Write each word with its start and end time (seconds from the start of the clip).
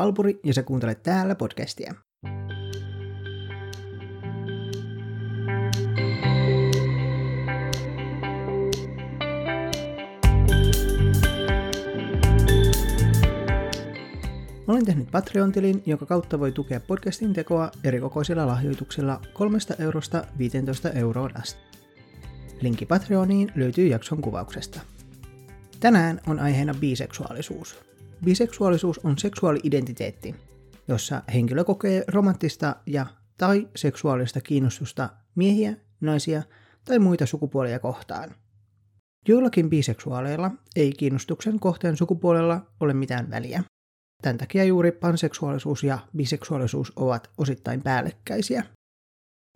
Alpuri 0.00 0.40
ja 0.44 0.54
sä 0.54 0.62
kuuntelet 0.62 1.02
täällä 1.02 1.34
podcastia. 1.34 1.94
Olen 14.68 14.84
tehnyt 14.84 15.10
Patreon-tilin, 15.10 15.82
jonka 15.86 16.06
kautta 16.06 16.40
voi 16.40 16.52
tukea 16.52 16.80
podcastin 16.80 17.32
tekoa 17.32 17.70
erikokoisilla 17.84 18.46
lahjoituksilla 18.46 19.20
3 19.32 19.58
eurosta 19.78 20.24
15 20.38 20.90
euroon 20.90 21.30
asti. 21.36 21.60
Linkki 22.60 22.86
Patreoniin 22.86 23.52
löytyy 23.54 23.86
jakson 23.86 24.22
kuvauksesta. 24.22 24.80
Tänään 25.80 26.20
on 26.26 26.38
aiheena 26.38 26.74
biseksuaalisuus. 26.74 27.89
Biseksuaalisuus 28.24 28.98
on 28.98 29.18
seksuaali-identiteetti, 29.18 30.34
jossa 30.88 31.22
henkilö 31.34 31.64
kokee 31.64 32.04
romanttista 32.08 32.76
ja 32.86 33.06
tai 33.38 33.68
seksuaalista 33.76 34.40
kiinnostusta 34.40 35.10
miehiä, 35.34 35.76
naisia 36.00 36.42
tai 36.84 36.98
muita 36.98 37.26
sukupuolia 37.26 37.78
kohtaan. 37.78 38.34
Joillakin 39.28 39.70
biseksuaaleilla 39.70 40.50
ei 40.76 40.92
kiinnostuksen 40.92 41.60
kohteen 41.60 41.96
sukupuolella 41.96 42.66
ole 42.80 42.94
mitään 42.94 43.30
väliä. 43.30 43.62
Tämän 44.22 44.38
takia 44.38 44.64
juuri 44.64 44.92
panseksuaalisuus 44.92 45.84
ja 45.84 45.98
biseksuaalisuus 46.16 46.92
ovat 46.96 47.30
osittain 47.38 47.82
päällekkäisiä. 47.82 48.64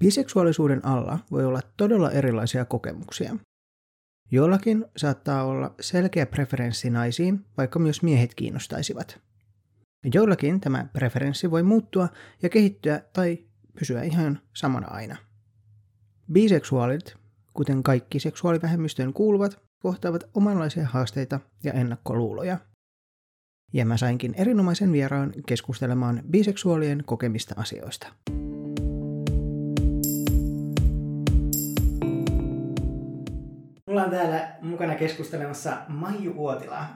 Biseksuaalisuuden 0.03 0.85
alla 0.87 1.19
voi 1.31 1.45
olla 1.45 1.61
todella 1.77 2.11
erilaisia 2.11 2.65
kokemuksia. 2.65 3.37
Joillakin 4.31 4.85
saattaa 4.97 5.45
olla 5.45 5.75
selkeä 5.81 6.27
preferenssi 6.27 6.91
naisiin, 6.91 7.45
vaikka 7.57 7.79
myös 7.79 8.03
miehet 8.03 8.35
kiinnostaisivat. 8.35 9.21
Joillakin 10.15 10.61
tämä 10.61 10.87
preferenssi 10.93 11.51
voi 11.51 11.63
muuttua 11.63 12.09
ja 12.43 12.49
kehittyä 12.49 13.01
tai 13.13 13.39
pysyä 13.79 14.03
ihan 14.03 14.41
samana 14.55 14.89
aina. 14.89 15.17
Biseksuaalit, 16.33 17.17
kuten 17.55 17.83
kaikki 17.83 18.21
seksuaalivähemmistöön 18.21 19.13
kuuluvat, 19.13 19.61
kohtaavat 19.79 20.25
omanlaisia 20.35 20.87
haasteita 20.87 21.41
ja 21.65 21.73
ennakkoluuloja– 21.73 22.59
ja 23.75 23.87
mä 23.87 23.97
sainkin 23.97 24.35
erinomaisen 24.37 24.93
vieraan 24.93 25.33
keskustelemaan 25.47 26.23
biseksuaalien 26.31 27.03
kokemista 27.07 27.55
asioista. 27.59 28.07
Mulla 33.95 34.05
on 34.05 34.11
täällä 34.11 34.49
mukana 34.61 34.95
keskustelemassa 34.95 35.77
Maiju 35.89 36.33
Uotila. 36.37 36.87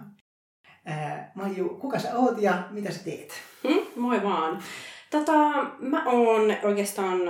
Ää, 0.84 1.32
Maiju, 1.34 1.68
kuka 1.68 1.98
sä 1.98 2.16
oot 2.16 2.42
ja 2.42 2.62
mitä 2.70 2.92
sä 2.92 3.04
teet? 3.04 3.32
Hmm, 3.68 3.86
moi 3.96 4.22
vaan. 4.22 4.62
Tota, 5.10 5.32
mä 5.78 6.04
oon 6.06 6.56
oikeastaan 6.62 7.20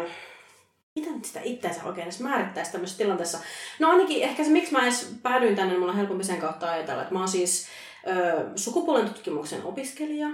miten 0.95 1.25
sitä 1.25 1.41
itseänsä 1.43 1.85
oikein 1.85 2.05
edes 2.05 2.21
määrittäisi 2.21 2.73
tämmöisessä 2.73 2.99
tilanteessa? 2.99 3.39
No 3.79 3.91
ainakin 3.91 4.23
ehkä 4.23 4.45
se, 4.45 4.51
miksi 4.51 4.73
mä 4.73 4.83
edes 4.83 5.19
päädyin 5.23 5.57
tänne, 5.57 5.71
niin 5.71 5.81
mulla 5.81 5.93
on 5.93 5.99
helpompi 5.99 6.25
sen 6.25 6.41
kautta 6.41 6.71
ajatella, 6.71 7.03
että 7.03 7.15
mä 7.15 7.21
oon 7.21 7.29
siis 7.29 7.69
sukupuolen 8.57 9.09
tutkimuksen 9.09 9.65
opiskelija 9.65 10.29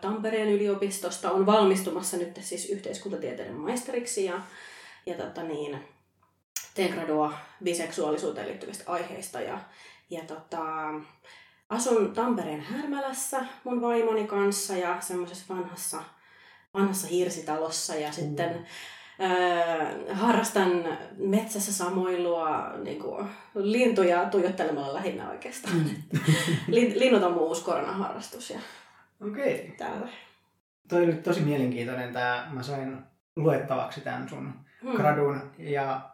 Tampereen 0.00 0.48
yliopistosta. 0.48 1.30
On 1.30 1.46
valmistumassa 1.46 2.16
nyt 2.16 2.38
siis 2.40 2.70
yhteiskuntatieteiden 2.70 3.56
maisteriksi 3.56 4.24
ja, 4.24 4.40
ja 5.06 5.14
tota 5.14 5.42
niin, 5.42 5.78
teen 6.74 6.94
gradua 6.94 7.32
biseksuaalisuuteen 7.64 8.48
liittyvistä 8.48 8.92
aiheista. 8.92 9.40
Ja, 9.40 9.58
ja 10.10 10.24
tota, 10.24 10.60
asun 11.68 12.12
Tampereen 12.12 12.60
Härmälässä 12.60 13.46
mun 13.64 13.80
vaimoni 13.80 14.26
kanssa 14.26 14.76
ja 14.76 15.00
semmoisessa 15.00 15.54
vanhassa, 15.54 16.02
vanhassa 16.74 17.06
hirsitalossa. 17.06 17.94
Ja 17.94 18.08
mm. 18.08 18.14
sitten 18.14 18.66
Öö, 19.20 20.14
harrastan 20.14 20.84
metsässä 21.16 21.72
samoilua 21.72 22.72
niin 22.84 22.98
kuin, 22.98 23.26
lintuja 23.54 24.24
tuijottelemalla 24.24 24.94
lähinnä 24.94 25.30
oikeastaan. 25.30 25.76
Mm. 25.76 26.20
Linnut 26.94 27.22
on 27.22 27.32
mun 27.32 27.42
uusi 27.42 27.64
koronaharrastus. 27.64 28.50
Ja 28.50 28.58
Okei. 29.28 29.54
Okay. 29.54 29.76
Täällä. 29.76 30.08
Toi 30.88 31.04
oli 31.04 31.12
tosi 31.12 31.40
mielenkiintoinen 31.40 32.12
tämä. 32.12 32.48
Mä 32.52 32.62
sain 32.62 32.98
luettavaksi 33.36 34.00
tämän 34.00 34.28
sun 34.28 34.52
hmm. 34.82 34.92
gradun. 34.92 35.50
Ja 35.58 36.10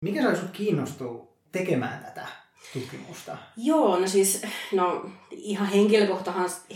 mikä 0.00 0.22
sai 0.22 0.36
sut 0.36 0.50
kiinnostua 0.50 1.36
tekemään 1.52 2.04
tätä 2.04 2.26
tutkimusta? 2.72 3.36
Joo, 3.56 3.98
no 3.98 4.06
siis 4.06 4.42
no, 4.72 5.10
ihan 5.30 5.68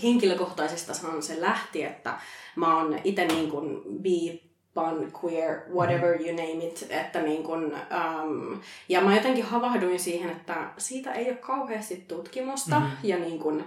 henkilökohtaisestahan 0.02 1.22
se 1.22 1.40
lähti, 1.40 1.84
että 1.84 2.18
mä 2.56 2.76
oon 2.76 2.98
itse 3.04 3.26
niin 3.26 3.50
kuin 3.50 3.82
bi 4.02 4.50
pan, 4.74 5.12
queer, 5.24 5.60
whatever 5.74 6.22
you 6.22 6.36
name 6.36 6.66
it. 6.66 6.86
Että 6.90 7.22
niin 7.22 7.42
kun, 7.42 7.64
um, 7.64 8.60
ja 8.88 9.00
mä 9.00 9.16
jotenkin 9.16 9.44
havahduin 9.44 10.00
siihen, 10.00 10.30
että 10.30 10.70
siitä 10.78 11.12
ei 11.12 11.28
ole 11.28 11.36
kauheasti 11.36 12.04
tutkimusta 12.08 12.80
mm-hmm. 12.80 12.96
ja 13.02 13.18
niin 13.18 13.38
kun, 13.38 13.64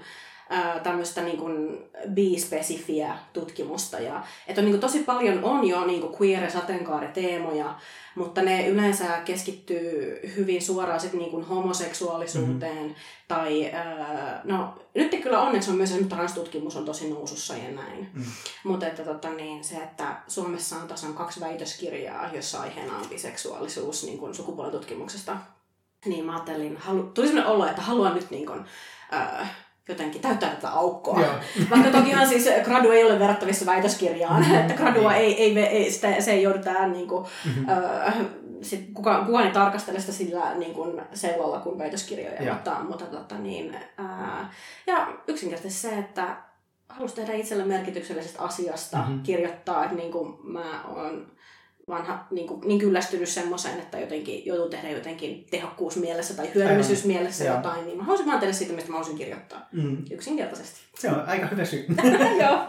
tämmöistä 0.83 1.21
niin 1.21 1.37
kun 1.37 1.83
bi-spesifiä 2.13 3.13
tutkimusta. 3.33 3.99
Ja, 3.99 4.23
että 4.47 4.61
on, 4.61 4.65
niin 4.65 4.73
kun, 4.73 4.81
tosi 4.81 4.99
paljon 4.99 5.43
on 5.43 5.67
jo 5.67 5.85
niin 5.85 6.03
queer- 6.03 6.43
ja 6.43 6.51
sateenkaariteemoja, 6.51 7.75
mutta 8.15 8.41
ne 8.41 8.67
yleensä 8.67 9.05
keskittyy 9.25 10.19
hyvin 10.35 10.61
suoraan 10.61 10.99
sit 10.99 11.13
niin 11.13 11.31
kuin 11.31 11.45
homoseksuaalisuuteen. 11.45 12.77
Mm-hmm. 12.77 12.95
Tai, 13.27 13.71
ää, 13.73 14.41
no 14.43 14.73
nyt 14.93 15.21
kyllä 15.23 15.41
onneksi 15.41 15.69
on 15.71 15.77
myös 15.77 15.89
esimerkiksi 15.89 16.15
transtutkimus 16.15 16.75
on 16.75 16.85
tosi 16.85 17.09
nousussa 17.09 17.57
ja 17.57 17.71
näin. 17.71 18.09
Mm. 18.13 18.23
Mutta 18.63 18.87
että 18.87 19.03
tota, 19.03 19.29
niin, 19.29 19.63
se, 19.63 19.75
että 19.75 20.15
Suomessa 20.27 20.75
on 20.75 20.87
tasan 20.87 21.13
kaksi 21.13 21.39
väitöskirjaa, 21.39 22.29
jossa 22.33 22.61
aiheena 22.61 22.97
on 22.97 23.09
biseksuaalisuus 23.09 24.03
niin 24.03 24.17
kuin 24.17 24.35
sukupuolen 24.35 24.71
tutkimuksesta. 24.71 25.37
Niin 26.05 26.25
mä 26.25 26.33
ajattelin, 26.33 26.77
halu, 26.77 27.03
tuli 27.03 27.27
sellainen 27.27 27.53
olo, 27.53 27.67
että 27.67 27.81
haluan 27.81 28.15
nyt 28.15 28.31
niin 28.31 28.45
kuin, 28.45 28.65
ää, 29.11 29.47
jotenkin 29.89 30.21
täyttää 30.21 30.49
tätä 30.49 30.69
aukkoa. 30.69 31.21
Joo. 31.21 31.33
Vaikka 31.69 31.91
tokihan 31.91 32.27
siis 32.27 32.49
gradu 32.63 32.91
ei 32.91 33.03
ole 33.03 33.19
verrattavissa 33.19 33.65
väitöskirjaan, 33.65 34.41
mm-hmm. 34.41 34.55
että 34.55 34.73
gradua 34.73 35.13
ei, 35.13 35.43
ei, 35.43 35.59
ei 35.59 35.91
sitä, 35.91 36.21
se 36.21 36.31
ei 36.31 36.43
joudu 36.43 36.59
tähän 36.59 36.91
niin 36.91 37.07
kuin, 37.07 37.25
mm-hmm. 37.45 37.69
ö, 37.69 38.11
sit 38.61 38.89
kukaan, 38.93 39.25
kukaan 39.25 39.45
ei 39.45 39.51
tarkastele 39.51 39.99
sitä 39.99 40.11
sillä 40.11 40.55
niin 40.55 40.73
kuin 40.73 41.01
seulolla 41.13 41.59
kuin 41.59 41.77
väitöskirjoja, 41.77 42.53
mutta, 42.53 42.75
mutta 42.89 43.05
tota, 43.05 43.37
niin, 43.37 43.75
ää, 43.97 44.53
ja 44.87 45.07
yksinkertaisesti 45.27 45.87
se, 45.87 45.97
että 45.97 46.37
halusi 46.89 47.15
tehdä 47.15 47.33
itselle 47.33 47.63
merkityksellisestä 47.63 48.43
asiasta, 48.43 48.97
mm-hmm. 48.97 49.23
kirjoittaa, 49.23 49.83
että 49.83 49.95
niin 49.95 50.11
kuin 50.11 50.37
mä 50.43 50.83
oon 50.87 51.32
vanha 51.89 52.27
niin, 52.31 52.47
kuin, 52.47 52.67
niin 52.67 52.79
kyllästynyt 52.79 53.29
semmoiseen, 53.29 53.79
että 53.79 53.99
jotenkin 53.99 54.45
joutuu 54.45 54.69
tehdä 54.69 54.89
jotenkin 54.89 55.45
tehokkuusmielessä 55.51 56.33
tai 56.33 56.51
hyödyllisyysmielessä 56.55 57.43
Aivan. 57.43 57.57
jotain, 57.57 57.85
niin 57.85 57.97
mä 57.97 58.03
haluaisin 58.03 58.27
vaan 58.27 58.39
tehdä 58.39 58.53
siitä, 58.53 58.73
mistä 58.73 58.89
mä 58.89 58.93
haluaisin 58.97 59.17
kirjoittaa. 59.17 59.67
Mm. 59.71 59.97
Yksinkertaisesti. 60.11 60.79
Se 60.99 61.09
on 61.09 61.23
aika 61.27 61.47
hyvä 61.47 61.65
syy. 61.65 61.85
Joo. 62.43 62.67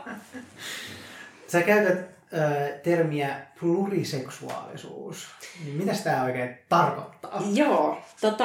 Sä 1.53 1.63
käytät 1.63 1.99
äh, 1.99 2.81
termiä 2.83 3.47
pluriseksuaalisuus. 3.61 5.27
Niin 5.65 5.77
mitä 5.77 5.93
tämä 6.05 6.25
oikein 6.25 6.59
tarkoittaa? 6.69 7.43
Joo. 7.53 8.03
Tota, 8.21 8.45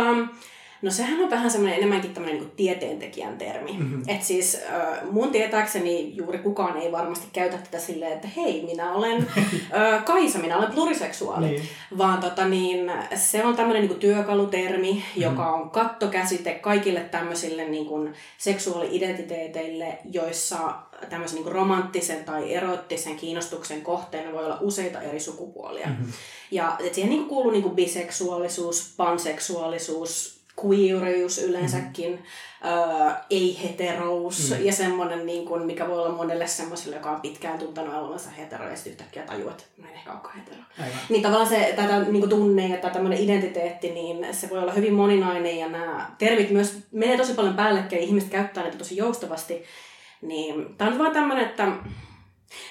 No 0.82 0.92
sehän 0.92 1.20
on 1.20 1.30
vähän 1.30 1.52
semmoinen 1.52 1.78
enemmänkin 1.78 2.14
tämmöinen 2.14 2.40
niin 2.42 2.52
tieteentekijän 2.52 3.38
termi. 3.38 3.72
Mm-hmm. 3.72 4.04
Että 4.08 4.26
siis 4.26 4.56
äh, 4.56 5.12
mun 5.12 5.32
tietääkseni 5.32 6.16
juuri 6.16 6.40
kukaan 6.40 6.78
ei 6.78 6.92
varmasti 6.92 7.28
käytä 7.34 7.58
tätä 7.58 7.80
silleen, 7.80 8.14
että 8.14 8.28
hei, 8.28 8.62
minä 8.66 8.94
olen 8.94 9.28
äh, 9.38 10.04
Kaisa, 10.10 10.40
minä 10.40 10.58
olen 10.58 10.72
pluriseksuaali. 10.72 11.48
Niin. 11.48 11.62
Vaan 11.98 12.20
tota, 12.20 12.46
niin, 12.46 12.92
se 13.16 13.46
on 13.46 13.56
tämmöinen 13.56 13.88
niin 13.88 14.00
työkalutermi, 14.00 14.94
mm-hmm. 14.94 15.22
joka 15.22 15.54
on 15.54 15.70
kattokäsite 15.70 16.54
kaikille 16.54 17.00
tämmöisille 17.00 17.68
niin 17.68 17.86
kuin, 17.86 18.14
seksuaali-identiteeteille, 18.38 19.98
joissa 20.12 20.76
tämmöisen 21.10 21.36
niin 21.36 21.44
kuin 21.44 21.56
romanttisen 21.56 22.24
tai 22.24 22.54
erottisen 22.54 23.16
kiinnostuksen 23.16 23.82
kohteena 23.82 24.34
voi 24.34 24.46
olla 24.46 24.58
useita 24.62 25.02
eri 25.02 25.20
sukupuolia. 25.20 25.88
Mm-hmm. 25.88 26.14
Ja 26.52 26.76
et 26.80 26.94
siihen 26.94 27.10
niin 27.10 27.26
kuuluu 27.26 27.52
niin 27.52 27.64
kuin 27.64 27.76
biseksuaalisuus, 27.76 28.94
panseksuaalisuus, 28.98 30.39
queerius 30.66 31.38
yleensäkin, 31.38 32.12
mm. 32.12 32.70
öö, 32.70 33.12
ei-heterous 33.30 34.50
mm. 34.50 34.66
ja 34.66 34.74
semmoinen, 34.74 35.26
niin 35.26 35.46
kuin, 35.46 35.66
mikä 35.66 35.88
voi 35.88 36.00
olla 36.00 36.16
monelle 36.16 36.48
semmoiselle, 36.48 36.96
joka 36.96 37.12
on 37.12 37.22
pitkään 37.22 37.60
tuntenut 37.60 37.94
olevansa 37.94 38.30
hetero 38.30 38.70
ja 38.70 38.76
sitten 38.76 38.92
yhtäkkiä 38.92 39.24
tajuu, 39.24 39.50
että 39.50 39.64
mä 39.78 39.88
en 39.88 39.96
ehkä 39.96 40.12
olekaan 40.12 40.36
hetero. 40.36 40.62
Aivan. 40.80 41.00
Niin 41.10 41.22
tavallaan 41.22 41.50
se 41.50 41.74
tätä 41.76 42.00
niin 42.00 42.20
kuin 42.20 42.30
tunne 42.30 42.68
ja 42.68 42.90
tämmöinen 42.90 43.20
identiteetti, 43.20 43.92
niin 43.92 44.28
se 44.32 44.50
voi 44.50 44.60
olla 44.60 44.74
hyvin 44.74 44.94
moninainen 44.94 45.58
ja 45.58 45.70
nämä 45.70 46.12
termit 46.18 46.50
myös 46.50 46.78
menee 46.92 47.18
tosi 47.18 47.34
paljon 47.34 47.56
päällekkäin, 47.56 48.02
ihmiset 48.02 48.30
käyttää 48.30 48.64
niitä 48.64 48.78
tosi 48.78 48.98
joustavasti. 48.98 49.64
Niin 50.22 50.76
tämä 50.78 50.92
on 50.92 51.00
vaan 51.00 51.12
tämmöinen, 51.14 51.46
että 51.46 51.68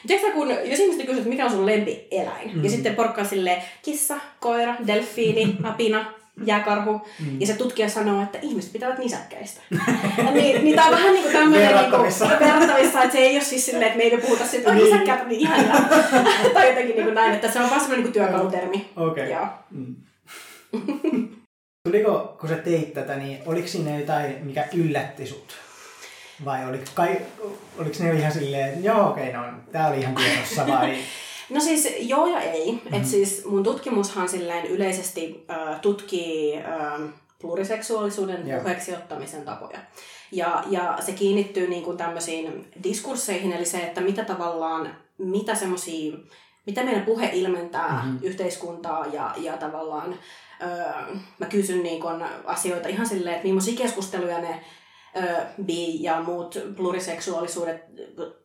Tiedätkö 0.06 0.32
kun, 0.32 0.50
jos 0.50 0.81
ihmiset 0.81 1.06
kysyvät, 1.06 1.29
mikä 1.29 1.44
on 1.44 1.50
sun 1.50 1.67
lempieläin, 1.67 2.46
mm-hmm. 2.46 2.64
ja 2.64 2.70
sitten 2.70 2.94
porkkaa 2.94 3.25
sille 3.25 3.62
kissa, 3.82 4.17
koira, 4.41 4.75
delfiini, 4.87 5.56
apina, 5.62 6.12
jääkarhu. 6.44 7.00
Mm. 7.20 7.40
Ja 7.40 7.46
se 7.46 7.52
tutkija 7.52 7.88
sanoo, 7.88 8.23
että 8.23 8.38
ihmiset 8.43 8.73
pitävät 8.73 8.99
nisäkkäistä. 8.99 9.61
niin, 10.35 10.64
niin 10.64 10.76
tämä 10.76 10.87
on 10.87 10.93
vähän 10.93 11.12
niin 11.12 11.23
kuin 11.23 11.32
tämmöinen 11.32 11.69
verrattavissa. 11.69 12.25
Niin 12.25 12.38
kuin, 12.38 12.49
verrattavissa, 12.49 13.02
että 13.02 13.12
se 13.12 13.19
ei 13.19 13.37
ole 13.37 13.44
siis 13.44 13.67
silleen, 13.67 13.87
että 13.87 13.99
me 13.99 14.05
ei 14.05 14.19
puhuta 14.19 14.46
siitä, 14.46 14.70
että 14.70 14.75
niin. 14.75 14.93
nisäkkäät 14.93 15.23
on 15.23 15.29
niin 15.29 15.40
ihanaa. 15.40 15.88
tai 16.55 16.69
jotenkin 16.69 16.94
niin 16.94 17.05
kuin 17.05 17.14
näin, 17.14 17.35
että 17.35 17.50
se 17.50 17.61
on 17.61 17.70
vaan 17.70 17.81
semmoinen 17.81 18.05
niin 18.05 18.12
työkalutermi. 18.12 18.90
Okei. 18.96 19.32
Okay. 19.32 19.46
Mm. 19.70 19.96
Tuliko, 21.88 22.37
kun 22.41 22.49
sä 22.49 22.56
teit 22.56 22.94
tätä, 22.94 23.17
niin 23.17 23.38
oliko 23.46 23.69
siinä 23.69 23.99
jotain, 23.99 24.37
mikä 24.43 24.64
yllätti 24.75 25.26
sut? 25.26 25.55
Vai 26.44 26.69
oliko, 26.69 26.84
kai, 26.94 27.20
oliko 27.79 27.96
ne 28.00 28.12
ihan 28.12 28.32
silleen, 28.32 28.69
että 28.69 28.87
joo 28.87 29.11
okei, 29.11 29.29
okay, 29.29 29.41
no 29.41 29.58
tää 29.73 29.88
oli 29.88 30.00
ihan 30.00 30.14
tiedossa 30.14 30.67
vai? 30.67 30.99
No 31.50 31.60
siis 31.60 31.94
joo 31.98 32.26
ja 32.26 32.40
ei. 32.40 32.72
Mm-hmm. 32.72 32.94
Et 32.94 33.06
siis 33.06 33.44
mun 33.44 33.62
tutkimushan 33.62 34.28
silleen 34.28 34.66
yleisesti 34.66 35.44
äh, 35.50 35.80
tutkii 35.80 36.56
äh, 36.56 37.00
pluriseksuaalisuuden 37.40 38.46
yeah. 38.46 38.62
puheeksi 38.62 38.94
ottamisen 38.94 39.44
tapoja. 39.44 39.78
Ja, 40.32 40.64
ja 40.70 40.98
se 41.00 41.12
kiinnittyy 41.12 41.68
niin 41.68 41.82
kuin 41.82 41.96
tämmöisiin 41.96 42.70
diskursseihin, 42.82 43.52
eli 43.52 43.64
se, 43.64 43.78
että 43.78 44.00
mitä 44.00 44.24
tavallaan, 44.24 44.96
mitä 45.18 45.54
semmoisia, 45.54 46.16
mitä 46.66 46.84
meidän 46.84 47.02
puhe 47.02 47.30
ilmentää 47.32 48.02
mm-hmm. 48.04 48.18
yhteiskuntaa 48.22 49.06
ja, 49.06 49.34
ja 49.36 49.56
tavallaan 49.56 50.18
öö, 50.62 51.16
mä 51.38 51.46
kysyn 51.46 51.82
niin 51.82 52.00
kun 52.00 52.24
asioita 52.44 52.88
ihan 52.88 53.06
silleen, 53.06 53.34
että 53.36 53.46
millaisia 53.46 53.78
keskusteluja 53.78 54.40
ne 54.40 54.60
bi- 55.67 56.03
ja 56.03 56.23
muut 56.23 56.59
pluriseksuaalisuudet, 56.76 57.85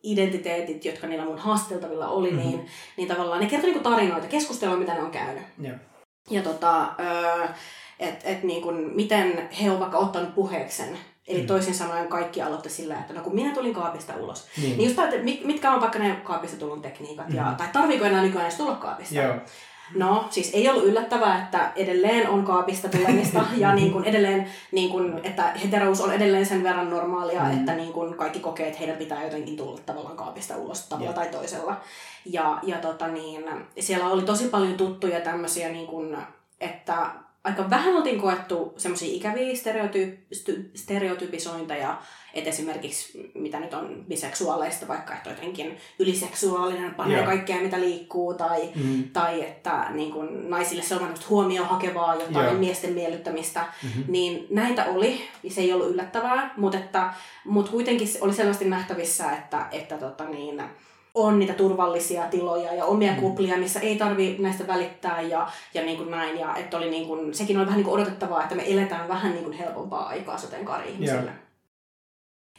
identiteetit, 0.02 0.84
jotka 0.84 1.06
niillä 1.06 1.24
mun 1.24 1.38
haasteltavilla 1.38 2.08
oli, 2.08 2.30
mm-hmm. 2.30 2.48
niin, 2.48 2.66
niin 2.96 3.08
tavallaan 3.08 3.40
ne 3.40 3.46
kertoo 3.46 3.66
niinku 3.66 3.90
tarinoita, 3.90 4.26
keskustelua, 4.26 4.76
mitä 4.76 4.94
ne 4.94 5.02
on 5.02 5.10
käynyt. 5.10 5.42
Yeah. 5.64 5.76
Ja 6.30 6.42
tota, 6.42 6.86
että 8.00 8.28
et 8.28 8.42
niin 8.42 8.62
kun, 8.62 8.90
miten 8.94 9.48
he 9.62 9.70
on 9.70 9.80
vaikka 9.80 9.98
ottanut 9.98 10.34
puheeksen 10.34 10.98
Eli 11.28 11.40
mm. 11.40 11.46
toisin 11.46 11.74
sanoen 11.74 12.08
kaikki 12.08 12.42
aloitti 12.42 12.70
sillä, 12.70 12.98
että 13.00 13.14
no 13.14 13.20
kun 13.20 13.34
minä 13.34 13.54
tulin 13.54 13.74
kaapista 13.74 14.16
ulos, 14.16 14.46
niin, 14.56 14.78
niin 14.78 14.88
just 14.88 14.98
että 14.98 15.46
mitkä 15.46 15.72
on 15.72 15.80
vaikka 15.80 15.98
ne 15.98 16.20
kaapista 16.24 16.56
tulun 16.56 16.82
tekniikat, 16.82 17.28
mm. 17.28 17.36
ja, 17.36 17.54
tai 17.58 17.66
tarviiko 17.72 18.04
enää 18.04 18.22
nykyään 18.22 18.46
edes 18.46 18.56
tulla 18.56 18.76
kaapista? 18.76 19.14
Joo. 19.14 19.34
No, 19.94 20.26
siis 20.30 20.50
ei 20.54 20.68
ollut 20.68 20.84
yllättävää, 20.84 21.42
että 21.42 21.72
edelleen 21.76 22.28
on 22.28 22.44
kaapista 22.44 22.88
tulemista 22.88 23.44
ja 23.56 23.74
niin 23.74 23.92
kuin 23.92 24.04
edelleen, 24.04 24.50
niin 24.72 24.90
kuin, 24.90 25.20
että 25.22 25.42
heterous 25.64 26.00
on 26.00 26.12
edelleen 26.12 26.46
sen 26.46 26.62
verran 26.62 26.90
normaalia, 26.90 27.44
mm. 27.44 27.58
että 27.58 27.74
niin 27.74 27.92
kuin 27.92 28.14
kaikki 28.14 28.40
kokee, 28.40 28.66
että 28.66 28.78
heidän 28.78 28.96
pitää 28.96 29.24
jotenkin 29.24 29.56
tulla 29.56 29.80
tavallaan 29.86 30.16
kaapista 30.16 30.56
ulos 30.56 30.86
tavalla 30.88 31.10
yeah. 31.10 31.14
tai 31.14 31.28
toisella. 31.28 31.80
Ja, 32.26 32.58
ja 32.62 32.78
tota 32.78 33.08
niin, 33.08 33.44
siellä 33.80 34.08
oli 34.08 34.22
tosi 34.22 34.48
paljon 34.48 34.74
tuttuja 34.74 35.20
tämmöisiä, 35.20 35.68
niin 35.68 35.86
kuin, 35.86 36.16
että 36.60 37.10
aika 37.44 37.70
vähän 37.70 37.96
oltiin 37.96 38.20
koettu 38.20 38.74
semmoisia 38.76 39.16
ikäviä 39.16 39.52
stereotyp- 39.54 40.70
stereotypisointeja, 40.74 41.98
että 42.34 42.50
esimerkiksi 42.50 43.30
mitä 43.34 43.60
nyt 43.60 43.74
on 43.74 44.04
biseksuaaleista, 44.08 44.88
vaikka 44.88 45.14
että 45.14 45.30
jotenkin 45.30 45.76
yliseksuaalinen 45.98 46.94
panee 46.94 47.16
yeah. 47.16 47.26
kaikkea 47.26 47.60
mitä 47.60 47.80
liikkuu, 47.80 48.34
tai, 48.34 48.68
mm. 48.74 49.04
tai 49.12 49.42
että 49.42 49.86
niin 49.90 50.12
kun, 50.12 50.50
naisille 50.50 50.82
se 50.82 50.94
on 50.94 51.14
huomioon 51.30 51.68
hakevaa 51.68 52.14
jotain 52.14 52.46
yeah. 52.46 52.58
miesten 52.58 52.92
miellyttämistä, 52.92 53.64
mm-hmm. 53.82 54.04
niin 54.08 54.46
näitä 54.50 54.84
oli, 54.84 55.20
se 55.48 55.60
ei 55.60 55.72
ollut 55.72 55.90
yllättävää, 55.90 56.54
mutta, 56.56 56.78
että, 56.78 57.14
mutta 57.44 57.70
kuitenkin 57.70 58.08
oli 58.20 58.32
selvästi 58.32 58.64
nähtävissä, 58.64 59.32
että, 59.32 59.66
että 59.72 59.98
tota 59.98 60.24
niin, 60.24 60.62
on 61.14 61.38
niitä 61.38 61.52
turvallisia 61.52 62.22
tiloja 62.22 62.74
ja 62.74 62.84
omia 62.84 63.12
mm. 63.12 63.20
kuplia, 63.20 63.56
missä 63.56 63.80
ei 63.80 63.96
tarvi 63.96 64.36
näistä 64.38 64.66
välittää 64.66 65.20
ja, 65.20 65.48
ja 65.74 65.82
niin 65.82 65.96
kuin 65.96 66.10
näin. 66.10 66.38
Ja 66.38 66.56
että 66.56 66.76
oli 66.76 66.90
niin 66.90 67.06
kuin, 67.06 67.34
sekin 67.34 67.56
oli 67.56 67.66
vähän 67.66 67.76
niin 67.76 67.84
kuin 67.84 67.94
odotettavaa, 67.94 68.42
että 68.42 68.54
me 68.54 68.72
eletään 68.72 69.08
vähän 69.08 69.32
niin 69.32 69.44
kuin 69.44 69.56
helpompaa 69.56 70.08
aikaa 70.08 70.38
sateenkaari-ihmisille. 70.38 71.22
Yeah. 71.22 71.43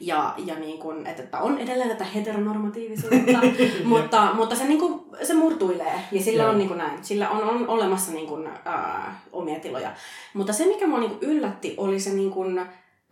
Ja, 0.00 0.34
ja 0.38 0.54
niin 0.54 0.78
kuin, 0.78 1.06
että, 1.06 1.22
että 1.22 1.38
on 1.38 1.58
edelleen 1.58 1.88
tätä 1.88 2.04
heteronormatiivisuutta, 2.04 3.40
mutta, 3.84 4.34
mutta 4.34 4.56
se, 4.56 4.64
niin 4.64 4.80
kuin, 4.80 5.04
se 5.22 5.34
murtuilee 5.34 6.00
ja 6.12 6.22
sillä 6.22 6.50
on 6.50 6.58
niin 6.58 6.68
kuin 6.68 6.78
näin, 6.78 7.04
sillä 7.04 7.30
on, 7.30 7.42
on 7.42 7.68
olemassa 7.68 8.12
niin 8.12 8.26
kuin, 8.26 8.46
ää, 8.64 9.20
omia 9.32 9.60
tiloja. 9.60 9.92
Mutta 10.34 10.52
se, 10.52 10.66
mikä 10.66 10.86
mua 10.86 10.98
niin 10.98 11.10
kuin 11.10 11.30
yllätti, 11.30 11.74
oli 11.76 12.00
se 12.00 12.10
niin 12.10 12.30
kuin, 12.30 12.58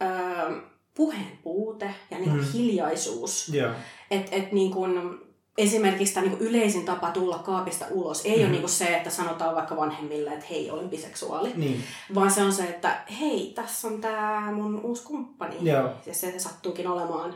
ää, 0.00 0.50
puheen 0.94 1.38
puute 1.42 1.94
ja 2.10 2.18
niin 2.18 2.30
kuin 2.30 2.44
mm. 2.44 2.52
hiljaisuus. 2.52 3.54
Yeah. 3.54 3.74
Että 4.10 4.36
et, 4.36 4.52
niin 4.52 4.70
kuin, 4.70 5.20
esimerkiksi 5.58 6.14
tämä 6.14 6.26
niin 6.26 6.38
yleisin 6.38 6.84
tapa 6.84 7.10
tulla 7.10 7.38
kaapista 7.38 7.84
ulos 7.90 8.24
ei 8.24 8.36
mm-hmm. 8.36 8.52
ole 8.52 8.60
niin 8.60 8.68
se, 8.68 8.84
että 8.84 9.10
sanotaan 9.10 9.54
vaikka 9.54 9.76
vanhemmille, 9.76 10.30
että 10.30 10.46
hei, 10.50 10.70
olen 10.70 10.90
biseksuaali. 10.90 11.52
Niin. 11.56 11.84
Vaan 12.14 12.30
se 12.30 12.42
on 12.42 12.52
se, 12.52 12.64
että 12.64 12.96
hei, 13.20 13.52
tässä 13.54 13.88
on 13.88 14.00
tämä 14.00 14.52
mun 14.52 14.80
uusi 14.80 15.02
kumppani. 15.02 15.56
Joo. 15.60 15.90
Ja 16.06 16.14
se 16.14 16.38
sattuukin 16.38 16.88
olemaan 16.88 17.34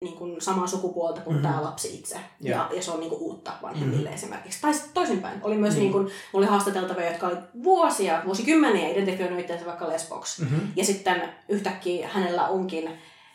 niin 0.00 0.16
kuin 0.16 0.40
samaa 0.40 0.66
sukupuolta 0.66 1.20
kuin 1.20 1.36
mm-hmm. 1.36 1.48
tämä 1.48 1.62
lapsi 1.62 1.94
itse. 1.98 2.16
Ja, 2.40 2.68
ja 2.76 2.82
se 2.82 2.90
on 2.90 3.00
niin 3.00 3.10
kuin 3.10 3.22
uutta 3.22 3.52
vanhemmille 3.62 4.02
mm-hmm. 4.02 4.14
esimerkiksi. 4.14 4.60
Tai 4.60 4.72
toisinpäin. 4.94 5.40
Oli 5.42 5.56
myös, 5.56 5.74
niin. 5.74 5.82
Niin 5.82 5.92
kuin, 5.92 6.08
oli 6.32 6.46
haastateltavia, 6.46 7.08
jotka 7.08 7.26
oli 7.26 7.36
vuosia, 7.62 8.22
vuosikymmeniä 8.24 8.88
identifioinut 8.88 9.40
itseänsä 9.40 9.66
vaikka 9.66 9.88
lesboksi. 9.88 10.42
Mm-hmm. 10.42 10.60
Ja 10.76 10.84
sitten 10.84 11.22
yhtäkkiä 11.48 12.08
hänellä 12.08 12.48
onkin 12.48 12.90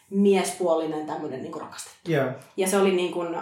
miespuolinen 0.09 1.05
tämmöinen 1.05 1.43
niin 1.43 1.61
rakastettu. 1.61 2.11
Yeah. 2.11 2.35
Ja 2.57 2.67
se 2.67 2.77
oli 2.77 2.91
niin 2.91 3.11
kuin, 3.11 3.37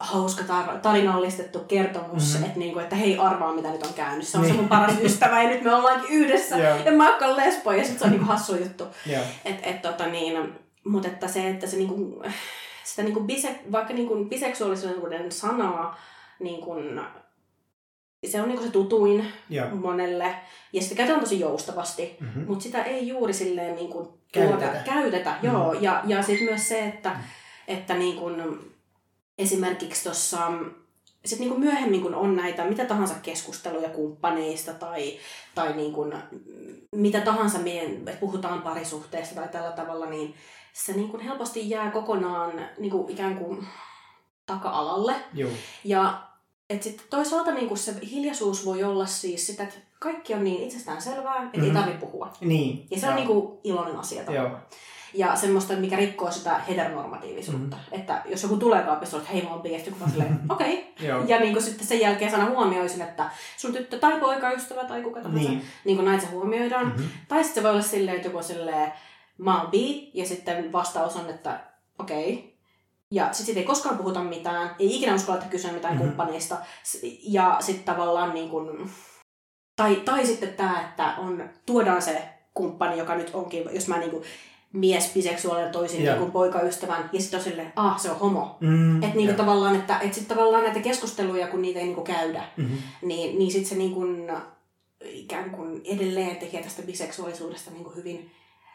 hauska 0.00 0.42
tar- 0.42 0.80
tarinallistettu 0.80 1.58
kertomus, 1.58 2.32
mm-hmm. 2.32 2.46
että, 2.46 2.58
niinku, 2.58 2.78
että 2.78 2.96
hei 2.96 3.18
arvaa 3.18 3.54
mitä 3.54 3.70
nyt 3.70 3.86
on 3.86 3.94
käynyt. 3.94 4.28
Se 4.28 4.38
on 4.38 4.42
niin. 4.42 4.54
se 4.54 4.60
mun 4.60 4.68
paras 4.68 4.94
ystävä 5.02 5.42
ja 5.42 5.48
nyt 5.48 5.64
me 5.64 5.74
ollaankin 5.74 6.10
yhdessä. 6.10 6.56
yeah. 6.56 6.86
Ja 6.86 6.92
mä 6.92 7.16
oon 7.16 7.36
lesbo 7.36 7.72
ja 7.72 7.84
sit 7.84 7.98
se 7.98 8.04
on 8.04 8.10
niinku 8.10 8.26
hassu 8.26 8.56
juttu. 8.56 8.84
Yeah. 9.08 9.26
Et, 9.44 9.56
et, 9.62 9.82
tota 9.82 10.06
niin, 10.06 10.54
mutta 10.84 11.08
että 11.08 11.28
se, 11.28 11.48
että 11.48 11.66
se 11.66 11.76
niinku, 11.76 12.22
sitä 12.84 13.02
niinku 13.02 13.20
bise, 13.20 13.60
vaikka 13.72 13.94
niinku 13.94 14.24
biseksuaalisuuden 14.24 15.32
sanaa 15.32 15.98
niinku, 16.40 16.74
se 18.26 18.40
on 18.40 18.48
niinku 18.48 18.64
se 18.64 18.70
tutuin 18.70 19.32
yeah. 19.52 19.72
monelle. 19.72 20.34
Ja 20.72 20.82
sitä 20.82 20.94
käytetään 20.94 21.20
tosi 21.20 21.40
joustavasti, 21.40 22.16
mm-hmm. 22.20 22.44
mutta 22.46 22.62
sitä 22.62 22.82
ei 22.82 23.08
juuri 23.08 23.32
silleen 23.32 23.74
niinku 23.74 24.18
käytetä. 24.32 24.66
Tuota, 24.66 24.84
käytetä 24.84 25.30
mm-hmm. 25.30 25.48
joo. 25.48 25.72
Ja, 25.72 26.02
ja 26.06 26.22
sitten 26.22 26.48
myös 26.48 26.68
se, 26.68 26.84
että, 26.84 27.08
mm-hmm. 27.08 27.24
että 27.68 27.94
niinku, 27.94 28.30
esimerkiksi 29.38 30.04
tuossa 30.04 30.52
sitten 31.24 31.40
niin 31.40 31.50
kuin 31.50 31.60
myöhemmin, 31.60 32.02
kun 32.02 32.14
on 32.14 32.36
näitä 32.36 32.64
mitä 32.64 32.84
tahansa 32.84 33.14
keskusteluja 33.22 33.88
kumppaneista 33.88 34.72
tai, 34.72 35.18
tai 35.54 35.76
niin 35.76 35.92
kuin, 35.92 36.14
mitä 36.92 37.20
tahansa, 37.20 37.58
meidän, 37.58 38.16
puhutaan 38.20 38.62
parisuhteesta 38.62 39.34
tai 39.34 39.48
tällä 39.48 39.72
tavalla, 39.72 40.06
niin 40.06 40.34
se 40.72 40.92
niin 40.92 41.08
kuin 41.08 41.22
helposti 41.22 41.70
jää 41.70 41.90
kokonaan 41.90 42.52
niin 42.78 42.90
kuin 42.90 43.10
ikään 43.10 43.36
kuin 43.36 43.66
taka-alalle. 44.46 45.14
Joo. 45.34 45.50
Ja 45.84 46.22
et 46.70 46.82
sit 46.82 47.06
toisaalta 47.10 47.50
niin 47.50 47.68
kuin 47.68 47.78
se 47.78 47.94
hiljaisuus 48.10 48.66
voi 48.66 48.84
olla 48.84 49.06
siis 49.06 49.46
sitä, 49.46 49.62
että 49.62 49.76
kaikki 49.98 50.34
on 50.34 50.44
niin 50.44 50.62
itsestään 50.62 51.02
selvää, 51.02 51.36
että 51.36 51.58
mm-hmm. 51.58 51.76
ei 51.76 51.82
tarvitse 51.82 52.06
puhua. 52.06 52.32
Niin. 52.40 52.86
Ja 52.90 53.00
se 53.00 53.06
Joo. 53.06 53.10
on 53.10 53.16
niin 53.16 53.26
kuin 53.26 53.58
iloinen 53.64 53.96
asia 53.96 54.24
tavallaan 54.24 54.62
ja 55.14 55.36
semmoista, 55.36 55.74
mikä 55.74 55.96
rikkoo 55.96 56.30
sitä 56.30 56.58
heteronormatiivisuutta. 56.58 57.76
Mm. 57.76 58.00
Että 58.00 58.22
jos 58.26 58.42
joku 58.42 58.56
tulee 58.56 58.82
kaapista, 58.82 59.16
että 59.16 59.28
hei 59.32 59.42
mä 59.42 59.50
oon 59.50 59.62
biesti, 59.62 59.90
kun 59.90 60.00
mä 60.00 60.08
silleen, 60.08 60.40
okei. 60.50 60.94
Okay. 61.02 61.24
ja 61.26 61.40
niin 61.40 61.62
sitten 61.62 61.86
sen 61.86 62.00
jälkeen 62.00 62.30
sana 62.30 62.50
huomioisin, 62.50 63.02
että 63.02 63.30
sun 63.56 63.72
tyttö 63.72 63.98
tai 63.98 64.20
poikaystävä 64.20 64.84
tai 64.84 65.02
kuka 65.02 65.20
tahansa, 65.20 65.48
niin, 65.48 65.62
niin 65.84 65.96
kuin 65.96 66.06
näitä 66.06 66.24
se 66.24 66.30
huomioidaan. 66.30 66.86
Mm-hmm. 66.86 67.08
Tai 67.28 67.44
sitten 67.44 67.62
se 67.62 67.62
voi 67.62 67.70
olla 67.70 67.82
silleen, 67.82 68.16
että 68.16 68.28
joku 68.28 68.42
silleen, 68.42 68.92
mä 69.38 69.60
oon 69.60 69.70
bi, 69.70 70.10
ja 70.14 70.26
sitten 70.26 70.72
vastaus 70.72 71.16
on, 71.16 71.30
että 71.30 71.60
okei. 71.98 72.32
Okay. 72.32 72.58
Ja 73.10 73.24
sitten 73.24 73.46
sit 73.46 73.56
ei 73.56 73.64
koskaan 73.64 73.98
puhuta 73.98 74.24
mitään, 74.24 74.70
ei 74.78 74.96
ikinä 74.96 75.14
uskalla 75.14 75.42
kysyä 75.50 75.72
mitään 75.72 75.94
mm-hmm. 75.94 76.06
kumppaneista. 76.06 76.56
Ja 77.22 77.56
sitten 77.60 77.84
tavallaan 77.84 78.34
niin 78.34 78.48
kuin, 78.48 78.90
tai, 79.76 79.96
tai 79.96 80.26
sitten 80.26 80.54
tämä, 80.54 80.80
että 80.80 81.14
on, 81.18 81.50
tuodaan 81.66 82.02
se 82.02 82.28
kumppani, 82.54 82.98
joka 82.98 83.14
nyt 83.14 83.30
onkin, 83.34 83.64
jos 83.72 83.88
mä 83.88 83.98
niin 83.98 84.10
kuin 84.10 84.24
mies 84.72 85.14
biseksuaalinen 85.14 85.72
toisin 85.72 86.02
yeah. 86.02 86.18
niin 86.18 86.32
poikaystävän, 86.32 87.10
ja 87.12 87.20
sitten 87.20 87.38
on 87.38 87.44
silleen, 87.44 87.72
ah, 87.76 88.00
se 88.00 88.10
on 88.10 88.18
homo. 88.18 88.56
Mm, 88.60 89.02
että 89.02 89.16
niin 89.16 89.34
tavallaan, 89.34 89.76
että 89.76 89.98
et 89.98 90.14
sit 90.14 90.28
tavallaan 90.28 90.64
näitä 90.64 90.80
keskusteluja, 90.80 91.46
kun 91.46 91.62
niitä 91.62 91.80
ei 91.80 91.86
niin 91.86 92.04
käydä, 92.04 92.44
mm-hmm. 92.56 92.78
niin, 93.02 93.38
niin 93.38 93.50
sitten 93.50 93.68
se 93.68 93.74
niin 93.74 93.94
kuin, 93.94 94.32
ikään 95.04 95.50
kuin 95.50 95.82
edelleen 95.84 96.36
tekee 96.36 96.62
tästä 96.62 96.82
biseksuaalisuudesta 96.82 97.70
niin 97.70 97.96
hyvin 97.96 98.30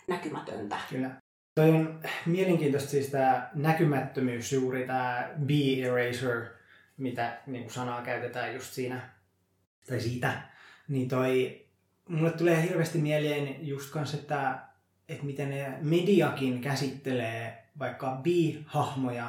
näkymätöntä. 0.07 0.77
Kyllä. 0.89 1.09
Toi 1.55 1.69
on 1.69 1.99
mielenkiintoista 2.25 2.89
siis 2.89 3.07
tämä 3.07 3.49
näkymättömyys, 3.53 4.53
juuri 4.53 4.87
tämä 4.87 5.29
be-eraser, 5.45 6.45
mitä 6.97 7.37
niin 7.47 7.63
kuin 7.63 7.73
sanaa 7.73 8.01
käytetään 8.01 8.53
just 8.53 8.73
siinä, 8.73 9.09
tai 9.87 9.99
siitä. 9.99 10.41
Niin 10.87 11.07
toi, 11.07 11.61
mulle 12.09 12.31
tulee 12.31 12.63
hirveästi 12.63 12.97
mieleen 12.97 13.67
just 13.67 13.91
kanssa, 13.91 14.17
että 14.17 14.59
että 15.09 15.25
miten 15.25 15.49
ne 15.49 15.73
mediakin 15.81 16.61
käsittelee 16.61 17.63
vaikka 17.79 18.19
bi-hahmoja 18.23 19.25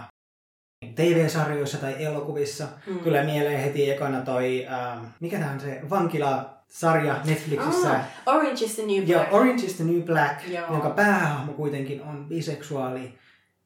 TV-sarjoissa 0.94 1.78
tai 1.78 2.04
elokuvissa. 2.04 2.68
Mm. 2.86 2.98
Tulee 2.98 3.24
mieleen 3.24 3.60
heti 3.60 3.90
ekana 3.90 4.20
toi, 4.20 4.66
ähm, 4.66 5.04
mikä 5.20 5.38
tämä 5.38 5.50
on 5.50 5.60
se 5.60 5.80
vankila 5.90 6.54
sarja 6.68 7.20
Netflixissä. 7.24 7.90
Ah, 7.90 8.04
Orange 8.26 8.64
is 8.64 8.74
the 8.74 8.82
New 8.86 9.04
Black. 9.06 9.32
Orange 9.32 9.62
is 9.66 9.74
the 9.74 9.84
New 9.84 10.02
Black, 10.02 10.48
Joo. 10.48 10.66
jonka 10.72 10.90
päähahmo 10.90 11.52
kuitenkin 11.52 12.02
on 12.02 12.26
biseksuaali 12.28 13.18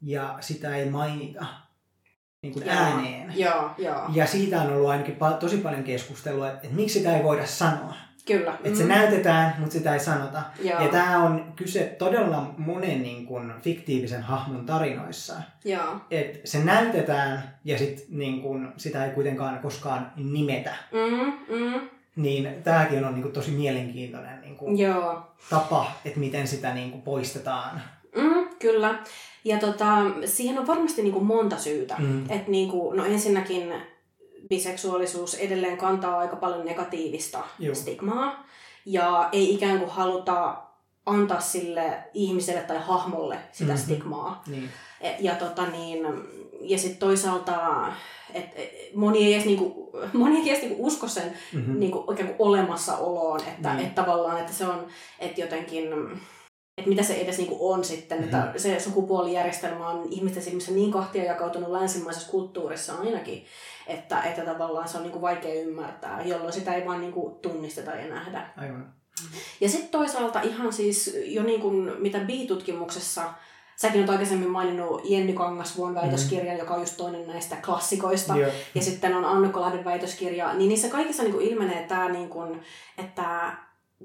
ja 0.03 0.37
sitä 0.41 0.77
ei 0.77 0.91
mainita 0.91 1.47
niin 2.43 2.53
kuin 2.53 2.67
Joo. 2.67 2.77
ääneen. 2.77 3.33
Joo, 3.39 3.71
joo. 3.79 4.03
Ja 4.13 4.27
siitä 4.27 4.63
on 4.63 4.73
ollut 4.73 4.91
ainakin 4.91 5.17
pa- 5.17 5.37
tosi 5.41 5.57
paljon 5.57 5.85
keskustelua, 5.85 6.47
että, 6.49 6.61
että 6.63 6.77
miksi 6.77 6.99
sitä 6.99 7.17
ei 7.17 7.23
voida 7.23 7.47
sanoa. 7.47 7.95
Kyllä. 8.29 8.59
Että 8.65 8.79
se 8.79 8.85
näytetään, 8.85 9.55
mutta 9.59 9.73
sitä 9.73 9.95
ei 9.95 10.01
sanota. 10.01 10.43
Joo. 10.63 10.83
Ja 10.83 10.89
tämä 10.89 11.23
on 11.23 11.53
kyse 11.57 11.97
todella 11.99 12.55
monen 12.59 13.03
niin 13.03 13.27
kuin, 13.27 13.53
fiktiivisen 13.63 14.23
hahmon 14.23 14.67
tarinoissa. 14.67 15.35
Joo. 15.65 15.97
Että 16.11 16.39
se 16.45 16.59
näytetään 16.65 17.55
ja 17.65 17.79
sit, 17.79 18.07
niin 18.11 18.43
kuin, 18.43 18.69
sitä 18.77 19.05
ei 19.05 19.11
kuitenkaan 19.11 19.59
koskaan 19.59 20.13
nimetä. 20.17 20.75
Mm, 20.93 21.57
mm, 21.57 21.81
Niin 22.17 22.63
tämäkin 22.65 23.05
on 23.05 23.15
niin 23.15 23.23
kuin, 23.23 23.33
tosi 23.33 23.51
mielenkiintoinen 23.51 24.41
niin 24.41 24.57
kuin, 24.57 24.79
joo. 24.79 25.23
tapa, 25.51 25.93
että 26.05 26.21
miten 26.21 26.47
sitä 26.49 26.75
niin 26.75 26.91
kuin, 26.91 27.03
poistetaan. 27.03 27.83
Mm, 28.17 28.49
kyllä. 28.59 28.99
Ja 29.45 29.59
tota, 29.59 29.87
siihen 30.25 30.59
on 30.59 30.67
varmasti 30.67 31.03
niinku 31.03 31.21
monta 31.21 31.57
syytä. 31.57 31.95
Mm. 31.99 32.31
Et 32.31 32.49
niinku, 32.49 32.93
no 32.93 33.05
ensinnäkin 33.05 33.73
biseksuaalisuus 34.49 35.35
edelleen 35.35 35.77
kantaa 35.79 36.19
aika 36.19 36.37
paljon 36.37 36.65
negatiivista 36.67 37.39
Joo. 37.59 37.75
stigmaa. 37.75 38.47
Ja 38.87 39.29
ei 39.33 39.55
ikään 39.55 39.79
kuin 39.79 39.91
haluta 39.91 40.57
antaa 41.07 41.41
sille 41.41 41.99
ihmiselle 42.15 42.61
tai 42.61 42.79
hahmolle 42.81 43.39
sitä 43.53 43.73
Mhm. 43.73 43.81
stigmaa. 43.83 44.43
Niin. 44.47 44.71
E- 45.01 45.15
Ja, 45.21 45.35
tota 45.35 45.67
niin, 45.67 46.07
ja 46.61 46.79
sitten 46.79 46.99
toisaalta, 46.99 47.87
et, 48.35 48.45
et, 48.57 48.71
moni 48.95 49.27
ei 49.27 49.35
edes, 49.35 49.45
niinku, 49.45 49.91
moni 50.13 50.37
ei 50.41 50.51
edes 50.51 50.63
niinku 50.63 50.87
usko 50.87 51.09
sen 51.09 51.33
Mm-hmm. 51.53 51.79
niin 51.81 51.93
kuin, 51.93 52.05
oikein 52.07 52.29
kuin 52.35 52.49
olemassaoloon, 52.49 53.41
että, 53.41 53.75
Niin. 53.75 53.87
että 53.87 54.03
tavallaan, 54.03 54.39
että 54.41 54.53
se 54.53 54.67
on, 54.67 54.87
että 55.19 55.41
jotenkin, 55.41 55.89
että 56.79 56.89
mitä 56.89 57.03
se 57.03 57.15
edes 57.15 57.39
niin 57.39 57.49
kuin 57.49 57.75
on 57.75 57.85
sitten, 57.85 58.25
että 58.25 58.37
Mhm. 58.39 58.49
se 58.59 58.81
sukupuolijärjestelmä 58.81 59.89
on 59.89 60.07
ihmisten 60.11 60.43
silmissä 60.43 60.73
niin 60.73 60.93
kahtia 60.93 61.25
jakautunut 61.25 61.71
länsimaisessa 61.71 62.31
kulttuurissa 62.31 62.95
ainakin, 62.95 63.45
että, 63.89 64.23
että 64.23 64.45
tavallaan 64.45 64.89
se 64.89 64.97
on 64.97 65.03
niin 65.03 65.13
kuin 65.13 65.23
vaikea 65.23 65.55
ymmärtää, 65.63 66.23
jolloin 66.23 66.53
sitä 66.53 66.75
ei 66.75 66.87
vaan 66.87 67.01
niin 67.01 67.13
kuin 67.13 67.35
tunnisteta 67.35 67.91
ja 67.91 68.15
nähdä. 68.15 68.51
Aivan. 68.57 68.93
Ja 69.61 69.69
sitten 69.69 69.89
toisaalta 69.89 70.41
ihan 70.41 70.73
siis 70.73 71.17
jo 71.25 71.43
niin 71.43 71.61
kuin, 71.61 71.93
mitä 71.99 72.19
B-tutkimuksessa, 72.19 73.23
säkin 73.77 74.01
olet 74.01 74.11
aikaisemmin 74.11 74.51
maininnut 74.51 75.01
Jenny 75.05 75.33
Kangasvuon 75.33 75.95
väitöskirjan, 75.95 76.59
joka 76.59 76.75
on 76.75 76.81
just 76.81 76.97
toinen 76.97 77.27
näistä 77.27 77.57
klassikoista, 77.65 78.37
Joo. 78.37 78.51
ja 78.75 78.83
sitten 78.83 79.15
on 79.17 79.25
Annukka 79.25 79.61
Lahden 79.61 79.85
väitöskirja, 79.85 80.55
niin 80.55 80.69
niissä 80.69 80.89
kaikissa 80.89 81.23
niin 81.23 81.33
kuin 81.33 81.47
ilmenee 81.47 81.83
tämä, 81.87 82.09
niin 82.09 82.29
kuin, 82.29 82.63
että 82.99 83.57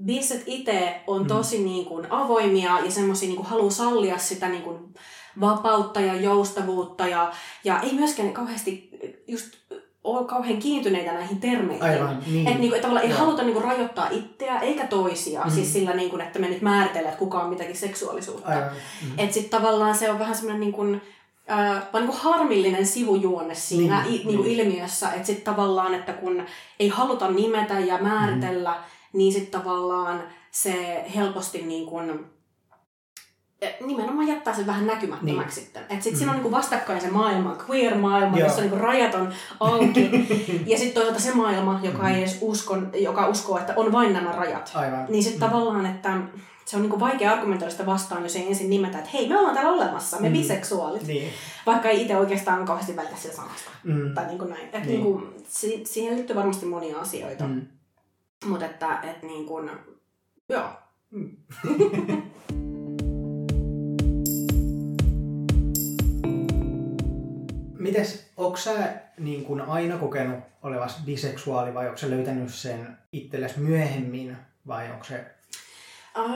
biiset 0.06 0.44
itse 0.46 1.02
on 1.08 1.22
Mm. 1.22 1.28
tosi 1.28 1.64
niin 1.64 1.86
kuin, 1.86 2.08
avoimia 2.10 2.80
ja 2.86 2.92
semmoisia 2.92 3.30
niin 3.30 3.46
haluaa 3.46 3.72
sallia 3.72 4.18
sitä 4.18 4.50
niin 4.50 4.64
kuin, 4.64 4.94
vapautta 5.42 6.00
ja 6.00 6.16
joustavuutta 6.16 7.08
ja, 7.08 7.34
ja 7.64 7.80
ei 7.80 7.94
myöskään 7.94 8.34
kauheasti 8.34 8.90
just 9.28 9.54
ole 10.04 10.26
kauhean 10.26 10.58
kiintyneitä 10.58 11.14
näihin 11.14 11.40
termeihin. 11.42 11.84
Aivan. 11.84 12.18
Niin. 12.28 12.48
Että 12.48 12.60
niinku, 12.60 12.76
et 12.76 12.82
tavallaan 12.82 13.06
ei 13.06 13.12
Joo. 13.12 13.20
haluta 13.20 13.44
niinku 13.44 13.60
rajoittaa 13.60 14.08
itseä 14.12 14.60
eikä 14.60 14.88
toisia, 14.88 15.42
Mm. 15.44 15.52
siis 15.52 15.74
sillä, 15.74 15.94
niinku, 15.94 16.18
että 16.18 16.40
me 16.40 16.48
nyt 16.50 16.62
määritellään, 16.62 17.14
että 17.14 17.20
kuka 17.20 17.40
on 17.42 17.50
mitäkin 17.50 17.76
seksuaalisuutta. 17.76 18.50
Aivan. 18.50 18.72
Mm. 19.02 19.12
Että 19.20 19.34
sitten 19.34 19.62
tavallaan 19.62 19.96
se 19.96 20.12
on 20.12 20.20
vähän 20.20 20.36
semmoinen 20.36 20.60
niin 20.60 20.74
kuin, 20.74 21.02
äh, 21.52 21.58
vaan 21.94 22.04
niin 22.06 22.08
kuin 22.08 22.18
harmillinen 22.34 22.86
sivujuonne 22.86 23.56
siinä 23.56 24.04
Niin, 24.04 24.22
i, 24.22 24.26
niin 24.26 24.38
kuin 24.38 24.48
niin. 24.48 24.60
ilmiössä, 24.60 25.12
että 25.12 25.28
sitten 25.28 25.54
tavallaan, 25.54 25.94
että 25.94 26.14
kun 26.14 26.44
ei 26.80 26.90
haluta 26.90 27.32
nimetä 27.32 27.80
ja 27.80 27.98
määritellä, 27.98 28.72
Mm. 28.72 29.18
niin 29.18 29.34
sitten 29.34 29.62
tavallaan 29.62 30.24
se 30.52 31.06
helposti 31.16 31.62
niin 31.62 31.86
kuin, 31.86 32.26
nimenomaan 33.86 34.28
jättää 34.28 34.54
sen 34.56 34.68
vähän 34.68 34.88
näkymättömäksi 34.88 35.56
Niin. 35.60 35.66
sitten. 35.66 35.82
Että 35.84 35.94
sitten 35.96 36.14
Mm. 36.14 36.18
siinä 36.18 36.32
on 36.32 36.36
niin 36.36 36.44
kuin 36.44 36.52
vastakkain 36.52 37.02
se 37.02 37.10
maailma, 37.12 37.58
queer-maailma, 37.70 38.38
Joo. 38.38 38.48
jossa 38.48 38.62
niin 38.62 38.70
kuin 38.70 38.82
rajat 38.82 39.16
on 39.16 39.34
auki. 39.60 40.10
ja 40.72 40.78
sitten 40.78 40.94
toisaalta 40.94 41.20
se 41.22 41.34
maailma, 41.34 41.80
joka 41.84 42.10
ei 42.10 42.20
edes 42.20 42.38
usko, 42.42 42.78
joka 43.00 43.28
uskoo, 43.28 43.58
että 43.58 43.74
on 43.76 43.92
vain 43.92 44.14
nämä 44.14 44.32
rajat. 44.32 44.72
Aivan. 44.76 45.06
Niin 45.10 45.24
sitten 45.24 45.42
Mm. 45.42 45.52
tavallaan, 45.52 45.86
että 45.86 46.18
se 46.66 46.76
on 46.76 46.82
niinku 46.82 47.00
vaikea 47.00 47.32
argumentoida 47.32 47.72
sitä 47.72 47.86
vastaan, 47.86 48.24
jos 48.24 48.36
ei 48.36 48.48
ensin 48.48 48.70
nimetä, 48.70 48.98
että 48.98 49.10
hei, 49.14 49.30
me 49.30 49.38
ollaan 49.38 49.54
täällä 49.56 49.72
olemassa, 49.72 50.20
me 50.20 50.30
Mm. 50.30 50.34
biseksuaalit. 50.34 51.08
Niin. 51.08 51.32
Vaikka 51.66 51.90
ei 51.90 52.02
itse 52.02 52.18
oikeastaan 52.18 52.66
kauheasti 52.66 52.96
välitä 52.96 53.16
sitä 53.16 53.36
sanasta. 53.36 53.70
Mm. 53.84 54.14
Tai 54.14 54.26
niinku 54.28 54.46
näin. 54.46 54.66
Et 54.74 54.74
Niin. 54.74 54.88
niinku, 54.88 55.24
si- 55.48 55.84
siihen 55.86 56.16
liittyy 56.16 56.36
varmasti 56.36 56.66
monia 56.66 57.00
asioita. 57.00 57.44
Mm. 57.44 57.62
Mutta 58.46 58.66
että 58.66 59.00
et 59.02 59.24
niinku, 59.24 59.70
joo. 60.50 60.70
Mm. 61.12 61.30
Mites, 67.84 68.26
onko 68.38 68.58
sä 68.58 68.94
niin 69.20 69.46
kun 69.46 69.62
aina 69.62 69.98
kokenut 69.98 70.40
olevas 70.64 70.98
biseksuaali 71.06 71.74
vai 71.74 71.86
onko 71.86 71.98
sä 71.98 72.10
löytänyt 72.10 72.54
sen 72.54 72.98
itsellesi 73.12 73.60
myöhemmin 73.60 74.38
vai 74.68 74.92
onko 74.92 75.04
se, 75.04 75.14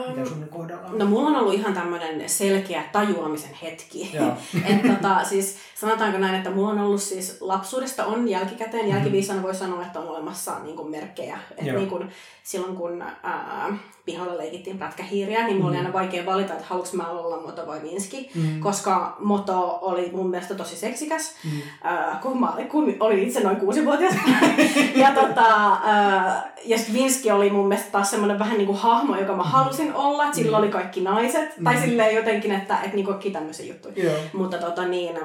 mitä 0.08 0.20
Um, 0.20 0.26
sun 0.26 0.48
kohdalla 0.50 0.86
on? 0.88 0.98
no 0.98 1.04
mulla 1.06 1.28
on 1.28 1.36
ollut 1.36 1.54
ihan 1.54 1.74
tämmöinen 1.74 2.28
selkeä 2.28 2.82
tajuamisen 2.92 3.54
hetki. 3.62 4.12
Et 4.70 4.82
tota, 4.94 5.24
siis 5.24 5.56
sanotaanko 5.74 6.18
näin, 6.18 6.34
että 6.34 6.50
mulla 6.50 6.68
on 6.68 6.78
ollut 6.78 7.02
siis 7.02 7.36
lapsuudesta 7.40 8.04
on 8.06 8.28
jälkikäteen, 8.28 8.84
Mhm. 8.86 8.94
jälkiviisana 8.94 9.42
voi 9.42 9.54
sanoa, 9.54 9.82
että 9.86 10.00
on 10.00 10.08
olemassa 10.08 10.58
niin 10.58 10.76
kuin, 10.76 10.90
merkkejä. 10.90 11.38
Et 11.56 11.66
Joo. 11.66 11.76
niin 11.76 11.88
kuin, 11.88 12.10
silloin 12.42 12.76
kun 12.76 13.02
ää, 13.22 13.76
pihalla 14.12 14.36
leikittiin 14.38 14.78
pätkähiiriä, 14.78 15.44
niin 15.46 15.56
mulla 15.56 15.68
oli 15.68 15.76
Mhm. 15.76 15.86
aina 15.86 15.98
vaikea 15.98 16.26
valita, 16.26 16.52
että 16.52 16.64
haluanko 16.68 16.96
mä 16.96 17.08
olla 17.08 17.40
Moto 17.40 17.66
vai 17.66 17.82
Vinski. 17.82 18.30
Mm. 18.34 18.60
Koska 18.60 19.16
Moto 19.18 19.78
oli 19.82 20.10
mun 20.12 20.30
mielestä 20.30 20.54
tosi 20.54 20.76
seksikäs, 20.76 21.34
Mm. 21.44 21.50
ää, 21.84 22.18
kun 22.22 22.40
mä 22.40 22.50
olin, 22.52 22.68
kun 22.68 22.94
olin 23.00 23.18
itse 23.18 23.40
noin 23.40 23.56
kuusivuotias. 23.56 24.14
ja 25.02 25.10
tota, 25.12 25.78
ää, 25.84 26.52
ja 26.64 26.78
sit 26.78 26.92
Vinski 26.94 27.30
oli 27.30 27.50
mun 27.50 27.68
mielestä 27.68 27.90
taas 27.92 28.10
semmoinen 28.10 28.38
vähän 28.38 28.56
niin 28.58 28.66
kuin 28.66 28.78
hahmo, 28.78 29.16
joka 29.16 29.36
mä 29.36 29.42
halusin 29.42 29.94
olla. 29.94 30.26
Et 30.26 30.34
Sillä 30.34 30.56
Mm. 30.58 30.62
oli 30.64 30.72
kaikki 30.72 31.00
naiset. 31.00 31.50
Tai 31.64 31.74
Mm. 31.74 31.80
silleen 31.80 32.14
jotenkin, 32.14 32.52
että 32.52 32.78
et 32.82 32.92
niinku 32.94 33.10
kaikki 33.10 33.30
tämmöisiä 33.30 33.66
juttuja. 33.66 34.04
Joo. 34.04 34.14
Mutta 34.32 34.58
tota 34.58 34.84
niin, 34.88 35.16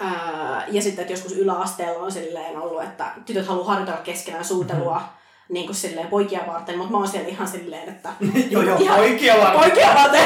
ää, 0.00 0.64
ja 0.70 0.82
sitten, 0.82 1.02
että 1.02 1.12
joskus 1.12 1.32
yläasteella 1.32 2.04
on 2.04 2.12
silleen 2.12 2.58
ollut, 2.58 2.82
että 2.82 3.04
tytöt 3.26 3.46
haluaa 3.46 3.66
harjoitella 3.66 4.00
keskenään 4.00 4.44
suutelua 4.44 4.96
Mhm. 4.96 5.19
Niin 5.50 5.66
kuin 5.66 5.76
silleen 5.76 6.06
poikia 6.06 6.40
varten, 6.46 6.76
mutta 6.78 6.92
mä 6.92 6.98
oon 6.98 7.08
siellä 7.08 7.28
ihan 7.28 7.48
silleen, 7.48 7.88
että 7.88 8.08
joo, 8.50 8.62
joo, 8.62 8.76
Ihan- 8.78 9.00
oikealla. 9.00 9.50
poikia 9.50 9.94
varten. 9.94 10.22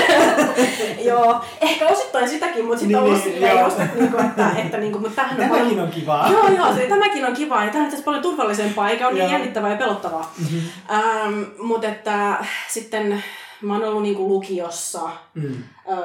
joo, 1.10 1.40
ehkä 1.60 1.86
osittain 1.88 2.28
sitäkin, 2.28 2.64
mutta 2.64 2.80
sitten 2.80 3.02
Niin, 3.02 3.12
on 3.12 3.20
niin, 3.20 3.32
silleen 3.34 3.56
joo. 3.56 3.64
just, 3.64 3.80
että, 3.80 3.98
niinku, 3.98 4.18
että, 4.18 4.50
että 4.58 4.76
niinku, 4.76 4.98
mutta 4.98 5.16
tämähän 5.16 5.40
on 5.40 5.46
Tämäkin 5.48 5.66
paljon... 5.66 5.86
on 5.86 5.92
kivaa. 5.92 6.30
Joo, 6.32 6.48
joo, 6.48 6.74
se, 6.74 6.86
tämäkin 6.86 7.24
on 7.26 7.34
kivaa 7.34 7.64
ja 7.64 7.70
tämä 7.72 7.84
on 7.84 7.90
paljon 8.04 8.22
turvallisempaa 8.22 8.90
eikä 8.90 9.08
ole 9.08 9.18
niin 9.18 9.30
jännittävää 9.32 9.70
ja 9.70 9.76
pelottavaa. 9.76 10.32
Mhm. 10.38 10.58
Ähm, 10.90 11.42
mutta 11.58 11.88
että 11.88 12.34
sitten 12.68 13.24
mä 13.66 13.74
oon 13.74 13.84
ollut 13.84 14.02
niinku 14.02 14.28
lukiossa 14.28 15.10
Mm. 15.34 15.54
Öö, 15.90 15.96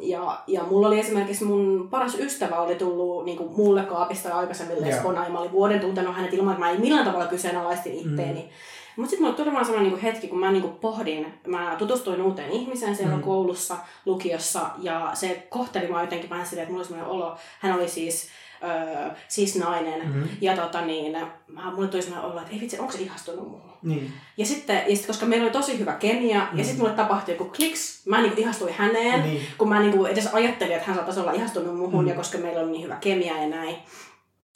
ja, 0.00 0.38
ja 0.46 0.62
mulla 0.62 0.86
oli 0.86 1.00
esimerkiksi 1.00 1.44
mun 1.44 1.88
paras 1.90 2.14
ystävä 2.14 2.60
oli 2.60 2.74
tullut 2.74 3.24
niin 3.24 3.38
kuin, 3.38 3.52
mulle 3.56 3.82
kaapista 3.82 4.34
aikaisemmin 4.38 4.80
lesbona 4.80 5.24
ja 5.24 5.30
mä 5.30 5.38
olin 5.38 5.52
vuoden 5.52 5.80
tuntenut 5.80 6.16
hänet 6.16 6.34
ilman, 6.34 6.52
että 6.52 6.64
mä 6.64 6.70
en 6.70 6.80
millään 6.80 7.04
tavalla 7.04 7.26
kyseenalaistin 7.26 7.92
itteeni. 7.94 8.42
Mm. 8.42 8.48
Mutta 8.96 9.10
sitten 9.10 9.26
mulla 9.26 9.36
tuli 9.36 9.52
vaan 9.52 9.64
sellainen 9.64 9.92
niin 9.92 10.02
hetki, 10.02 10.28
kun 10.28 10.38
mä 10.38 10.52
niin 10.52 10.62
kuin, 10.62 10.74
pohdin, 10.74 11.26
mä 11.46 11.74
tutustuin 11.78 12.22
uuteen 12.22 12.50
ihmiseen 12.50 12.96
siellä 12.96 13.16
Mm. 13.16 13.22
koulussa, 13.22 13.76
lukiossa 14.06 14.60
ja 14.78 15.10
se 15.14 15.46
kohteli 15.50 15.88
mua 15.88 16.00
jotenkin 16.00 16.30
vähän 16.30 16.46
silleen, 16.46 16.62
että 16.62 16.72
mulla 16.72 16.80
oli 16.82 16.88
sellainen 16.88 17.14
olo, 17.14 17.36
hän 17.60 17.74
oli 17.74 17.88
siis 17.88 18.28
Öö, 18.64 19.10
siis 19.28 19.56
nainen. 19.56 20.08
Mhm. 20.08 20.22
Ja 20.40 20.56
tota 20.56 20.80
niin, 20.80 21.16
mä, 21.46 21.70
mulle 21.74 21.88
tuli 21.88 22.02
sellainen 22.02 22.30
olo, 22.30 22.40
että 22.40 22.52
ei 22.52 22.60
vitsi, 22.60 22.78
onko 22.78 22.92
se 22.92 22.98
ihastunut 22.98 23.48
muuhun? 23.50 23.72
Niin. 23.82 24.12
Ja 24.36 24.46
sitten, 24.46 24.76
ja 24.76 24.82
sitten 24.96 25.06
koska 25.06 25.26
meillä 25.26 25.44
oli 25.44 25.52
tosi 25.52 25.78
hyvä 25.78 25.92
kemia, 25.92 26.46
Mm. 26.52 26.58
ja 26.58 26.64
sitten 26.64 26.80
mulle 26.82 26.96
tapahtui 26.96 27.34
joku 27.34 27.44
kliks, 27.56 28.06
mä 28.06 28.20
niinku 28.22 28.40
ihastuin 28.40 28.74
häneen, 28.74 29.22
Niin. 29.22 29.42
kun 29.58 29.68
mä 29.68 29.80
niinku 29.80 30.04
edes 30.04 30.26
ajattelin, 30.34 30.72
että 30.74 30.86
hän 30.86 30.94
saattaisi 30.96 31.20
olla 31.20 31.32
ihastunut 31.32 31.76
muhun, 31.76 32.04
Mm. 32.04 32.08
ja 32.08 32.14
koska 32.14 32.38
meillä 32.38 32.60
oli 32.62 32.70
niin 32.70 32.84
hyvä 32.84 32.96
kemia 32.96 33.36
ja 33.42 33.48
näin. 33.48 33.76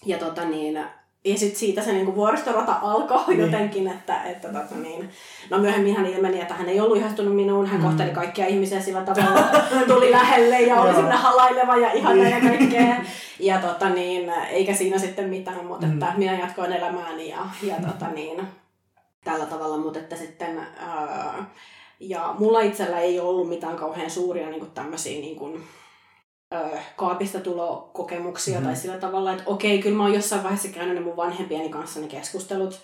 Ja 0.06 0.18
tota 0.18 0.44
niin, 0.44 0.85
ja 1.25 1.38
sitten 1.38 1.59
siitä 1.59 1.83
se 1.83 1.93
niinku 1.93 2.14
vuoristorata 2.14 2.76
alkoi 2.83 3.25
Niin. 3.26 3.41
jotenkin, 3.41 3.88
että, 3.88 4.23
että 4.23 4.49
tota 4.49 4.75
niin, 4.75 5.11
no 5.50 5.59
myöhemmin 5.59 5.97
hän 5.97 6.07
ilmeni, 6.07 6.41
että 6.41 6.55
hän 6.55 6.69
ei 6.69 6.81
ollut 6.81 6.97
ihastunut 6.97 7.37
minuun, 7.37 7.67
hän 7.67 7.81
Mm. 7.81 7.87
kohteli 7.87 8.11
kaikkia 8.11 8.47
ihmisiä 8.47 8.81
sillä 8.81 9.00
tavalla, 9.02 9.45
tuli 9.95 10.11
lähelle 10.11 10.61
ja 10.61 10.81
oli 10.81 10.93
semmoinen 10.93 11.19
halaileva 11.19 11.76
ja 11.76 11.93
ihana 11.93 12.29
ja 12.29 12.38
Niin. 12.38 12.59
kaikkea. 12.59 12.97
Ja 13.41 13.59
tota 13.59 13.88
niin, 13.88 14.33
eikä 14.50 14.75
siinä 14.75 14.99
sitten 14.99 15.29
mitään, 15.29 15.67
mutta 15.67 15.87
Mm. 15.87 15.93
että 15.93 16.12
minä 16.17 16.38
jatkoin 16.38 16.73
elämääni 16.73 17.29
ja, 17.29 17.38
ja 17.62 17.75
tota 17.87 18.11
niin, 18.14 18.47
tällä 19.25 19.47
tavalla, 19.47 19.76
mutta 19.76 19.99
että 19.99 20.17
sitten, 20.17 20.59
ää, 20.79 21.45
ja 22.00 22.35
mulla 22.38 22.61
itsellä 22.61 22.99
ei 22.99 23.21
ollut 23.21 23.49
mitään 23.49 23.76
kauhean 23.76 24.11
suuria 24.11 24.47
niin 24.49 24.61
kuin 24.61 24.71
tämmöisiä 24.71 25.21
niin 25.21 25.37
kuin, 25.37 25.62
kaapista 26.97 27.40
tulokokemuksia 27.40 28.59
Mhm. 28.59 28.66
tai 28.66 28.76
sillä 28.76 28.97
tavalla, 28.99 29.32
että 29.32 29.42
okei, 29.47 29.78
kyllä 29.82 29.97
mä 29.97 30.02
oon 30.02 30.14
jossain 30.14 30.42
vaiheessa 30.42 30.68
käynyt 30.68 30.94
ne 30.94 31.00
mun 31.00 31.16
vanhempieni 31.16 31.68
kanssa 31.68 32.00
ne 32.00 32.06
keskustelut, 32.06 32.80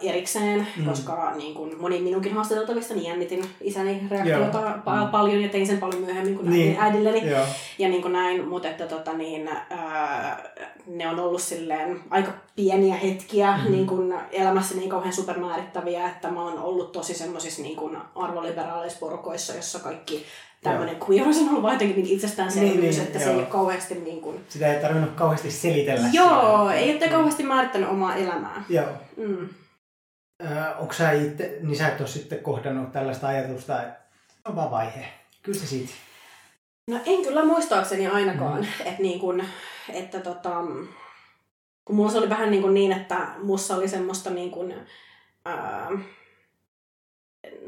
erikseen, 0.00 0.66
mm. 0.76 0.84
koska 0.84 1.32
niin 1.36 1.54
kuin 1.54 1.80
moni 1.80 2.00
minunkin 2.00 2.34
haastateltavista 2.34 2.94
niin 2.94 3.08
jännitin 3.08 3.44
isäni 3.60 4.06
reaktiota 4.10 4.60
pa- 4.60 5.04
mm. 5.04 5.10
paljon 5.10 5.42
ja 5.42 5.48
tein 5.48 5.66
sen 5.66 5.78
paljon 5.78 6.02
myöhemmin 6.02 6.36
kuin 6.36 6.50
niin. 6.50 6.76
äidilleni. 6.80 7.30
Joo. 7.30 7.44
Ja 7.78 7.88
niin 7.88 8.02
kuin 8.02 8.12
näin, 8.12 8.48
mutta 8.48 8.68
että 8.68 8.86
tota, 8.86 9.12
niin, 9.12 9.48
ää, 9.70 10.42
ne 10.86 11.08
on 11.08 11.20
ollut 11.20 11.42
silleen 11.42 12.00
aika 12.10 12.32
pieniä 12.56 12.94
hetkiä 12.94 13.58
mm. 13.64 13.72
niin 13.72 13.86
kuin 13.86 14.14
elämässä 14.32 14.74
niin 14.74 14.90
kauhean 14.90 15.12
supermäärittäviä, 15.12 16.08
että 16.08 16.28
mä 16.30 16.42
oon 16.42 16.58
ollut 16.58 16.92
tosi 16.92 17.14
semmoisissa 17.14 17.62
niin 17.62 17.76
kuin 17.76 17.96
arvoliberaaleissa 18.14 18.98
porukoissa, 18.98 19.54
jossa 19.54 19.78
kaikki 19.78 20.26
tämmöinen 20.62 20.96
queerus 21.08 21.40
on 21.40 21.48
ollut 21.48 21.62
vaan 21.62 21.74
jotenkin 21.74 21.96
niin 21.96 22.14
itsestäänselvyys, 22.14 22.74
niin, 22.74 22.90
niin, 22.90 23.02
että 23.02 23.18
joo. 23.18 23.24
se 23.24 23.30
ei 23.30 23.36
ole 23.36 23.46
kauheasti 23.46 23.94
niin 23.94 24.20
kuin... 24.20 24.40
Sitä 24.48 24.74
ei 24.74 24.82
tarvinnut 24.82 25.14
kauheasti 25.14 25.50
selitellä. 25.50 26.08
Joo, 26.12 26.66
sitä. 26.66 26.74
ei 26.74 26.96
ole 26.96 27.08
kauheasti 27.08 27.42
määrittänyt 27.42 27.88
omaa 27.88 28.16
elämää. 28.16 28.64
Joo. 28.68 28.86
Mm. 29.16 29.48
Äh, 30.44 30.80
onko 30.80 30.92
sä 30.92 31.12
itse, 31.12 31.58
niin 31.62 31.76
sä 31.76 31.88
et 31.88 32.00
ole 32.00 32.08
sitten 32.08 32.38
kohdannut 32.38 32.92
tällaista 32.92 33.28
ajatusta, 33.28 33.82
että 33.82 34.00
on 34.44 34.56
vaan 34.56 34.70
vaihe. 34.70 35.08
Kyllä 35.42 35.58
se 35.58 35.66
siitä. 35.66 35.92
No 36.90 37.00
en 37.06 37.22
kyllä 37.22 37.44
muistaakseni 37.44 38.06
ainakaan, 38.06 38.60
mm. 38.60 38.68
että 38.84 39.02
niin 39.02 39.20
kun, 39.20 39.44
että 39.92 40.20
tota, 40.20 40.54
kun 41.84 41.96
mulla 41.96 42.10
se 42.10 42.18
oli 42.18 42.28
vähän 42.28 42.50
niin, 42.50 42.62
kuin 42.62 42.74
niin 42.74 42.92
että 42.92 43.28
mussa 43.42 43.76
oli 43.76 43.88
semmoista 43.88 44.30
niin 44.30 44.50
kuin, 44.50 44.74
ää, 45.44 45.90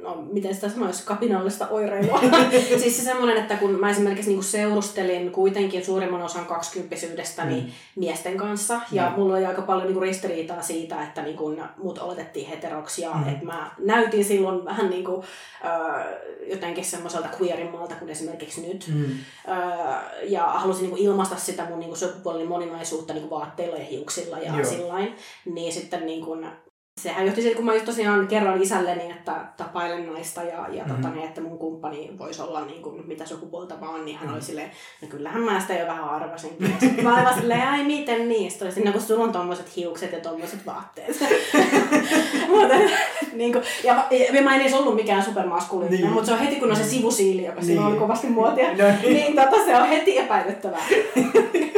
no 0.03 0.25
miten 0.33 0.55
sitä 0.55 0.69
sanoisi, 0.69 1.07
kapinallista 1.07 1.69
oireilua. 1.69 2.21
siis 2.81 2.97
se 2.97 3.03
semmoinen, 3.03 3.37
että 3.37 3.57
kun 3.57 3.81
mä 3.81 3.91
esimerkiksi 3.91 4.31
niinku 4.31 4.43
seurustelin 4.43 5.33
kuitenkin 5.33 5.85
suurimman 5.85 6.23
osan 6.23 6.47
kaksikymppisyydestäni 6.47 7.61
mm. 7.61 7.71
miesten 7.97 8.37
kanssa, 8.37 8.81
ja 8.93 9.09
mm. 9.09 9.15
mulla 9.15 9.37
oli 9.37 9.47
aika 9.47 9.63
paljon 9.63 9.87
niinku 9.87 10.01
ristiriitaa 10.01 10.63
siitä, 10.63 11.03
että 11.03 11.23
niinku 11.23 11.57
mut 11.77 11.99
oletettiin 11.99 12.49
heteroksi, 12.49 13.03
ja 13.03 13.11
mm. 13.11 13.29
että 13.29 13.45
mä 13.45 13.71
näytin 13.79 14.25
silloin 14.25 14.65
vähän 14.65 14.91
niinku, 14.91 15.25
äh, 15.65 16.07
jotenkin 16.51 16.85
semmoiselta 16.85 17.29
queerimmalta 17.41 17.95
kuin 17.95 18.11
esimerkiksi 18.11 18.69
nyt. 18.69 18.91
Mm. 18.95 19.05
Äh, 19.49 20.03
ja 20.23 20.47
halusin 20.47 20.83
niinku 20.83 20.99
ilmaista 21.01 21.37
sitä 21.37 21.65
mun 21.65 21.81
niinku 21.81 21.97
sukupuolinen 21.97 22.49
moninaisuutta 22.49 23.15
niinku 23.15 23.31
vaatteilla 23.31 23.77
ja 23.77 23.85
hiuksilla 23.85 24.39
ja 24.39 24.65
sillain. 24.65 25.17
Niin 25.45 25.73
sitten 25.73 26.07
niinku, 26.07 26.37
sehän 26.99 27.27
johti 27.27 27.43
siihen, 27.43 27.57
kun 27.57 27.65
mä 27.65 27.73
tosiaan 27.85 28.29
kerron 28.29 28.63
isälleni, 28.63 29.11
että 29.11 29.33
tapailen 29.57 30.07
naista 30.07 30.43
ja, 30.43 30.67
ja 30.73 30.85
mm-hmm. 30.85 30.97
tota, 30.97 31.15
niin, 31.15 31.27
että 31.27 31.41
mun 31.41 31.59
kumppani 31.59 32.11
voisi 32.19 32.43
olla 32.43 32.65
niin 32.65 32.83
kuin, 32.83 33.07
mitä 33.07 33.27
sukupuolta 33.27 33.81
vaan, 33.81 34.05
niin 34.05 34.17
hän 34.17 34.27
mm-hmm. 34.27 34.35
oli 34.35 34.45
silleen, 34.45 34.71
no 35.03 35.09
kyllähän 35.09 35.43
mä 35.43 35.61
sitä 35.61 35.75
jo 35.75 35.87
vähän 35.87 36.05
arvasinkin. 36.05 36.77
Ja 36.97 37.03
mä 37.05 37.15
olin 37.15 37.41
silleen, 37.41 37.69
ai 37.69 37.85
miten 37.85 38.29
niin? 38.29 38.51
Sitten 38.51 38.67
olisin, 38.67 38.85
no 38.85 38.93
kun 38.93 39.01
sulla 39.01 39.25
on 39.25 39.33
tommoset 39.33 39.77
hiukset 39.77 40.13
ja 40.13 40.21
tommoset 40.21 40.67
vaatteet. 40.67 41.17
mutta, 42.49 42.75
niin 43.33 43.53
kuin, 43.53 43.65
ja, 43.85 44.07
ja, 44.33 44.43
mä 44.43 44.55
en 44.55 44.61
edes 44.61 44.75
ollut 44.75 44.95
mikään 44.95 45.25
supermaskuliininen, 45.25 46.01
niin. 46.01 46.13
mutta 46.13 46.27
se 46.27 46.33
on 46.33 46.39
heti 46.39 46.57
kun 46.57 46.71
on 46.71 46.77
se 46.77 46.85
sivusiili, 46.85 47.45
joka 47.45 47.61
niin. 47.61 47.67
silloin 47.67 47.87
oli 47.87 47.99
kovasti 47.99 48.27
muotia, 48.27 48.69
no, 48.69 48.85
niin, 49.03 49.15
niin 49.15 49.37
tota, 49.37 49.65
se 49.65 49.77
on 49.77 49.89
heti 49.89 50.19
epäilyttävää. 50.19 50.83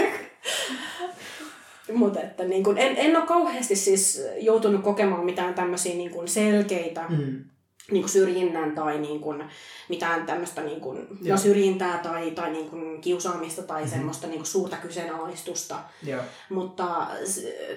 Mutta 1.92 2.20
että 2.20 2.44
niin 2.44 2.64
kun, 2.64 2.78
en, 2.78 2.96
en 2.96 3.16
ole 3.16 3.26
kauheasti 3.26 3.76
siis 3.76 4.22
joutunut 4.40 4.82
kokemaan 4.82 5.24
mitään 5.24 5.54
tämmöisiä 5.54 5.94
niin 5.94 6.10
kun 6.10 6.28
selkeitä 6.28 7.04
mm. 7.08 7.44
niin 7.90 8.02
kun 8.02 8.08
syrjinnän 8.08 8.74
tai 8.74 8.98
niin 8.98 9.20
kun, 9.20 9.44
mitään 9.88 10.26
tämmöistä 10.26 10.62
niin 10.62 10.80
kun, 10.80 11.18
no, 11.28 11.36
syrjintää 11.36 11.98
tai, 11.98 12.30
tai 12.30 12.52
niin 12.52 12.70
kun, 12.70 13.00
kiusaamista 13.00 13.62
tai 13.62 13.80
mm-hmm. 13.80 13.96
semmoista 13.96 14.26
niin 14.26 14.38
kun, 14.38 14.46
suurta 14.46 14.76
kyseenalaistusta. 14.76 15.78
Joo. 16.02 16.22
Mutta 16.50 17.06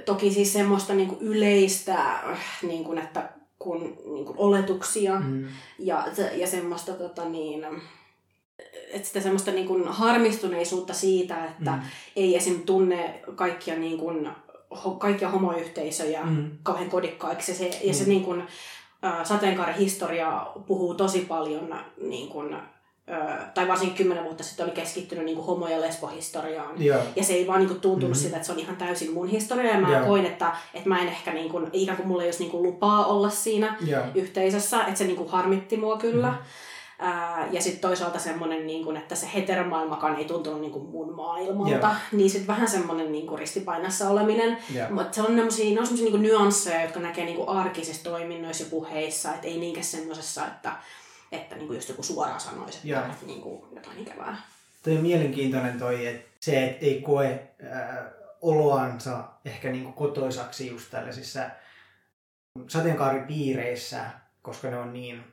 toki 0.05 0.34
siis 0.34 0.53
semmoista 0.53 0.93
niin 0.93 1.10
kun, 1.10 1.17
yleistä, 1.22 2.20
niin 2.63 2.84
kun, 2.84 2.98
että 2.98 3.29
kun, 3.60 3.98
niin 4.13 4.25
kun, 4.25 4.36
oletuksia 4.38 5.20
mm. 5.20 5.48
ja, 5.79 6.05
ja 6.34 6.48
semmoista 6.48 6.93
tota, 6.93 7.29
niin, 7.29 7.65
että 8.93 9.07
sitä 9.07 9.21
semmoista 9.21 9.51
niin 9.51 9.67
kuin 9.67 9.88
harmistuneisuutta 9.88 10.93
siitä, 10.93 11.45
että 11.45 11.71
mm. 11.71 11.81
ei 12.15 12.35
esim. 12.35 12.62
tunne 12.62 13.21
kaikkia, 13.35 13.75
niin 13.75 13.97
kuin, 13.97 14.29
ho, 14.85 14.91
kaikkia 14.91 15.29
homoyhteisöjä 15.29 16.23
mm. 16.23 16.51
kauhean 16.63 16.89
kodikkaiksi. 16.89 17.51
Ja 17.51 17.57
se, 17.57 17.65
mm. 17.65 17.88
ja 17.88 17.93
se 17.93 18.03
mm. 18.03 18.10
niin 18.10 18.23
kuin, 18.23 18.43
sateenkaarihistoria 19.23 20.47
puhuu 20.67 20.93
tosi 20.93 21.19
paljon, 21.19 21.75
niin 22.01 22.29
kuin, 22.29 22.56
tai 23.53 23.67
varsinkin 23.67 23.97
kymmenen 23.97 24.23
vuotta 24.23 24.43
sitten 24.43 24.65
oli 24.65 24.73
keskittynyt 24.73 25.25
niin 25.25 25.36
kuin 25.36 25.47
homo- 25.47 25.67
ja 25.67 25.82
lesbohistoriaan. 25.82 26.82
Yeah. 26.82 27.01
Ja 27.15 27.23
se 27.23 27.34
ei 27.34 27.47
vaan 27.47 27.60
niin 27.60 27.67
kuin, 27.67 27.82
tuntunut 27.82 28.10
mm-hmm. 28.10 28.21
siltä, 28.21 28.36
että 28.36 28.45
se 28.45 28.51
on 28.51 28.60
ihan 28.60 28.75
täysin 28.75 29.13
mun 29.13 29.27
historia. 29.27 29.71
Ja 29.71 29.82
mä 29.82 29.89
yeah. 29.89 30.06
koin, 30.06 30.25
että, 30.25 30.51
että 30.73 30.89
mä 30.89 31.01
en 31.01 31.08
ehkä, 31.08 31.34
niin 31.34 31.49
kuin, 31.49 31.69
ikään 31.73 31.97
kuin 31.97 32.08
mulla 32.08 32.23
ei 32.23 32.27
olisi 32.27 32.43
niin 32.43 32.51
kuin, 32.51 32.63
lupaa 32.63 33.06
olla 33.06 33.29
siinä 33.29 33.77
yeah. 33.88 34.03
yhteisössä. 34.15 34.82
Että 34.82 34.95
se 34.95 35.03
niin 35.03 35.17
kuin, 35.17 35.29
harmitti 35.29 35.77
mua 35.77 35.97
kyllä. 35.97 36.27
Mm-hmm. 36.27 36.43
Ää, 36.99 37.47
ja 37.51 37.62
sitten 37.62 37.82
toisaalta 37.82 38.19
semmoinen, 38.19 38.67
niin 38.67 38.86
kun, 38.86 38.97
että 38.97 39.15
se 39.15 39.29
heteromaailmakaan 39.34 40.15
ei 40.15 40.25
tuntunut 40.25 40.62
niin 40.62 40.71
kuin 40.71 40.89
mun 40.89 41.15
maailmalta. 41.15 41.88
Yeah. 41.88 42.01
Niin 42.12 42.29
sitten 42.29 42.47
vähän 42.47 42.69
semmoinen 42.69 43.12
niin 43.12 43.27
kuin 43.27 43.39
ristipainassa 43.39 44.10
oleminen. 44.10 44.58
Yeah. 44.75 44.91
Mutta 44.91 45.15
se 45.15 45.21
on 45.21 45.36
semmoisia, 45.36 45.75
ne 45.75 45.79
on 45.79 45.88
semmoisia 45.88 46.12
niin 46.12 46.21
nyansseja, 46.21 46.82
jotka 46.82 46.99
näkee 46.99 47.25
niin 47.25 47.38
kuin 47.38 47.49
arkisissa 47.49 48.03
toiminnoissa 48.03 48.63
ja 48.63 48.69
puheissa. 48.69 49.34
Että 49.34 49.47
ei 49.47 49.60
niinkään 49.60 49.84
semmoisessa, 49.84 50.47
että, 50.47 50.71
että 51.32 51.56
niin 51.56 51.67
kuin 51.67 51.77
just 51.77 51.89
joku 51.89 52.03
suoraan 52.03 52.39
sanoisi, 52.39 52.77
että, 52.77 52.89
yeah. 52.89 53.12
että 53.12 53.25
niin 53.25 53.41
kuin 53.41 53.65
jotain 53.75 53.99
ikävää. 53.99 54.38
Toi 54.84 54.95
on 54.95 55.01
mielenkiintoinen 55.01 55.79
toi, 55.79 56.08
että 56.08 56.29
se, 56.39 56.65
että 56.65 56.86
ei 56.86 57.01
koe 57.01 57.49
äh, 57.63 57.97
oloansa 58.41 59.23
ehkä 59.45 59.71
niin 59.71 59.84
kuin 59.84 59.93
kotoisaksi 59.93 60.67
just 60.67 60.91
tällaisissa 60.91 61.39
sateenkaaripiireissä, 62.67 64.06
koska 64.41 64.69
ne 64.69 64.77
on 64.77 64.93
niin 64.93 65.23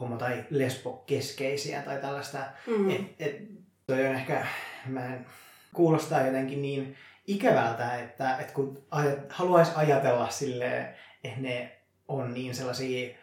homo- 0.00 0.16
tai 0.16 0.44
lesbo-keskeisiä 0.50 1.82
tai 1.82 2.00
tällaista. 2.00 2.38
Mm. 2.66 2.90
Et, 2.90 3.00
et, 3.18 3.42
toi 3.86 4.06
on 4.06 4.14
ehkä, 4.14 4.46
mä 4.86 5.06
en, 5.14 5.26
kuulostaa 5.72 6.26
jotenkin 6.26 6.62
niin 6.62 6.96
ikävältä, 7.26 8.02
että, 8.02 8.36
että 8.36 8.52
kun 8.52 8.86
ajat, 8.90 9.18
haluaisi 9.28 9.72
ajatella 9.74 10.30
silleen, 10.30 10.94
että 11.24 11.40
ne 11.40 11.78
on 12.08 12.34
niin 12.34 12.54
sellaisia 12.54 13.16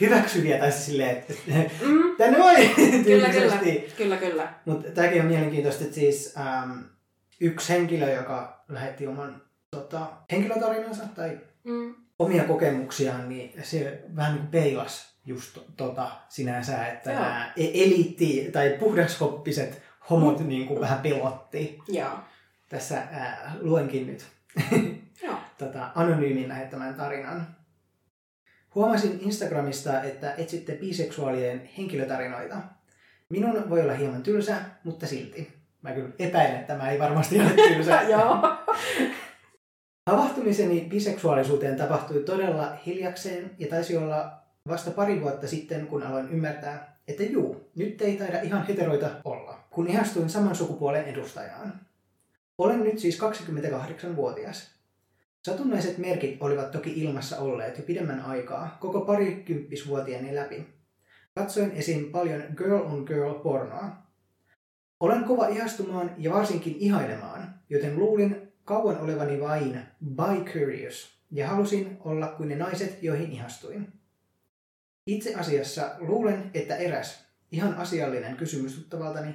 hyväksyviä 0.00 0.58
tai 0.58 0.72
siis 0.72 0.86
silleen, 0.86 1.16
että 1.16 1.34
mm. 1.86 2.02
tänne 2.18 2.38
voi 2.38 2.54
kyllä, 3.04 3.28
kyllä, 3.28 3.58
kyllä, 3.96 4.16
kyllä. 4.16 4.54
Mutta 4.64 4.90
tämäkin 4.90 5.20
on 5.20 5.26
mielenkiintoista, 5.26 5.84
että 5.84 5.94
siis 5.94 6.34
ähm, 6.36 6.78
yksi 7.40 7.72
henkilö, 7.72 8.12
joka 8.12 8.64
lähetti 8.68 9.06
oman 9.06 9.42
tota, 9.70 10.06
henkilötarinansa 10.32 11.02
tai 11.16 11.38
mm. 11.64 11.94
omia 12.18 12.44
kokemuksiaan, 12.44 13.28
niin 13.28 13.52
se 13.62 14.02
vähän 14.16 14.32
niin 14.32 14.40
kuin 14.40 14.50
peilas 14.50 15.17
just 15.26 15.58
tota 15.76 16.10
sinänsä, 16.28 16.86
että 16.86 17.10
Joo. 17.12 17.20
nämä 17.22 17.52
e- 17.56 17.84
eliitti- 17.84 18.50
tai 18.52 18.76
puhdashoppiset 18.78 19.82
homot 20.10 20.40
mm. 20.40 20.48
niin 20.48 20.66
kuin 20.66 20.80
vähän 20.80 20.98
pelotti. 20.98 21.78
Joo. 21.88 22.18
Tässä 22.68 23.02
ää, 23.12 23.56
luenkin 23.60 24.06
nyt 24.06 24.26
Joo. 25.22 25.36
tota, 25.58 25.90
anonyymin 25.94 26.48
lähettämän 26.48 26.94
tarinan. 26.94 27.56
Huomasin 28.74 29.18
Instagramista, 29.20 30.02
että 30.02 30.34
etsitte 30.38 30.72
biseksuaalien 30.72 31.70
henkilötarinoita. 31.78 32.56
Minun 33.28 33.70
voi 33.70 33.80
olla 33.80 33.94
hieman 33.94 34.22
tylsä, 34.22 34.56
mutta 34.84 35.06
silti. 35.06 35.52
Mä 35.82 35.92
kyllä 35.92 36.10
epäilen, 36.18 36.60
että 36.60 36.74
tämä 36.74 36.90
ei 36.90 36.98
varmasti 36.98 37.40
ole 37.40 37.50
tylsä. 37.50 38.02
Joo. 38.12 38.42
Havahtumiseni 40.06 40.86
biseksuaalisuuteen 40.90 41.76
tapahtui 41.76 42.22
todella 42.22 42.76
hiljakseen 42.86 43.50
ja 43.58 43.66
taisi 43.66 43.96
olla 43.96 44.38
vasta 44.68 44.90
pari 44.90 45.20
vuotta 45.20 45.48
sitten, 45.48 45.86
kun 45.86 46.02
aloin 46.02 46.28
ymmärtää, 46.28 46.98
että 47.08 47.22
juu, 47.22 47.70
nyt 47.76 48.02
ei 48.02 48.16
taida 48.16 48.40
ihan 48.40 48.66
heteroita 48.66 49.10
olla, 49.24 49.58
kun 49.70 49.88
ihastuin 49.88 50.30
saman 50.30 50.54
sukupuolen 50.54 51.04
edustajaan. 51.04 51.80
Olen 52.58 52.80
nyt 52.80 52.98
siis 52.98 53.20
28-vuotias. 53.20 54.70
Satunnaiset 55.42 55.98
merkit 55.98 56.36
olivat 56.42 56.70
toki 56.70 56.92
ilmassa 57.02 57.38
olleet 57.38 57.78
jo 57.78 57.84
pidemmän 57.84 58.20
aikaa, 58.20 58.76
koko 58.80 59.00
parikymppisvuotiaani 59.00 60.34
läpi. 60.34 60.66
Katsoin 61.34 61.70
esim. 61.70 62.10
paljon 62.10 62.42
girl 62.56 62.84
on 62.84 63.04
girl 63.06 63.34
pornoa. 63.34 63.96
Olen 65.00 65.24
kova 65.24 65.46
ihastumaan 65.46 66.10
ja 66.18 66.32
varsinkin 66.32 66.76
ihailemaan, 66.78 67.54
joten 67.70 67.98
luulin 67.98 68.52
kauan 68.64 69.00
olevani 69.00 69.40
vain 69.40 69.80
bi-curious 70.04 71.18
ja 71.30 71.48
halusin 71.48 71.96
olla 72.00 72.26
kuin 72.26 72.48
ne 72.48 72.56
naiset, 72.56 73.02
joihin 73.02 73.32
ihastuin. 73.32 73.97
Itse 75.08 75.34
asiassa 75.34 75.96
luulen, 75.98 76.50
että 76.54 76.76
eräs 76.76 77.24
ihan 77.52 77.74
asiallinen 77.74 78.36
kysymys 78.36 78.74
tuttavaltani, 78.74 79.34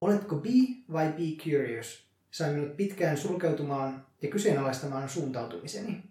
oletko 0.00 0.36
be 0.36 0.48
vai 0.92 1.12
be 1.12 1.44
curious, 1.44 2.06
sai 2.30 2.52
minut 2.52 2.76
pitkään 2.76 3.16
sulkeutumaan 3.16 4.06
ja 4.22 4.28
kyseenalaistamaan 4.28 5.08
suuntautumiseni. 5.08 6.02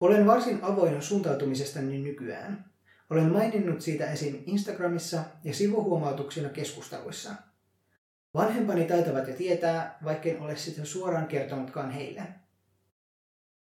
Olen 0.00 0.26
varsin 0.26 0.58
avoin 0.62 1.02
suuntautumisestani 1.02 1.98
nykyään. 1.98 2.64
Olen 3.10 3.32
maininnut 3.32 3.80
siitä 3.80 4.10
esim. 4.10 4.42
Instagramissa 4.46 5.24
ja 5.44 5.54
sivuhuomautuksina 5.54 6.48
keskusteluissa. 6.48 7.30
Vanhempani 8.34 8.84
taitavat 8.84 9.28
jo 9.28 9.34
tietää, 9.34 9.98
vaikken 10.04 10.40
ole 10.40 10.56
sitä 10.56 10.84
suoraan 10.84 11.26
kertonutkaan 11.26 11.90
heille. 11.90 12.22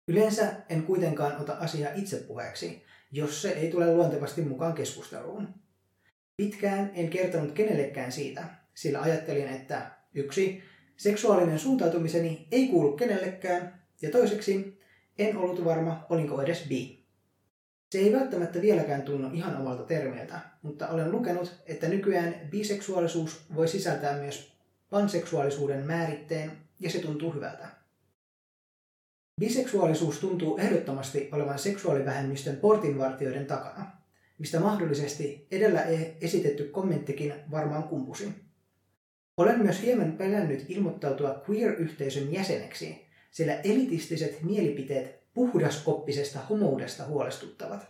Yleensä 0.08 0.54
en 0.70 0.84
kuitenkaan 0.84 1.42
ota 1.42 1.54
asiaa 1.54 1.94
itse 1.96 2.18
puheeksi, 2.18 2.91
jos 3.12 3.42
se 3.42 3.50
ei 3.50 3.72
tule 3.72 3.96
luontevasti 3.96 4.42
mukaan 4.42 4.74
keskusteluun. 4.74 5.48
Pitkään 6.38 6.92
en 6.94 7.10
kertonut 7.10 7.52
kenellekään 7.52 8.12
siitä, 8.12 8.44
sillä 8.74 9.02
ajattelin, 9.02 9.48
että 9.48 9.92
yksi, 10.14 10.64
seksuaalinen 10.98 11.60
suuntautumiseni 11.60 12.48
ei 12.52 12.68
kuulu 12.68 12.92
kenellekään, 12.92 13.82
ja 14.02 14.12
toiseksi, 14.12 14.82
en 15.18 15.38
ollut 15.38 15.66
varma, 15.66 16.06
olinko 16.10 16.42
edes 16.42 16.66
bi. 16.70 17.06
Se 17.90 17.98
ei 18.00 18.14
välttämättä 18.14 18.62
vieläkään 18.62 19.02
tunnu 19.02 19.30
ihan 19.34 19.58
omalta 19.58 19.84
termiltä, 19.84 20.40
mutta 20.62 20.88
olen 20.88 21.12
lukenut, 21.12 21.56
että 21.66 21.88
nykyään 21.88 22.36
biseksuaalisuus 22.50 23.46
voi 23.56 23.68
sisältää 23.68 24.18
myös 24.18 24.52
panseksuaalisuuden 24.90 25.86
määritteen, 25.86 26.52
ja 26.80 26.90
se 26.90 27.00
tuntuu 27.00 27.34
hyvältä. 27.34 27.81
Biseksuaalisuus 29.42 30.20
tuntuu 30.20 30.58
ehdottomasti 30.58 31.30
olevan 31.32 31.60
seksuaalivähemmistön 31.60 32.56
portinvartijoiden 32.56 33.46
takana, 33.46 33.92
mistä 34.38 34.60
mahdollisesti 34.60 35.48
edellä 35.52 35.82
e- 35.82 36.18
esitetty 36.22 36.64
kommenttikin 36.64 37.34
varmaan 37.52 37.84
kumpusi. 37.84 38.30
Olen 39.38 39.60
myös 39.64 39.82
hieman 39.82 40.12
pelännyt 40.12 40.66
ilmoittautua 40.70 41.44
queer-yhteisön 41.50 42.34
jäseneksi, 42.34 43.06
sillä 43.32 43.54
elitistiset 43.54 44.44
mielipiteet 44.44 45.34
puhdasoppisesta 45.34 46.40
homoudesta 46.40 47.06
huolestuttavat. 47.06 47.88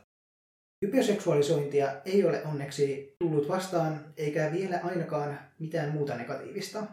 Hyperseksuaalisointia 0.86 2.02
ei 2.06 2.26
ole 2.26 2.46
onneksi 2.46 3.16
tullut 3.20 3.48
vastaan, 3.48 4.14
eikä 4.18 4.52
vielä 4.54 4.80
ainakaan 4.84 5.40
mitään 5.60 5.92
muuta 5.92 6.16
negatiivista. 6.16 6.84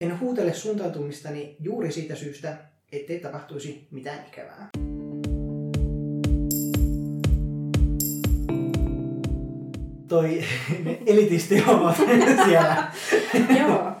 En 0.00 0.20
huutele 0.20 0.54
suuntautumistani 0.54 1.56
juuri 1.60 1.92
siitä 1.92 2.14
syystä, 2.14 2.77
ettei 2.92 3.20
tapahtuisi 3.20 3.88
mitään 3.90 4.18
ikävää. 4.28 4.68
Toi 10.08 10.44
elitisti 11.06 11.64
ovat 11.66 11.96
siellä. 12.46 12.92
Joo. 13.58 13.92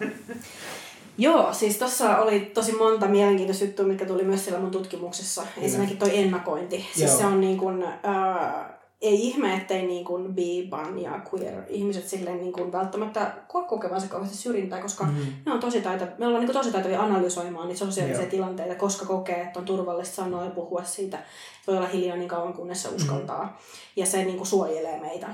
Joo, 1.18 1.52
siis 1.52 1.76
tuossa 1.78 2.18
oli 2.18 2.40
tosi 2.40 2.72
monta 2.72 3.08
mielenkiintoista 3.08 3.64
juttua, 3.64 3.86
mitkä 3.86 4.06
tuli 4.06 4.24
myös 4.24 4.44
siellä 4.44 4.60
mun 4.60 4.70
tutkimuksessa. 4.70 5.46
Ensinnäkin 5.62 5.96
toi 5.96 6.18
ennakointi. 6.18 6.86
Siis 6.94 7.10
Joo. 7.10 7.18
se 7.18 7.26
on 7.26 7.40
niin 7.40 7.58
kuin, 7.58 7.82
äh, 7.82 8.77
ei 9.00 9.26
ihme, 9.26 9.54
ettei 9.54 9.86
niin 9.86 10.04
kuin 10.04 10.34
bi, 10.34 10.66
ban 10.70 10.98
ja 10.98 11.20
queer 11.32 11.62
ihmiset 11.68 12.08
silleen 12.08 12.40
niin 12.40 12.52
kuin 12.52 12.72
välttämättä 12.72 13.32
koe 13.48 13.64
kokevansa 13.64 14.08
kauheasti 14.08 14.36
syrjintää, 14.36 14.82
koska 14.82 15.04
mm. 15.04 15.16
ne 15.46 15.52
on 15.52 15.60
tosi 15.60 15.80
taita, 15.80 16.06
me 16.18 16.26
ollaan 16.26 16.40
niin 16.40 16.52
kuin 16.52 16.56
tosi 16.56 16.72
taitavia 16.72 17.02
analysoimaan 17.02 17.68
niitä 17.68 17.78
sosiaalisia 17.78 18.22
Joo. 18.22 18.30
tilanteita, 18.30 18.74
koska 18.74 19.06
kokee, 19.06 19.40
että 19.40 19.58
on 19.58 19.66
turvallista 19.66 20.16
sanoa 20.16 20.44
ja 20.44 20.50
puhua 20.50 20.84
siitä. 20.84 21.18
Voi 21.66 21.76
olla 21.76 21.88
hiljaa 21.88 22.16
niin 22.16 22.28
kauan, 22.28 22.52
kunnes 22.54 22.82
se 22.82 22.88
uskaltaa. 22.88 23.44
Mm. 23.44 23.52
Ja 23.96 24.06
se 24.06 24.24
niin 24.24 24.36
kuin 24.36 24.46
suojelee 24.46 25.00
meitä. 25.00 25.28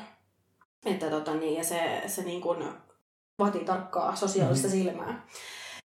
Että 0.86 1.10
tota 1.10 1.34
niin, 1.34 1.54
ja 1.54 1.64
se, 1.64 2.02
se 2.06 2.22
niin 2.22 2.40
kuin 2.40 2.64
vaatii 3.38 3.64
tarkkaa 3.64 4.16
sosiaalista 4.16 4.68
mm. 4.68 4.72
silmää. 4.72 5.26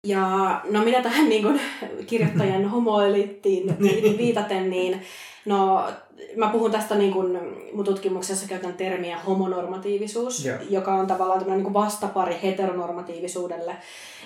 Ja 0.05 0.61
no 0.71 0.85
mitä 0.85 1.03
tähän 1.03 1.29
niin 1.29 1.43
kuin, 1.43 1.61
kirjoittajan 2.07 2.65
homoelittiin 2.65 3.77
viitaten, 4.19 4.71
niin 4.71 5.03
no 5.45 5.87
mä 6.37 6.49
puhun 6.49 6.71
tästä 6.71 6.95
niin 6.95 7.13
kuin, 7.13 7.39
mun 7.73 7.85
tutkimuksessa 7.85 8.49
käytän 8.49 8.75
termiä 8.75 9.19
homonormatiivisuus, 9.19 10.47
yeah. 10.47 10.61
joka 10.71 10.95
on 10.95 11.07
tavallaan 11.07 11.39
tämmöinen 11.39 11.65
niin 11.65 11.75
vastapari 11.75 12.39
heteronormatiivisuudelle. 12.43 13.77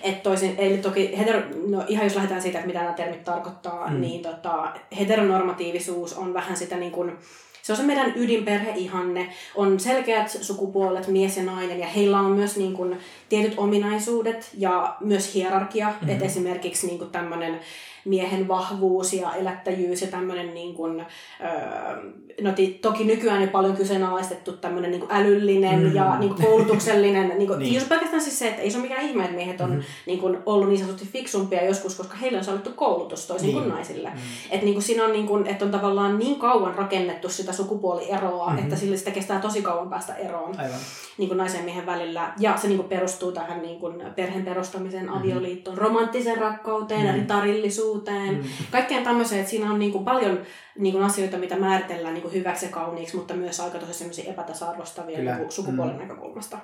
Et 0.03 0.23
toisin, 0.23 0.55
eli 0.59 0.79
toki 0.79 1.19
hetero, 1.19 1.43
no 1.69 1.85
ihan 1.89 2.05
jos 2.05 2.15
lähdetään 2.15 2.43
siitä, 2.43 2.59
että 2.59 2.67
mitä 2.67 2.81
nämä 2.81 2.93
termit 2.93 3.25
tarkoittaa, 3.25 3.91
mm. 3.91 4.01
niin 4.01 4.23
tota, 4.23 4.73
heteronormatiivisuus 4.99 6.15
on 6.15 6.35
vähän 6.35 6.57
sitä 6.57 6.77
niin 6.77 6.93
kuin, 6.93 7.19
se 7.69 7.73
on 7.73 7.77
se 7.77 7.83
meidän 7.83 8.13
ydinperheihanne. 8.17 9.29
On 9.55 9.81
selkeät 9.81 10.31
sukupuolet, 10.41 11.09
mies 11.09 11.37
ja 11.37 11.43
nainen, 11.43 11.81
ja 11.81 11.87
heillä 11.87 12.21
on 12.21 12.31
myös 12.31 12.57
niin 12.57 12.73
kuin, 12.73 12.99
tietyt 13.29 13.55
ominaisuudet 13.57 14.51
ja 14.59 14.97
myös 15.01 15.35
hierarkia. 15.35 15.89
Mm-hmm. 15.89 16.09
Että 16.09 16.25
esimerkiksi 16.25 16.87
niin 16.87 16.99
kuin 16.99 17.11
tämmöinen 17.11 17.61
miehen 18.09 18.49
vahvuus 18.49 19.13
ja 19.13 19.35
elättäjyys 19.35 20.03
ja 20.03 20.09
tämmöinen, 20.09 20.55
niin 20.55 20.75
kuin, 20.75 21.01
öö, 21.41 22.03
no 22.41 22.51
toki 22.81 23.05
nykyään 23.05 23.43
jo 23.43 23.49
paljon 23.49 23.77
kyseenalaistettu 23.77 24.53
tämmöinen 24.53 24.91
niin 24.91 25.01
kuin 25.01 25.13
älyllinen 25.13 25.81
mm. 25.81 25.95
ja 25.95 26.19
niin 26.19 26.35
kuin 26.35 26.47
koulutuksellinen, 26.47 27.29
niin 27.39 27.47
kuin, 27.47 27.59
niin. 27.59 27.75
jos 27.75 27.85
pelkästään 27.85 28.23
siis 28.23 28.39
se, 28.39 28.49
että 28.49 28.63
ei 28.63 28.71
se 28.71 28.79
ole 28.79 28.89
mikään 28.89 29.07
ihme, 29.07 29.25
että 29.25 29.37
miehet 29.37 29.61
on 29.61 29.71
mm. 29.71 29.83
niin 30.07 30.19
kuin, 30.19 30.39
ollut 30.47 30.69
niin 30.69 30.79
sanotusti 30.79 31.09
fiksumpia 31.13 31.65
joskus, 31.65 31.95
koska 31.95 32.17
heillä 32.17 32.39
on 32.39 32.45
sallittu 32.45 32.71
koulutus 32.71 33.27
toisin 33.27 33.47
niin. 33.47 33.59
kuin 33.59 33.69
naisille. 33.69 34.09
Mm. 34.09 34.17
Että 34.51 34.65
niin 34.65 34.75
kuin, 34.75 34.83
siinä 34.83 35.05
on, 35.05 35.13
niin 35.13 35.27
kuin, 35.27 35.47
että 35.47 35.65
on 35.65 35.71
tavallaan 35.71 36.19
niin 36.19 36.39
kauan 36.39 36.75
rakennettu 36.75 37.29
sitä 37.29 37.53
sukupuolieroa, 37.53 38.47
mm-hmm. 38.47 38.63
että 38.63 38.77
sille 38.77 38.97
sitä 38.97 39.11
kestää 39.11 39.41
tosi 39.41 39.63
kauan 39.63 39.91
päästä 39.91 40.15
eroon 40.15 40.59
Aivan. 40.59 40.79
Niin 41.19 41.29
kuin 41.29 41.39
naisen 41.39 41.59
ja 41.59 41.65
miehen 41.65 41.87
välillä. 41.87 42.33
Ja 42.39 42.57
se 42.57 42.69
niin 42.69 42.77
kuin, 42.77 42.89
perustuu 42.89 43.33
tähän 43.33 43.63
niin 43.63 43.81
kuin, 43.81 44.03
perheen 44.17 44.45
perustamiseen, 44.45 45.05
mm-hmm. 45.05 45.21
avioliittoon, 45.21 45.79
romanttiseen 45.79 46.39
rakkauteen, 46.39 47.07
mm-hmm. 47.07 47.27
tarillisuuteen, 47.27 47.98
julkisuuteen, 47.99 48.35
mm. 48.35 48.71
kaikkeen 48.71 49.05
tämmöiseen, 49.05 49.41
että 49.41 49.51
siinä 49.51 49.71
on 49.73 49.79
niin 49.79 49.93
kuin 49.93 50.05
paljon 50.05 50.43
niin 50.79 50.93
kuin 50.93 51.05
asioita, 51.05 51.39
mitä 51.39 51.57
määritellään 51.57 52.15
niin 52.15 52.23
kuin 52.23 52.35
hyväksi 52.35 52.67
ja 52.67 52.73
kauniiksi, 52.73 53.17
mutta 53.17 53.35
myös 53.35 53.61
aika 53.61 53.79
tosi 53.79 53.95
semmoisia 53.95 54.31
epätasa-arvostavia 54.31 55.19
niin 55.19 55.53
sukupuolen 55.53 55.95
mm. 55.95 56.01
näkökulmasta. 56.01 56.59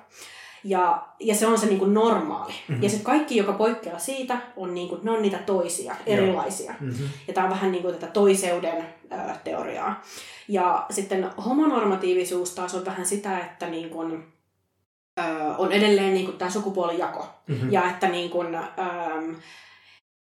Ja, 0.65 1.07
ja 1.21 1.35
se 1.35 1.47
on 1.47 1.59
se 1.59 1.67
niin 1.67 1.79
kuin 1.79 1.95
normaali. 1.95 2.53
Mm-hmm. 2.53 2.83
Ja 2.83 2.89
sitten 2.89 3.05
kaikki, 3.05 3.37
joka 3.37 3.53
poikkeaa 3.53 3.99
siitä, 3.99 4.39
on, 4.57 4.75
niin 4.75 4.89
kuin, 4.89 5.01
ne 5.05 5.11
on 5.11 5.23
niitä 5.23 5.39
toisia, 5.39 5.95
erilaisia. 6.07 6.75
Mm-hmm. 6.81 7.09
Ja 7.29 7.35
tämä 7.35 7.47
on 7.47 7.53
vähän 7.53 7.73
niin 7.73 7.83
kuin 7.83 7.95
tätä 7.95 8.07
toiseuden 8.07 8.85
ö, 9.13 9.17
teoriaa. 9.45 10.03
Ja 10.49 10.87
sitten 10.91 11.31
homonormatiivisuus 11.45 12.55
taas 12.55 12.75
on 12.75 12.85
vähän 12.85 13.07
sitä, 13.07 13.39
että 13.39 13.67
niin 13.67 13.91
kuin, 13.91 14.25
ö, 15.21 15.23
on 15.59 15.73
edelleen 15.73 16.15
niin 16.15 16.27
kuin 16.27 16.39
tämä 16.39 16.51
sukupuolijako. 16.51 17.27
Mm-hmm. 17.47 17.73
Ja 17.73 17.91
että 17.91 18.09
niin 18.09 18.31
kuin, 18.31 18.55
ö, 18.55 18.61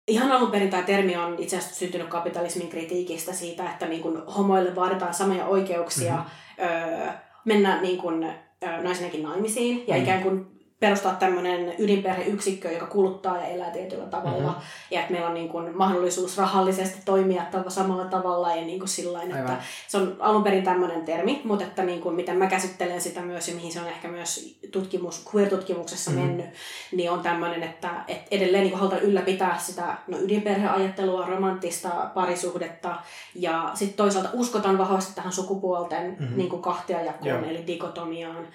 Ihan 0.07 0.31
alun 0.31 0.51
perin 0.51 0.69
tämä 0.69 0.83
termi 0.83 1.17
on 1.17 1.35
itse 1.39 1.57
asiassa 1.57 1.75
syntynyt 1.75 2.07
kapitalismin 2.07 2.69
kritiikistä 2.69 3.33
siitä, 3.33 3.69
että 3.69 3.87
niin 3.87 4.01
kuin 4.01 4.25
homoille 4.25 4.75
vaaditaan 4.75 5.13
samoja 5.13 5.45
oikeuksia 5.45 6.13
mm-hmm. 6.13 6.65
öö, 6.65 7.11
mennä 7.45 7.81
niin 7.81 7.97
kuin, 7.97 8.23
öö, 8.63 8.81
naisenakin 8.83 9.23
naimisiin 9.23 9.77
ja 9.87 9.93
mm-hmm. 9.93 10.03
ikään 10.03 10.23
kuin 10.23 10.52
perustaa 10.83 11.15
tämmöinen 11.15 11.73
ydinperheyksikkö, 11.77 12.71
joka 12.71 12.85
kuluttaa 12.85 13.37
ja 13.37 13.45
elää 13.45 13.71
tietyllä 13.71 14.05
tavalla. 14.05 14.47
Mm-hmm. 14.47 14.61
Ja 14.91 14.99
että 14.99 15.11
meillä 15.11 15.27
on 15.27 15.33
niin 15.33 15.49
kuin 15.49 15.77
mahdollisuus 15.77 16.37
rahallisesti 16.37 16.99
toimia 17.05 17.43
samalla 17.67 18.05
tavalla 18.05 18.55
ja 18.55 18.61
niin 18.61 18.79
kuin 18.79 18.89
sillain, 18.89 19.31
että 19.31 19.57
se 19.87 19.97
on 19.97 20.15
alun 20.19 20.43
perin 20.43 20.63
tämmöinen 20.63 21.05
termi, 21.05 21.41
mutta 21.43 21.65
että 21.65 21.83
niin 21.83 22.01
kuin 22.01 22.15
miten 22.15 22.37
mä 22.37 22.47
käsittelen 22.47 23.01
sitä 23.01 23.21
myös 23.21 23.47
ja 23.47 23.55
mihin 23.55 23.71
se 23.71 23.79
on 23.79 23.87
ehkä 23.87 24.07
myös 24.07 24.57
tutkimus, 24.71 25.25
queer-tutkimuksessa 25.33 26.11
mm-hmm. 26.11 26.25
mennyt, 26.25 26.45
niin 26.91 27.11
on 27.11 27.19
tämmöinen, 27.19 27.63
että, 27.63 27.89
että 28.07 28.27
edelleen 28.31 28.63
niin 28.63 28.77
halutaan 28.77 29.01
ylläpitää 29.01 29.57
sitä 29.57 29.97
no, 30.07 30.17
ydinperheajattelua, 30.17 31.25
romanttista 31.25 31.89
parisuhdetta 31.89 32.95
ja 33.35 33.71
sitten 33.73 33.97
toisaalta 33.97 34.29
uskotaan 34.33 34.77
vahvasti 34.77 35.15
tähän 35.15 35.33
sukupuolten 35.33 36.15
mm-hmm. 36.19 36.37
niin 36.37 36.49
kuin 36.49 36.61
kahtiajakoon, 36.61 37.43
eli 37.43 37.67
dikotomiaan 37.67 38.47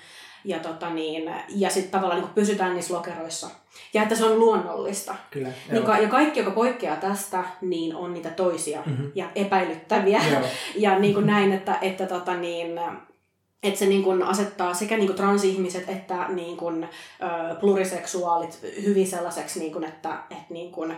ja, 0.48 0.58
tota 0.58 0.90
niin, 0.90 1.34
ja 1.48 1.70
sitten 1.70 1.90
tavallaan 1.90 2.20
niin 2.20 2.34
pysytään 2.34 2.74
niissä 2.74 2.94
lokeroissa. 2.94 3.50
Ja 3.94 4.02
että 4.02 4.14
se 4.14 4.24
on 4.24 4.38
luonnollista. 4.38 5.14
Kyllä, 5.30 5.48
niin 5.70 5.84
ka- 5.84 5.98
ja 5.98 6.08
kaikki, 6.08 6.40
joka 6.40 6.50
poikkeaa 6.50 6.96
tästä, 6.96 7.44
niin 7.60 7.96
on 7.96 8.14
niitä 8.14 8.30
toisia 8.30 8.82
mm-hmm. 8.86 9.12
ja 9.14 9.30
epäilyttäviä. 9.34 10.20
ja 10.74 10.98
niin 10.98 11.14
kuin 11.14 11.26
näin, 11.26 11.52
että, 11.52 11.78
että 11.82 12.06
tota 12.06 12.36
niin, 12.36 12.80
että 13.62 13.78
se 13.78 13.86
niin 13.86 14.02
kuin 14.02 14.22
asettaa 14.22 14.74
sekä 14.74 14.96
niin 14.96 15.06
kuin 15.06 15.16
transihmiset 15.16 15.88
että 15.88 16.28
niin 16.28 16.56
kuin, 16.56 16.84
ö, 16.84 17.54
pluriseksuaalit 17.54 18.60
hyvin 18.82 19.06
sellaiseksi, 19.06 19.60
niin 19.60 19.72
kuin, 19.72 19.84
että, 19.84 20.18
että 20.30 20.46
niin 20.54 20.72
kuin, 20.72 20.96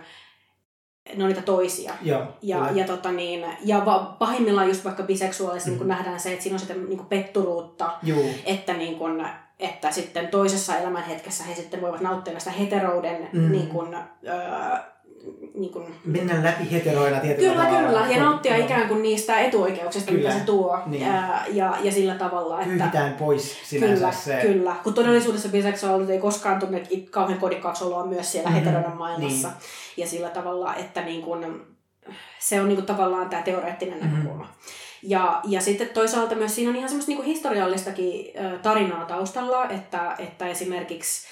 ne 1.16 1.24
on 1.24 1.28
niitä 1.28 1.42
toisia. 1.42 1.94
Joo, 2.02 2.22
ja, 2.42 2.70
ja, 2.74 2.86
tota 2.86 3.12
niin, 3.12 3.44
ja 3.64 3.84
va, 3.84 4.16
pahimmillaan 4.18 4.68
just 4.68 4.84
vaikka 4.84 5.02
biseksuaalissa 5.02 5.70
mm. 5.70 5.78
niin 5.78 5.88
nähdään 5.88 6.20
se, 6.20 6.32
että 6.32 6.42
siinä 6.42 6.54
on 6.54 6.60
sitä 6.60 6.74
niin 6.74 7.06
petturuutta, 7.06 7.92
Juu. 8.02 8.30
että, 8.44 8.72
niin 8.72 8.98
kuin, 8.98 9.26
että 9.58 9.90
sitten 9.90 10.28
toisessa 10.28 10.76
elämänhetkessä 10.76 11.44
he 11.44 11.54
sitten 11.54 11.80
voivat 11.80 12.00
nauttia 12.00 12.32
näistä 12.32 12.50
heterouden 12.50 13.28
mm. 13.32 13.52
niin 13.52 13.66
kuin, 13.66 13.94
öö, 13.94 14.78
niin 15.54 15.72
kuin... 15.72 15.94
Mennä 16.04 16.44
läpi 16.44 16.72
heteroina 16.72 17.20
tietyllä 17.20 17.52
Kyllä, 17.52 17.64
tavalla. 17.64 18.00
kyllä. 18.00 18.14
Ja 18.16 18.22
nauttia 18.22 18.58
no. 18.58 18.64
ikään 18.64 18.88
kuin 18.88 19.02
niistä 19.02 19.40
etuoikeuksista, 19.40 20.10
kyllä. 20.10 20.28
mitä 20.28 20.38
se 20.40 20.44
tuo. 20.44 20.78
Niin. 20.86 21.06
Ja, 21.06 21.40
ja, 21.48 21.76
ja 21.82 21.92
sillä 21.92 22.14
tavalla, 22.14 22.60
että... 22.60 22.74
Pyyhitään 22.74 23.14
pois 23.14 23.58
sinänsä 23.64 23.94
kyllä, 23.94 24.12
se... 24.12 24.38
Kyllä, 24.42 24.76
kun 24.82 24.94
todellisuudessa 24.94 25.48
biseksuaalisuus 25.48 26.10
ei 26.10 26.18
koskaan 26.18 26.60
tunne 26.60 26.82
kauhean 27.10 27.40
kodikkaaksi 27.40 27.84
oloa 27.84 28.06
myös 28.06 28.32
siellä 28.32 28.50
mm-hmm. 28.50 28.64
heteroiden 28.64 28.96
maailmassa. 28.96 29.48
Niin. 29.48 29.58
Ja 29.96 30.06
sillä 30.06 30.28
tavalla, 30.28 30.74
että 30.74 31.02
niin 31.02 31.22
kuin, 31.22 31.62
se 32.38 32.60
on 32.60 32.68
niin 32.68 32.76
kuin 32.76 32.86
tavallaan 32.86 33.28
tämä 33.28 33.42
teoreettinen 33.42 33.98
mm-hmm. 33.98 34.16
näkökulma. 34.16 34.48
Ja, 35.02 35.40
ja 35.44 35.60
sitten 35.60 35.88
toisaalta 35.88 36.34
myös 36.34 36.54
siinä 36.54 36.70
on 36.70 36.76
ihan 36.76 36.88
semmoista 36.88 37.12
niin 37.12 37.24
historiallistakin 37.24 38.32
tarinaa 38.62 39.04
taustalla, 39.04 39.68
että, 39.68 40.14
että 40.18 40.46
esimerkiksi 40.46 41.26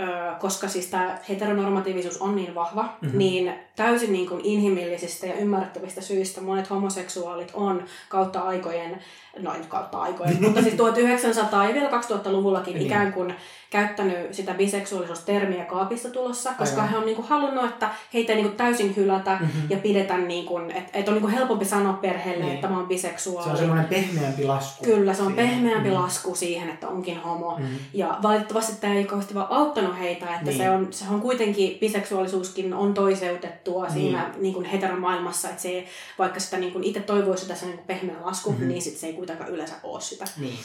Öö, 0.00 0.34
koska 0.40 0.68
siis 0.68 0.86
tämä 0.86 1.18
heteronormatiivisuus 1.28 2.18
on 2.18 2.36
niin 2.36 2.54
vahva, 2.54 2.82
mm-hmm. 2.82 3.18
niin 3.18 3.54
täysin 3.76 4.12
niin 4.12 4.28
kuin 4.28 4.40
inhimillisistä 4.44 5.26
ja 5.26 5.34
ymmärrettävistä 5.34 6.00
syistä 6.00 6.40
monet 6.40 6.70
homoseksuaalit 6.70 7.50
on 7.54 7.84
kautta 8.08 8.40
aikojen, 8.40 8.98
no 9.38 9.54
ei 9.54 9.60
kautta 9.68 9.98
aikojen, 9.98 10.36
mutta 10.44 10.62
siis 10.62 10.74
1900 10.74 11.68
ja 11.68 11.74
vielä 11.74 11.90
2000-luvullakin 11.90 12.74
niin. 12.74 12.86
ikään 12.86 13.12
kuin 13.12 13.34
käyttänyt 13.70 14.34
sitä 14.34 14.54
biseksuaalisuustermiä 14.54 15.64
kaapista 15.64 16.10
tulossa, 16.10 16.52
koska 16.58 16.76
Aivan. 16.76 16.90
he 16.90 16.96
on 16.98 17.06
niinku 17.06 17.24
halunnut, 17.28 17.64
että 17.64 17.90
heitä 18.14 18.32
ei 18.32 18.42
niinku 18.42 18.56
täysin 18.56 18.96
hylätä 18.96 19.38
mm-hmm. 19.40 19.62
ja 19.70 19.76
pidetä, 19.76 20.18
niinku, 20.18 20.58
että 20.58 20.98
et 20.98 21.08
on 21.08 21.14
niinku 21.14 21.28
helpompi 21.28 21.64
sanoa 21.64 21.92
perheelle, 21.92 22.44
niin. 22.44 22.54
että 22.54 22.68
mä 22.68 22.76
oon 22.76 22.88
biseksuaali. 22.88 23.44
Se 23.44 23.50
on 23.50 23.58
semmoinen 23.58 23.86
pehmeämpi 23.86 24.44
lasku. 24.44 24.84
Kyllä, 24.84 25.14
se 25.14 25.22
on 25.22 25.28
siihen. 25.28 25.48
pehmeämpi 25.48 25.88
mm-hmm. 25.88 26.02
lasku 26.02 26.34
siihen, 26.34 26.68
että 26.68 26.88
onkin 26.88 27.20
homo. 27.20 27.56
Mm-hmm. 27.58 27.78
Ja 27.94 28.18
valitettavasti 28.22 28.80
tämä 28.80 28.94
ei 28.94 29.04
kauheasti 29.04 29.34
vaan 29.34 29.46
auttanut 29.50 29.83
heitä, 29.92 30.26
että 30.26 30.44
niin. 30.44 30.58
se, 30.58 30.70
on, 30.70 30.92
se 30.92 31.04
on 31.10 31.20
kuitenkin, 31.20 31.78
biseksuaalisuuskin 31.78 32.74
on 32.74 32.94
toiseutettua 32.94 33.82
niin. 33.84 33.92
siinä 33.92 34.34
niinku 34.38 34.64
heteromaailmassa, 34.72 35.48
että 35.48 35.62
se, 35.62 35.86
vaikka 36.18 36.40
sitä 36.40 36.56
niinku 36.56 36.80
itse 36.82 37.00
toivoisi 37.00 37.48
tässä 37.48 37.66
niinku 37.66 37.82
pehmeä 37.86 38.16
lasku, 38.24 38.50
mm-hmm. 38.50 38.68
niin 38.68 38.82
sit 38.82 38.96
se 38.96 39.06
ei 39.06 39.12
kuitenkaan 39.12 39.50
yleensä 39.50 39.74
ole 39.82 40.00
sitä. 40.00 40.24
Niin. 40.38 40.58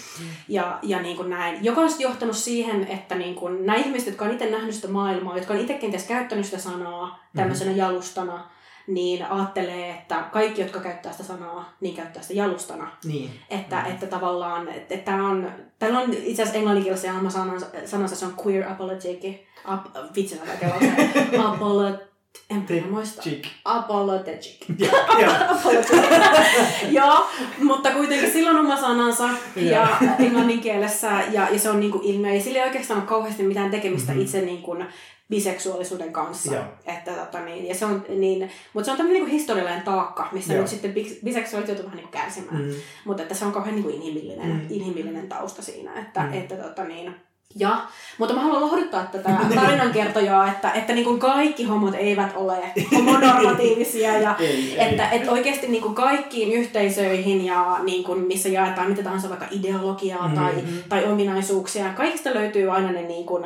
Ja, 0.47 0.79
ja 0.82 1.01
niinku 1.01 1.23
näin, 1.23 1.65
joka 1.65 1.82
on 1.82 1.89
johtanut 1.99 2.38
siihen, 2.38 2.88
että 2.88 3.15
niin 3.15 3.36
kun, 3.36 3.65
nämä 3.65 3.77
ihmiset, 3.77 4.08
jotka 4.08 4.25
on 4.25 4.32
itse 4.32 4.49
nähnyt 4.49 4.75
sitä 4.75 4.88
maailmaa, 4.88 5.38
jotka 5.38 5.53
on 5.53 5.60
itse 5.60 5.73
kenties 5.73 6.03
käyttänyt 6.03 6.45
sitä 6.45 6.58
sanaa 6.58 7.23
tämmöisenä 7.36 7.71
mm-hmm. 7.71 7.79
jalustana, 7.79 8.49
niin 8.89 9.25
ajattelee, 9.25 9.89
että 9.89 10.23
kaikki, 10.32 10.62
jotka 10.62 10.80
käyttää 10.80 11.12
sitä 11.12 11.23
sanaa, 11.23 11.73
niin 11.82 11.95
käyttää 11.95 12.21
sitä 12.21 12.34
jalustana. 12.34 12.91
Niin. 13.06 13.32
Että, 13.49 13.75
mm-hmm. 13.75 13.91
että 13.91 14.08
tavallaan, 14.08 14.67
että, 14.67 14.95
että 14.95 15.15
on, 15.15 15.52
täällä 15.80 15.99
on 15.99 16.13
itse 16.13 16.41
asiassa 16.41 16.58
englanninkielisessä 16.58 17.30
sanansa, 17.30 17.65
sanansa, 17.86 18.15
se 18.15 18.25
on 18.25 18.36
queer 18.45 18.71
apologetic, 18.71 19.36
ap, 19.65 19.86
vitsi 20.15 20.36
se, 20.36 20.41
apologetic, 21.47 22.10
en 22.49 22.62
tiedä 22.62 22.88
muista. 22.88 23.21
Apologetic. 23.65 24.65
Joo, 26.97 27.28
mutta 27.63 27.91
kuitenkin 27.91 28.32
silloin 28.32 28.58
oma 28.58 28.78
sanansa 28.78 29.30
ja 29.56 29.88
englannin 30.19 30.62
kielessä 30.62 31.12
ja, 31.32 31.47
ja 31.52 31.60
se 31.60 31.69
on 31.69 31.80
niinku 31.80 32.02
ilmiö. 32.04 32.34
Ja 32.34 32.41
sillä 32.41 32.60
ei 32.60 32.65
oikeastaan 32.65 32.99
ole 32.99 33.08
kauheasti 33.08 33.43
mitään 33.43 33.71
tekemistä 33.71 34.12
mm-hmm. 34.12 34.23
itse 34.23 34.41
niinku 34.41 34.75
biseksuaalisuuden 35.29 36.13
kanssa. 36.13 36.53
Joo. 36.53 36.63
Että, 36.85 37.11
tota, 37.11 37.39
niin, 37.39 37.67
ja 37.67 37.75
se 37.75 37.85
on, 37.85 38.05
niin, 38.09 38.49
mutta 38.73 38.85
se 38.85 38.91
on 38.91 38.97
tämmöinen 38.97 39.21
niinku 39.21 39.37
historiallinen 39.37 39.81
taakka, 39.81 40.29
missä 40.31 40.53
nyt 40.53 40.67
sitten 40.67 40.93
biseksuaalit 41.25 41.67
joutuu 41.67 41.85
vähän 41.85 41.97
niinku 41.97 42.11
kärsimään. 42.11 42.61
Mm. 42.61 42.73
Mutta 43.05 43.23
että 43.23 43.35
se 43.35 43.45
on 43.45 43.51
kauhean 43.51 43.75
niinku 43.75 43.89
inhimillinen, 43.89 44.47
mm. 44.47 44.61
inhimillinen 44.69 45.29
tausta 45.29 45.61
siinä. 45.61 45.99
Että, 45.99 46.21
mm. 46.21 46.33
että, 46.33 46.55
tota, 46.55 46.83
niin, 46.83 47.15
ja, 47.55 47.81
mutta 48.17 48.33
mä 48.33 48.41
haluan 48.41 48.61
lohduttaa 48.61 49.05
tätä 49.05 49.29
tarinankertojaa, 49.55 50.47
että, 50.47 50.71
että 50.71 50.93
niin 50.93 51.05
kuin 51.05 51.19
kaikki 51.19 51.63
homot 51.63 51.95
eivät 51.95 52.31
ole 52.35 52.57
homonormatiivisia 52.95 54.17
ja 54.17 54.35
ei, 54.39 54.75
että, 54.79 55.09
ei. 55.09 55.17
että 55.17 55.31
oikeasti 55.31 55.67
niin 55.67 55.81
kuin 55.81 55.95
kaikkiin 55.95 56.53
yhteisöihin 56.53 57.45
ja 57.45 57.79
niin 57.83 58.03
kuin 58.03 58.19
missä 58.19 58.49
jaetaan 58.49 58.89
mitä 58.89 59.03
tahansa 59.03 59.29
vaikka 59.29 59.47
ideologiaa 59.51 60.27
mm-hmm. 60.27 60.43
tai, 60.43 60.53
tai 60.89 61.05
ominaisuuksia, 61.05 61.93
kaikista 61.93 62.33
löytyy 62.33 62.69
aina 62.69 62.91
ne 62.91 63.01
niin 63.01 63.25
kuin, 63.25 63.45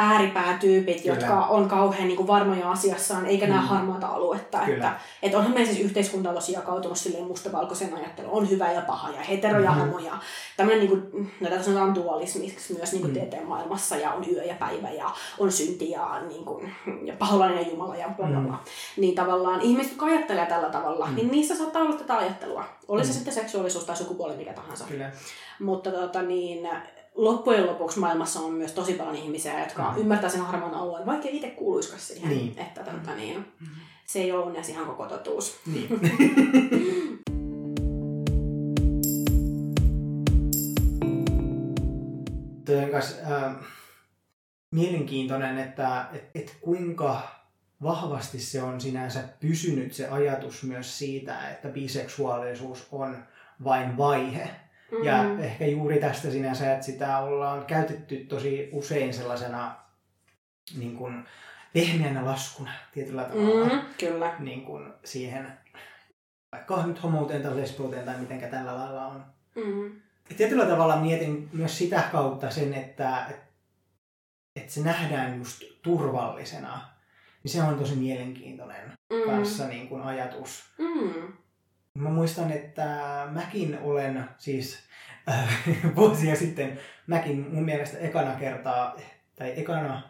ääripäätyypit, 0.00 1.02
Kyllä. 1.02 1.14
jotka 1.14 1.46
on 1.46 1.68
kauhean 1.68 2.08
niin 2.08 2.16
kuin 2.16 2.26
varmoja 2.26 2.70
asiassaan, 2.70 3.26
eikä 3.26 3.46
mm. 3.46 3.52
näe 3.52 3.60
harmaata 3.60 4.06
aluetta. 4.06 4.66
Että, 4.66 4.92
että 5.22 5.38
onhan 5.38 5.52
meidän 5.52 5.74
siis 5.74 5.84
yhteiskunta 5.84 6.32
tosi 6.32 6.52
jakautunut 6.52 6.98
silleen 6.98 7.24
mustavalkoisen 7.24 7.94
ajattelun. 7.94 8.30
On 8.30 8.50
hyvä 8.50 8.72
ja 8.72 8.80
paha 8.80 9.10
ja 9.10 9.20
hetero 9.20 9.60
ja 9.60 9.70
mm-hmm. 9.70 9.90
homo 9.90 9.98
ja 9.98 10.18
tämmöinen, 10.56 10.80
niin 10.80 10.90
kuin, 10.90 11.32
no 11.40 11.50
tätä 11.50 11.62
sanotaan 11.62 11.94
dualismiksi 11.94 12.74
myös 12.74 12.92
niin 12.92 13.00
kuin 13.00 13.10
mm. 13.10 13.14
tieteen 13.14 13.46
maailmassa 13.46 13.96
ja 13.96 14.12
on 14.12 14.24
yö 14.32 14.44
ja 14.44 14.54
päivä 14.54 14.90
ja 14.90 15.10
on 15.38 15.52
synti 15.52 15.90
ja, 15.90 16.20
niin 16.28 16.44
kuin, 16.44 16.74
ja 17.04 17.14
paholainen 17.18 17.64
ja 17.64 17.68
Jumala 17.68 17.96
ja 17.96 18.08
bla 18.16 18.26
bla 18.26 18.40
bla. 18.40 18.52
Mm. 18.52 18.58
Niin 18.96 19.14
tavallaan 19.14 19.60
ihmiset, 19.60 19.92
jotka 19.92 20.06
ajattelee 20.06 20.46
tällä 20.46 20.68
tavalla, 20.68 21.06
mm. 21.06 21.14
niin 21.14 21.28
niissä 21.28 21.56
saattaa 21.56 21.82
olla 21.82 21.96
tätä 21.96 22.16
ajattelua. 22.16 22.64
Oli 22.88 23.04
se 23.04 23.10
mm. 23.10 23.14
sitten 23.14 23.34
seksuaalisuus 23.34 23.84
tai 23.84 23.96
sukupuoli 23.96 24.36
mikä 24.36 24.52
tahansa. 24.52 24.84
Kyllä. 24.84 25.10
Mutta 25.60 25.90
tota, 25.90 26.22
niin, 26.22 26.68
loppujen 27.18 27.66
lopuksi 27.66 27.98
maailmassa 27.98 28.40
on 28.40 28.52
myös 28.52 28.72
tosi 28.72 28.94
paljon 28.94 29.16
ihmisiä, 29.16 29.60
jotka 29.60 29.92
mm. 29.92 29.98
ymmärtää 30.00 30.30
sen 30.30 30.40
harmaan 30.40 30.74
alueen, 30.74 31.06
vaikka 31.06 31.28
itse 31.30 31.50
kuuluisikaan 31.50 32.00
siihen. 32.00 32.28
Niin. 32.28 32.58
Että 32.58 32.82
tuota, 32.82 33.14
niin, 33.14 33.36
mm. 33.60 33.66
se 34.06 34.18
ei 34.20 34.32
ole 34.32 34.52
edes 34.52 34.68
ihan 34.68 34.86
koko 34.86 35.06
totuus. 35.06 35.60
Niin. 35.66 35.88
Tuo 42.66 42.88
kanssa 42.92 43.14
äh, 43.46 43.54
mielenkiintoinen, 44.70 45.58
että 45.58 46.06
et, 46.12 46.30
et 46.34 46.56
kuinka 46.60 47.22
vahvasti 47.82 48.38
se 48.38 48.62
on 48.62 48.80
sinänsä 48.80 49.24
pysynyt 49.40 49.92
se 49.92 50.08
ajatus 50.08 50.62
myös 50.62 50.98
siitä, 50.98 51.50
että 51.50 51.68
biseksuaalisuus 51.68 52.88
on 52.92 53.16
vain 53.64 53.96
vaihe 53.96 54.50
Mm-hmm. 54.90 55.06
Ja 55.06 55.38
ehkä 55.38 55.66
juuri 55.66 56.00
tästä 56.00 56.30
sinänsä, 56.30 56.72
että 56.72 56.86
sitä 56.86 57.18
ollaan 57.18 57.66
käytetty 57.66 58.16
tosi 58.16 58.68
usein 58.72 59.14
sellaisena 59.14 59.76
niin 60.76 60.96
kuin, 60.96 61.24
pehmeänä 61.72 62.24
laskuna 62.24 62.72
tietyllä 62.92 63.24
tavalla. 63.24 63.64
Mm, 63.64 63.80
kyllä. 63.98 64.34
Niin 64.38 64.64
kuin 64.64 64.92
siihen, 65.04 65.52
vaikka 66.52 66.86
nyt 66.86 67.02
homouteen 67.02 67.42
tai 67.42 67.56
lesbouteen 67.56 68.04
tai 68.04 68.18
mitenkä 68.18 68.46
tällä 68.48 68.74
lailla 68.78 69.06
on. 69.06 69.24
Mm. 69.54 70.00
Tietyllä 70.36 70.66
tavalla 70.66 70.96
mietin 70.96 71.48
myös 71.52 71.78
sitä 71.78 72.02
kautta 72.12 72.50
sen, 72.50 72.74
että, 72.74 73.26
että 74.56 74.72
se 74.72 74.80
nähdään 74.80 75.38
just 75.38 75.62
turvallisena. 75.82 76.80
Niin 77.42 77.52
se 77.52 77.62
on 77.62 77.78
tosi 77.78 77.94
mielenkiintoinen 77.94 78.92
mm. 79.12 79.30
kanssa 79.30 79.68
niin 79.68 79.88
kuin 79.88 80.02
ajatus. 80.02 80.64
Mm. 80.78 81.32
Mä 81.98 82.08
muistan, 82.08 82.52
että 82.52 82.86
mäkin 83.30 83.78
olen 83.82 84.24
siis 84.36 84.78
äh, 85.28 85.58
vuosia 85.96 86.36
sitten, 86.36 86.78
mäkin 87.06 87.46
mun 87.50 87.64
mielestä 87.64 87.98
ekana 87.98 88.34
kertaa, 88.34 88.96
tai 89.36 89.52
ekana 89.56 90.02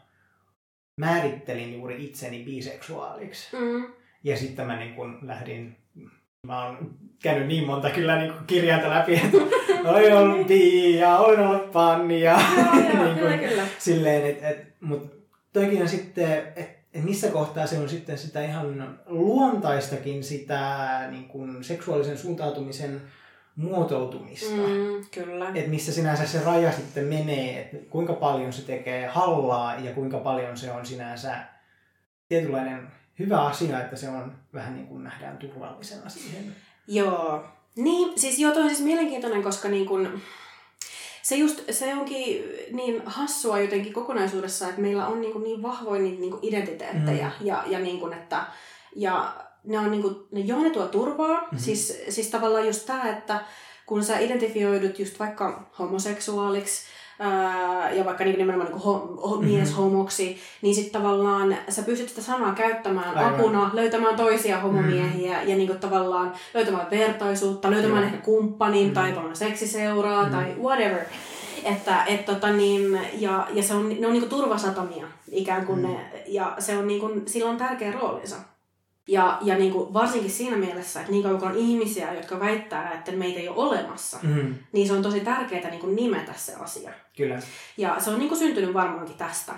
määrittelin 1.01 1.75
juuri 1.75 2.05
itseni 2.05 2.45
biseksuaaliksi. 2.45 3.57
Mm. 3.57 3.87
Ja 4.25 4.37
sitten 4.37 4.67
mä 4.67 4.77
niin 4.77 4.95
kun 4.95 5.19
lähdin, 5.23 5.77
mä 6.47 6.65
oon 6.65 6.95
käynyt 7.23 7.49
niin 7.49 7.67
monta 7.67 7.91
kyllä 7.91 8.19
niin 8.19 8.33
kirjainta 8.47 8.91
läpi, 8.91 9.15
että 9.15 9.37
olen 9.85 10.17
ollut 10.17 10.47
bi 10.47 10.99
ja 10.99 11.19
olen 11.19 11.41
ollut 11.41 11.73
panni 11.73 12.21
ja 12.21 12.41
niin 12.75 12.99
kun, 12.99 13.39
kyllä, 13.49 13.63
silleen, 13.79 14.27
että 14.27 14.49
et, 14.49 14.67
mutta 14.81 15.17
toikin 15.53 15.83
on 15.83 15.89
sitten, 15.89 16.39
että 16.57 16.78
missä 17.05 17.29
kohtaa 17.29 17.67
se 17.67 17.79
on 17.79 17.89
sitten 17.89 18.19
sitä 18.19 18.45
ihan 18.45 18.99
luontaistakin 19.07 20.25
sitä 20.25 20.89
niin 21.11 21.29
kuin 21.29 21.65
seksuaalisen 21.65 22.19
suuntautumisen 22.19 23.03
muotoutumista. 23.57 24.57
Mm, 24.57 25.05
kyllä. 25.11 25.49
Että 25.55 25.71
missä 25.71 25.93
sinänsä 25.93 26.27
se 26.27 26.41
raja 26.45 26.73
sitten 26.73 27.05
menee, 27.05 27.61
että 27.61 27.77
kuinka 27.91 28.13
paljon 28.13 28.53
se 28.53 28.63
tekee 28.63 29.07
hallaa 29.07 29.75
ja 29.75 29.93
kuinka 29.93 30.19
paljon 30.19 30.57
se 30.57 30.73
on 30.73 30.87
sinänsä 30.87 31.39
tietynlainen 32.29 32.89
hyvä 33.19 33.43
asia, 33.43 33.81
että 33.81 33.97
se 33.97 34.09
on 34.09 34.33
vähän 34.55 34.75
niin 34.75 34.87
kuin 34.87 35.05
nähdään 35.05 35.39
turvallisena 35.39 36.09
siihen. 36.09 36.55
Joo. 36.87 37.45
Niin, 37.77 38.21
siis 38.21 38.39
joo, 38.39 38.53
toi 38.53 38.63
on 38.63 38.69
siis 38.69 38.83
mielenkiintoinen, 38.83 39.43
koska 39.43 39.69
niin 39.69 39.87
kuin, 39.87 40.23
se, 41.29 41.37
just, 41.37 41.61
se 41.71 41.95
onkin 41.95 42.45
niin 42.73 43.03
hassua 43.07 43.61
jotenkin 43.61 43.93
kokonaisuudessa, 43.93 44.69
että 44.69 44.81
meillä 44.81 45.07
on 45.07 45.21
niin, 45.21 45.33
kuin 45.33 45.45
niin 45.45 45.63
vahvoja 45.63 46.03
niitä 46.03 46.21
niin 46.21 46.31
kuin 46.31 46.45
identiteettejä 46.45 47.31
mm. 47.41 47.47
ja, 47.47 47.65
ja, 47.67 47.79
niin 47.79 48.01
kuin, 48.01 48.13
että, 48.13 48.47
ja 48.97 49.37
ne 49.65 49.79
on 49.79 49.91
niin 49.91 50.03
kuin, 50.03 50.17
ne, 50.33 50.41
joo, 50.41 50.61
ne 50.61 50.71
tuo 50.71 50.87
turvaa. 50.87 51.41
Mm-hmm. 51.41 51.59
Siis, 51.59 52.03
siis 52.09 52.29
tavallaan 52.29 52.67
just 52.67 52.87
tämä, 52.87 53.11
että 53.11 53.41
kun 53.87 54.05
sä 54.05 54.19
identifioidut 54.19 54.99
just 54.99 55.19
vaikka 55.19 55.71
homoseksuaaliksi, 55.79 56.87
ää, 57.19 57.91
ja 57.91 58.05
vaikka 58.05 58.25
niin 58.25 58.39
nimenomaan 58.39 58.71
niin 58.71 58.83
ho, 58.83 58.93
ho, 59.23 59.37
mm-hmm. 59.37 59.51
mieshomoksi, 59.51 60.39
niin 60.63 60.75
sitten 60.75 61.03
tavallaan 61.03 61.57
sä 61.69 61.83
pystyt 61.83 62.09
sitä 62.09 62.23
sanaa 62.23 62.55
käyttämään 62.55 63.19
Aivan. 63.19 63.35
apuna, 63.35 63.71
löytämään 63.73 64.17
toisia 64.17 64.61
homomiehiä 64.61 65.35
mm-hmm. 65.35 65.51
ja 65.51 65.57
niin 65.57 65.67
kuin 65.67 65.79
tavallaan 65.79 66.33
löytämään 66.55 66.91
vertaisuutta, 66.91 67.71
löytämään 67.71 68.03
Joo. 68.03 68.07
ehkä 68.13 68.25
kumppanin 68.25 68.83
mm-hmm. 68.83 68.95
tai 68.95 69.13
paljon 69.13 69.37
seksiseuraa 69.37 70.23
mm-hmm. 70.23 70.37
tai 70.37 70.55
whatever. 70.63 71.05
Että, 71.65 72.05
et 72.05 72.25
tota 72.25 72.53
niin, 72.53 73.01
ja, 73.13 73.47
ja 73.53 73.63
se 73.63 73.75
on, 73.75 73.89
ne 74.01 74.07
on 74.07 74.13
niinku 74.13 74.29
turvasatamia 74.29 75.07
ikään 75.31 75.67
kuin 75.67 75.79
mm. 75.79 75.87
ne, 75.87 76.25
ja 76.27 76.55
se 76.59 76.79
on 76.79 76.89
niinku, 76.89 77.11
sillä 77.27 77.51
on 77.51 77.57
tärkeä 77.57 77.93
roolinsa. 77.93 78.37
Ja, 79.09 79.39
ja 79.43 79.59
niin 79.59 79.73
kuin 79.73 79.95
varsinkin 79.95 80.31
siinä 80.31 80.57
mielessä, 80.57 81.01
että 81.01 81.13
niin 81.13 81.23
kauan 81.23 81.39
kun 81.39 81.49
on 81.49 81.57
ihmisiä, 81.57 82.15
jotka 82.15 82.41
väittää, 82.41 82.93
että 82.93 83.13
meitä 83.13 83.41
ei 83.41 83.49
ole 83.49 83.69
olemassa, 83.69 84.19
mm. 84.23 84.55
niin 84.73 84.87
se 84.87 84.93
on 84.93 85.03
tosi 85.03 85.21
tärkeää 85.21 85.71
niin 85.71 85.81
kuin 85.81 85.97
nimetä 85.97 86.33
se 86.37 86.55
asia. 86.55 86.91
Kyllä. 87.17 87.39
Ja 87.77 87.97
se 87.99 88.11
on 88.11 88.19
niin 88.19 88.29
kuin 88.29 88.39
syntynyt 88.39 88.75
varmaankin 88.75 89.17
tästä. 89.17 89.53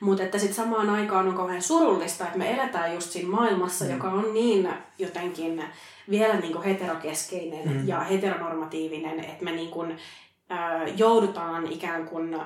Mutta 0.00 0.22
että 0.22 0.38
sitten 0.38 0.56
samaan 0.56 0.90
aikaan 0.90 1.28
on 1.28 1.34
kauhean 1.34 1.62
surullista, 1.62 2.24
että 2.24 2.38
me 2.38 2.54
eletään 2.54 2.94
just 2.94 3.10
siinä 3.10 3.28
maailmassa, 3.28 3.84
mm. 3.84 3.90
joka 3.90 4.10
on 4.10 4.34
niin 4.34 4.68
jotenkin 4.98 5.64
vielä 6.10 6.34
niin 6.34 6.52
kuin 6.52 6.64
heterokeskeinen 6.64 7.68
mm. 7.68 7.88
ja 7.88 8.00
heteronormatiivinen, 8.00 9.20
että 9.20 9.44
me 9.44 9.52
niin 9.52 9.70
kuin, 9.70 9.98
äh, 10.52 10.96
joudutaan 10.96 11.72
ikään 11.72 12.08
kuin 12.08 12.40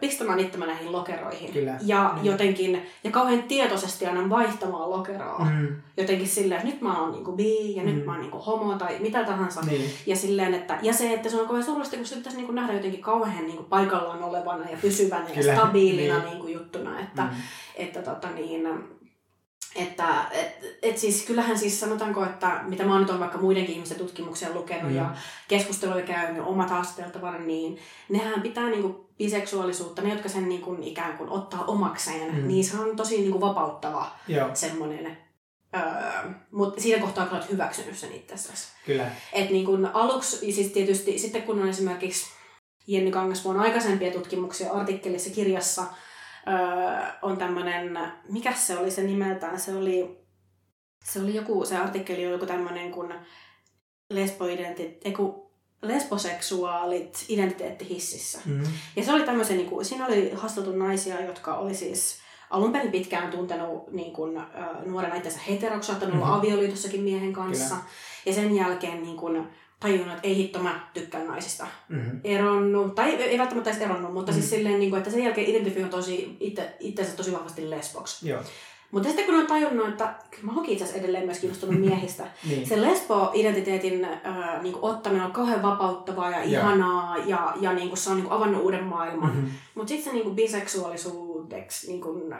pistämään 0.00 0.38
itsemme 0.38 0.66
näihin 0.66 0.92
lokeroihin. 0.92 1.52
Kyllä. 1.52 1.78
Ja 1.86 2.14
mm. 2.16 2.24
jotenkin, 2.24 2.82
ja 3.04 3.10
kauhean 3.10 3.42
tietoisesti 3.42 4.06
aina 4.06 4.30
vaihtamaan 4.30 4.90
lokeroa. 4.90 5.44
Mm. 5.44 5.68
Jotenkin 5.96 6.28
silleen, 6.28 6.60
että 6.60 6.72
nyt 6.72 6.80
mä 6.80 7.00
oon 7.00 7.12
niinku 7.12 7.32
bi 7.32 7.76
ja 7.76 7.82
mm. 7.82 7.88
nyt 7.88 8.04
mä 8.04 8.12
oon 8.12 8.20
niinku 8.20 8.38
homo 8.38 8.74
tai 8.74 8.98
mitä 8.98 9.24
tahansa. 9.24 9.60
Niin. 9.60 9.90
Ja, 10.06 10.16
silleen, 10.16 10.54
että, 10.54 10.78
ja 10.82 10.92
se, 10.92 11.12
että 11.12 11.28
se 11.28 11.40
on 11.40 11.46
kauhean 11.46 11.64
surullista, 11.64 11.96
kun 11.96 12.06
se 12.06 12.16
pitäisi 12.16 12.38
niinku 12.38 12.52
nähdä 12.52 12.72
jotenkin 12.72 13.00
kauhean 13.00 13.46
niinku 13.46 13.62
paikallaan 13.62 14.22
olevana 14.22 14.70
ja 14.70 14.76
pysyvänä 14.80 15.26
Kyllä. 15.34 15.52
ja 15.52 15.56
stabiilina 15.56 16.18
niin. 16.18 16.30
niinku 16.30 16.46
juttuna. 16.46 17.00
Että, 17.00 17.22
mm. 17.22 17.30
että 17.76 18.02
tota 18.02 18.30
niin, 18.30 18.68
että 19.74 20.24
et, 20.32 20.78
et 20.82 20.98
siis, 20.98 21.22
kyllähän 21.22 21.58
siis 21.58 21.80
sanotaanko, 21.80 22.24
että 22.24 22.60
mitä 22.62 22.84
mä 22.84 23.00
nyt 23.00 23.10
on 23.10 23.20
vaikka 23.20 23.38
muidenkin 23.38 23.74
ihmisten 23.74 23.98
tutkimuksia 23.98 24.54
lukenut 24.54 24.90
mm. 24.90 24.96
ja 24.96 25.14
keskusteluja 25.48 26.04
käynyt 26.04 26.42
omat 26.46 26.70
haasteltavana, 26.70 27.38
niin 27.38 27.78
nehän 28.08 28.42
pitää 28.42 28.70
niinku 28.70 29.08
biseksuaalisuutta, 29.18 30.02
ne 30.02 30.10
jotka 30.10 30.28
sen 30.28 30.48
niinku 30.48 30.76
ikään 30.80 31.18
kuin 31.18 31.30
ottaa 31.30 31.64
omakseen, 31.64 32.34
mm. 32.34 32.48
niin 32.48 32.64
se 32.64 32.76
on 32.76 32.96
tosi 32.96 33.20
niinku 33.20 33.40
vapauttava 33.40 34.10
Joo. 34.28 34.50
semmoinen. 34.54 35.18
Öö, 35.76 36.30
mutta 36.50 36.80
siinä 36.80 37.02
kohtaa 37.02 37.28
olet 37.32 37.50
hyväksynyt 37.50 37.98
sen 37.98 38.12
itsessäsi. 38.12 38.68
Kyllä. 38.86 39.10
Et 39.32 39.50
niin 39.50 39.66
kun 39.66 39.90
aluksi, 39.94 40.52
siis 40.52 40.72
tietysti 40.72 41.18
sitten 41.18 41.42
kun 41.42 41.62
on 41.62 41.68
esimerkiksi 41.68 42.26
Jenni 42.86 43.10
Kangasvuon 43.10 43.60
aikaisempia 43.60 44.12
tutkimuksia 44.12 44.72
artikkelissa 44.72 45.30
kirjassa, 45.30 45.86
öö, 46.48 47.12
on 47.22 47.36
tämmöinen, 47.36 47.98
mikä 48.28 48.52
se 48.52 48.78
oli 48.78 48.90
se 48.90 49.02
nimeltään, 49.02 49.60
se 49.60 49.74
oli, 49.74 50.18
se 51.04 51.20
oli 51.20 51.34
joku, 51.34 51.64
se 51.64 51.76
artikkeli 51.76 52.26
oli 52.26 52.32
joku 52.32 52.46
tämmöinen 52.46 52.92
kuin 52.92 53.14
lesboidentiteetti, 54.10 55.14
lesboseksuaalit 55.82 57.24
identiteettihississä. 57.28 58.40
Mm. 58.44 58.62
Ja 58.96 59.04
se 59.04 59.12
oli 59.12 59.24
tämmöisen, 59.24 59.56
niin 59.56 59.70
kuin, 59.70 59.84
siinä 59.84 60.06
oli 60.06 60.32
haastateltu 60.34 60.78
naisia, 60.78 61.24
jotka 61.24 61.54
oli 61.54 61.74
siis 61.74 62.18
alun 62.50 62.72
perin 62.72 62.92
pitkään 62.92 63.30
tuntenut 63.30 63.92
niin 63.92 64.12
kuin, 64.12 64.42
nuorena 64.86 65.14
itsensä 65.14 65.40
heteroksi, 65.48 65.92
mm-hmm. 65.92 66.22
avioliitossakin 66.22 67.02
miehen 67.02 67.32
kanssa. 67.32 67.74
Kyllä. 67.74 67.88
Ja 68.26 68.32
sen 68.32 68.56
jälkeen 68.56 69.02
niin 69.02 69.16
kuin, 69.16 69.48
tajunnut, 69.82 70.16
että 70.16 70.28
ei 70.28 70.36
hitto, 70.36 70.58
mä 70.58 70.88
tykkään 70.94 71.26
naisista. 71.26 71.66
Mm-hmm. 71.88 72.20
Eronnut, 72.24 72.94
tai 72.94 73.10
ei, 73.10 73.22
ei 73.22 73.38
välttämättä 73.38 73.70
edes 73.70 73.82
eronnut, 73.82 74.12
mutta 74.12 74.32
mm-hmm. 74.32 74.42
siis 74.42 74.50
silleen, 74.50 74.78
niin 74.78 74.90
kuin, 74.90 74.98
että 74.98 75.10
sen 75.10 75.24
jälkeen 75.24 75.50
identifioin 75.50 75.90
tosi, 75.90 76.36
itse, 76.40 76.76
itsensä 76.80 77.16
tosi 77.16 77.32
vahvasti 77.32 77.70
lesboksi. 77.70 78.28
Joo. 78.28 78.42
Mutta 78.92 79.08
sitten 79.08 79.26
kun 79.26 79.34
on 79.34 79.46
tajunnut, 79.46 79.88
että 79.88 80.14
mä 80.42 80.52
oonkin 80.52 80.72
itse 80.72 80.84
asiassa 80.84 81.00
edelleen 81.00 81.24
myös 81.24 81.38
kiinnostunut 81.38 81.80
miehistä, 81.88 82.24
niin. 82.48 82.66
se 82.66 82.82
lesbo-identiteetin 82.82 84.04
äh, 84.04 84.62
niin 84.62 84.74
ottaminen 84.82 85.26
on 85.26 85.32
kauhean 85.32 85.62
vapauttavaa 85.62 86.30
ja 86.30 86.42
ihanaa 86.42 87.18
ja, 87.18 87.24
ja, 87.26 87.54
ja 87.60 87.72
niin 87.72 87.96
se 87.96 88.10
on 88.10 88.16
niin 88.16 88.32
avannut 88.32 88.62
uuden 88.62 88.84
maailman. 88.84 89.34
Mm-hmm. 89.34 89.50
Mutta 89.74 89.88
sitten 89.88 90.12
se 90.12 90.18
niin 90.18 90.36
biseksuaalisuudeksi, 90.36 91.86
niin 91.86 92.00
kuin, 92.00 92.34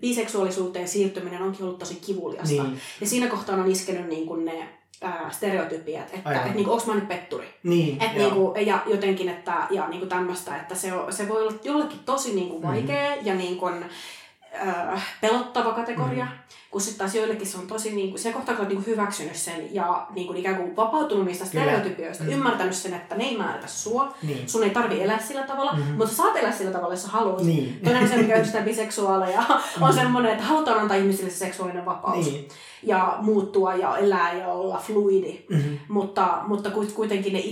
biseksuaalisuuteen 0.00 0.88
siirtyminen 0.88 1.42
onkin 1.42 1.64
ollut 1.64 1.78
tosi 1.78 1.94
kivuliasta. 1.94 2.62
Niin. 2.62 2.80
Ja 3.00 3.06
siinä 3.06 3.26
kohtaa 3.26 3.56
on 3.56 3.70
iskenyt 3.70 4.06
niin 4.06 4.26
kuin 4.26 4.44
ne 4.44 4.68
ää, 5.04 5.30
stereotypiat, 5.30 6.10
että 6.12 6.46
et, 6.46 6.54
niinku, 6.54 6.72
onko 6.72 6.86
mä 6.86 6.94
nyt 6.94 7.08
petturi. 7.08 7.54
Niin, 7.62 8.02
et, 8.02 8.14
niinku, 8.14 8.54
ja 8.66 8.82
jotenkin, 8.86 9.28
että 9.28 9.66
ja 9.70 9.88
niinku 9.88 10.06
tämmöistä, 10.06 10.56
että 10.56 10.74
se, 10.74 10.90
se 11.10 11.28
voi 11.28 11.42
olla 11.42 11.58
jollekin 11.64 11.98
tosi 11.98 12.34
niinku, 12.34 12.62
vaikea 12.62 13.10
mm-hmm. 13.10 13.26
ja 13.26 13.34
niinku, 13.34 13.66
äh, 13.66 15.16
pelottava 15.20 15.72
kategoria, 15.72 16.24
mm. 16.24 16.30
Kun 16.74 16.80
sitten 16.80 16.98
taas 16.98 17.14
joillekin 17.14 17.46
se 17.46 17.58
on 17.58 17.66
tosi, 17.66 17.94
niin 17.94 18.10
kuin, 18.10 18.20
se 18.20 18.32
kohtaa 18.32 18.54
kun 18.54 18.68
niin 18.68 18.86
hyväksynyt 18.86 19.36
sen 19.36 19.74
ja 19.74 20.06
niin 20.14 20.26
kuin, 20.26 20.38
ikään 20.38 20.56
kuin 20.56 20.76
vapautunut 20.76 21.26
niistä 21.26 21.44
stereotypioista, 21.44 22.24
mm. 22.24 22.30
ymmärtänyt 22.30 22.74
sen, 22.74 22.94
että 22.94 23.14
ne 23.14 23.24
ei 23.24 23.36
määritä 23.36 23.66
sua, 23.66 24.14
niin. 24.22 24.48
sun 24.48 24.64
ei 24.64 24.70
tarvi 24.70 25.02
elää 25.02 25.18
sillä 25.22 25.42
tavalla, 25.42 25.72
mm. 25.72 25.82
mutta 25.82 26.14
saat 26.14 26.36
elää 26.36 26.52
sillä 26.52 26.70
tavalla, 26.70 26.92
jos 26.92 27.02
sä 27.02 27.08
haluat. 27.08 27.42
Niin. 27.42 27.80
Toinen 27.84 28.08
se, 28.08 28.16
mikä 28.16 28.36
yhdistää 28.38 28.62
biseksuaaleja, 28.62 29.44
on 29.80 29.90
mm. 29.90 29.94
semmoinen, 29.94 30.32
että 30.32 30.44
halutaan 30.44 30.80
antaa 30.80 30.96
ihmisille 30.96 31.30
se 31.30 31.36
seksuaalinen 31.36 31.84
vapaus. 31.84 32.26
Niin 32.26 32.48
ja 32.86 33.18
muuttua 33.20 33.74
ja 33.74 33.98
elää 33.98 34.38
ja 34.38 34.48
olla 34.48 34.82
fluidi. 34.86 35.44
Mm-hmm. 35.48 35.78
Mutta, 35.88 36.38
mutta 36.46 36.70
kuitenkin 36.94 37.32
ne 37.32 37.42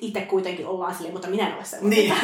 itse 0.00 0.20
kuitenkin 0.20 0.66
ollaan 0.66 0.94
silleen, 0.94 1.14
mutta 1.14 1.28
minä 1.28 1.48
en 1.48 1.54
ole 1.54 1.64
sellainen. 1.64 1.98
Niin. 1.98 2.12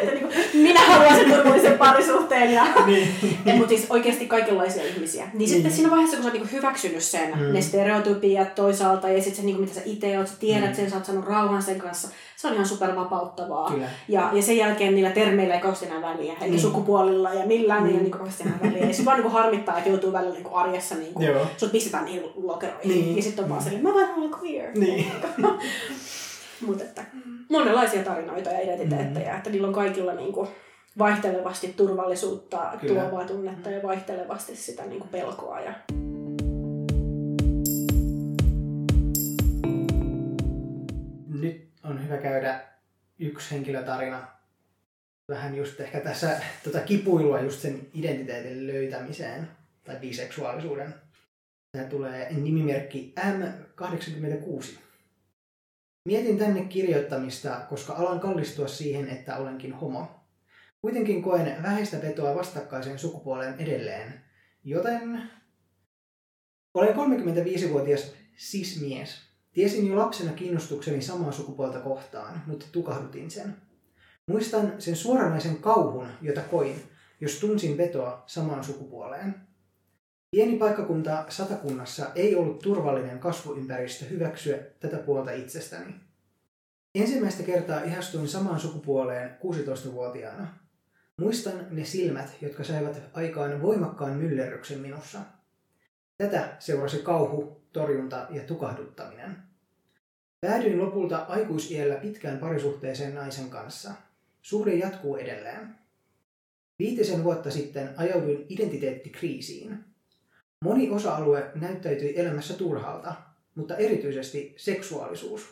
että, 0.00 0.14
niin 0.14 0.28
kuin, 0.28 0.34
minä 0.52 0.80
haluan 0.80 1.14
sen 1.14 1.32
turvallisen 1.32 1.78
parisuhteen. 1.78 2.52
Ja, 2.52 2.66
niin. 2.86 3.08
ja, 3.46 3.54
mutta 3.54 3.68
siis 3.68 3.86
oikeasti 3.90 4.26
kaikenlaisia 4.26 4.84
ihmisiä. 4.84 5.24
Niin, 5.24 5.38
niin. 5.38 5.48
sitten 5.48 5.67
siinä 5.70 5.90
vaiheessa, 5.90 6.16
kun 6.16 6.24
sä 6.24 6.30
oot 6.30 6.40
niin 6.40 6.52
hyväksynyt 6.52 7.02
sen, 7.02 7.38
mm. 7.38 7.52
ne 7.52 7.60
stereotypiat 7.60 8.54
toisaalta 8.54 9.08
ja 9.08 9.22
sitten 9.22 9.36
se, 9.36 9.42
niin 9.42 9.56
kuin, 9.56 9.68
mitä 9.68 9.80
sä 9.80 9.84
itse 9.84 10.18
oot, 10.18 10.28
sä 10.28 10.34
tiedät 10.40 10.70
mm. 10.70 10.74
sen, 10.74 10.90
sä 10.90 10.96
oot 10.96 11.04
saanut 11.04 11.24
rauhan 11.24 11.62
sen 11.62 11.78
kanssa, 11.78 12.08
se 12.36 12.48
on 12.48 12.54
ihan 12.54 12.66
super 12.66 12.96
vapauttavaa. 12.96 13.74
Ja, 14.08 14.30
ja 14.32 14.42
sen 14.42 14.56
jälkeen 14.56 14.94
niillä 14.94 15.10
termeillä 15.10 15.54
ei 15.54 15.60
kauheasti 15.60 15.86
enää 15.86 16.02
väliä, 16.02 16.36
eli 16.40 16.50
mm. 16.50 16.58
sukupuolilla 16.58 17.34
ja 17.34 17.46
millään 17.46 17.82
mm. 17.82 17.88
ei 17.88 17.94
ole 17.94 18.02
niin 18.02 18.10
kauheasti 18.10 18.42
enää 18.42 18.58
väliä. 18.62 18.78
Ja 18.78 18.86
sitten 18.86 19.04
vaan 19.04 19.20
niin 19.20 19.32
harmittaa, 19.32 19.78
että 19.78 19.90
joutuu 19.90 20.12
välillä 20.12 20.34
niin 20.34 20.52
arjessa, 20.52 20.94
niin 20.94 21.14
kuin, 21.14 21.28
sut 21.56 21.72
pistetään 21.72 22.04
niihin 22.04 22.22
lokeroihin. 22.42 22.90
Niin. 22.90 23.16
Ja 23.16 23.22
sitten 23.22 23.44
on 23.44 23.50
vaan 23.50 23.62
silleen, 23.62 23.82
mä 23.82 23.94
vaan 23.94 24.14
olen 24.16 24.30
queer. 24.42 24.78
Niin. 24.78 25.12
Mutta 26.66 26.84
että 26.84 27.04
monenlaisia 27.48 28.04
tarinoita 28.04 28.50
ja 28.50 28.60
identiteettejä, 28.60 29.32
mm. 29.32 29.36
että 29.36 29.50
niillä 29.50 29.68
on 29.68 29.74
kaikilla 29.74 30.14
niin 30.14 30.32
kuin, 30.32 30.48
vaihtelevasti 30.98 31.72
turvallisuutta 31.76 32.72
Kyllä. 32.80 33.00
tuovaa 33.00 33.24
tunnetta 33.24 33.70
ja 33.70 33.82
vaihtelevasti 33.82 34.56
sitä 34.56 34.86
niin 34.86 35.00
kuin 35.00 35.10
pelkoa. 35.10 35.60
Ja... 35.60 35.74
Nyt 41.28 41.68
on 41.84 42.04
hyvä 42.04 42.16
käydä 42.16 42.60
yksi 43.18 43.50
henkilötarina 43.50 44.26
vähän 45.28 45.54
just 45.54 45.80
ehkä 45.80 46.00
tässä 46.00 46.40
tota 46.64 46.80
kipuilua 46.80 47.40
just 47.40 47.60
sen 47.60 47.86
identiteetin 47.94 48.66
löytämiseen 48.66 49.48
tai 49.84 49.96
biseksuaalisuuden 49.96 50.94
Tämä 51.72 51.84
tulee 51.84 52.32
nimimerkki 52.32 53.14
M86. 53.18 54.66
Mietin 56.08 56.38
tänne 56.38 56.64
kirjoittamista, 56.64 57.60
koska 57.68 57.92
alan 57.92 58.20
kallistua 58.20 58.68
siihen, 58.68 59.08
että 59.08 59.36
olenkin 59.36 59.72
homo. 59.72 60.17
Kuitenkin 60.80 61.22
koen 61.22 61.62
vähäistä 61.62 62.02
vetoa 62.02 62.34
vastakkaiseen 62.34 62.98
sukupuoleen 62.98 63.54
edelleen, 63.58 64.20
joten 64.64 65.22
olen 66.74 66.94
35-vuotias 66.94 68.12
cis-mies. 68.36 69.28
Tiesin 69.52 69.86
jo 69.86 69.96
lapsena 69.96 70.32
kiinnostukseni 70.32 71.02
samaa 71.02 71.32
sukupuolta 71.32 71.80
kohtaan, 71.80 72.42
mutta 72.46 72.66
tukahdutin 72.72 73.30
sen. 73.30 73.56
Muistan 74.30 74.72
sen 74.78 74.96
suoranaisen 74.96 75.56
kauhun, 75.56 76.08
jota 76.22 76.40
koin, 76.40 76.82
jos 77.20 77.40
tunsin 77.40 77.76
vetoa 77.76 78.22
samaan 78.26 78.64
sukupuoleen. 78.64 79.34
Pieni 80.30 80.58
paikkakunta 80.58 81.24
Satakunnassa 81.28 82.06
ei 82.14 82.36
ollut 82.36 82.58
turvallinen 82.58 83.18
kasvuympäristö 83.18 84.04
hyväksyä 84.04 84.58
tätä 84.80 84.96
puolta 84.96 85.30
itsestäni. 85.30 85.94
Ensimmäistä 86.94 87.42
kertaa 87.42 87.82
ihastuin 87.82 88.28
samaan 88.28 88.60
sukupuoleen 88.60 89.30
16-vuotiaana. 89.30 90.67
Muistan 91.20 91.66
ne 91.70 91.84
silmät, 91.84 92.36
jotka 92.40 92.64
saivat 92.64 93.02
aikaan 93.12 93.62
voimakkaan 93.62 94.12
myllerryksen 94.12 94.78
minussa. 94.78 95.18
Tätä 96.18 96.56
seurasi 96.58 96.98
kauhu, 96.98 97.62
torjunta 97.72 98.26
ja 98.30 98.42
tukahduttaminen. 98.42 99.36
Päädyin 100.40 100.78
lopulta 100.78 101.16
aikuisiellä 101.16 101.94
pitkään 101.94 102.38
parisuhteeseen 102.38 103.14
naisen 103.14 103.50
kanssa. 103.50 103.90
Suhde 104.42 104.74
jatkuu 104.74 105.16
edelleen. 105.16 105.74
Viitisen 106.78 107.24
vuotta 107.24 107.50
sitten 107.50 107.88
ajauduin 107.96 108.46
identiteettikriisiin. 108.48 109.84
Moni 110.64 110.90
osa-alue 110.90 111.50
näyttäytyi 111.54 112.18
elämässä 112.20 112.54
turhalta, 112.54 113.14
mutta 113.54 113.76
erityisesti 113.76 114.54
seksuaalisuus. 114.56 115.46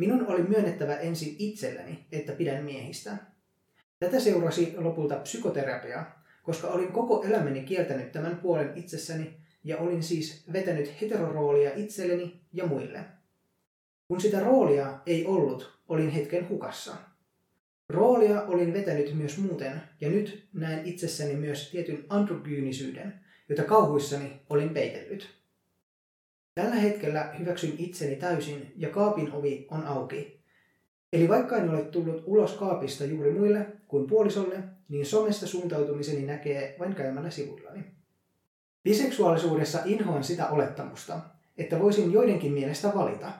Minun 0.00 0.26
oli 0.26 0.42
myönnettävä 0.42 0.96
ensin 0.96 1.36
itselleni, 1.38 2.06
että 2.12 2.32
pidän 2.32 2.64
miehistä. 2.64 3.16
Tätä 4.00 4.20
seurasi 4.20 4.74
lopulta 4.76 5.16
psykoterapia, 5.16 6.04
koska 6.42 6.68
olin 6.68 6.92
koko 6.92 7.24
elämäni 7.24 7.62
kieltänyt 7.62 8.12
tämän 8.12 8.36
puolen 8.36 8.72
itsessäni 8.74 9.36
ja 9.64 9.78
olin 9.78 10.02
siis 10.02 10.44
vetänyt 10.52 11.00
heteroroolia 11.00 11.70
itselleni 11.76 12.40
ja 12.52 12.66
muille. 12.66 13.04
Kun 14.08 14.20
sitä 14.20 14.40
roolia 14.40 14.98
ei 15.06 15.26
ollut, 15.26 15.78
olin 15.88 16.10
hetken 16.10 16.48
hukassa. 16.48 16.94
Roolia 17.88 18.42
olin 18.42 18.72
vetänyt 18.72 19.14
myös 19.14 19.38
muuten, 19.38 19.82
ja 20.00 20.10
nyt 20.10 20.48
näen 20.52 20.86
itsessäni 20.86 21.34
myös 21.34 21.70
tietyn 21.70 22.04
androgyynisyyden, 22.08 23.20
jota 23.48 23.64
kauhuissani 23.64 24.40
olin 24.50 24.70
peitellyt. 24.70 25.28
Tällä 26.54 26.74
hetkellä 26.74 27.34
hyväksyn 27.38 27.72
itseni 27.78 28.16
täysin 28.16 28.72
ja 28.76 28.88
kaapin 28.88 29.32
ovi 29.32 29.66
on 29.70 29.84
auki. 29.84 30.39
Eli 31.12 31.28
vaikka 31.28 31.56
en 31.56 31.70
ole 31.70 31.84
tullut 31.84 32.22
ulos 32.26 32.52
kaapista 32.52 33.04
juuri 33.04 33.32
muille 33.32 33.66
kuin 33.88 34.06
puolisolle, 34.06 34.62
niin 34.88 35.06
somesta 35.06 35.46
suuntautumiseni 35.46 36.26
näkee 36.26 36.76
vain 36.78 36.94
käymällä 36.94 37.30
sivuillani. 37.30 37.84
Biseksuaalisuudessa 38.84 39.78
inhoan 39.84 40.24
sitä 40.24 40.48
olettamusta, 40.48 41.20
että 41.58 41.78
voisin 41.78 42.12
joidenkin 42.12 42.52
mielestä 42.52 42.92
valita. 42.94 43.32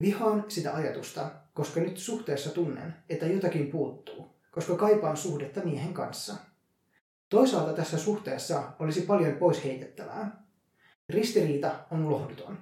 Vihaan 0.00 0.44
sitä 0.48 0.74
ajatusta, 0.74 1.30
koska 1.54 1.80
nyt 1.80 1.98
suhteessa 1.98 2.50
tunnen, 2.50 2.94
että 3.08 3.26
jotakin 3.26 3.70
puuttuu, 3.70 4.30
koska 4.50 4.76
kaipaan 4.76 5.16
suhdetta 5.16 5.60
miehen 5.60 5.94
kanssa. 5.94 6.34
Toisaalta 7.28 7.72
tässä 7.72 7.98
suhteessa 7.98 8.62
olisi 8.78 9.00
paljon 9.00 9.34
pois 9.34 9.64
heitettävää. 9.64 10.42
Ristiriita 11.08 11.74
on 11.90 12.10
lohduton. 12.10 12.58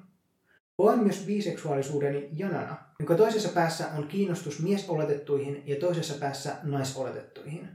Koen 0.77 0.99
myös 0.99 1.25
biseksuaalisuudeni 1.27 2.29
janana, 2.33 2.77
jonka 2.99 3.15
toisessa 3.15 3.49
päässä 3.49 3.89
on 3.99 4.07
kiinnostus 4.09 4.63
miesoletettuihin 4.63 5.63
ja 5.67 5.77
toisessa 5.77 6.15
päässä 6.15 6.57
naisoletettuihin. 6.63 7.69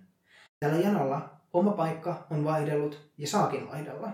Tällä 0.59 0.77
janalla 0.77 1.29
oma 1.53 1.71
paikka 1.71 2.27
on 2.31 2.43
vaihdellut 2.43 3.11
ja 3.17 3.27
saakin 3.27 3.67
vaihdella. 3.67 4.11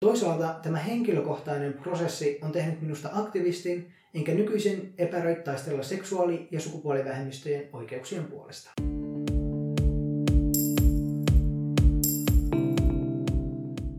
Toisaalta 0.00 0.54
tämä 0.62 0.78
henkilökohtainen 0.78 1.72
prosessi 1.72 2.38
on 2.42 2.52
tehnyt 2.52 2.80
minusta 2.80 3.10
aktivistin, 3.12 3.92
enkä 4.14 4.34
nykyisin 4.34 4.94
epäröi 4.98 5.36
taistella 5.36 5.82
seksuaali- 5.82 6.48
ja 6.50 6.60
sukupuolivähemmistöjen 6.60 7.68
oikeuksien 7.72 8.24
puolesta. 8.24 8.70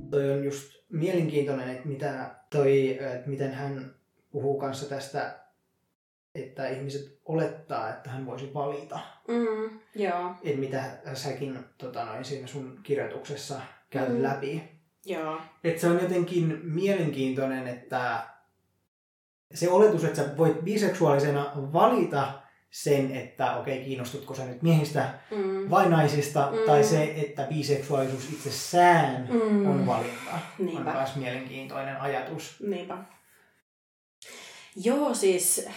Toi 0.10 0.32
on 0.32 0.43
just 0.43 0.72
mielenkiintoinen, 0.89 1.70
että, 1.70 1.88
mitä 1.88 2.36
toi, 2.49 2.89
että 2.89 3.30
miten 3.30 3.54
hän 3.54 3.95
puhuu 4.32 4.58
kanssa 4.58 4.89
tästä, 4.89 5.39
että 6.36 6.68
ihmiset 6.70 7.20
olettaa, 7.26 7.90
että 7.90 8.10
hän 8.10 8.26
voisi 8.26 8.54
valita. 8.54 9.00
Mm, 9.28 9.80
joo. 9.96 10.36
Että 10.44 10.60
mitä 10.60 10.84
säkin 11.14 11.60
tota 11.78 12.06
noin, 12.06 12.26
siinä 12.26 12.48
sun 12.48 12.80
kirjoituksessa 12.84 13.62
käyt 13.90 14.10
mm. 14.10 14.24
läpi. 14.24 14.64
Joo. 15.06 15.42
Että 15.64 15.82
se 15.82 15.88
on 15.88 16.02
jotenkin 16.02 16.60
mielenkiintoinen, 16.64 17.68
että 17.68 18.24
se 19.54 19.70
oletus, 19.70 20.04
että 20.04 20.24
sä 20.24 20.38
voit 20.38 20.62
biseksuaalisena 20.62 21.52
valita 21.56 22.42
sen, 22.72 23.16
että 23.16 23.56
okei, 23.56 23.74
okay, 23.74 23.86
kiinnostutko 23.86 24.36
sä 24.36 24.46
nyt 24.46 24.62
miehistä 24.62 25.20
mm. 25.32 25.70
vai 25.70 25.90
naisista, 25.90 26.52
mm. 26.52 26.58
tai 26.66 26.84
se, 26.84 27.14
että 27.18 27.44
biseksuaalisuus 27.44 28.30
itsessään 28.30 29.28
mm. 29.32 29.66
on 29.66 29.86
valinta, 29.86 30.40
Niinpä. 30.60 30.92
on 30.92 30.98
myös 30.98 31.16
mielenkiintoinen 31.16 32.02
ajatus. 32.02 32.64
Niinpä. 32.68 32.98
Joo, 34.76 35.14
siis 35.14 35.68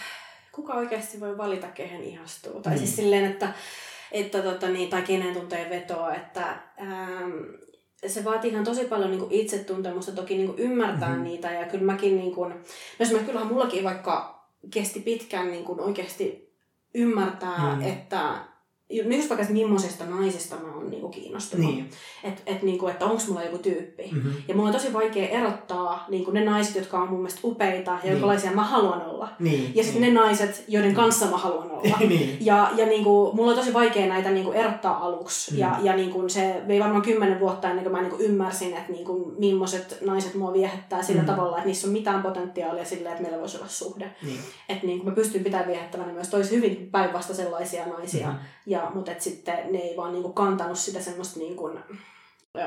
kuka 0.55 0.73
oikeasti 0.73 1.19
voi 1.19 1.37
valita, 1.37 1.67
kehen 1.67 2.03
ihastuu? 2.03 2.61
Tai 2.61 2.77
siis 2.77 2.81
mm. 2.81 2.85
siis 2.85 2.95
silleen, 2.95 3.25
että, 3.25 3.53
että 4.11 4.41
tota, 4.41 4.69
niin, 4.69 4.89
tai 4.89 5.01
kenen 5.01 5.33
tuntee 5.33 5.69
vetoa, 5.69 6.15
että 6.15 6.57
ähm, 6.81 7.31
se 8.07 8.23
vaatii 8.23 8.51
ihan 8.51 8.63
tosi 8.63 8.85
paljon 8.85 9.11
niin 9.11 9.19
kuin 9.19 9.31
itsetuntemusta 9.31 10.11
toki 10.11 10.37
niin 10.37 10.47
kuin 10.47 10.59
ymmärtää 10.59 11.09
mm-hmm. 11.09 11.23
niitä. 11.23 11.51
Ja 11.51 11.65
kyllä 11.65 11.83
mäkin, 11.83 12.17
niin 12.17 12.35
kuin, 12.35 12.53
no 12.99 13.19
kyllähän 13.25 13.47
mullakin 13.47 13.83
vaikka 13.83 14.45
kesti 14.71 14.99
pitkään 14.99 15.51
niin 15.51 15.63
kuin 15.63 15.79
oikeasti 15.79 16.55
ymmärtää, 16.93 17.75
mm. 17.75 17.81
että 17.81 18.35
myös 19.03 19.29
vaikka 19.29 19.53
millaisesta 19.53 20.05
naisesta 20.05 20.55
mä 20.55 20.75
oon 20.75 20.89
niinku 20.89 21.09
kiinnostunut. 21.09 21.65
Niin. 21.65 21.89
Et, 22.23 22.43
et 22.45 22.63
niinku, 22.63 22.87
että 22.87 23.05
onko 23.05 23.23
mulla 23.27 23.43
joku 23.43 23.57
tyyppi. 23.57 24.09
Mm-hmm. 24.11 24.33
Ja 24.47 24.55
mulla 24.55 24.67
on 24.67 24.75
tosi 24.75 24.93
vaikea 24.93 25.27
erottaa 25.27 26.05
niinku 26.09 26.31
ne 26.31 26.45
naiset, 26.45 26.75
jotka 26.75 27.01
on 27.01 27.09
mun 27.09 27.19
mielestä 27.19 27.39
upeita 27.43 27.91
ja 27.91 27.97
niin. 28.03 28.11
jonkalaisia 28.11 28.51
mä 28.51 28.63
haluan 28.63 29.01
olla. 29.01 29.29
Niin. 29.39 29.71
Ja 29.75 29.83
sitten 29.83 30.01
niin. 30.01 30.13
ne 30.13 30.19
naiset, 30.19 30.63
joiden 30.67 30.87
niin. 30.87 30.95
kanssa 30.95 31.25
mä 31.25 31.37
haluan 31.37 31.71
olla. 31.71 31.97
niin. 32.09 32.37
Ja, 32.39 32.71
ja 32.77 32.85
niinku, 32.85 33.31
mulla 33.33 33.51
on 33.51 33.57
tosi 33.57 33.73
vaikea 33.73 34.07
näitä 34.07 34.31
niinku 34.31 34.51
erottaa 34.51 35.05
aluksi. 35.05 35.51
Mm. 35.51 35.57
Ja, 35.57 35.77
ja 35.81 35.95
niinku, 35.95 36.29
se 36.29 36.61
vei 36.67 36.79
varmaan 36.79 37.01
kymmenen 37.01 37.39
vuotta 37.39 37.69
ennen 37.69 37.83
kuin 37.83 37.95
mä 37.95 38.01
niinku 38.01 38.23
ymmärsin, 38.23 38.73
että 38.73 38.91
niinku, 38.91 39.33
millaiset 39.37 39.97
naiset 40.05 40.35
mua 40.35 40.53
viehättää 40.53 41.03
sillä 41.03 41.21
mm. 41.21 41.27
tavalla, 41.27 41.57
että 41.57 41.67
niissä 41.67 41.87
on 41.87 41.93
mitään 41.93 42.23
potentiaalia 42.23 42.85
sille, 42.85 43.09
että 43.09 43.21
meillä 43.21 43.39
voisi 43.39 43.57
olla 43.57 43.67
suhde. 43.67 44.15
Niin. 44.21 44.39
Että 44.69 44.87
niinku, 44.87 45.05
mä 45.05 45.11
pystyn 45.11 45.43
pitämään 45.43 45.67
viehättävänä 45.67 46.13
myös 46.13 46.27
toisi 46.27 46.55
hyvin 46.55 46.89
päinvasta 46.91 47.33
sellaisia 47.33 47.85
naisia. 47.85 48.27
Mm. 48.27 48.35
Ja, 48.65 48.91
mutta 48.93 49.11
et 49.11 49.21
sitten 49.21 49.71
ne 49.71 49.77
ei 49.77 49.97
vaan 49.97 50.13
niinku 50.13 50.33
kantanut 50.33 50.77
sitä 50.77 50.99
semmoista 50.99 51.39
niinku, 51.39 51.71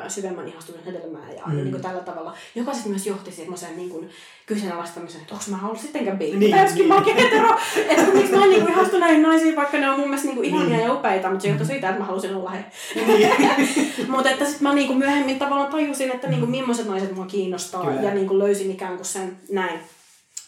syvemmän 0.09 0.49
ihastumisen 0.49 0.94
hedelmää 0.94 1.32
ja, 1.32 1.42
mm. 1.46 1.57
niin 1.57 1.82
tällä 1.82 2.01
tavalla, 2.01 2.34
joka 2.55 2.72
sitten 2.72 2.92
myös 2.92 3.07
johti 3.07 3.32
semmoiseen 3.32 3.76
niin 3.76 3.90
kuin 3.90 4.11
kyseenalaistamiseen, 4.46 5.22
että 5.22 5.34
onko 5.34 5.44
mä 5.51 5.66
ollut 5.66 5.80
sittenkään 5.80 6.18
biikki, 6.18 6.38
niin, 6.38 6.51
tai 6.51 6.64
joskin 6.64 6.88
niin. 6.88 6.88
mä 6.88 7.14
hetero, 7.14 7.59
että 7.88 8.14
miksi 8.14 8.32
mä 8.32 8.40
oon 8.40 8.51
niin 8.51 8.68
ihastunut 8.68 9.01
näihin 9.01 9.22
naisiin, 9.22 9.57
vaikka 9.57 9.78
ne 9.78 9.90
on 9.90 10.01
mun 10.01 10.09
mielestä 10.09 10.28
niin 10.28 10.44
ihania 10.44 10.76
niin. 10.76 10.86
ja 10.86 10.94
upeita, 10.94 11.30
mutta 11.30 11.42
se 11.42 11.49
johtui 11.49 11.66
siitä, 11.66 11.88
että 11.88 12.01
mä 12.01 12.07
halusin 12.07 12.34
olla 12.34 12.51
he. 12.51 12.64
Niin. 12.94 13.30
mutta 14.12 14.30
että 14.30 14.44
sitten 14.44 14.62
mä 14.62 14.74
niin 14.74 14.86
kuin 14.86 14.99
myöhemmin 14.99 15.38
tavallaan 15.38 15.70
tajusin, 15.70 16.11
että 16.11 16.28
niin 16.28 16.40
kuin, 16.40 16.51
millaiset 16.51 16.86
naiset 16.86 17.14
mua 17.14 17.26
kiinnostaa 17.26 17.84
Kyllä. 17.84 18.03
ja 18.03 18.14
niin 18.14 18.26
kuin 18.26 18.38
löysin 18.38 18.70
ikään 18.70 18.96
kuin 18.96 19.07
sen 19.07 19.36
näin. 19.51 19.80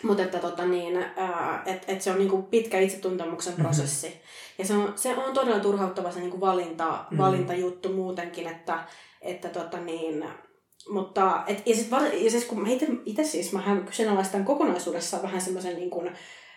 Mutta 0.02 0.22
että 0.22 0.38
tota 0.38 0.64
niin, 0.64 1.04
ää, 1.16 1.62
et, 1.66 1.84
et 1.88 2.02
se 2.02 2.10
on 2.10 2.18
niinku 2.18 2.42
pitkä 2.42 2.80
itsetuntemuksen 2.80 3.52
mhm. 3.52 3.62
prosessi. 3.62 4.06
Mm-hmm. 4.06 4.20
Ja 4.60 4.66
se 4.66 4.74
on, 4.74 4.92
se 4.96 5.16
on 5.16 5.34
todella 5.34 5.60
turhauttava 5.60 6.12
se 6.12 6.20
niinku 6.20 6.40
valinta, 6.40 6.84
mm-hmm. 6.84 7.18
valintajuttu 7.18 7.92
muutenkin, 7.92 8.46
että, 8.46 8.84
että 9.22 9.48
tota 9.48 9.78
niin, 9.78 10.24
mutta, 10.88 11.42
et, 11.46 11.66
ja, 11.66 11.74
sit, 11.74 11.90
ja 12.24 12.30
siis 12.30 12.44
kun 12.44 12.62
mä 12.62 12.68
itse 13.04 13.24
siis, 13.24 13.52
mähän 13.52 13.84
kyseenalaistan 13.84 14.44
kokonaisuudessaan 14.44 15.22
vähän 15.22 15.40
semmoisen 15.40 15.76
niin 15.76 15.90
kuin, 15.90 16.12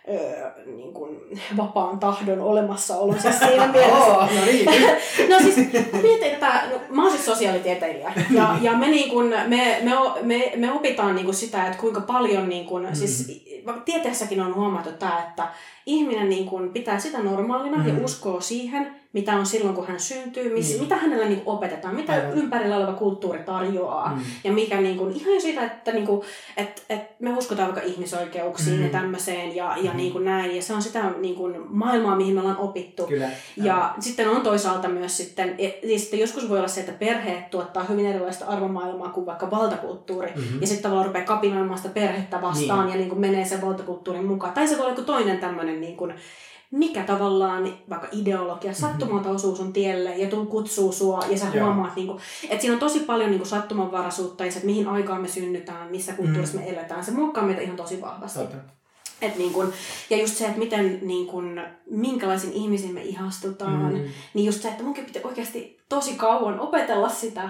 öö, 0.09 0.51
niin 0.65 0.93
kuin 0.93 1.19
vapaan 1.57 1.99
tahdon 1.99 2.41
olemassaolon 2.41 3.21
siis 3.21 3.39
siinä 3.49 3.67
mielessä. 3.67 3.95
oh, 3.95 4.35
no 4.35 4.45
niin. 4.45 4.65
no 5.29 5.39
siis 5.39 5.57
mietin, 6.01 6.23
että 6.33 6.63
no, 6.71 6.81
mä 6.89 7.01
oon 7.01 7.11
siis 7.11 7.25
sosiaalitieteilijä 7.25 8.13
ja, 8.29 8.57
ja 8.61 8.73
me, 8.73 8.87
niin 8.87 9.09
kuin, 9.09 9.27
me, 9.27 9.79
me, 9.83 9.91
me, 10.21 10.51
me 10.55 10.71
opitaan 10.71 11.15
niin 11.15 11.25
kuin 11.25 11.35
sitä, 11.35 11.65
että 11.65 11.77
kuinka 11.77 12.01
paljon 12.01 12.49
niin 12.49 12.65
kuin, 12.65 12.87
mm. 12.87 12.95
siis 12.95 13.43
tieteessäkin 13.85 14.41
on 14.41 14.55
huomattu 14.55 14.91
tämä, 14.91 15.25
että 15.29 15.47
ihminen 15.85 16.29
niin 16.29 16.45
kuin 16.45 16.69
pitää 16.69 16.99
sitä 16.99 17.19
normaalina 17.19 17.77
mm. 17.77 17.87
ja 17.87 18.03
uskoo 18.03 18.41
siihen, 18.41 19.02
mitä 19.13 19.35
on 19.35 19.45
silloin, 19.45 19.75
kun 19.75 19.87
hän 19.87 19.99
syntyy, 19.99 20.53
miss, 20.53 20.69
niin. 20.69 20.81
mitä 20.81 20.95
hänellä 20.95 21.25
niin 21.25 21.41
kuin 21.41 21.55
opetetaan, 21.55 21.95
mitä 21.95 22.13
Aivan. 22.13 22.33
ympärillä 22.33 22.77
oleva 22.77 22.93
kulttuuri 22.93 23.39
tarjoaa. 23.39 24.15
Mm. 24.15 24.21
Ja 24.43 24.51
mikä 24.51 24.81
niin 24.81 24.97
kuin, 24.97 25.15
ihan 25.15 25.33
jo 25.33 25.39
siitä, 25.39 25.65
että 25.65 25.91
niin 25.91 26.05
kuin, 26.05 26.21
et, 26.57 26.83
et 26.89 27.19
me 27.19 27.37
uskotaan 27.37 27.73
vaikka 27.73 27.91
ihmisoikeuksiin 27.91 28.77
mm. 28.77 28.83
ja 28.83 28.89
tämmöiseen 28.89 29.55
ja, 29.55 29.75
ja 29.81 29.91
mm. 29.91 29.97
niin 29.97 30.11
kuin 30.11 30.25
näin. 30.25 30.55
Ja 30.55 30.61
se 30.61 30.73
on 30.73 30.81
sitä 30.81 31.11
niin 31.17 31.35
kuin, 31.35 31.55
maailmaa, 31.69 32.15
mihin 32.15 32.33
me 32.33 32.41
ollaan 32.41 32.57
opittu. 32.57 33.07
Kyllä. 33.07 33.29
Ja 33.57 33.75
Aivan. 33.77 34.01
sitten 34.01 34.29
on 34.29 34.41
toisaalta 34.41 34.89
myös 34.89 35.17
sitten, 35.17 35.55
siis 35.81 36.01
sitten 36.01 36.19
joskus 36.19 36.49
voi 36.49 36.57
olla 36.57 36.67
se, 36.67 36.79
että 36.79 36.93
perheet 36.93 37.49
tuottaa 37.49 37.83
hyvin 37.83 38.05
erilaista 38.05 38.45
arvomaailmaa 38.45 39.09
kuin 39.09 39.25
vaikka 39.25 39.51
valtakulttuuri. 39.51 40.31
Mm-hmm. 40.35 40.61
Ja 40.61 40.67
sitten 40.67 40.83
tavallaan 40.83 41.07
rupeaa 41.07 41.25
kapinoimaan 41.25 41.77
sitä 41.77 41.89
perhettä 41.89 42.41
vastaan 42.41 42.85
niin. 42.85 42.91
ja 42.91 42.97
niin 42.97 43.09
kuin 43.09 43.21
menee 43.21 43.45
sen 43.45 43.61
valtakulttuurin 43.61 44.25
mukaan. 44.25 44.53
Tai 44.53 44.67
se 44.67 44.77
voi 44.77 44.85
olla 44.85 44.91
joku 44.91 45.01
toinen 45.01 45.39
tämmöinen 45.39 45.81
niin 45.81 45.97
kuin, 45.97 46.13
mikä 46.73 47.03
tavallaan 47.03 47.73
vaikka 47.89 48.07
ideologia, 48.11 48.71
mhm. 48.71 48.79
sattumalta 48.79 49.29
osuu 49.29 49.55
sun 49.55 49.73
tielle 49.73 50.15
ja 50.17 50.29
tuu 50.29 50.45
kutsuu 50.45 50.91
sua 50.91 51.23
ja 51.29 51.37
sä 51.37 51.45
Joo. 51.53 51.65
huomaat, 51.65 51.95
niin 51.95 52.07
kuin, 52.07 52.19
että 52.49 52.61
siinä 52.61 52.73
on 52.73 52.79
tosi 52.79 52.99
paljon 52.99 53.29
niin 53.29 53.39
kuin, 53.39 53.49
sattumanvaraisuutta 53.49 54.45
ja 54.45 54.51
se, 54.51 54.57
että 54.57 54.65
mihin 54.65 54.87
aikaan 54.87 55.21
me 55.21 55.27
synnytään, 55.27 55.91
missä 55.91 56.13
kulttuurissa 56.13 56.57
mm. 56.57 56.63
me 56.63 56.69
eletään. 56.69 57.05
Se 57.05 57.11
muokkaa 57.11 57.43
meitä 57.43 57.61
ihan 57.61 57.75
tosi 57.75 58.01
vahvasti. 58.01 58.39
Okay. 58.39 58.59
Et 59.21 59.37
niin 59.37 59.53
kun, 59.53 59.73
ja 60.09 60.17
just 60.17 60.35
se, 60.35 60.45
että 60.45 60.59
miten, 60.59 60.99
niin 61.01 61.27
kun, 61.27 61.61
minkälaisiin 61.89 62.53
ihmisiin 62.53 62.93
me 62.93 63.03
ihastutaan, 63.03 63.93
mm. 63.93 64.03
niin 64.33 64.45
just 64.45 64.61
se, 64.61 64.67
että 64.67 64.83
munkin 64.83 65.05
pitää 65.05 65.21
oikeasti 65.25 65.79
tosi 65.89 66.15
kauan 66.15 66.59
opetella 66.59 67.09
sitä, 67.09 67.49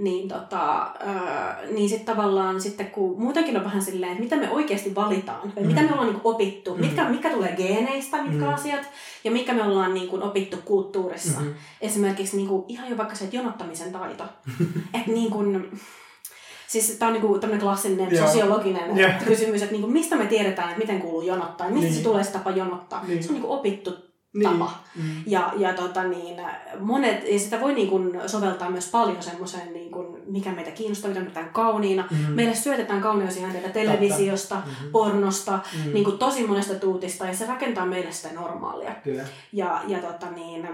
niin, 0.00 0.28
tota, 0.28 0.90
öö, 1.06 1.72
niin 1.72 1.88
sitten 1.88 2.16
tavallaan 2.16 2.60
sitten 2.60 2.90
kun 2.90 3.20
muutenkin 3.20 3.56
on 3.56 3.64
vähän 3.64 3.82
silleen, 3.82 4.12
että 4.12 4.24
mitä 4.24 4.36
me 4.36 4.50
oikeasti 4.50 4.94
valitaan, 4.94 5.52
mm. 5.56 5.66
mitä 5.66 5.82
me 5.82 5.92
ollaan 5.92 6.08
niin 6.08 6.20
opittu, 6.24 6.74
mm. 6.74 6.80
mitkä, 6.80 7.08
mitkä 7.08 7.30
tulee 7.30 7.56
geeneistä, 7.56 8.22
mitkä 8.22 8.44
mm. 8.44 8.54
asiat, 8.54 8.88
ja 9.24 9.30
mikä 9.30 9.54
me 9.54 9.62
ollaan 9.62 9.94
niin 9.94 10.08
kuin, 10.08 10.22
opittu 10.22 10.56
kulttuurissa. 10.64 11.40
Mm-hmm. 11.40 11.54
Esimerkiksi 11.80 12.36
niin 12.36 12.48
kuin, 12.48 12.64
ihan 12.68 12.90
jo 12.90 12.96
vaikka 12.96 13.14
se 13.14 13.28
jonottamisen 13.32 13.92
taito. 13.92 14.24
että 14.94 15.10
niin 15.10 15.30
kuin, 15.30 15.70
Siis 16.70 16.96
tämä 16.98 17.06
on 17.06 17.12
niinku 17.12 17.38
tämmöinen 17.38 17.64
klassinen 17.64 18.12
yeah. 18.12 18.26
sosiologinen 18.26 18.98
yeah. 18.98 19.24
kysymys, 19.24 19.62
että 19.62 19.72
niinku, 19.72 19.88
mistä 19.88 20.16
me 20.16 20.26
tiedetään, 20.26 20.68
että 20.68 20.80
miten 20.80 21.00
kuuluu 21.00 21.22
jonottaa, 21.22 21.66
ja 21.66 21.72
mistä 21.72 21.88
niin. 21.88 21.96
se 21.96 22.02
tulee 22.02 22.24
se 22.24 22.32
tapa 22.32 22.50
jonottaa. 22.50 23.04
Niin. 23.04 23.22
Se 23.22 23.28
on 23.28 23.34
niinku 23.34 23.52
opittu 23.52 24.09
niin. 24.34 24.50
tapa. 24.50 24.78
Mm. 24.96 25.02
Ja, 25.26 25.52
ja 25.56 25.72
tota 25.72 26.04
niin, 26.04 26.36
monet, 26.80 27.28
ja 27.28 27.38
sitä 27.38 27.60
voi 27.60 27.74
niin 27.74 27.88
kuin 27.88 28.20
soveltaa 28.26 28.70
myös 28.70 28.88
paljon 28.90 29.22
semmoiseen, 29.22 29.72
niin 29.72 29.90
kuin, 29.90 30.22
mikä 30.26 30.52
meitä 30.52 30.70
kiinnostaa, 30.70 31.08
mitä 31.08 31.20
pidetään 31.20 31.50
kauniina. 31.50 32.08
Mm. 32.10 32.32
Meille 32.32 32.54
syötetään 32.54 33.00
kauneusihanteita 33.00 33.68
televisiosta, 33.68 34.54
mm-hmm. 34.54 34.90
pornosta, 34.92 35.58
mm. 35.84 35.92
niin 35.92 36.04
kuin 36.04 36.18
tosi 36.18 36.46
monesta 36.46 36.74
tuutista, 36.74 37.26
ja 37.26 37.34
se 37.34 37.46
rakentaa 37.46 37.86
meille 37.86 38.12
sitä 38.12 38.34
normaalia. 38.34 38.94
Kyllä. 39.04 39.22
Ja, 39.52 39.82
ja 39.86 39.98
tota 39.98 40.30
niin, 40.30 40.68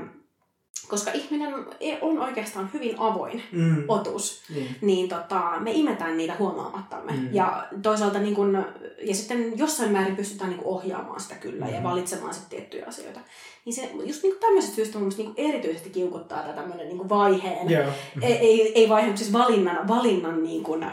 koska 0.88 1.10
ihminen 1.12 1.54
on 2.00 2.18
oikeastaan 2.18 2.70
hyvin 2.72 2.94
avoin 2.98 3.42
mm. 3.52 3.84
otus, 3.88 4.42
niin, 4.54 4.76
niin 4.80 5.08
tota, 5.08 5.42
me 5.60 5.72
imetään 5.72 6.16
niitä 6.16 6.36
huomaamattamme. 6.38 7.12
Mm. 7.12 7.28
Ja 7.32 7.66
toisaalta 7.82 8.18
niin 8.18 8.34
kun, 8.34 8.64
ja 9.02 9.14
sitten 9.14 9.58
jossain 9.58 9.92
määrin 9.92 10.16
pystytään 10.16 10.50
niin 10.50 10.64
ohjaamaan 10.64 11.20
sitä 11.20 11.34
kyllä 11.34 11.66
mm. 11.66 11.74
ja 11.74 11.82
valitsemaan 11.82 12.34
sitten 12.34 12.50
tiettyjä 12.50 12.86
asioita. 12.86 13.20
Niin 13.64 13.74
se 13.74 13.90
just 14.04 14.22
niin 14.22 14.36
tämmöisestä 14.40 14.76
syystä 14.76 14.98
mun 14.98 15.12
niin 15.16 15.34
erityisesti 15.36 15.90
kiukuttaa 15.90 16.42
tätä 16.42 16.52
tämmöinen 16.52 16.88
niin 16.88 17.08
vaiheen, 17.08 17.70
yeah. 17.70 17.94
ei, 18.22 18.32
ei, 18.32 18.72
ei 18.74 18.88
vaiheen, 18.88 19.18
siis 19.18 19.32
valinnan, 19.32 19.88
valinnan 19.88 20.42
niin 20.42 20.62
kuin, 20.62 20.82
äh, 20.82 20.92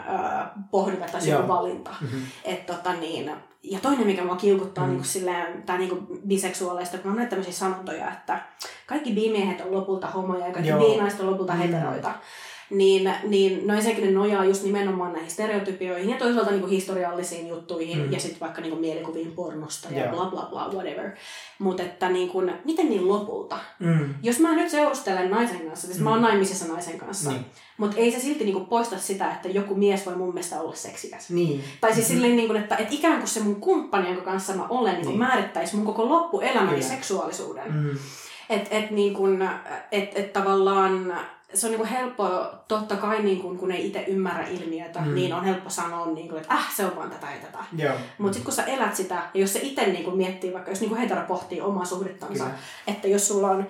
pohdinta 0.70 1.06
tai 1.12 1.48
valinta. 1.48 1.90
Mm-hmm. 2.00 2.22
Et, 2.44 2.66
tota, 2.66 2.92
niin, 2.92 3.30
ja 3.64 3.78
toinen, 3.80 4.06
mikä 4.06 4.24
mua 4.24 4.36
kiukuttaa 4.36 4.86
mm. 4.86 4.92
niin 4.92 5.04
silleen, 5.04 5.62
tai 5.62 5.78
niin 5.78 6.06
biseksuaaleista, 6.28 6.98
kun 6.98 7.10
on 7.10 7.16
näitä 7.16 7.30
tämmöisiä 7.30 7.52
sanontoja, 7.52 8.12
että 8.12 8.40
kaikki 8.86 9.12
bimiehet 9.12 9.60
on 9.60 9.72
lopulta 9.72 10.06
homoja 10.06 10.46
ja 10.46 10.52
kaikki 10.52 10.72
biinaiset 10.72 11.20
on 11.20 11.30
lopulta 11.30 11.54
mm. 11.54 11.60
Niin, 12.70 13.14
niin 13.22 13.66
no 13.66 13.74
ensinnäkin 13.74 14.04
ne 14.04 14.10
nojaa 14.10 14.44
just 14.44 14.62
nimenomaan 14.62 15.12
näihin 15.12 15.30
stereotypioihin 15.30 16.10
ja 16.10 16.18
toisaalta 16.18 16.50
niin 16.50 16.60
kuin 16.60 16.70
historiallisiin 16.70 17.48
juttuihin 17.48 17.98
mm. 17.98 18.12
ja 18.12 18.20
sitten 18.20 18.40
vaikka 18.40 18.60
niin 18.60 18.70
kuin 18.70 18.80
mielikuviin 18.80 19.32
pornosta 19.32 19.88
ja 19.90 19.96
yeah. 19.96 20.14
bla 20.14 20.24
bla 20.26 20.48
bla, 20.50 20.70
whatever. 20.72 21.10
Mutta 21.58 21.82
että 21.82 22.08
niin 22.08 22.28
kuin, 22.28 22.52
miten 22.64 22.88
niin 22.88 23.08
lopulta? 23.08 23.58
Mm. 23.78 24.14
Jos 24.22 24.40
mä 24.40 24.54
nyt 24.54 24.70
seurustelen 24.70 25.30
naisen 25.30 25.60
kanssa, 25.60 25.86
siis 25.86 25.98
mm. 25.98 26.04
mä 26.04 26.10
oon 26.10 26.22
naimisissa 26.22 26.72
naisen 26.72 26.98
kanssa, 26.98 27.30
niin. 27.30 27.46
mutta 27.78 27.96
ei 27.96 28.10
se 28.10 28.20
silti 28.20 28.44
niin 28.44 28.54
kuin 28.54 28.66
poista 28.66 28.98
sitä, 28.98 29.30
että 29.30 29.48
joku 29.48 29.74
mies 29.74 30.06
voi 30.06 30.16
mun 30.16 30.34
mielestä 30.34 30.60
olla 30.60 30.74
seksikäs. 30.74 31.30
Niin. 31.30 31.64
Tai 31.80 31.94
siis 31.94 32.06
mm-hmm. 32.06 32.16
silleen, 32.16 32.36
niin 32.36 32.48
kuin, 32.48 32.60
että, 32.60 32.76
että 32.76 32.94
ikään 32.94 33.18
kuin 33.18 33.28
se 33.28 33.40
mun 33.40 33.60
kumppani, 33.60 34.08
jonka 34.08 34.22
kanssa 34.22 34.52
mä 34.52 34.66
olen, 34.68 34.94
niin 34.94 35.06
niin. 35.06 35.18
määrittäisi 35.18 35.76
mun 35.76 35.86
koko 35.86 36.08
loppuelämäni 36.08 36.82
seksuaalisuuden. 36.82 37.74
Mm. 37.74 37.98
Että 38.50 38.76
et, 38.76 38.90
niin 38.90 39.16
et, 39.92 40.10
et 40.14 40.32
tavallaan 40.32 41.16
se 41.54 41.66
on 41.66 41.70
niinku 41.70 41.86
helppo, 41.90 42.28
totta 42.68 42.96
kai 42.96 43.22
niinku, 43.22 43.54
kun 43.54 43.72
ei 43.72 43.86
itse 43.86 44.04
ymmärrä 44.08 44.46
ilmiötä, 44.48 45.00
mm. 45.00 45.14
niin 45.14 45.34
on 45.34 45.44
helppo 45.44 45.70
sanoa, 45.70 46.06
niinku, 46.06 46.36
että 46.36 46.54
äh, 46.54 46.74
se 46.76 46.84
on 46.84 46.96
vaan 46.96 47.10
tätä 47.10 47.26
ja 47.26 47.46
tätä. 47.46 47.64
Mutta 48.18 48.34
sitten 48.34 48.44
kun 48.44 48.52
sä 48.52 48.62
elät 48.62 48.96
sitä, 48.96 49.14
ja 49.34 49.40
jos 49.40 49.52
se 49.52 49.60
itse 49.62 49.86
niinku 49.86 50.10
miettii, 50.10 50.52
vaikka 50.52 50.70
jos 50.70 50.80
niinku 50.80 50.96
hetero 50.96 51.22
pohtii 51.28 51.60
omaa 51.60 51.84
suhdettansa, 51.84 52.44
Kyllä. 52.44 52.58
että 52.86 53.08
jos 53.08 53.28
sulla 53.28 53.50
on, 53.50 53.66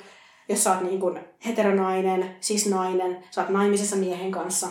jos 0.48 0.64
sä 0.64 0.72
oot 0.72 0.80
niinku 0.80 1.18
heteronainen, 1.46 2.36
siis 2.40 2.66
nainen, 2.66 3.24
sä 3.30 3.40
oot 3.40 3.50
naimisessa 3.50 3.96
miehen 3.96 4.30
kanssa, 4.30 4.68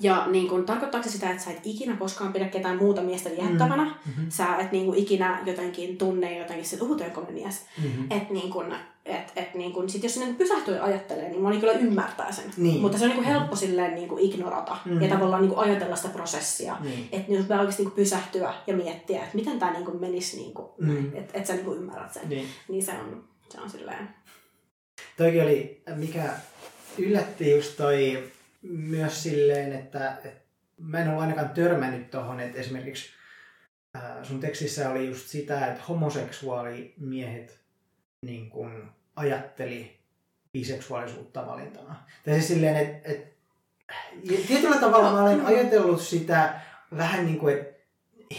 ja 0.00 0.26
niin 0.26 0.48
kun, 0.48 0.66
tarkoittaako 0.66 1.08
se 1.08 1.12
sitä, 1.12 1.30
että 1.30 1.42
sä 1.42 1.50
et 1.50 1.60
ikinä 1.64 1.96
koskaan 1.96 2.32
pidä 2.32 2.48
ketään 2.48 2.76
muuta 2.76 3.02
miestä 3.02 3.30
viettävänä? 3.30 3.84
Mm-hmm. 3.84 4.26
Sä 4.28 4.56
et 4.56 4.72
niin 4.72 4.86
kun, 4.86 4.94
ikinä 4.94 5.42
jotenkin 5.46 5.98
tunne 5.98 6.38
jotenkin 6.38 6.66
se, 6.66 6.78
uhu, 6.80 6.96
mies. 7.30 7.66
Mm-hmm. 7.82 8.06
Että 8.10 8.34
niin 8.34 8.50
kun, 8.50 8.74
et, 9.04 9.32
et, 9.36 9.54
niin 9.54 9.72
kun, 9.72 9.90
sit 9.90 10.02
jos 10.02 10.16
niin 10.16 10.36
pysähtyy 10.36 10.78
ajattelee, 10.78 11.28
niin 11.28 11.42
moni 11.42 11.60
kyllä 11.60 11.72
ymmärtää 11.72 12.32
sen. 12.32 12.50
Niin. 12.56 12.80
Mutta 12.80 12.98
se 12.98 13.04
on 13.04 13.10
niin 13.10 13.22
helppo 13.22 13.44
mm-hmm. 13.44 13.56
silleen 13.56 13.94
niin 13.94 14.18
ignorata 14.18 14.76
mm-hmm. 14.84 15.02
ja 15.02 15.08
tavallaan 15.08 15.42
niin 15.42 15.58
ajatella 15.58 15.96
sitä 15.96 16.08
prosessia. 16.08 16.76
Niin. 16.80 17.08
Että 17.12 17.32
niin 17.32 17.42
pitää 17.42 17.58
oikeasti 17.58 17.82
niin 17.82 17.92
pysähtyä 17.92 18.54
ja 18.66 18.76
miettiä, 18.76 19.22
että 19.22 19.36
miten 19.36 19.58
tämä 19.58 19.72
niin 19.72 20.00
menisi, 20.00 20.36
niin 20.36 20.52
mm-hmm. 20.78 21.16
että 21.16 21.38
et 21.38 21.46
sä 21.46 21.54
niin 21.54 21.76
ymmärrät 21.76 22.12
sen. 22.12 22.28
Niin. 22.28 22.48
niin 22.68 22.82
se 22.82 22.92
on, 22.92 23.24
se 23.48 23.60
on 23.60 23.70
silleen... 23.70 24.08
Toikin 25.16 25.42
oli, 25.42 25.82
mikä 25.96 26.30
yllätti 26.98 27.50
just 27.50 27.76
toi 27.76 28.30
myös 28.62 29.22
silleen, 29.22 29.72
että, 29.72 30.18
että 30.24 30.40
mä 30.78 30.98
en 30.98 31.08
ole 31.08 31.20
ainakaan 31.20 31.50
törmännyt 31.50 32.10
tuohon, 32.10 32.40
että 32.40 32.58
esimerkiksi 32.58 33.10
ää, 33.94 34.24
sun 34.24 34.40
tekstissä 34.40 34.90
oli 34.90 35.06
just 35.06 35.28
sitä, 35.28 35.66
että 35.66 35.82
homoseksuaalimiehet 35.88 37.60
niin 38.22 38.50
kun 38.50 38.90
ajatteli 39.16 39.98
biseksuaalisuutta 40.52 41.46
valintana. 41.46 41.96
Tai 42.24 42.34
siis 42.34 42.48
silleen, 42.48 42.76
että, 42.76 43.12
että 43.12 43.30
tietyllä 44.46 44.76
tavalla 44.76 45.12
mä 45.12 45.22
olen 45.22 45.46
ajatellut 45.46 46.00
sitä 46.00 46.60
vähän 46.96 47.26
niin 47.26 47.38
kuin, 47.38 47.54
että 47.54 47.80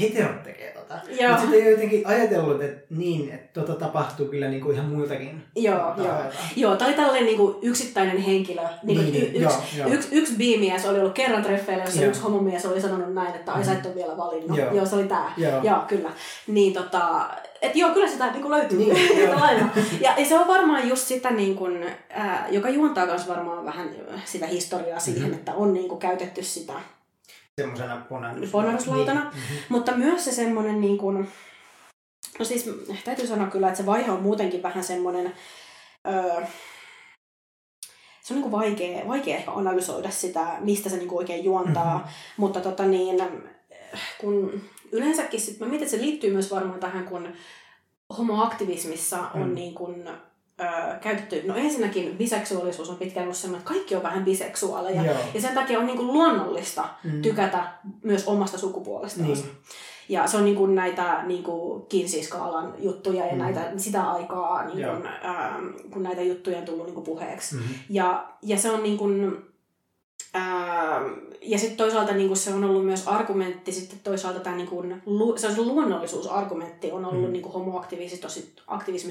heterot 0.02 0.44
tekee 0.44 0.72
tota. 0.72 0.94
Mutta 0.94 1.42
sitten 1.42 1.64
ei 1.64 1.72
jotenkin 1.72 2.08
ajatellut, 2.08 2.62
että 2.62 2.96
niin, 2.96 3.32
että 3.32 3.62
tota 3.62 3.80
tapahtuu 3.80 4.28
kyllä 4.28 4.48
niinku 4.48 4.72
ihan 4.72 4.86
muiltakin. 4.86 5.44
Joo, 5.56 5.94
joo. 5.98 6.16
joo 6.56 6.76
tai 6.76 6.94
tällainen 6.94 7.26
niinku 7.26 7.60
yksittäinen 7.62 8.18
henkilö. 8.18 8.62
Niinku 8.84 9.04
niin, 9.04 9.16
y- 9.16 9.28
yksi, 9.28 9.40
joo, 9.40 9.62
joo. 9.78 9.90
yksi, 9.90 10.08
yksi 10.12 10.34
biimies 10.36 10.86
oli 10.86 11.00
ollut 11.00 11.14
kerran 11.14 11.44
treffeillä, 11.44 11.84
jossa 11.84 12.02
joo. 12.02 12.10
yksi 12.10 12.22
homomies 12.22 12.66
oli 12.66 12.82
sanonut 12.82 13.14
näin, 13.14 13.36
että 13.36 13.52
ai 13.52 13.66
sä 13.66 13.74
et 13.74 13.86
ole 13.86 13.96
vielä 13.96 14.18
valinnut. 14.18 14.58
Joo, 14.58 14.74
joo 14.74 14.86
se 14.86 14.96
oli 14.96 15.08
tää. 15.08 15.34
Joo, 15.38 15.64
joo 15.64 15.80
kyllä. 15.88 16.10
Niin 16.48 16.74
tota, 16.74 17.30
et 17.62 17.76
joo, 17.76 17.94
kyllä 17.94 18.08
sitä 18.08 18.32
niinku 18.32 18.50
löytyy. 18.50 18.78
Niin, 18.78 19.20
ja, 20.02 20.14
ja, 20.18 20.26
se 20.26 20.40
on 20.40 20.48
varmaan 20.48 20.90
just 20.90 21.08
sitä, 21.08 21.32
niin 21.32 21.56
kun, 21.56 21.86
ää, 22.10 22.48
joka 22.50 22.70
juontaa 22.70 23.06
myös 23.06 23.28
varmaan 23.28 23.66
vähän 23.66 23.90
sitä 24.26 24.48
historiaa 24.48 25.00
siihen, 25.00 25.22
mm-hmm. 25.22 25.38
että 25.38 25.54
on 25.54 25.74
niinku 25.74 25.98
käytetty 25.98 26.44
sitä 26.44 26.74
semmoisena 27.62 28.06
ponnahduslautana. 28.52 29.20
Niin. 29.20 29.34
Mm-hmm. 29.34 29.58
Mutta 29.70 29.92
myös 29.92 30.26
se 30.26 30.32
semmoinen, 30.32 30.82
niin 30.82 30.98
kuin, 30.98 31.32
no 32.40 32.46
siis 32.46 32.70
täytyy 33.04 33.28
sanoa 33.28 33.48
kyllä, 33.48 33.68
että 33.68 33.78
se 33.78 33.86
vaihe 33.86 34.12
on 34.12 34.24
muutenkin 34.24 34.64
vähän 34.64 34.84
semmoinen, 34.84 35.34
öö, 36.08 36.42
se 38.22 38.34
on 38.34 38.42
niin 38.42 38.50
kuin 38.50 38.52
vaikea, 38.52 39.08
vaikea 39.08 39.38
ehkä 39.38 39.52
analysoida 39.52 40.12
sitä, 40.12 40.58
mistä 40.60 40.90
se 40.90 40.98
niin 40.98 41.08
kuin 41.08 41.18
oikein 41.18 41.44
juontaa, 41.44 41.98
mm-hmm. 41.98 42.12
mutta 42.38 42.60
tota 42.60 42.86
niin, 42.86 43.24
kun 44.22 44.62
yleensäkin 44.92 45.42
sit, 45.42 45.60
mä 45.60 45.66
mietin, 45.66 45.86
että 45.86 45.98
se 45.98 46.04
liittyy 46.04 46.34
myös 46.34 46.52
varmaan 46.52 46.80
tähän, 46.80 47.06
kun 47.06 47.28
homoaktivismissa 48.18 49.18
on 49.34 49.48
mm. 49.48 49.56
niin 49.56 49.74
kuin, 49.74 50.08
öö, 50.62 51.00
käytetty, 51.02 51.44
no 51.46 51.56
ensinnäkin 51.56 52.18
biseksuaalisuus 52.18 52.90
on 52.90 52.96
pitkään 52.96 53.24
ollut 53.24 53.38
sellainen, 53.38 53.60
että 53.60 53.74
kaikki 53.74 53.96
on 53.96 54.04
vähän 54.04 54.26
biseksuaaleja. 54.26 55.06
Joo. 55.06 55.18
Ja 55.34 55.42
sen 55.42 55.54
takia 55.54 55.80
on 55.80 55.86
niin 55.86 55.98
kuin 55.98 56.08
luonnollista 56.08 56.90
mm. 57.04 57.22
tykätä 57.22 57.74
myös 58.04 58.28
omasta 58.28 58.58
sukupuolestaan. 58.58 59.28
Niin. 59.28 59.44
Ja 60.10 60.28
se 60.28 60.38
on 60.38 60.46
niin 60.46 60.56
kuin 60.56 60.76
näitä 60.76 61.24
niin 61.24 61.44
kuin 61.44 61.86
Kinsey-skaalan 61.90 62.74
juttuja 62.80 63.26
ja 63.26 63.34
mm. 63.34 63.38
näitä, 63.38 63.72
sitä 63.78 64.12
aikaa, 64.12 64.66
niin 64.66 64.88
kuin, 64.88 65.08
ähm, 65.26 65.68
kun 65.92 66.04
näitä 66.04 66.22
juttuja 66.22 66.58
on 66.58 66.66
tullut 66.66 66.86
niin 66.86 66.94
kuin 66.94 67.06
puheeksi. 67.06 67.56
Mm-hmm. 67.56 67.76
Ja, 67.90 68.30
ja 68.42 68.58
se 68.58 68.72
on 68.72 68.84
niin 68.84 68.98
kuin, 68.98 69.38
ähm, 70.36 71.32
ja 71.42 71.60
sitten 71.60 71.78
toisaalta 71.78 72.14
niin 72.14 72.36
se 72.36 72.54
on 72.54 72.64
ollut 72.64 72.86
myös 72.86 73.08
argumentti, 73.08 73.72
sitten 73.72 74.00
toisaalta 74.04 74.40
tämä 74.40 74.56
niin 74.56 74.68
kuin, 74.68 75.02
se 75.36 75.62
luonnollisuusargumentti 75.62 76.92
on 76.92 77.06
ollut 77.06 77.28
mm. 77.28 77.34
niin 77.34 77.52
homoaktivismissa 77.52 78.22
tosi, 78.22 78.54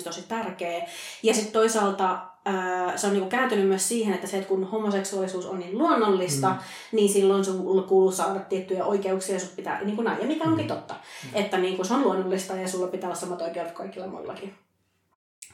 tosi 0.05 0.29
tärkeä. 0.29 0.87
Ja 1.23 1.35
sitten 1.35 1.53
toisaalta 1.53 2.19
ää, 2.45 2.97
se 2.97 3.07
on 3.07 3.13
niin 3.13 3.29
kääntynyt 3.29 3.69
myös 3.69 3.89
siihen, 3.89 4.15
että 4.15 4.27
se, 4.27 4.37
että 4.37 4.49
kun 4.49 4.65
homoseksuaalisuus 4.65 5.47
on 5.47 5.59
niin 5.59 5.79
luonnollista, 5.79 6.49
mm. 6.51 6.57
niin 6.93 7.13
silloin 7.13 7.45
sun 7.45 7.85
kuuluu 7.89 8.13
saada 8.13 8.41
tiettyjä 8.41 8.85
oikeuksia 8.85 9.35
ja 9.35 9.41
pitää, 9.57 9.85
niin 9.85 9.97
kuin 9.97 10.05
näin, 10.05 10.21
ja 10.21 10.27
mikä 10.27 10.45
onkin 10.45 10.65
mm. 10.65 10.69
totta. 10.69 10.95
Mm. 10.95 11.31
Että 11.35 11.59
niin 11.59 11.87
se 11.87 11.95
on 11.95 12.03
luonnollista 12.03 12.55
ja 12.55 12.69
sulla 12.69 12.87
pitää 12.87 13.09
olla 13.09 13.21
samat 13.21 13.43
oikeudet 13.43 13.73
kaikilla 13.73 14.07
muillakin. 14.07 14.55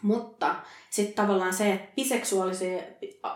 Mutta 0.02 0.54
sitten 0.90 1.26
tavallaan 1.26 1.52
se, 1.52 1.72
että 1.72 1.92
biseksuaalisia 1.96 2.82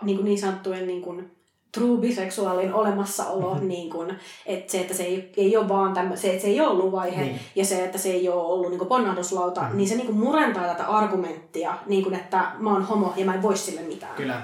niin, 0.01 0.17
kuin 0.17 0.25
niin 0.25 0.39
sanottujen 0.39 0.87
niin 0.87 1.01
kuin 1.01 1.40
true 1.71 1.97
biseksuaalin 1.97 2.73
olemassaolo, 2.73 3.53
mm-hmm. 3.53 3.67
niin 3.67 3.89
kun, 3.89 4.13
että 4.45 4.71
se, 4.71 4.79
että 4.79 4.93
se 4.93 5.03
ei, 5.03 5.31
ei 5.37 5.57
ole 5.57 5.69
vaan 5.69 5.93
tämmö, 5.93 6.17
se, 6.17 6.29
että 6.29 6.41
se 6.41 6.47
ei 6.47 6.61
ole 6.61 6.69
ollut 6.69 6.91
vaihe 6.91 7.21
niin. 7.21 7.39
ja 7.55 7.65
se, 7.65 7.85
että 7.85 7.97
se 7.97 8.09
ei 8.09 8.29
ole 8.29 8.43
ollut 8.43 8.69
niin 8.69 8.87
ponnahduslauta, 8.87 9.61
mm-hmm. 9.61 9.77
niin 9.77 9.89
se 9.89 9.95
niin 9.95 10.15
murentaa 10.15 10.67
tätä 10.67 10.85
argumenttia, 10.85 11.77
niin 11.85 12.03
kun, 12.03 12.13
että 12.13 12.51
mä 12.57 12.73
oon 12.73 12.83
homo 12.83 13.13
ja 13.15 13.25
mä 13.25 13.33
en 13.33 13.41
voi 13.41 13.57
sille 13.57 13.81
mitään. 13.81 14.15
Kyllä. 14.15 14.41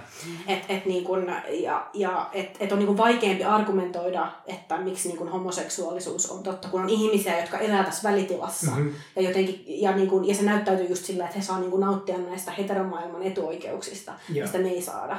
Et, 0.48 0.64
et, 0.70 0.86
niin 0.86 1.04
kun, 1.04 1.32
ja, 1.50 1.88
ja 1.94 2.30
et, 2.34 2.58
et 2.60 2.72
on 2.72 2.80
niin 2.80 2.98
vaikeampi 2.98 3.44
argumentoida, 3.44 4.28
että 4.46 4.78
miksi 4.78 5.08
niin 5.08 5.18
kun 5.18 5.30
homoseksuaalisuus 5.30 6.32
on 6.32 6.44
totta, 6.44 6.68
kun 6.68 6.82
on 6.82 6.90
ihmisiä, 6.90 7.40
jotka 7.40 7.58
elää 7.58 7.84
tässä 7.84 8.10
välitilassa. 8.10 8.72
Mm-hmm. 8.72 8.94
Ja, 9.16 9.22
jotenkin, 9.22 9.64
ja, 9.68 9.96
niin 9.96 10.10
kun, 10.10 10.28
ja 10.28 10.36
se 10.36 10.44
näyttäytyy 10.44 10.86
just 10.86 11.06
sillä, 11.06 11.24
että 11.24 11.38
he 11.38 11.44
saa 11.44 11.60
niin 11.60 11.80
nauttia 11.80 12.18
näistä 12.18 12.52
heteromaailman 12.52 13.24
etuoikeuksista, 13.24 14.14
Joo. 14.30 14.44
mistä 14.44 14.58
me 14.58 14.70
ei 14.70 14.82
saada 14.82 15.18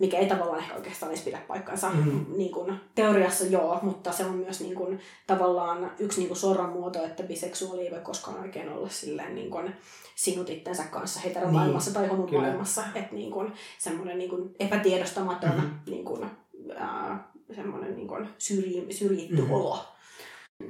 mikä 0.00 0.18
ei 0.18 0.28
tavallaan 0.28 0.58
ehkä 0.58 0.74
oikeastaan 0.74 1.12
edes 1.12 1.24
pidä 1.24 1.38
paikkansa. 1.48 1.90
Mm. 1.90 2.24
Niin 2.36 2.52
kuin, 2.52 2.80
teoriassa 2.94 3.44
joo, 3.44 3.78
mutta 3.82 4.12
se 4.12 4.24
on 4.24 4.34
myös 4.34 4.60
niin 4.60 4.74
kuin, 4.74 5.00
tavallaan 5.26 5.92
yksi 5.98 6.24
niin 6.24 6.36
sorran 6.36 6.70
muoto, 6.70 7.04
että 7.04 7.22
biseksuaali 7.22 7.84
ei 7.84 7.90
voi 7.90 8.00
koskaan 8.00 8.40
oikein 8.40 8.68
olla 8.68 8.88
silleen 8.88 9.34
niin 9.34 9.50
kuin, 9.50 9.74
sinut 10.14 10.50
itsensä 10.50 10.84
kanssa 10.84 11.20
heteromaailmassa 11.20 11.90
niin, 11.90 11.94
tai 11.94 12.08
homomaailmassa. 12.08 12.82
Että 12.94 13.14
niin 13.14 13.30
kuin, 13.30 13.52
semmoinen 13.78 14.18
niin 14.18 14.30
kuin, 14.30 14.54
epätiedostamaton 14.60 15.50
mm-hmm. 15.50 15.70
niin 15.86 16.04
kuin, 16.04 16.30
ää, 16.76 17.28
semmoinen 17.54 17.96
niin 17.96 18.08
kuin, 18.08 18.28
syrji, 18.38 18.86
syrjitty 18.90 19.36
mm-hmm. 19.36 19.52
olo. 19.52 19.84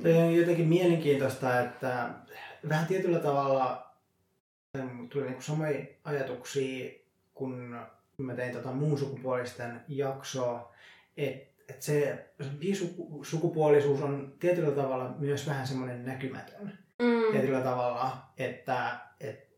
Se 0.03 0.25
on 0.25 0.35
jotenkin 0.35 0.69
mielenkiintoista, 0.69 1.61
että 1.61 2.11
vähän 2.69 2.87
tietyllä 2.87 3.19
tavalla 3.19 3.87
tuli 5.13 5.31
niin 5.31 5.43
samoja 5.43 5.85
ajatuksia, 6.05 6.91
kun 7.35 7.77
mä 8.19 8.35
tein 8.35 8.53
tota 8.53 8.73
muun 8.73 8.99
sukupuolisten 8.99 9.81
jaksoa, 9.89 10.73
että 11.17 11.55
et 11.69 11.83
se 11.83 12.31
bisukupuolisuus 12.59 14.03
on 14.03 14.35
tietyllä 14.41 14.71
tavalla 14.71 15.15
myös 15.19 15.47
vähän 15.47 15.67
semmoinen 15.67 16.05
näkymätön. 16.05 16.79
Mm. 17.03 17.33
Tietyllä 17.33 17.61
tavalla, 17.61 18.17
että 18.37 19.01
et, 19.21 19.55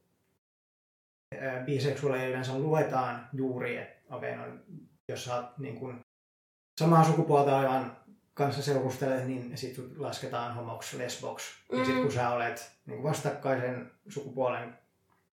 biseksuaaleja 1.64 2.28
yleensä 2.28 2.58
luetaan 2.58 3.28
juuri, 3.32 3.76
että 3.76 4.16
okei, 4.16 4.34
okay, 4.34 4.48
no, 4.48 4.54
jos 5.08 5.24
sä 5.24 5.36
oot 5.36 5.58
niin 5.58 5.76
kun, 5.76 6.00
samaa 6.80 7.04
sukupuolta 7.04 7.58
olevan 7.58 7.96
kanssa 8.34 8.62
seurustelet, 8.62 9.26
niin 9.26 9.58
sitten 9.58 9.84
lasketaan 9.96 10.54
homoksi, 10.54 10.98
lesboksi. 10.98 11.46
Mm. 11.72 11.78
Ja 11.78 11.84
sitten 11.84 12.02
kun 12.02 12.12
sä 12.12 12.30
olet 12.30 12.72
niin 12.86 13.02
vastakkaisen 13.02 13.90
sukupuolen 14.08 14.78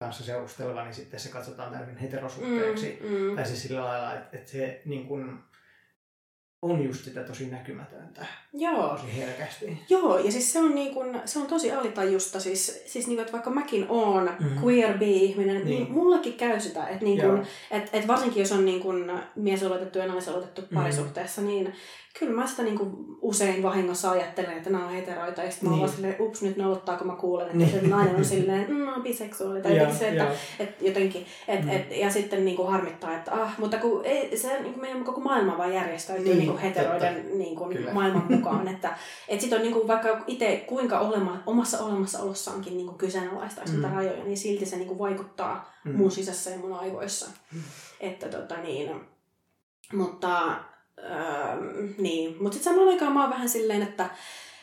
kanssa 0.03 0.23
seurusteleva, 0.23 0.83
niin 0.83 0.93
sitten 0.93 1.19
se 1.19 1.29
katsotaan 1.29 1.71
täysin 1.71 1.97
heterosuhteeksi. 1.97 2.99
Mm, 3.03 3.15
mm. 3.15 3.35
Tai 3.35 3.45
siis 3.45 3.61
sillä 3.61 3.85
lailla, 3.85 4.13
että, 4.13 4.37
että 4.37 4.51
se 4.51 4.81
niin 4.85 5.07
kuin, 5.07 5.39
on 6.63 6.83
just 6.83 7.03
sitä 7.05 7.23
tosi 7.23 7.45
näkymätöntä. 7.45 8.25
Joo. 8.53 8.89
Tosi 8.89 9.17
herkästi. 9.17 9.77
Joo, 9.89 10.19
ja 10.19 10.31
siis 10.31 10.53
se 10.53 10.59
on, 10.59 10.75
niin 10.75 10.93
kun, 10.93 11.21
se 11.25 11.39
on 11.39 11.47
tosi 11.47 11.71
alitajusta. 11.71 12.39
Siis, 12.39 12.83
siis 12.85 13.07
niin 13.07 13.15
kun, 13.15 13.21
että 13.21 13.33
vaikka 13.33 13.49
mäkin 13.49 13.85
oon 13.89 14.29
mm-hmm. 14.39 14.63
queer 14.63 14.97
bi-ihminen, 14.97 15.55
niin. 15.55 15.65
niin 15.65 15.91
mullakin 15.91 16.33
käy 16.33 16.59
sitä. 16.59 16.87
Että 16.87 17.05
niin 17.05 17.21
kun, 17.21 17.45
et, 17.71 17.89
et 17.93 18.07
varsinkin 18.07 18.39
jos 18.39 18.51
on 18.51 18.65
niin 18.65 18.81
kun 18.81 19.19
mies-olotettu 19.35 19.99
ja 19.99 20.07
naisolotettu 20.07 20.61
mm-hmm. 20.61 20.77
parisuhteessa, 20.77 21.41
niin 21.41 21.73
kyllä 22.19 22.33
mä 22.33 22.47
sitä 22.47 22.63
niinku 22.63 23.05
usein 23.21 23.63
vahingossa 23.63 24.11
ajattelen, 24.11 24.57
että 24.57 24.69
nämä 24.69 24.85
on 24.85 24.91
heteroita, 24.91 25.43
ja 25.43 25.51
sitten 25.51 25.69
niin. 25.69 25.79
mä 25.79 25.81
oon 25.81 25.89
niin. 25.89 25.95
silleen, 25.95 26.21
ups, 26.21 26.41
nyt 26.41 26.57
nolottaa, 26.57 26.97
kun 26.97 27.07
mä 27.07 27.15
kuulen, 27.15 27.45
että 27.45 27.57
niin. 27.57 27.71
se 27.71 27.87
nainen 27.87 28.15
on 28.15 28.25
silleen, 28.35 28.71
mm, 28.71 28.87
oon 28.87 29.03
biseksuaali, 29.03 29.61
tai 29.61 29.77
ja, 29.77 29.93
se, 29.93 30.09
että 30.09 30.27
et, 30.59 30.81
jotenkin, 30.81 31.25
et, 31.47 31.63
mm. 31.63 31.69
et, 31.69 31.91
ja 31.91 32.09
sitten 32.09 32.45
niinku 32.45 32.63
harmittaa, 32.63 33.17
että 33.17 33.31
ah, 33.31 33.59
mutta 33.59 33.77
kun 33.77 34.05
ei, 34.05 34.37
se 34.37 34.61
niinku 34.61 34.79
meidän 34.79 35.03
koko 35.03 35.21
maailma 35.21 35.57
vaan 35.57 35.73
järjestäytyy 35.73 36.25
niin, 36.25 36.37
niinku 36.37 36.59
heteroiden 36.61 37.37
niinku 37.37 37.69
maailman 37.93 38.25
mukaan, 38.35 38.67
että 38.67 38.97
et 39.27 39.41
sit 39.41 39.53
on 39.53 39.61
niinku, 39.61 39.87
vaikka 39.87 40.23
itse 40.27 40.63
kuinka 40.67 40.99
olema, 40.99 41.43
omassa 41.45 41.83
olemassaolossaankin 41.85 42.77
niinku 42.77 42.93
kyseenalaistaa 42.93 43.65
mm. 43.71 43.83
rajoja, 43.83 44.23
niin 44.23 44.37
silti 44.37 44.65
se 44.65 44.77
niinku 44.77 44.99
vaikuttaa 44.99 45.73
mm. 45.85 45.95
mun 45.97 46.11
sisässä 46.11 46.49
ja 46.49 46.57
mun 46.57 46.73
aivoissa. 46.73 47.31
Mm. 47.53 47.61
Että 47.99 48.29
tota 48.29 48.57
niin, 48.57 48.91
mutta 49.93 50.55
Öö, 51.03 51.91
niin, 51.97 52.35
mutta 52.43 52.53
sitten 52.53 52.73
samaan 52.73 52.89
aikaan 52.89 53.13
mä 53.13 53.21
oon 53.21 53.29
vähän 53.29 53.49
silleen, 53.49 53.81
että 53.81 54.09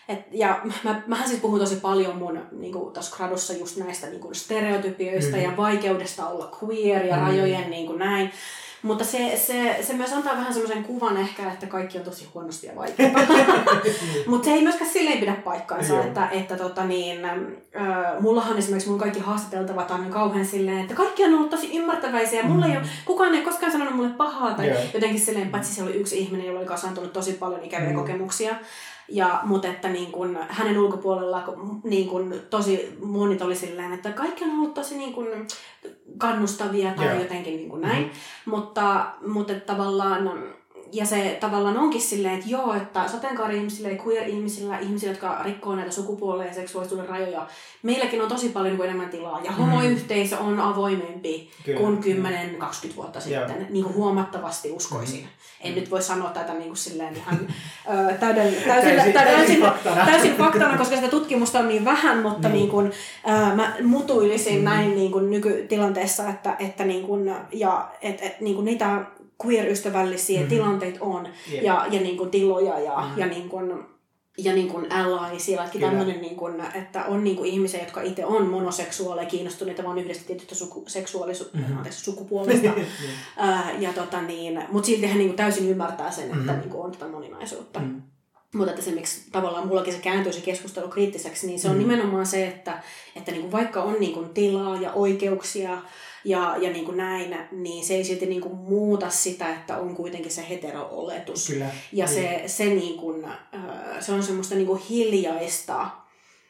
et, 0.08 0.18
ja 0.32 0.60
mä, 0.84 1.02
mähän 1.06 1.28
siis 1.28 1.40
puhun 1.40 1.58
tosi 1.58 1.76
paljon 1.76 2.16
mun 2.16 2.40
niin 2.52 2.72
tuossa 2.72 3.16
gradussa 3.16 3.52
just 3.52 3.76
näistä 3.76 4.06
niin 4.06 4.20
kuin 4.20 4.34
stereotypioista 4.34 5.36
mm. 5.36 5.42
ja 5.42 5.56
vaikeudesta 5.56 6.28
olla 6.28 6.58
queer 6.62 7.06
ja 7.06 7.16
mm. 7.16 7.22
rajojen 7.22 7.70
niin 7.70 7.86
kuin 7.86 7.98
näin. 7.98 8.32
Mutta 8.82 9.04
se, 9.04 9.36
se, 9.46 9.78
se 9.82 9.92
myös 9.92 10.12
antaa 10.12 10.32
vähän 10.32 10.52
semmoisen 10.52 10.84
kuvan 10.84 11.16
ehkä, 11.16 11.52
että 11.52 11.66
kaikki 11.66 11.98
on 11.98 12.04
tosi 12.04 12.28
huonosti 12.34 12.66
ja 12.66 12.76
vaikeaa. 12.76 13.10
Mutta 14.26 14.44
se 14.44 14.50
ei 14.50 14.62
myöskään 14.62 14.90
silleen 14.90 15.18
pidä 15.18 15.34
paikkaansa, 15.34 16.04
että, 16.04 16.28
että 16.28 16.56
tota 16.56 16.84
niin, 16.84 17.24
äh, 17.24 17.44
mullahan 18.20 18.58
esimerkiksi 18.58 18.88
mun 18.90 18.98
kaikki 18.98 19.20
haastateltavat 19.20 19.90
on 19.90 20.10
kauhean 20.10 20.46
silleen, 20.46 20.80
että 20.80 20.94
kaikki 20.94 21.24
on 21.24 21.34
ollut 21.34 21.50
tosi 21.50 21.76
ymmärtäväisiä. 21.76 22.42
Mulla 22.42 22.66
mm. 22.66 22.72
ei 22.72 22.78
ole, 22.78 22.86
kukaan 23.04 23.34
ei 23.34 23.42
koskaan 23.42 23.72
sanonut 23.72 23.94
mulle 23.94 24.10
pahaa 24.10 24.54
tai 24.54 24.66
yeah. 24.66 24.82
jotenkin 24.94 25.20
silleen, 25.20 25.48
paitsi 25.48 25.74
se 25.74 25.82
oli 25.82 25.92
yksi 25.92 26.18
ihminen, 26.18 26.46
jolla 26.46 26.60
oli 26.60 26.68
kasantunut 26.68 27.12
tosi 27.12 27.32
paljon 27.32 27.64
ikäviä 27.64 27.88
mm. 27.88 27.94
kokemuksia. 27.94 28.54
Ja, 29.10 29.40
mutta 29.42 29.68
että 29.68 29.88
niin 29.88 30.12
kun, 30.12 30.38
hänen 30.48 30.78
ulkopuolella 30.78 31.54
niin 31.84 32.08
kun, 32.08 32.34
tosi 32.50 32.98
monit 33.02 33.42
oli 33.42 33.56
silleen, 33.56 33.92
että 33.92 34.12
kaikki 34.12 34.44
on 34.44 34.50
ollut 34.50 34.74
tosi 34.74 34.98
niin 34.98 35.12
kun, 35.12 35.26
kannustavia 36.18 36.92
tai 36.94 37.06
yeah. 37.06 37.18
jotenkin 37.18 37.56
niin 37.56 37.68
kuin 37.68 37.82
näin. 37.82 38.02
Mm-hmm. 38.02 38.50
Mutta, 38.50 39.06
mutta 39.26 39.54
tavallaan 39.54 40.42
ja 40.92 41.06
se 41.06 41.36
tavallaan 41.40 41.78
onkin 41.78 42.00
silleen, 42.00 42.34
että 42.34 42.50
joo, 42.50 42.74
että 42.74 43.08
sateenkaari-ihmisillä 43.08 43.88
ja 43.88 44.02
queer-ihmisillä, 44.06 44.78
ihmisillä, 44.78 45.12
jotka 45.12 45.42
rikkoo 45.42 45.76
näitä 45.76 45.90
sukupuolen 45.90 46.46
ja 46.46 46.54
seksuaalisuuden 46.54 47.08
rajoja, 47.08 47.46
meilläkin 47.82 48.22
on 48.22 48.28
tosi 48.28 48.48
paljon 48.48 48.84
enemmän 48.84 49.08
tilaa. 49.08 49.40
Ja 49.44 49.52
homoyhteisö 49.52 50.38
on 50.38 50.60
avoimempi 50.60 51.50
Kyllä. 51.64 51.80
kuin 51.80 51.98
10-20 52.92 52.96
vuotta 52.96 53.20
sitten, 53.20 53.56
joo. 53.58 53.66
niin 53.70 53.84
kuin 53.84 53.94
huomattavasti 53.94 54.70
uskoisin. 54.70 55.20
Mm-hmm. 55.20 55.30
En 55.60 55.74
nyt 55.74 55.90
voi 55.90 56.02
sanoa 56.02 56.30
tätä 56.30 56.52
niin 56.52 56.66
kuin 56.66 56.76
silleen 56.76 57.16
ihan 57.16 57.38
ö, 57.90 58.14
täyden, 58.14 58.54
täysin, 58.66 58.96
täysin, 58.96 59.12
täysin, 59.12 59.60
faktana. 59.60 60.06
täysin 60.06 60.36
faktana, 60.36 60.78
koska 60.78 60.96
sitä 60.96 61.08
tutkimusta 61.08 61.58
on 61.58 61.68
niin 61.68 61.84
vähän, 61.84 62.18
mutta 62.18 62.48
niin. 62.48 62.60
Niin 62.60 62.70
kuin, 62.70 62.92
ö, 63.28 63.54
mä 63.54 63.76
mutuilisin 63.82 64.58
mm. 64.58 64.64
näin 64.64 64.94
niin 64.94 65.12
kuin 65.12 65.30
nykytilanteessa, 65.30 66.28
että, 66.28 66.56
että 66.58 66.84
niin 66.84 67.06
kuin, 67.06 67.34
ja, 67.52 67.88
et, 68.02 68.22
et, 68.22 68.40
niin 68.40 68.54
kuin 68.54 68.64
niitä 68.64 69.04
queer-ystävällisiä 69.44 70.40
mm-hmm. 70.40 70.48
tilanteet 70.48 70.96
on 71.00 71.28
yeah. 71.52 71.64
ja, 71.64 71.86
ja 71.90 72.00
niin 72.00 72.16
kuin 72.16 72.30
tiloja 72.30 72.78
ja, 72.78 72.96
mm-hmm. 72.96 73.18
ja 73.18 73.26
niin 73.26 73.48
kuin, 73.48 73.84
ja 74.38 74.52
niin 74.52 74.68
kuin 74.68 74.92
allysia, 74.92 75.64
että 75.64 75.78
tämmöinen, 75.78 76.20
niin 76.20 76.36
kuin, 76.36 76.60
että 76.74 77.04
on 77.04 77.24
niin 77.24 77.36
kuin 77.36 77.50
ihmisiä, 77.50 77.80
jotka 77.80 78.02
itse 78.02 78.24
on 78.24 78.46
monoseksuaaleja, 78.46 79.28
kiinnostuneita 79.28 79.84
vaan 79.84 79.98
yhdestä 79.98 80.24
tietystä 80.26 80.54
suku, 80.54 80.84
seksuaalisuudesta, 80.86 81.58
mm-hmm. 81.58 81.84
sukupuolesta. 81.90 82.68
uh, 82.74 83.80
ja 83.80 83.92
tota 83.92 84.22
niin, 84.22 84.64
mutta 84.72 84.86
silti 84.86 85.06
hän 85.06 85.18
niin 85.18 85.28
kuin 85.28 85.36
täysin 85.36 85.68
ymmärtää 85.68 86.10
sen, 86.10 86.24
että 86.24 86.36
mm-hmm. 86.36 86.60
niin 86.60 86.70
kuin 86.70 86.84
on 86.84 86.92
tätä 86.92 87.08
moninaisuutta. 87.08 87.80
Mm-hmm. 87.80 88.02
Mutta 88.54 88.70
että 88.72 88.84
se, 88.84 88.90
miksi 88.90 89.20
tavallaan 89.32 89.66
mullakin 89.66 89.92
se 89.92 89.98
kääntyy 89.98 90.32
se 90.32 90.40
keskustelu 90.40 90.88
kriittiseksi, 90.88 91.46
niin 91.46 91.60
se 91.60 91.68
on 91.68 91.74
mm. 91.74 91.78
nimenomaan 91.78 92.26
se, 92.26 92.46
että, 92.46 92.82
että 93.16 93.30
niin 93.30 93.42
kuin 93.42 93.52
vaikka 93.52 93.82
on 93.82 93.96
niin 94.00 94.12
kuin 94.12 94.28
tilaa 94.28 94.76
ja 94.76 94.92
oikeuksia 94.92 95.82
ja, 96.24 96.56
ja 96.60 96.70
niin 96.70 96.84
kuin 96.84 96.96
näin, 96.96 97.36
niin 97.52 97.84
se 97.84 97.94
ei 97.94 98.04
silti 98.04 98.26
niin 98.26 98.40
kuin 98.40 98.56
muuta 98.56 99.10
sitä, 99.10 99.50
että 99.50 99.76
on 99.76 99.96
kuitenkin 99.96 100.30
se 100.30 100.48
hetero-oletus. 100.48 101.46
Kyllä. 101.46 101.66
Ja 101.92 102.06
niin. 102.06 102.14
se, 102.14 102.42
se, 102.46 102.64
niin 102.64 102.98
kuin, 102.98 103.26
se 104.00 104.12
on 104.12 104.22
semmoista 104.22 104.54
niin 104.54 104.66
kuin 104.66 104.82
hiljaista, 104.90 105.86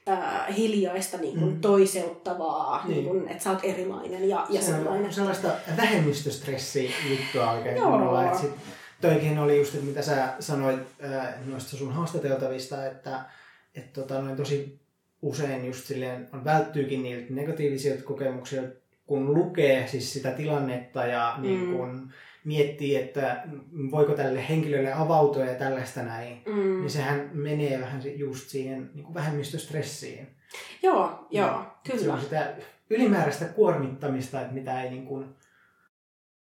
äh, 0.09 0.57
hiljaista 0.57 1.19
niin 1.19 1.39
kuin 1.39 1.53
mm. 1.53 1.61
toiseuttavaa, 1.61 2.85
niin. 2.85 2.95
Niin 2.95 3.05
kuin, 3.05 3.29
että 3.29 3.45
sä 3.45 3.51
oot 3.51 3.61
erilainen 3.63 4.29
ja, 4.29 4.47
ja 4.51 4.61
se 4.61 4.67
sellainen. 4.67 5.07
On 5.07 5.13
sellaista 5.13 5.49
vähemmistöstressi 5.77 6.91
juttua 7.11 7.51
oikein 7.51 7.77
Joo. 7.77 7.91
kunnolla. 7.91 8.25
Että 8.25 8.39
sit, 8.39 8.51
toikin 9.01 9.39
oli 9.39 9.59
just, 9.59 9.75
että 9.75 9.87
mitä 9.87 10.03
sä 10.03 10.35
sanoit 10.41 10.81
äh, 11.05 11.47
noista 11.47 11.77
sun 11.77 11.93
haastateltavista, 11.93 12.87
että 12.87 13.21
et, 13.75 13.93
tota, 13.93 14.23
noin 14.23 14.37
tosi 14.37 14.81
usein 15.23 15.65
just 15.65 15.85
silleen 15.85 16.29
on 16.33 16.45
välttyykin 16.45 17.03
niiltä 17.03 17.35
negatiivisilta 17.35 18.03
kokemuksilta, 18.03 18.69
kun 19.07 19.35
lukee 19.35 19.87
siis 19.87 20.13
sitä 20.13 20.31
tilannetta 20.31 21.07
ja 21.07 21.35
mm. 21.37 21.43
niin 21.43 21.73
kun 21.73 22.13
miettii, 22.45 22.97
että 22.97 23.45
voiko 23.91 24.13
tälle 24.13 24.49
henkilölle 24.49 24.93
avautua 24.93 25.45
ja 25.45 25.55
tällaista 25.55 26.03
näin, 26.03 26.43
mm. 26.47 26.81
niin 26.81 26.91
sehän 26.91 27.31
menee 27.33 27.81
vähän 27.81 28.03
just 28.17 28.49
siihen 28.49 28.91
niin 28.95 29.05
kuin 29.05 29.15
vähemmistöstressiin. 29.15 30.29
Joo, 30.83 31.27
joo, 31.31 31.49
ja 31.49 31.75
kyllä. 31.87 32.01
Se 32.01 32.13
on 32.13 32.21
sitä 32.21 32.55
ylimääräistä 32.91 33.45
kuormittamista, 33.45 34.41
että 34.41 34.55
mitä 34.55 34.83
ei 34.83 34.91
niin 34.91 35.07
kuin... 35.07 35.35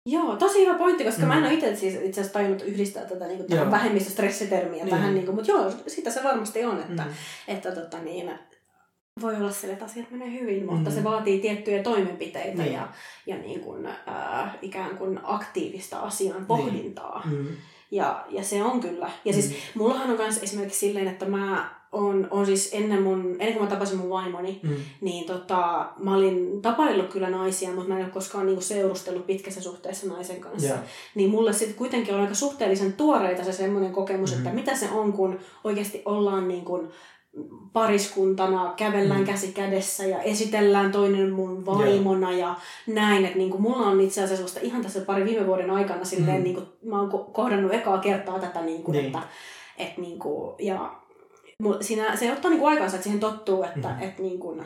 Joo, 0.09 0.35
tosi 0.35 0.65
hyvä 0.65 0.77
pointti, 0.77 1.03
koska 1.03 1.21
mm. 1.21 1.27
mä 1.27 1.37
en 1.37 1.43
ole 1.43 1.53
itse 1.53 1.75
siis 1.75 1.93
itse 1.93 2.21
asiassa 2.21 2.33
tajunnut 2.33 2.61
yhdistää 2.61 3.05
tätä 3.05 3.27
niin 3.27 3.37
kuin, 3.37 3.49
tähän 3.49 3.71
vähemmistöstressitermiä 3.71 4.83
niin. 4.83 4.95
tähän, 4.95 5.13
niin 5.13 5.25
kuin, 5.25 5.35
mutta 5.35 5.51
joo, 5.51 5.71
sitä 5.87 6.11
se 6.11 6.23
varmasti 6.23 6.65
on, 6.65 6.79
että, 6.79 7.03
mm. 7.03 7.11
että 7.47 7.71
tota, 7.71 7.99
niin, 7.99 8.31
voi 9.21 9.35
olla 9.35 9.51
sille, 9.51 9.73
että 9.73 9.85
asiat 9.85 10.11
menee 10.11 10.31
hyvin, 10.31 10.65
mutta 10.65 10.89
mm. 10.89 10.95
se 10.95 11.03
vaatii 11.03 11.39
tiettyjä 11.39 11.83
toimenpiteitä 11.83 12.63
niin. 12.63 12.73
ja, 12.73 12.87
ja 13.25 13.37
niin 13.37 13.59
kuin, 13.59 13.85
äh, 13.85 14.57
ikään 14.61 14.97
kuin 14.97 15.19
aktiivista 15.23 15.99
asian 15.99 16.35
niin. 16.35 16.45
pohdintaa. 16.45 17.21
Niin. 17.25 17.41
Mm. 17.41 17.55
Ja, 17.91 18.25
ja 18.29 18.43
se 18.43 18.63
on 18.63 18.79
kyllä. 18.79 19.11
Ja 19.25 19.33
siis 19.33 19.45
mm. 19.45 19.51
siis 19.51 19.75
mullahan 19.75 20.09
on 20.09 20.17
myös 20.17 20.43
esimerkiksi 20.43 20.79
silleen, 20.79 21.07
että 21.07 21.25
mä 21.25 21.76
on, 21.91 22.27
on 22.31 22.45
siis 22.45 22.69
ennen, 22.73 23.01
mun, 23.01 23.19
ennen 23.39 23.53
kuin 23.53 23.63
mä 23.63 23.69
tapasin 23.69 23.97
mun 23.97 24.09
vaimoni, 24.09 24.59
mm. 24.63 24.75
niin 25.01 25.25
tota, 25.25 25.89
mä 25.99 26.15
olin 26.15 26.61
tapaillut 26.61 27.07
kyllä 27.07 27.29
naisia, 27.29 27.71
mutta 27.71 27.89
mä 27.89 27.97
en 27.99 28.05
ole 28.05 28.11
koskaan 28.11 28.45
niinku 28.45 28.61
seurustellut 28.61 29.25
pitkässä 29.25 29.61
suhteessa 29.61 30.07
naisen 30.07 30.41
kanssa. 30.41 30.67
Yeah. 30.67 30.79
Niin 31.15 31.29
mulle 31.29 31.53
sitten 31.53 31.77
kuitenkin 31.77 32.13
on 32.13 32.21
aika 32.21 32.33
suhteellisen 32.33 32.93
tuoreita 32.93 33.43
se 33.43 33.51
semmoinen 33.51 33.91
kokemus, 33.91 34.31
mm. 34.31 34.37
että 34.37 34.53
mitä 34.53 34.75
se 34.75 34.89
on, 34.89 35.13
kun 35.13 35.39
oikeasti 35.63 36.01
ollaan 36.05 36.47
niin 36.47 36.65
kuin 36.65 36.89
pariskuntana, 37.73 38.73
kävellään 38.77 39.19
mm. 39.19 39.25
käsi 39.25 39.51
kädessä 39.51 40.05
ja 40.05 40.21
esitellään 40.21 40.91
toinen 40.91 41.31
mun 41.31 41.65
vaimona 41.65 42.31
yeah. 42.31 42.39
ja 42.39 42.55
näin. 42.93 43.25
Että 43.25 43.37
niinku, 43.37 43.57
mulla 43.57 43.87
on 43.87 44.01
itse 44.01 44.23
asiassa 44.23 44.59
ihan 44.63 44.81
tässä 44.81 45.01
pari 45.01 45.25
viime 45.25 45.47
vuoden 45.47 45.71
aikana 45.71 46.05
silleen, 46.05 46.37
mm. 46.37 46.43
niinku, 46.43 46.61
mä 46.83 46.99
oon 46.99 47.09
kohdannut 47.33 47.73
ekaa 47.73 47.97
kertaa 47.97 48.39
tätä, 48.39 48.61
niinku, 48.61 48.91
niin. 48.91 49.05
että 49.05 49.21
et, 49.77 49.97
niinku, 49.97 50.55
ja 50.59 50.95
siinä, 51.81 52.15
se 52.15 52.31
ottaa 52.31 52.51
niinku 52.51 52.65
aikansa, 52.65 52.95
että 52.95 53.03
siihen 53.03 53.19
tottuu, 53.19 53.63
että 53.63 53.87
mm. 53.87 54.01
et, 54.01 54.19
niinku, 54.19 54.61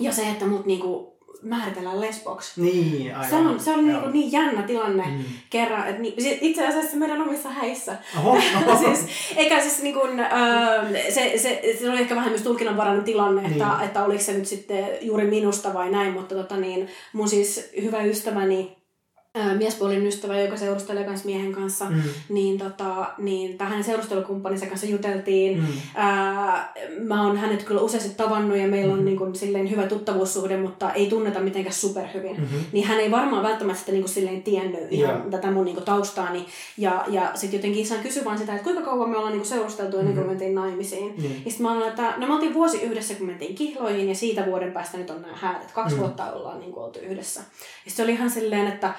ja 0.00 0.12
se, 0.12 0.28
että 0.30 0.46
mut 0.46 0.66
niinku, 0.66 1.14
määritellään 1.44 2.00
lesboksi. 2.00 2.62
Niin, 2.62 3.14
aivan. 3.14 3.30
Se 3.30 3.36
on, 3.36 3.60
se 3.60 3.70
on 3.70 3.86
niin, 3.86 4.12
niin 4.12 4.32
jännä 4.32 4.62
tilanne 4.62 5.04
mm. 5.06 5.24
kerran. 5.50 5.88
Että 5.88 6.02
niin, 6.02 6.14
itse 6.40 6.66
asiassa 6.66 6.96
meidän 6.96 7.22
omissa 7.22 7.48
häissä. 7.48 7.96
Oho, 8.18 8.38
oho. 8.66 8.78
siis, 8.84 9.06
eikä 9.36 9.60
siis 9.60 9.82
niin 9.82 9.94
kuin, 9.94 10.20
äh, 10.20 10.30
se, 11.08 11.32
se, 11.36 11.76
se, 11.80 11.90
oli 11.90 12.00
ehkä 12.00 12.16
vähän 12.16 12.30
myös 12.30 12.42
tulkinnanvarainen 12.42 13.04
tilanne, 13.04 13.42
niin. 13.42 13.52
että, 13.52 13.84
että 13.84 14.04
oliko 14.04 14.22
se 14.22 14.32
nyt 14.32 14.46
sitten 14.46 14.86
juuri 15.00 15.24
minusta 15.24 15.74
vai 15.74 15.90
näin, 15.90 16.12
mutta 16.12 16.34
tota 16.34 16.56
niin, 16.56 16.88
mun 17.12 17.28
siis 17.28 17.70
hyvä 17.82 18.02
ystäväni 18.02 18.83
miespuolinen 19.58 20.06
ystävä, 20.06 20.40
joka 20.40 20.56
seurustelee 20.56 21.06
myös 21.06 21.24
miehen 21.24 21.52
kanssa, 21.52 21.84
mm. 21.84 22.02
niin, 22.28 22.58
tota, 22.58 23.06
niin 23.18 23.58
tähän 23.58 23.84
seurustelukumppaninsa 23.84 24.66
kanssa 24.66 24.86
juteltiin. 24.86 25.58
Mm. 25.58 25.66
Ää, 25.94 26.72
mä 26.98 27.26
oon 27.26 27.36
hänet 27.36 27.62
kyllä 27.62 27.80
useasti 27.80 28.14
tavannut 28.14 28.58
ja 28.58 28.68
meillä 28.68 28.92
on 28.92 28.98
mm. 28.98 29.04
niin 29.04 29.16
kuin, 29.16 29.34
silleen 29.34 29.70
hyvä 29.70 29.86
tuttavuussuhde, 29.86 30.56
mutta 30.56 30.92
ei 30.92 31.06
tunneta 31.06 31.40
mitenkään 31.40 31.74
superhyvin. 31.74 32.40
Mm-hmm. 32.40 32.58
Niin 32.72 32.86
hän 32.86 33.00
ei 33.00 33.10
varmaan 33.10 33.42
välttämättä 33.42 33.80
sitä 33.80 33.92
niin 33.92 34.02
kuin, 34.02 34.12
silleen 34.12 34.42
tiennyt 34.42 34.92
ihan 34.92 35.16
yeah. 35.16 35.30
tätä 35.30 35.50
mun 35.50 35.64
niin 35.64 35.74
kuin, 35.74 35.84
taustaani. 35.84 36.46
Ja, 36.78 37.04
ja 37.08 37.30
sitten 37.34 37.58
jotenkin 37.58 37.82
isän 37.82 38.02
kysyi 38.02 38.24
vaan 38.24 38.38
sitä, 38.38 38.52
että 38.52 38.64
kuinka 38.64 38.82
kauan 38.82 39.10
me 39.10 39.16
ollaan 39.16 39.32
niin 39.32 39.40
kuin, 39.40 39.48
seurusteltu 39.48 39.98
ennen 39.98 40.14
kuin 40.14 40.26
mm-hmm. 40.26 40.30
mentiin 40.30 40.54
naimisiin. 40.54 41.14
Mm. 41.16 41.24
Ja 41.24 41.50
sitten 41.50 41.62
mä 41.62 41.72
olen, 41.72 41.88
että 41.88 42.14
no 42.16 42.26
me 42.26 42.34
oltiin 42.34 42.54
vuosi 42.54 42.82
yhdessä, 42.82 43.14
kun 43.14 43.26
mentiin 43.26 43.54
kihloihin 43.54 44.08
ja 44.08 44.14
siitä 44.14 44.46
vuoden 44.46 44.72
päästä 44.72 44.98
nyt 44.98 45.10
on 45.10 45.22
nämä 45.22 45.34
häät. 45.36 45.72
Kaksi 45.72 45.94
mm. 45.94 46.00
vuotta 46.00 46.32
ollaan 46.32 46.60
niin 46.60 46.72
kuin, 46.72 46.84
oltu 46.84 46.98
yhdessä. 46.98 47.40
Ja 47.40 47.46
sitten 47.74 47.96
se 47.96 48.02
oli 48.02 48.12
ihan 48.12 48.30
silleen, 48.30 48.66
että 48.66 48.94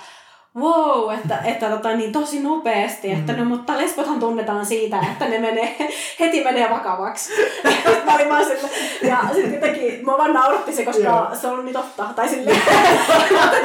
wow, 0.56 1.14
että, 1.14 1.38
että 1.38 1.70
tota, 1.70 1.95
niin 1.95 2.12
tosi 2.12 2.39
nopeasti, 2.39 3.12
että 3.12 3.34
mm. 3.34 3.39
no, 3.39 3.45
mutta 3.45 3.78
lesbothan 3.78 4.20
tunnetaan 4.20 4.66
siitä, 4.66 4.99
että 5.12 5.28
ne 5.28 5.39
menee, 5.39 5.76
heti 6.20 6.43
menee 6.43 6.70
vakavaksi. 6.70 7.34
mä 8.06 8.16
olin 8.16 8.30
vaan 8.30 8.45
sille, 8.45 8.70
ja 9.01 9.18
sitten 9.34 9.53
jotenkin, 9.53 10.06
mä 10.06 10.18
vaan 10.18 10.34
nauratti 10.34 10.76
se, 10.76 10.86
koska 10.86 11.01
yeah. 11.01 11.39
se 11.41 11.47
on 11.47 11.66
niin 11.66 11.74
totta, 11.74 12.03
tai 12.16 12.30
silleen, 12.30 12.62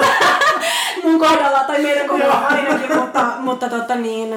mun 1.05 1.21
kohdalla, 1.21 1.65
tai 1.67 1.83
meidän 1.83 2.09
kohdalla 2.09 2.47
ainakin, 2.47 2.97
mutta, 2.97 3.27
mutta 3.39 3.69
tota 3.69 3.95
niin, 3.95 4.35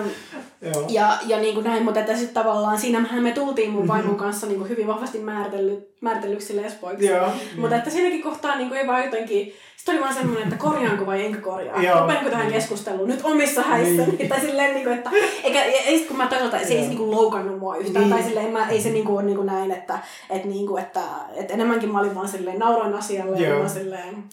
Joo. 0.62 0.86
Ja, 0.90 1.18
ja 1.26 1.40
niin 1.40 1.54
kuin 1.54 1.64
näin, 1.64 1.84
mutta 1.84 2.00
että 2.00 2.16
sitten 2.16 2.34
tavallaan 2.34 2.80
siinähän 2.80 3.24
me 3.24 3.32
tultiin 3.32 3.72
mun 3.72 3.88
vaimon 3.88 4.06
mm-hmm. 4.06 4.20
kanssa 4.20 4.48
niin 4.48 4.58
kuin 4.58 4.70
hyvin 4.70 4.88
vahvasti 4.88 5.18
määritelly, 5.18 5.94
määritellyksi 6.02 6.62
lesboiksi. 6.62 7.06
Joo. 7.06 7.28
Mutta 7.58 7.76
että 7.76 7.90
siinäkin 7.90 8.24
kohtaa 8.24 8.56
niin 8.56 8.70
kuin 8.70 8.80
ei 8.80 8.88
vaan 8.88 9.04
jotenkin, 9.04 9.54
sitten 9.84 9.96
oli 9.96 10.04
vaan 10.04 10.14
semmoinen, 10.14 10.44
että 10.44 10.56
korjaanko 10.56 11.06
vai 11.06 11.26
enkö 11.26 11.42
korjaa. 11.42 12.02
Rupeanko 12.02 12.30
tähän 12.30 12.52
keskusteluun 12.52 13.10
nyt 13.10 13.20
omissa 13.24 13.62
häissä. 13.62 14.06
Niin. 14.06 14.30
Tai 14.30 14.40
silleen, 14.40 14.74
niin 14.74 14.84
kuin, 14.84 14.98
että, 14.98 15.10
eikä, 15.44 15.64
ei 15.64 16.00
sit 16.00 16.08
kun 16.08 16.18
mä 16.18 16.28
toisaalta, 16.28 16.60
se 16.60 16.74
ei 16.74 16.88
niin 16.88 16.98
kuin 16.98 17.12
loukannut 17.12 17.60
mua 17.60 17.78
yhtään. 17.78 18.06
Niin. 18.06 18.16
Tai 18.16 18.24
silleen, 18.24 18.54
mä, 18.54 18.70
ei 18.70 18.82
se 18.82 18.90
niin 18.90 19.06
kuin, 19.06 19.16
ole 19.16 19.24
niin 19.24 19.36
kuin 19.36 19.46
näin, 19.46 19.72
että, 19.72 20.00
että, 20.30 20.48
niin 20.48 20.68
kuin, 20.68 20.84
että, 20.84 21.02
että 21.36 21.54
enemmänkin 21.54 21.92
mä 21.92 22.00
olin 22.00 22.16
vaan 22.16 22.28
silleen 22.28 22.60
nauran 22.60 22.94
asialle. 22.94 23.38
Joo. 23.38 23.58
Ja 23.58 23.64
mä 23.64 23.70
silleen, 23.70 24.24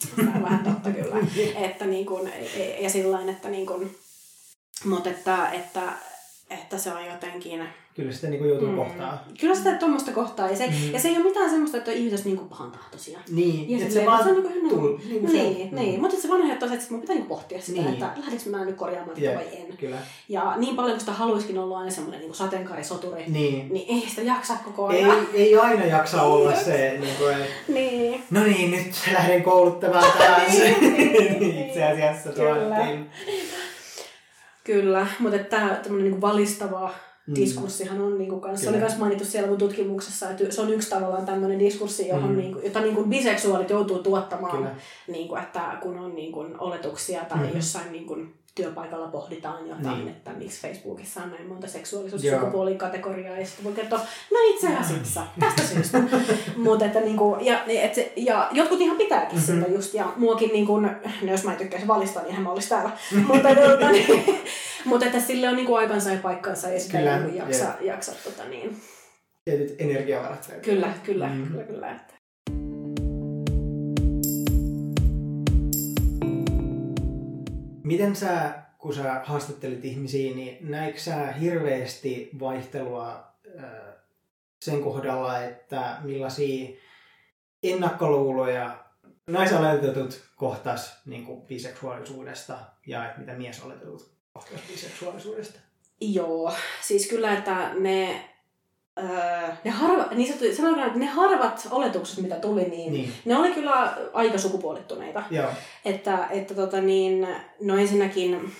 vähän 0.43 0.63
totta 0.63 0.89
kyllä. 0.89 1.15
että 1.67 1.85
niin 1.85 2.05
kuin, 2.05 2.31
ja 2.79 2.89
sillä 2.89 3.19
että 3.29 3.49
niin 3.49 3.65
kuin, 3.65 3.95
mutta 4.85 5.09
että, 5.09 5.51
että 5.51 5.81
että 6.49 6.77
se 6.77 6.93
on 6.93 7.05
jotenkin... 7.05 7.67
Kyllä 7.95 8.11
sitä 8.11 8.27
niin 8.27 8.47
joutuu 8.47 8.67
mm. 8.67 8.75
kohtaan. 8.75 9.19
Kyllä 9.39 9.55
sitä 9.55 9.75
tuommoista 9.75 10.11
kohtaa. 10.11 10.49
Ja 10.49 10.55
se, 10.55 10.67
mm. 10.67 10.93
ja 10.93 10.99
se 10.99 11.07
ei 11.07 11.15
ole 11.15 11.23
mitään 11.23 11.49
semmoista, 11.49 11.77
että 11.77 11.91
ihmiset 11.91 12.25
niin 12.25 12.39
pahan 12.39 12.71
tahtoisia. 12.71 13.19
Niin, 13.29 13.69
ja 13.69 13.77
että 13.77 13.93
se, 13.93 14.05
vaan 14.05 14.23
se 14.23 14.29
on 14.29 14.35
niin 14.35 14.69
kuin, 14.69 14.69
tul, 14.69 14.97
niin, 14.97 15.19
kuin 15.19 15.33
niin, 15.33 15.69
se, 15.69 15.75
niin. 15.75 15.95
Mm. 15.95 16.01
mutta 16.01 16.17
se 16.17 16.29
vanha 16.29 16.53
on 16.61 16.69
se, 16.69 16.75
että 16.75 16.87
mun 16.89 17.01
pitää 17.01 17.15
niin 17.15 17.25
pohtia 17.25 17.61
sitä, 17.61 17.81
niin. 17.81 17.93
että 17.93 18.09
lähdenkö 18.17 18.49
mä 18.49 18.65
nyt 18.65 18.75
korjaamaan 18.75 19.17
tätä 19.17 19.35
vai 19.35 19.45
en. 19.53 19.77
Kyllä. 19.77 19.97
Ja 20.29 20.53
niin 20.57 20.75
paljon, 20.75 20.91
kun 20.91 20.99
sitä 20.99 21.11
haluaisikin 21.11 21.57
olla 21.57 21.79
aina 21.79 21.91
semmoinen 21.91 22.21
niin 22.21 22.33
sateenkaarisoturi, 22.33 23.23
niin. 23.27 23.73
niin 23.73 24.01
ei 24.01 24.09
sitä 24.09 24.21
jaksa 24.21 24.53
koko 24.65 24.87
ajan. 24.87 25.27
Ei, 25.33 25.43
ei 25.43 25.57
aina 25.57 25.85
jaksa 25.85 26.21
olla 26.21 26.55
se, 26.55 26.97
niin 27.01 27.15
kuin, 27.17 27.33
että 27.33 27.53
niin. 27.67 28.23
no 28.29 28.43
niin, 28.43 28.71
nyt 28.71 28.95
lähden 29.13 29.43
kouluttamaan 29.43 30.11
taas. 30.17 30.51
niin, 30.51 31.43
Itse 31.67 31.83
asiassa 31.83 32.29
tuo. 32.29 32.45
Kyllä, 34.63 35.07
mutta 35.19 35.39
tämä 35.39 35.79
tämmöinen 35.83 36.11
niinku 36.11 36.21
valistava 36.21 36.87
mm. 36.87 37.10
Diskurssihan 37.35 38.01
on 38.01 38.17
niinku 38.17 38.39
kanssa, 38.39 38.63
se 38.63 38.69
oli 38.69 38.77
myös 38.77 38.97
mainittu 38.97 39.25
siellä 39.25 39.49
mun 39.49 39.57
tutkimuksessa, 39.57 40.29
että 40.29 40.51
se 40.51 40.61
on 40.61 40.73
yksi 40.73 40.89
tavallaan 40.89 41.25
tämmöinen 41.25 41.59
diskurssi, 41.59 42.07
johon 42.07 42.31
mm. 42.31 42.37
niinku, 42.37 42.59
jota 42.59 42.81
niinku 42.81 43.03
biseksuaalit 43.03 43.69
joutuu 43.69 44.03
tuottamaan, 44.03 44.71
niinku, 45.07 45.35
että 45.35 45.77
kun 45.81 45.99
on 45.99 46.15
niinku 46.15 46.45
oletuksia 46.59 47.25
tai 47.25 47.37
mm. 47.37 47.55
jossain 47.55 47.91
niinku, 47.91 48.17
työpaikalla 48.55 49.07
pohditaan 49.07 49.67
jotain, 49.67 49.97
niin. 49.97 50.07
että 50.07 50.31
miksi 50.31 50.61
Facebookissa 50.61 51.23
on 51.23 51.31
näin 51.31 51.47
monta 51.47 51.67
seksuaalisuus- 51.67 52.23
ja 52.23 52.39
sukupuolikategoriaa, 52.39 53.39
ja 53.39 53.45
sitten 53.45 53.65
voi 53.65 53.73
kertoa, 53.73 53.99
no 54.31 54.37
itse 54.49 54.67
asiassa, 54.75 55.27
tästä 55.39 55.61
syystä. 55.61 56.01
Mut, 56.55 56.81
että 56.81 56.99
niinku, 56.99 57.37
ja, 57.41 57.63
et 57.67 57.95
se, 57.95 58.13
ja 58.15 58.49
jotkut 58.51 58.81
ihan 58.81 58.97
pitääkin 58.97 59.39
mm-hmm. 59.39 59.61
sitä 59.61 59.71
just, 59.71 59.93
ja 59.93 60.13
muakin, 60.15 60.49
niinku, 60.53 60.79
no 60.79 60.89
jos 61.21 61.43
mä 61.43 61.51
en 61.51 61.57
tykkäisi 61.57 61.87
valistaa, 61.87 62.23
niin 62.23 62.33
hän 62.33 62.43
mä 62.43 62.51
olisi 62.51 62.69
täällä. 62.69 62.91
mutta, 63.27 63.55
tuota, 63.55 63.91
niin, 63.91 64.39
mutta 64.85 65.05
että 65.05 65.19
sille 65.19 65.49
on 65.49 65.55
niinku 65.55 65.75
aikansa 65.75 66.11
ja 66.11 66.19
paikkansa, 66.19 66.69
ja 66.69 66.79
sitä 66.79 66.97
kyllä, 66.97 67.17
ei 67.17 67.23
niinku 67.23 67.37
jaksa, 67.37 67.63
yeah. 67.63 67.83
jaksa 67.83 68.11
tota, 68.23 68.49
niin. 68.49 68.81
Tietyt 69.45 69.75
energiavarat. 69.79 70.53
Kyllä, 70.61 70.93
kyllä, 71.03 71.27
mm-hmm. 71.27 71.47
kyllä, 71.47 71.63
kyllä. 71.63 71.91
Että. 71.91 72.20
Miten 77.91 78.15
sä, 78.15 78.53
kun 78.77 78.93
sä 78.93 79.21
haastattelit 79.23 79.85
ihmisiä, 79.85 80.35
niin 80.35 80.57
näikö 80.69 80.99
sä 80.99 81.31
hirveästi 81.31 82.29
vaihtelua 82.39 83.27
sen 84.61 84.83
kohdalla, 84.83 85.39
että 85.39 85.97
millaisia 86.03 86.69
ennakkoluuloja 87.63 88.85
naisoletetut 89.27 90.21
kohtas 90.35 91.01
niin 91.05 91.25
kuin 91.25 91.41
biseksuaalisuudesta 91.41 92.57
ja 92.87 93.05
että 93.05 93.19
mitä 93.19 93.33
miesoletetut 93.33 94.11
kohtas 94.33 94.61
biseksuaalisuudesta? 94.71 95.59
Joo, 96.01 96.53
siis 96.81 97.07
kyllä, 97.09 97.37
että 97.37 97.73
ne 97.73 98.29
Öö, 98.99 99.49
ne, 99.63 99.71
harva, 99.71 100.07
niin 100.11 100.27
sanottu, 100.27 100.55
sanotaan, 100.55 100.87
että 100.87 100.99
ne 100.99 101.05
harvat 101.05 101.67
oletukset, 101.71 102.17
mitä 102.17 102.35
tuli, 102.35 102.63
niin, 102.63 102.93
niin. 102.93 103.13
ne 103.25 103.37
oli 103.37 103.51
kyllä 103.51 103.97
aika 104.13 104.37
sukupuolittuneita. 104.37 105.23
Joo. 105.31 105.49
Että, 105.85 106.27
että 106.31 106.53
tota 106.53 106.81
niin, 106.81 107.27
no 107.61 107.77
ensinnäkin 107.77 108.51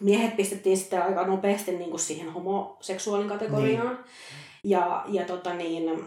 miehet 0.00 0.36
pistettiin 0.36 0.76
sitten 0.76 1.02
aika 1.02 1.26
nopeasti 1.26 1.72
niin 1.72 1.90
kuin 1.90 2.00
siihen 2.00 2.32
homoseksuaalin 2.32 3.28
kategoriaan. 3.28 3.86
Niin. 3.86 3.98
Ja, 4.64 5.04
ja, 5.08 5.24
tota 5.24 5.54
niin, 5.54 6.04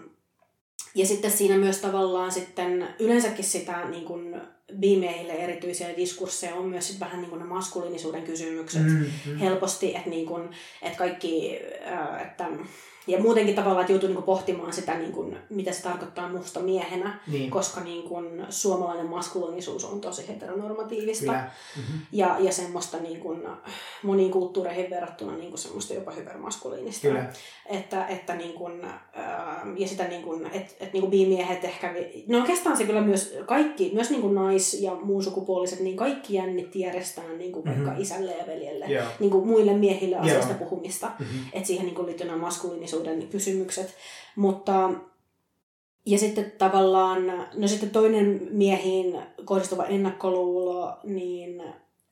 ja 0.95 1.05
sitten 1.05 1.32
siinä 1.32 1.57
myös 1.57 1.78
tavallaan 1.78 2.32
sitten 2.32 2.88
yleensäkin 2.99 3.45
sitä 3.45 3.86
niin 3.89 4.05
kuin 4.05 4.41
bimeille 4.80 5.34
erityisiä 5.34 5.97
diskursseja 5.97 6.55
on 6.55 6.65
myös 6.65 6.88
sit 6.88 6.99
vähän 6.99 7.21
niin 7.21 7.30
kuin 7.30 7.39
ne 7.39 7.45
maskuliinisuuden 7.45 8.24
kysymykset 8.24 8.84
mm, 8.84 9.05
mm. 9.26 9.38
helposti, 9.38 9.95
että, 9.95 10.09
niin 10.09 10.26
kuin, 10.26 10.49
että 10.82 10.97
kaikki, 10.97 11.59
että 12.21 12.47
ja 13.08 13.20
muutenkin 13.20 13.56
tavallaan, 13.56 13.82
että 13.82 13.93
joutuu 13.93 14.10
niinku 14.10 14.22
pohtimaan 14.22 14.74
sitä, 14.74 14.97
niinku, 14.97 15.34
mitä 15.49 15.72
se 15.72 15.84
tarkoittaa 15.84 16.30
musta 16.30 16.60
miehenä, 16.60 17.20
niin. 17.28 17.51
koska 17.51 17.82
niinku, 17.82 18.16
suomalainen 18.49 19.06
maskuliinisuus 19.06 19.86
on 19.86 20.01
tosi 20.01 20.28
heteronormatiivista. 20.28 21.32
Mm-hmm. 21.32 21.99
Ja, 22.12 22.36
ja 22.39 22.51
semmoista 22.51 22.97
niinku, 22.97 23.38
moniin 24.04 24.32
kulttuureihin 24.32 24.89
verrattuna 24.89 25.38
niinku, 25.38 25.58
semmoista 25.58 25.93
jopa 25.93 26.12
hypermaskuliinista. 26.12 27.08
Kyllä. 27.08 27.26
Että, 27.66 28.08
että 28.08 28.36
niinku, 28.36 28.70
ää, 29.14 29.66
ja 29.78 29.88
sitä, 29.88 30.04
niinku, 30.04 30.41
että 30.54 30.74
et, 30.80 30.93
niinku, 30.93 31.10
bimiehet 31.10 31.64
ehkä, 31.64 31.93
no 32.28 32.39
oikeastaan 32.39 32.78
se 32.78 32.84
kyllä 32.84 33.01
myös 33.01 33.36
kaikki, 33.45 33.91
myös 33.93 34.10
niinku, 34.10 34.28
nais- 34.28 34.82
ja 34.82 34.95
muun 34.95 35.24
sukupuoliset, 35.24 35.80
niin 35.80 35.97
kaikki 35.97 36.34
jännitti 36.34 36.80
järjestää 36.80 37.34
niinku, 37.38 37.62
mm-hmm. 37.62 37.86
vaikka 37.86 38.01
isälle 38.01 38.32
ja 38.32 38.47
veljelle, 38.47 38.86
yeah. 38.89 39.08
niinku, 39.20 39.45
muille 39.45 39.74
miehille 39.74 40.16
asiasta 40.16 40.54
yeah. 40.54 40.60
puhumista. 40.60 41.12
Mm-hmm. 41.20 41.39
Että 41.54 41.68
siihen 41.68 41.86
niinku, 41.86 42.06
liittyy 42.06 42.28
nämä 42.28 42.38
maskuliinisuus 42.38 42.92
julkisuuden 42.93 43.27
kysymykset. 43.27 43.95
Mutta 44.35 44.89
ja 46.05 46.17
sitten 46.17 46.51
tavallaan, 46.57 47.47
no 47.53 47.67
sitten 47.67 47.89
toinen 47.89 48.47
miehiin 48.51 49.21
kohdistuva 49.45 49.85
ennakkoluulo, 49.85 50.97
niin 51.03 51.63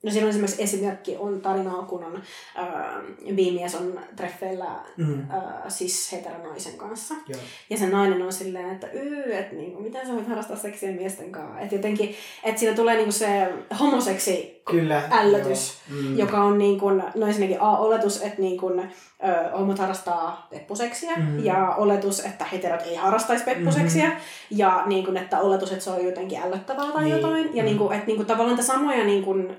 No 0.03 0.11
siinä 0.11 0.25
on 0.25 0.29
esimerkiksi 0.29 0.63
esimerkki 0.63 1.17
on 1.19 1.41
tarina, 1.41 1.71
kun 1.71 2.03
on 2.03 2.21
äh, 2.59 3.35
biimies 3.35 3.75
on 3.75 3.99
treffeillä 4.15 4.79
mm. 4.97 5.21
äh, 5.31 5.39
siis 5.67 6.11
heteronaisen 6.11 6.77
kanssa. 6.77 7.15
Joo. 7.27 7.39
Ja 7.69 7.77
se 7.77 7.89
nainen 7.89 8.21
on 8.21 8.33
silleen, 8.33 8.69
että 8.69 8.87
yy, 8.93 9.37
että 9.37 9.55
niinku, 9.55 9.81
miten 9.81 10.07
sä 10.07 10.13
voit 10.13 10.27
harrastaa 10.27 10.57
seksiä 10.57 10.91
miesten 10.91 11.31
kanssa. 11.31 11.59
Että 11.59 11.75
jotenkin, 11.75 12.15
että 12.43 12.59
siinä 12.59 12.75
tulee 12.75 12.95
niinku 12.95 13.11
se 13.11 13.53
homoseksi 13.79 14.61
Kyllä, 14.69 15.03
ällötys, 15.11 15.77
mm. 15.89 16.17
joka 16.17 16.43
on 16.43 16.57
niin 16.57 16.79
kuin, 16.79 17.03
no 17.15 17.27
ensinnäkin 17.27 17.61
A-oletus, 17.61 18.21
että 18.21 18.41
niin 18.41 18.57
kuin, 18.57 18.79
ö, 18.79 19.57
homot 19.57 19.79
harrastaa 19.79 20.47
peppuseksiä 20.49 21.15
mm. 21.15 21.45
ja 21.45 21.75
oletus, 21.75 22.19
että 22.19 22.45
heterot 22.45 22.81
ei 22.81 22.95
harrastaisi 22.95 23.43
peppuseksiä 23.43 24.09
mm. 24.09 24.15
ja 24.51 24.83
niin 24.85 25.05
kuin, 25.05 25.17
että 25.17 25.39
oletus, 25.39 25.71
että 25.71 25.83
se 25.83 25.89
on 25.89 26.05
jotenkin 26.05 26.39
ällöttävää 26.39 26.91
tai 26.91 27.03
niin. 27.03 27.15
jotain. 27.15 27.55
Ja 27.55 27.63
mm. 27.63 27.65
niin 27.65 27.77
kuin, 27.77 27.93
että 27.93 28.07
niin 28.07 28.17
kuin, 28.17 28.25
tavallaan 28.25 28.59
että 28.59 28.65
samoja 28.65 29.03
niin 29.03 29.23
kuin, 29.23 29.57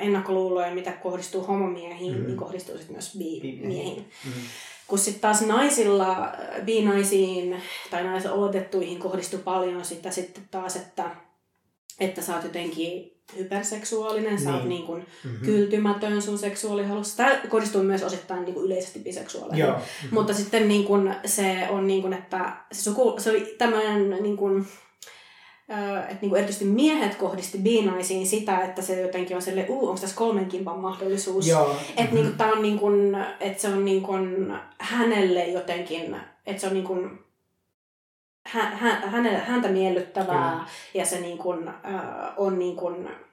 ennakkoluuloja, 0.00 0.74
mitä 0.74 0.92
kohdistuu 0.92 1.42
homomiehiin, 1.42 2.18
mm. 2.18 2.26
niin 2.26 2.36
kohdistuu 2.36 2.76
sitten 2.76 2.94
myös 2.94 3.16
bi-miehiin. 3.18 4.10
Mm. 4.24 4.32
Kun 4.86 4.98
sitten 4.98 5.20
taas 5.20 5.42
naisilla, 5.42 6.32
bi-naisiin 6.64 7.56
tai 7.90 8.04
naisen 8.04 8.32
oletettuihin 8.32 8.98
kohdistuu 8.98 9.38
paljon 9.38 9.84
sitä 9.84 10.10
sitten 10.10 10.44
taas, 10.50 10.76
että, 10.76 11.10
että 12.00 12.22
sä 12.22 12.34
oot 12.34 12.44
jotenkin 12.44 13.12
hyperseksuaalinen, 13.36 14.34
niin. 14.34 14.44
sä 14.44 14.54
oot 14.54 14.62
niin. 14.62 14.68
niin 14.68 14.86
kuin 14.86 15.06
mm-hmm. 15.24 15.46
kyltymätön 15.46 16.22
sun 16.22 16.38
seksuaalihalussa. 16.38 17.16
Tämä 17.16 17.40
kohdistuu 17.48 17.82
myös 17.82 18.02
osittain 18.02 18.44
niin 18.44 18.54
kuin 18.54 18.66
yleisesti 18.66 18.98
biseksuaaleihin. 18.98 19.66
Mm-hmm. 19.66 20.08
Mutta 20.10 20.34
sitten 20.34 20.68
niin 20.68 20.84
kuin 20.84 21.14
se 21.26 21.66
on 21.70 21.86
niin 21.86 22.02
kuin, 22.02 22.12
että 22.12 22.56
se, 22.72 22.82
suku, 22.82 23.14
se 23.18 23.30
oli 23.30 23.54
tämmöinen 23.58 24.22
niin 24.22 24.36
kuin, 24.36 24.66
että 26.00 26.18
niinku 26.20 26.36
erityisesti 26.36 26.64
miehet 26.64 27.14
kohdisti 27.14 27.58
biinaisiin 27.58 28.26
sitä, 28.26 28.58
että 28.58 28.82
se 28.82 29.00
jotenkin 29.00 29.36
on 29.36 29.42
silleen, 29.42 29.70
uu, 29.70 29.88
onko 29.88 30.00
tässä 30.00 30.16
kolmen 30.16 30.46
kimpan 30.46 30.78
mahdollisuus. 30.78 31.48
Että 31.48 32.02
mm-hmm. 32.02 32.14
niinku, 32.16 32.32
tää 32.38 32.52
on 32.52 32.62
niinku, 32.62 32.86
että 33.40 33.62
se 33.62 33.68
on 33.68 33.84
niinku 33.84 34.12
hänelle 34.78 35.44
jotenkin, 35.44 36.16
että 36.46 36.60
se 36.60 36.66
on 36.66 36.74
niinku, 36.74 36.96
hänelle, 39.04 39.38
häntä 39.38 39.68
miellyttävää 39.68 40.50
Kyllä. 40.50 40.64
ja 40.94 41.06
se 41.06 41.20
niinku, 41.20 41.52
äh, 41.52 41.74
on 42.36 42.58
niinku, 42.58 42.92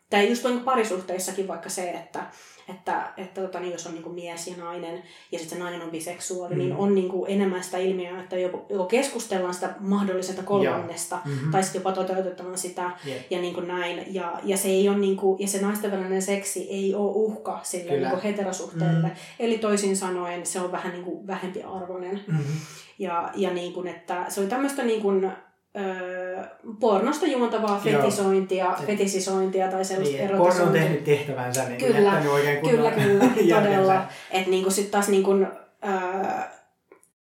tai 0.09 0.29
just 0.29 0.43
niin 0.43 0.59
parisuhteissakin 0.59 1.47
vaikka 1.47 1.69
se, 1.69 1.89
että 1.89 2.23
että, 2.69 3.13
että 3.17 3.41
tota, 3.41 3.59
niin 3.59 3.71
jos 3.71 3.87
on 3.87 3.93
niin 3.93 4.03
kuin 4.03 4.15
mies 4.15 4.47
ja 4.47 4.57
nainen 4.57 5.03
ja 5.31 5.39
sitten 5.39 5.57
se 5.57 5.63
nainen 5.63 5.81
on 5.81 5.91
biseksuaali, 5.91 6.55
niin 6.55 6.67
mm. 6.67 6.69
niin 6.69 6.79
on 6.79 6.95
niin 6.95 7.09
kuin 7.09 7.31
enemmän 7.31 7.63
sitä 7.63 7.77
ilmiöä, 7.77 8.19
että 8.19 8.37
joko, 8.37 8.65
joko 8.69 8.85
keskustellaan 8.85 9.53
sitä 9.53 9.73
mahdollisesta 9.79 10.43
kolmannesta 10.43 11.19
mm-hmm. 11.25 11.51
tai 11.51 11.63
sitten 11.63 11.79
jopa 11.79 11.91
toteutetaan 11.91 12.57
sitä 12.57 12.91
yeah. 13.07 13.21
ja 13.29 13.41
niin 13.41 13.53
kuin 13.53 13.67
näin. 13.67 14.13
Ja, 14.13 14.39
ja, 14.43 14.57
se 14.57 14.67
ei 14.67 14.89
ole 14.89 14.97
niin 14.97 15.17
kuin, 15.17 15.39
ja 15.39 15.47
se 15.47 15.61
naisten 15.61 15.91
välinen 15.91 16.21
seksi 16.21 16.67
ei 16.69 16.95
ole 16.95 17.11
uhka 17.15 17.59
sille 17.63 17.91
niin 17.91 18.09
kuin 18.09 18.21
heterosuhteelle. 18.21 19.07
Mm. 19.07 19.15
Eli 19.39 19.57
toisin 19.57 19.97
sanoen 19.97 20.45
se 20.45 20.59
on 20.59 20.71
vähän 20.71 20.91
niin 20.91 21.03
kuin 21.03 21.27
vähempi 21.27 21.63
arvoinen. 21.63 22.23
Mm-hmm. 22.27 22.53
Ja, 22.99 23.31
ja 23.35 23.53
niin 23.53 23.73
kuin, 23.73 23.87
että 23.87 24.25
se 24.29 24.39
oli 24.39 24.49
tämmöistä 24.49 24.83
niin 24.83 25.01
kuin, 25.01 25.31
öö, 25.79 26.43
pornosta 26.79 27.25
juontavaa 27.27 27.79
fetisointia, 27.79 28.65
Joo. 28.65 28.85
fetisisointia 28.85 29.71
tai 29.71 29.85
sellaista 29.85 30.17
niin, 30.17 30.37
Porno 30.37 30.63
on 30.63 30.71
tehnyt 30.71 31.03
tehtävänsä, 31.03 31.69
niin 31.69 31.77
kyllä, 31.77 32.21
oikein 32.31 32.61
Kyllä, 32.69 32.91
kyllä, 32.91 33.55
todella. 33.61 34.05
Että 34.31 34.49
niin 34.49 34.71
sitten 34.71 34.91
taas 34.91 35.07
niin 35.07 35.23
kuin, 35.23 35.47
öö, 35.85 35.91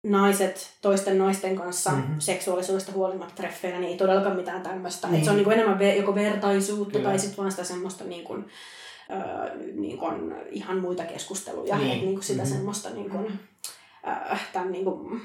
naiset 0.04 0.70
toisten 0.82 1.18
naisten 1.18 1.56
kanssa 1.56 1.90
mm-hmm. 1.90 2.14
seksuaalisuudesta 2.18 2.92
huolimatta 2.92 3.34
treffeillä, 3.34 3.80
niin 3.80 3.90
ei 3.90 3.96
todellakaan 3.96 4.36
mitään 4.36 4.62
tämmöistä. 4.62 5.08
Niin. 5.08 5.24
se 5.24 5.30
on 5.30 5.36
niin 5.36 5.44
kuin 5.44 5.54
enemmän 5.54 5.78
ve- 5.78 5.96
joko 5.96 6.14
vertaisuutta 6.14 6.92
kyllä. 6.98 7.08
tai 7.08 7.18
sitten 7.18 7.36
vaan 7.36 7.50
sitä 7.50 7.64
semmoista 7.64 8.04
niin 8.04 8.24
kuin, 8.24 8.44
öö, 9.10 9.56
niin 9.74 9.98
kuin 9.98 10.34
ihan 10.50 10.78
muita 10.78 11.04
keskusteluja. 11.04 11.76
Niin. 11.76 11.92
Että 11.92 12.04
niin 12.04 12.14
kuin 12.14 12.24
sitä 12.24 12.42
mm-hmm. 12.42 12.56
semmoista 12.56 12.90
niin 12.90 13.10
kuin, 13.10 13.40
äh, 14.08 14.48
tämän 14.52 14.72
niin 14.72 14.84
kuin, 14.84 15.20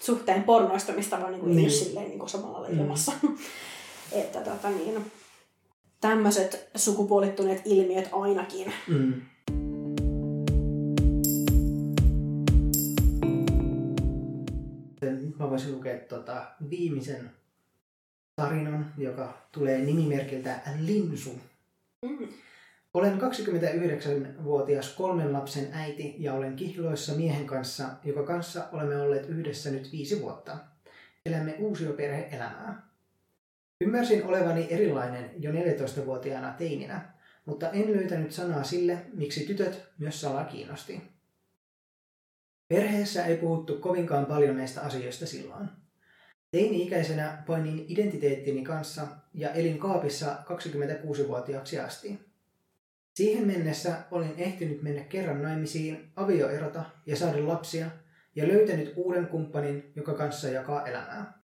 suhteen 0.00 0.42
pornoista, 0.42 0.92
mistä 0.92 1.20
vaan 1.20 1.32
niin 1.32 1.40
kuin, 1.40 1.56
niin. 1.56 1.70
silleen 1.70 2.08
niin 2.08 2.18
kuin 2.18 2.28
samalla 2.28 2.62
lailla 2.62 2.80
ilmassa. 2.80 3.12
Mm. 3.22 3.36
että 4.22 4.40
tota, 4.40 4.70
niin, 4.70 5.12
tämmöiset 6.00 6.68
sukupuolittuneet 6.74 7.62
ilmiöt 7.64 8.08
ainakin. 8.12 8.72
Mm. 8.88 9.22
Mä 15.38 15.50
voisin 15.50 15.72
lukea 15.72 15.98
tuota 15.98 16.46
viimeisen 16.70 17.30
tarinan, 18.36 18.92
joka 18.98 19.48
tulee 19.52 19.78
nimimerkiltä 19.78 20.60
Linsu. 20.80 21.30
Mm. 22.02 22.28
Olen 22.96 23.20
29-vuotias 23.20 24.94
kolmen 24.94 25.32
lapsen 25.32 25.68
äiti 25.72 26.14
ja 26.18 26.34
olen 26.34 26.56
kihloissa 26.56 27.14
miehen 27.14 27.46
kanssa, 27.46 27.88
joka 28.04 28.22
kanssa 28.22 28.68
olemme 28.72 29.00
olleet 29.00 29.28
yhdessä 29.28 29.70
nyt 29.70 29.92
viisi 29.92 30.22
vuotta. 30.22 30.56
Elämme 31.26 31.56
uusioperhe-elämää. 31.58 32.82
Ymmärsin 33.80 34.24
olevani 34.24 34.66
erilainen 34.70 35.30
jo 35.38 35.52
14-vuotiaana 35.52 36.52
teininä, 36.52 37.12
mutta 37.44 37.70
en 37.70 37.96
löytänyt 37.96 38.32
sanaa 38.32 38.64
sille, 38.64 38.98
miksi 39.12 39.46
tytöt 39.46 39.88
myös 39.98 40.20
salaa 40.20 40.44
kiinnosti. 40.44 41.02
Perheessä 42.68 43.26
ei 43.26 43.36
puhuttu 43.36 43.74
kovinkaan 43.74 44.26
paljon 44.26 44.56
näistä 44.56 44.80
asioista 44.80 45.26
silloin. 45.26 45.68
Teini-ikäisenä 46.50 47.42
painin 47.46 47.84
identiteettini 47.88 48.64
kanssa 48.64 49.06
ja 49.34 49.50
elin 49.50 49.78
kaapissa 49.78 50.36
26-vuotiaaksi 50.44 51.78
asti. 51.78 52.35
Siihen 53.16 53.46
mennessä 53.46 53.96
olin 54.10 54.34
ehtinyt 54.38 54.82
mennä 54.82 55.02
kerran 55.04 55.42
naimisiin, 55.42 56.12
avioerota 56.16 56.84
ja 57.06 57.16
saada 57.16 57.48
lapsia 57.48 57.86
ja 58.34 58.48
löytänyt 58.48 58.92
uuden 58.96 59.26
kumppanin, 59.26 59.92
joka 59.94 60.14
kanssa 60.14 60.48
jakaa 60.48 60.86
elämää. 60.86 61.42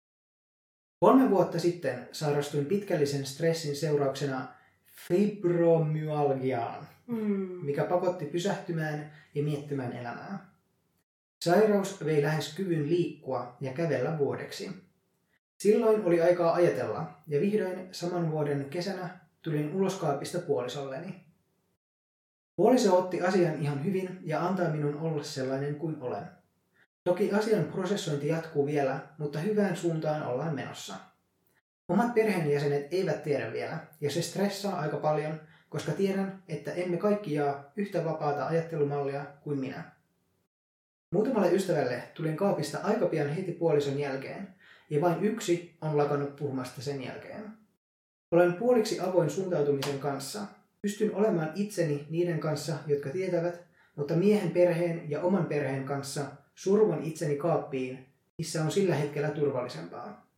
Kolme 1.01 1.31
vuotta 1.31 1.59
sitten 1.59 2.09
sairastuin 2.12 2.66
pitkällisen 2.66 3.27
stressin 3.27 3.77
seurauksena 3.77 4.49
fibromyalgiaan, 5.09 6.89
mm. 7.07 7.49
mikä 7.62 7.85
pakotti 7.85 8.25
pysähtymään 8.25 9.12
ja 9.35 9.43
miettimään 9.43 9.93
elämää. 9.93 10.51
Sairaus 11.45 12.05
vei 12.05 12.23
lähes 12.23 12.55
kyvyn 12.55 12.89
liikkua 12.89 13.57
ja 13.61 13.73
kävellä 13.73 14.19
vuodeksi. 14.19 14.71
Silloin 15.59 16.05
oli 16.05 16.21
aikaa 16.21 16.55
ajatella 16.55 17.23
ja 17.27 17.41
vihdoin 17.41 17.89
saman 17.93 18.31
vuoden 18.31 18.64
kesänä 18.71 19.19
tulin 19.43 19.75
uloskaapista 19.75 20.39
puolisolleni. 20.39 21.28
Puoliso 22.59 22.98
otti 22.98 23.20
asian 23.20 23.62
ihan 23.62 23.84
hyvin 23.84 24.18
ja 24.22 24.46
antaa 24.46 24.68
minun 24.68 24.96
olla 24.96 25.22
sellainen 25.22 25.74
kuin 25.74 25.96
olen. 26.00 26.24
Toki 27.04 27.32
asian 27.32 27.64
prosessointi 27.64 28.28
jatkuu 28.28 28.66
vielä, 28.66 29.00
mutta 29.18 29.38
hyvään 29.38 29.76
suuntaan 29.76 30.26
ollaan 30.26 30.54
menossa. 30.54 30.94
Omat 31.88 32.14
perheenjäsenet 32.14 32.92
eivät 32.92 33.22
tiedä 33.22 33.52
vielä, 33.52 33.78
ja 34.00 34.11
se 34.11 34.22
stressaa 34.22 34.80
aika 34.80 34.96
paljon, 34.96 35.40
koska 35.68 35.92
tiedän, 35.92 36.42
että 36.48 36.72
emme 36.72 36.96
kaikki 36.96 37.34
jaa 37.34 37.72
yhtä 37.76 38.04
vapaata 38.04 38.46
ajattelumallia 38.46 39.24
kuin 39.40 39.59
minä. 39.59 39.84
Muutamalle 41.14 41.52
ystävälle 41.52 42.02
tulin 42.14 42.36
kaapista 42.36 42.78
aika 42.82 43.06
pian 43.06 43.28
heti 43.28 43.52
puolison 43.52 43.98
jälkeen, 43.98 44.54
ja 44.90 45.00
vain 45.00 45.24
yksi 45.24 45.76
on 45.80 45.96
lakannut 45.96 46.36
puhumasta 46.36 46.82
sen 46.82 47.04
jälkeen. 47.04 47.52
Olen 48.30 48.52
puoliksi 48.52 49.00
avoin 49.00 49.30
suuntautumisen 49.30 49.98
kanssa, 49.98 50.40
Pystyn 50.83 51.14
olemaan 51.14 51.53
itseni 51.55 52.07
niiden 52.11 52.41
kanssa, 52.41 52.74
jotka 52.87 53.11
tietävät, 53.11 53.61
mutta 53.97 54.14
miehen 54.14 54.51
perheen 54.51 55.11
ja 55.11 55.22
oman 55.22 55.47
perheen 55.47 55.85
kanssa 55.85 56.26
survan 56.55 57.03
itseni 57.03 57.37
kaappiin, 57.37 58.07
missä 58.39 58.64
on 58.64 58.70
sillä 58.70 58.95
hetkellä 58.95 59.31
turvallisempaa. 59.31 60.29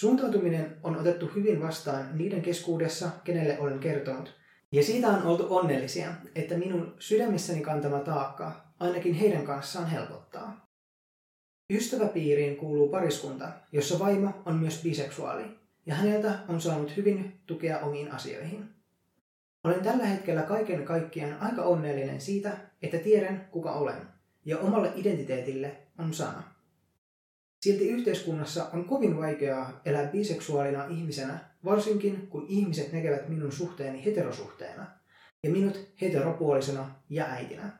Suuntautuminen 0.00 0.76
on 0.82 0.96
otettu 0.96 1.26
hyvin 1.26 1.62
vastaan 1.62 2.18
niiden 2.18 2.42
keskuudessa, 2.42 3.10
kenelle 3.24 3.58
olen 3.58 3.78
kertonut, 3.78 4.34
ja 4.72 4.82
siitä 4.82 5.08
on 5.08 5.22
oltu 5.22 5.56
onnellisia, 5.56 6.14
että 6.34 6.58
minun 6.58 6.94
sydämissäni 6.98 7.60
kantama 7.60 8.00
taakka 8.00 8.64
ainakin 8.80 9.14
heidän 9.14 9.44
kanssaan 9.44 9.90
helpottaa. 9.90 10.66
Ystäväpiiriin 11.72 12.56
kuuluu 12.56 12.88
pariskunta, 12.88 13.52
jossa 13.72 13.98
vaimo 13.98 14.42
on 14.44 14.54
myös 14.56 14.82
biseksuaali, 14.82 15.44
ja 15.86 15.94
häneltä 15.94 16.38
on 16.48 16.60
saanut 16.60 16.96
hyvin 16.96 17.40
tukea 17.46 17.78
omiin 17.78 18.12
asioihin. 18.12 18.77
Olen 19.64 19.82
tällä 19.82 20.06
hetkellä 20.06 20.42
kaiken 20.42 20.84
kaikkiaan 20.84 21.40
aika 21.40 21.62
onnellinen 21.62 22.20
siitä, 22.20 22.56
että 22.82 22.98
tiedän 22.98 23.48
kuka 23.50 23.72
olen, 23.72 24.08
ja 24.44 24.58
omalle 24.58 24.92
identiteetille 24.94 25.76
on 25.98 26.14
sana. 26.14 26.42
Silti 27.60 27.88
yhteiskunnassa 27.88 28.68
on 28.72 28.84
kovin 28.84 29.16
vaikeaa 29.16 29.80
elää 29.84 30.06
biseksuaalina 30.06 30.84
ihmisenä, 30.84 31.38
varsinkin 31.64 32.26
kun 32.26 32.46
ihmiset 32.48 32.92
näkevät 32.92 33.28
minun 33.28 33.52
suhteeni 33.52 34.04
heterosuhteena, 34.04 34.86
ja 35.42 35.50
minut 35.50 35.88
heteropuolisena 36.00 36.90
ja 37.10 37.24
äitinä. 37.24 37.78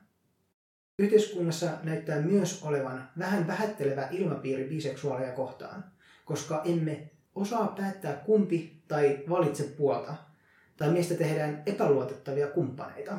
Yhteiskunnassa 0.99 1.71
näyttää 1.83 2.21
myös 2.21 2.63
olevan 2.63 3.11
vähän 3.19 3.47
vähättelevä 3.47 4.09
ilmapiiri 4.11 4.65
biseksuaaleja 4.65 5.33
kohtaan, 5.33 5.85
koska 6.25 6.63
emme 6.65 7.11
osaa 7.35 7.75
päättää 7.77 8.15
kumpi 8.15 8.83
tai 8.89 9.25
valitse 9.29 9.63
puolta, 9.63 10.28
tai 10.79 10.91
mistä 10.91 11.15
tehdään 11.15 11.63
epäluotettavia 11.67 12.47
kumppaneita. 12.47 13.19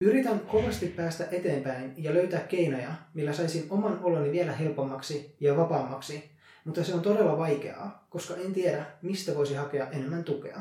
Yritän 0.00 0.40
kovasti 0.40 0.86
päästä 0.86 1.28
eteenpäin 1.30 1.94
ja 1.96 2.14
löytää 2.14 2.40
keinoja, 2.40 2.92
millä 3.14 3.32
saisin 3.32 3.66
oman 3.70 3.98
oloni 4.02 4.32
vielä 4.32 4.52
helpommaksi 4.52 5.36
ja 5.40 5.56
vapaammaksi, 5.56 6.30
mutta 6.64 6.84
se 6.84 6.94
on 6.94 7.00
todella 7.00 7.38
vaikeaa, 7.38 8.06
koska 8.10 8.34
en 8.36 8.52
tiedä, 8.52 8.86
mistä 9.02 9.34
voisi 9.34 9.54
hakea 9.54 9.90
enemmän 9.90 10.24
tukea. 10.24 10.60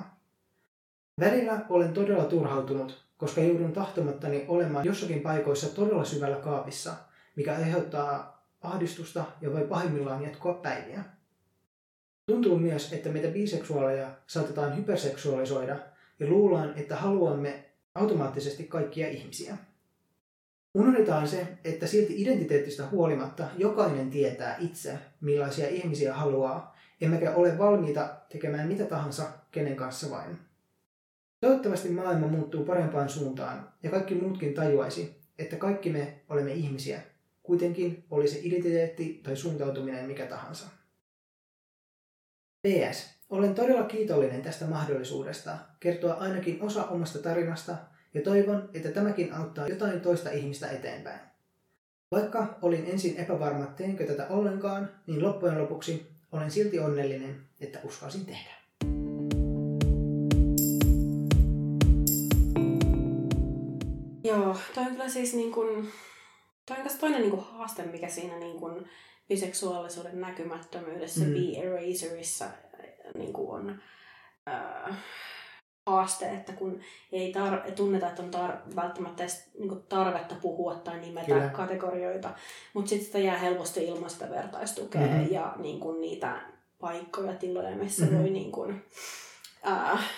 Välillä 1.20 1.66
olen 1.70 1.94
todella 1.94 2.24
turhautunut, 2.24 3.06
koska 3.18 3.42
joudun 3.42 3.74
tahtomattani 3.74 4.46
olemaan 4.48 4.86
jossakin 4.86 5.22
paikoissa 5.22 5.76
todella 5.76 6.06
syvällä 6.06 6.38
kaapissa, 6.38 6.94
mikä 7.36 7.56
aiheuttaa 7.56 8.44
ahdistusta 8.62 9.26
ja 9.42 9.54
voi 9.54 9.68
pahimmillaan 9.68 10.24
jatkua 10.24 10.54
päiviä. 10.54 11.04
Tuntuu 12.28 12.60
myös, 12.60 12.94
että 12.94 13.10
meitä 13.10 13.28
biseksuaaleja 13.28 14.12
saatetaan 14.28 14.78
hyperseksuaalisoida 14.78 15.80
ja 16.20 16.28
luullaan, 16.28 16.74
että 16.76 16.96
haluamme 16.96 17.66
automaattisesti 17.96 18.64
kaikkia 18.64 19.08
ihmisiä. 19.08 19.58
Unohdetaan 20.74 21.28
se, 21.28 21.48
että 21.64 21.88
silti 21.88 22.22
identiteettistä 22.22 22.88
huolimatta 22.88 23.48
jokainen 23.58 24.10
tietää 24.10 24.58
itse, 24.60 25.00
millaisia 25.22 25.70
ihmisiä 25.70 26.14
haluaa, 26.14 26.78
emmekä 27.02 27.36
ole 27.36 27.58
valmiita 27.58 28.10
tekemään 28.30 28.68
mitä 28.68 28.86
tahansa 28.86 29.24
kenen 29.52 29.76
kanssa 29.76 30.10
vain. 30.10 30.38
Toivottavasti 31.42 31.90
maailma 31.90 32.28
muuttuu 32.28 32.66
parempaan 32.66 33.10
suuntaan 33.10 33.70
ja 33.84 33.90
kaikki 33.90 34.16
muutkin 34.16 34.54
tajuaisi, 34.54 35.16
että 35.40 35.56
kaikki 35.56 35.90
me 35.90 36.22
olemme 36.30 36.54
ihmisiä, 36.54 37.02
kuitenkin 37.44 38.04
oli 38.12 38.28
se 38.28 38.40
identiteetti 38.44 39.22
tai 39.24 39.36
suuntautuminen 39.36 40.06
mikä 40.06 40.26
tahansa. 40.26 40.77
PS. 42.68 43.18
Olen 43.30 43.55
todella 43.55 43.84
kiitollinen 43.84 44.41
tästä 44.41 44.65
mahdollisuudesta 44.65 45.57
kertoa 45.80 46.13
ainakin 46.13 46.61
osa 46.61 46.86
omasta 46.86 47.20
tarinasta 47.20 47.76
ja 48.13 48.22
toivon, 48.22 48.70
että 48.74 48.91
tämäkin 48.91 49.34
auttaa 49.34 49.68
jotain 49.68 50.01
toista 50.01 50.30
ihmistä 50.30 50.68
eteenpäin. 50.68 51.20
Vaikka 52.11 52.59
olin 52.61 52.86
ensin 52.86 53.18
epävarma, 53.18 53.65
teenkö 53.65 54.07
tätä 54.07 54.28
ollenkaan, 54.28 54.89
niin 55.07 55.24
loppujen 55.24 55.61
lopuksi 55.61 56.11
olen 56.32 56.51
silti 56.51 56.80
onnellinen, 56.80 57.41
että 57.61 57.80
uskalsin 57.84 58.26
tehdä. 58.26 58.51
Joo, 64.24 64.57
toi 64.76 64.84
on 64.84 64.91
kyllä 64.91 65.09
siis 65.09 65.34
niin 65.34 65.51
kun, 65.51 65.88
toi 66.65 66.78
on 66.78 66.99
toinen 66.99 67.22
niin 67.22 67.32
kun 67.32 67.43
haaste, 67.43 67.84
mikä 67.84 68.09
siinä 68.09 68.39
niin 68.39 68.59
kun 68.59 68.88
biseksuaalisuuden 69.28 70.22
näkymättömyydessä 70.22 71.26
mm. 71.26 71.34
Be 71.34 71.60
Eraserissa 71.62 72.46
niin 73.18 73.34
kuin 73.34 73.50
on 73.50 73.82
äh, 74.48 74.98
haaste, 75.88 76.30
että 76.30 76.54
kun 76.54 76.80
ei 77.12 77.34
tar- 77.34 77.72
tunneta, 77.72 78.08
että 78.08 78.24
on 78.24 78.34
tar- 78.34 78.76
välttämättä 78.76 79.24
edes 79.24 79.50
niin 79.60 79.84
tarvetta 79.90 80.36
puhua 80.42 80.76
tai 80.76 81.00
nimetä 81.00 81.26
Kyllä. 81.26 81.50
kategorioita, 81.50 82.30
mutta 82.74 82.90
sitten 82.90 83.06
sitä 83.06 83.20
jää 83.20 83.38
helposti 83.38 83.86
ilman 83.86 84.10
sitä 84.10 84.30
vertaistukea 84.30 85.02
mm-hmm. 85.02 85.28
ja 85.32 85.56
niin 85.58 85.80
kuin 85.80 86.02
niitä 86.02 86.42
paikkoja, 86.80 87.34
tiloja, 87.34 87.76
missä 87.76 88.06
mm-hmm. 88.06 88.20
voi 88.20 88.30
niin 88.30 88.52
kuin, 88.52 88.86
äh, 89.68 90.10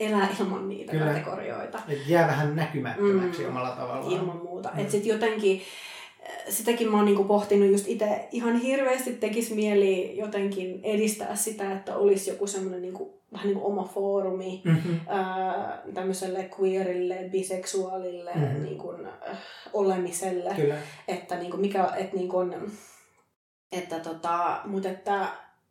elää 0.00 0.28
ilman 0.40 0.68
niitä 0.68 0.92
Kyllä. 0.92 1.06
kategorioita. 1.06 1.78
Et 1.88 2.08
jää 2.08 2.26
vähän 2.26 2.56
näkymättömäksi 2.56 3.42
mm, 3.42 3.48
omalla 3.48 3.70
tavallaan. 3.70 4.12
Ilman 4.12 4.36
muuta. 4.36 4.70
Mm. 4.74 4.78
Että 4.78 4.92
sitten 4.92 5.12
jotenkin, 5.12 5.60
äh, 5.60 5.64
sitäkin 6.48 6.90
mä 6.90 6.96
oon 6.96 7.06
niinku 7.06 7.24
pohtinut 7.24 7.70
just 7.70 7.88
itse 7.88 8.28
ihan 8.32 8.56
hirveästi 8.56 9.12
tekisi 9.12 9.54
mieli 9.54 10.16
jotenkin 10.16 10.80
edistää 10.82 11.36
sitä, 11.36 11.72
että 11.72 11.96
olisi 11.96 12.30
joku 12.30 12.46
semmoinen 12.46 12.82
niinku, 12.82 13.22
vähän 13.32 13.46
niin 13.46 13.58
kuin 13.58 13.66
oma 13.66 13.84
foorumi 13.94 14.62
mm-hmm. 14.64 15.00
ää, 15.06 15.82
tämmöiselle 15.94 16.50
queerille, 16.60 17.28
biseksuaalille 17.32 18.32
mm-hmm. 18.34 18.62
niin 18.62 18.78
kuin, 18.78 19.06
äh, 19.06 19.38
olemiselle. 19.72 20.54
Kyllä. 20.56 20.76
Että 21.08 21.36
niin 21.36 21.50
kuin 21.50 21.60
mikä, 21.60 21.92
että 21.96 22.16
niin 22.16 22.28
kuin, 22.28 22.54
että 23.72 24.00
tota, 24.00 24.60
mutta 24.64 24.88
että 24.88 25.28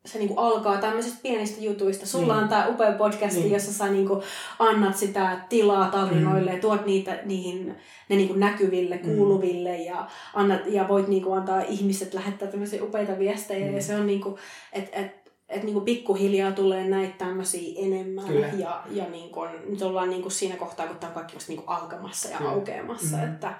se 0.08 0.20
niinku 0.20 0.40
alkaa 0.40 0.78
tämmöisistä 0.78 1.20
pienistä 1.24 1.62
jutuista. 1.62 2.06
Sulla 2.06 2.34
niin. 2.34 2.44
on 2.44 2.50
tämä 2.50 2.68
upea 2.68 2.92
podcasti, 2.92 3.40
niin. 3.40 3.52
jossa 3.52 3.74
sä 3.74 3.88
niinku 3.88 4.24
annat 4.60 4.98
sitä 4.98 5.40
tilaa 5.50 5.90
tarinoille 5.90 6.52
mm. 6.52 6.56
ja 6.56 6.62
tuot 6.62 6.86
niitä 6.86 7.20
niihin, 7.26 7.76
ne 8.10 8.16
niinku 8.16 8.34
näkyville, 8.34 9.00
mm. 9.04 9.04
kuuluville 9.04 9.78
ja, 9.78 10.08
annat, 10.34 10.62
ja 10.68 10.88
voit 10.88 11.08
niinku 11.08 11.34
antaa 11.34 11.62
ihmiset 11.62 12.14
lähettää 12.14 12.48
tämmöisiä 12.48 12.84
upeita 12.84 13.20
viestejä. 13.20 13.68
Mm. 13.68 13.76
Ja 13.76 13.82
se 13.82 13.96
on 13.96 14.08
niinku, 14.08 14.38
että 14.74 14.98
et, 14.98 15.32
et 15.50 15.64
niinku 15.64 15.82
pikkuhiljaa 15.82 16.52
tulee 16.52 16.88
näitä 16.88 17.14
tämmöisiä 17.18 17.74
enemmän. 17.78 18.26
Kyllä. 18.28 18.48
Ja, 18.58 18.84
ja 18.92 19.10
niinku, 19.10 19.40
nyt 19.70 19.82
ollaan 19.82 20.10
niinku 20.10 20.30
siinä 20.30 20.56
kohtaa, 20.56 20.88
kun 20.88 20.98
tämä 20.98 21.10
on 21.10 21.16
kaikki 21.16 21.36
vasta 21.36 21.52
niinku 21.52 21.72
alkamassa 21.72 22.30
ja 22.30 22.38
Kyllä. 22.38 22.52
aukeamassa. 22.52 23.18
Mm. 23.18 23.24
Että, 23.24 23.54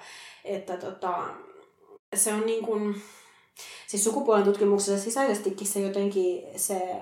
että 0.46 0.78
tota, 0.78 1.24
se 2.16 2.34
on 2.34 2.46
niin 2.46 2.66
kuin, 2.66 2.96
siis 3.88 4.04
sukupuolen 4.04 4.44
tutkimuksessa 4.44 5.04
sisäisestikin 5.04 5.68
se 5.68 5.80
jotenkin 5.80 6.44
se 6.56 6.96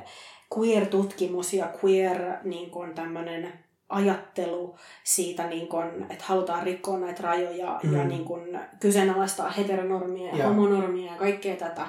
queer-tutkimus 0.57 1.53
ja 1.53 1.73
queer 1.83 2.37
niin 2.43 2.71
kuin 2.71 2.95
tämmöinen 2.95 3.53
ajattelu 3.89 4.75
siitä, 5.03 5.47
niin 5.47 5.67
kun, 5.67 6.05
että 6.09 6.25
halutaan 6.27 6.63
rikkoa 6.63 6.99
näitä 6.99 7.23
rajoja 7.23 7.79
mm. 7.83 7.95
ja 7.95 8.03
niin 8.03 8.25
kun, 8.25 8.59
kyseenalaistaa 8.79 9.49
heteronormia 9.49 10.35
ja 10.35 10.47
homonormia 10.47 11.11
ja 11.11 11.17
kaikkea 11.17 11.55
tätä, 11.55 11.87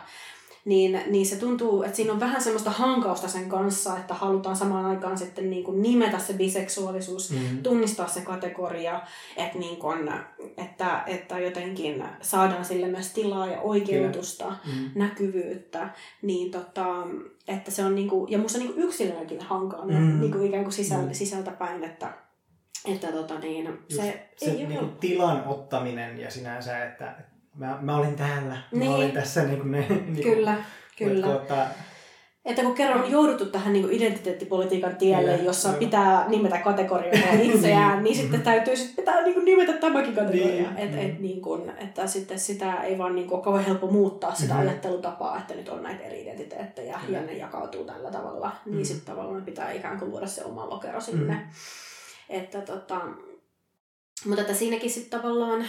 niin, 0.66 1.00
niin 1.06 1.26
se 1.26 1.36
tuntuu, 1.36 1.82
että 1.82 1.96
siinä 1.96 2.12
on 2.12 2.20
vähän 2.20 2.42
semmoista 2.42 2.70
hankausta 2.70 3.28
sen 3.28 3.48
kanssa, 3.48 3.98
että 3.98 4.14
halutaan 4.14 4.56
samaan 4.56 4.84
aikaan 4.84 5.18
sitten 5.18 5.50
niin 5.50 5.64
kuin 5.64 5.82
nimetä 5.82 6.18
se 6.18 6.32
biseksuaalisuus, 6.32 7.30
mm-hmm. 7.30 7.62
tunnistaa 7.62 8.08
se 8.08 8.20
kategoria, 8.20 9.00
että, 9.36 9.58
niin 9.58 9.76
kuin, 9.76 10.12
että, 10.56 11.02
että 11.06 11.38
jotenkin 11.38 12.04
saadaan 12.20 12.64
sille 12.64 12.86
myös 12.86 13.12
tilaa 13.12 13.46
ja 13.46 13.60
oikeutusta, 13.60 14.48
mm-hmm. 14.48 14.90
näkyvyyttä, 14.94 15.88
niin 16.22 16.50
tota, 16.50 16.86
että 17.48 17.70
se 17.70 17.84
on 17.84 17.94
niin 17.94 18.08
kuin, 18.08 18.32
ja 18.32 18.38
musta 18.38 18.58
niin 18.58 18.72
kuin 18.72 18.84
yksilöäkin 18.84 19.40
hankaa 19.40 19.84
mm-hmm. 19.84 20.20
niin 20.20 20.32
kuin 20.32 20.46
ikään 20.46 20.64
kuin 20.64 20.72
sisäl, 20.72 20.98
mm-hmm. 20.98 21.14
sisältä 21.14 21.50
päin, 21.50 21.84
että, 21.84 22.12
että 22.84 23.12
tota 23.12 23.38
niin, 23.38 23.78
se, 23.88 24.28
se 24.36 24.50
ei 24.50 24.66
niin 24.66 24.78
kuin 24.78 24.96
tilan 25.00 25.46
ottaminen 25.46 26.18
ja 26.18 26.30
sinänsä, 26.30 26.84
että 26.84 27.35
mä, 27.56 27.78
mä 27.80 27.96
olin 27.96 28.16
täällä, 28.16 28.56
niin. 28.72 28.90
mä 28.90 28.96
olin 28.96 29.12
tässä 29.12 29.42
niin 29.42 29.58
kuin 29.58 29.70
ne... 29.70 29.86
Niin 29.88 30.22
kyllä, 30.22 30.54
kyllä. 30.98 31.26
Tuota... 31.26 31.66
Että 32.44 32.62
kun 32.62 32.74
kerran 32.74 33.04
on 33.04 33.10
jouduttu 33.10 33.46
tähän 33.46 33.72
niin 33.72 33.84
kuin 33.84 33.96
identiteettipolitiikan 33.96 34.96
tielle, 34.96 35.30
kyllä, 35.30 35.44
jossa 35.44 35.68
kyllä. 35.68 35.78
pitää 35.78 36.28
nimetä 36.28 36.58
kategorioita 36.58 37.26
itseään, 37.42 37.92
niin, 37.92 38.04
niin 38.04 38.16
sitten 38.16 38.42
täytyy 38.42 38.76
sit 38.76 38.96
pitää 38.96 39.22
niin 39.22 39.34
kuin 39.34 39.44
nimetä 39.44 39.72
tämäkin 39.72 40.14
kategoria. 40.14 40.70
Niin. 40.70 40.76
Et, 40.76 40.94
et, 40.94 41.18
niin 41.18 41.42
kuin, 41.42 41.72
että 41.78 42.06
sitten 42.06 42.38
sitä 42.38 42.82
ei 42.82 42.98
vaan 42.98 43.14
niin 43.14 43.28
kuin, 43.28 43.42
kauhean 43.42 43.64
helppo 43.64 43.86
muuttaa 43.86 44.34
sitä 44.34 44.54
mm-hmm. 44.54 44.68
ajattelutapaa, 44.68 45.38
että 45.38 45.54
nyt 45.54 45.68
on 45.68 45.82
näitä 45.82 46.04
eri 46.04 46.22
identiteettejä 46.22 47.00
kyllä. 47.06 47.18
ja 47.18 47.24
ne 47.24 47.32
jakautuu 47.32 47.84
tällä 47.84 48.10
tavalla. 48.10 48.48
Niin 48.48 48.74
mm-hmm. 48.74 48.84
sitten 48.84 49.14
tavallaan 49.14 49.44
pitää 49.44 49.72
ikään 49.72 49.98
kuin 49.98 50.10
luoda 50.10 50.26
se 50.26 50.44
oma 50.44 50.70
lokero 50.70 51.00
sinne. 51.00 51.34
Mm-hmm. 51.34 51.50
Että 52.28 52.60
tota, 52.60 53.00
mutta 54.24 54.40
että 54.40 54.54
siinäkin 54.54 54.90
sitten 54.90 55.20
tavallaan 55.20 55.64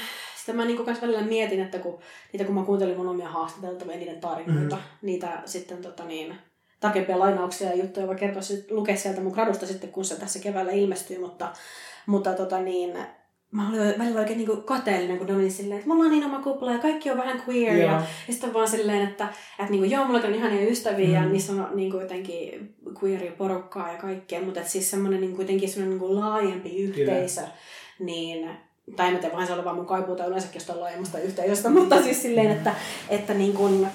sitä 0.47 0.57
mä 0.57 0.65
niin 0.65 0.85
kanssa 0.85 1.07
välillä 1.07 1.23
mietin, 1.23 1.61
että 1.61 1.79
kun, 1.79 1.99
niitä 2.33 2.45
kun 2.45 2.55
mä 2.55 2.63
kuuntelin 2.63 2.97
mun 2.97 3.07
omia 3.07 3.29
haastateltavia, 3.29 3.97
niiden 3.97 4.19
tarinoita, 4.19 4.75
mm. 4.75 4.81
niitä 5.01 5.41
sitten 5.45 5.77
tota 5.77 6.05
niin, 6.05 6.35
tarkempia 6.79 7.19
lainauksia 7.19 7.69
ja 7.69 7.75
juttuja 7.75 8.07
voi 8.07 8.15
kertoa 8.15 8.41
lukea 8.69 8.97
sieltä 8.97 9.21
mun 9.21 9.33
gradusta 9.33 9.65
sitten, 9.65 9.89
kun 9.89 10.05
se 10.05 10.15
tässä 10.15 10.39
keväällä 10.39 10.71
ilmestyy, 10.71 11.19
mutta, 11.19 11.53
mutta 12.05 12.33
tota 12.33 12.59
niin, 12.59 12.97
mä 13.51 13.69
olin 13.69 13.99
välillä 13.99 14.19
oikein 14.19 14.37
niin 14.37 14.63
kateellinen, 14.63 15.17
kun 15.17 15.27
ne 15.27 15.35
oli 15.35 15.49
silleen, 15.49 15.77
että 15.79 15.89
mulla 15.89 16.03
on 16.03 16.11
niin 16.11 16.25
oma 16.25 16.41
kupla 16.41 16.71
ja 16.71 16.79
kaikki 16.79 17.11
on 17.11 17.17
vähän 17.17 17.43
queer. 17.47 17.75
Yeah. 17.75 17.91
Ja, 17.91 18.07
ja 18.27 18.33
sitten 18.33 18.53
vaan 18.53 18.67
silleen, 18.67 19.07
että, 19.07 19.27
että 19.59 19.71
niin 19.71 19.81
kuin, 19.81 19.91
joo, 19.91 20.05
mulla 20.05 20.19
on 20.19 20.35
ihania 20.35 20.69
ystäviä 20.69 21.07
mm. 21.07 21.13
ja 21.13 21.25
niissä 21.25 21.53
on 21.53 21.69
niin 21.73 21.91
kuin, 21.91 22.01
jotenkin 22.01 22.75
queeria 23.03 23.31
porukkaa 23.31 23.91
ja 23.91 23.97
kaikkea, 23.97 24.41
mutta 24.41 24.63
siis 24.63 24.91
semmoinen 24.91 25.21
niin 25.21 25.35
kuitenkin 25.35 25.69
semmoinen 25.69 25.99
niin 25.99 26.15
laajempi 26.15 26.77
yhteisö, 26.77 27.41
Kyllä. 27.41 27.53
niin 27.99 28.49
tai 28.95 29.07
en 29.07 29.19
tiedä, 29.19 29.33
vähän 29.33 29.47
se 29.47 29.53
on 29.53 29.65
vaan 29.65 29.75
mun 29.75 29.85
kaipuuta 29.85 30.25
yleensäkin 30.25 30.55
jostain 30.55 30.79
laajemmasta 30.79 31.19
yhteisöstä, 31.19 31.69
mutta 31.69 32.03
siis 32.03 32.21
silleen, 32.21 32.51
että, 32.51 32.75
että 33.09 33.33
niin 33.33 33.53
kuin, 33.53 33.87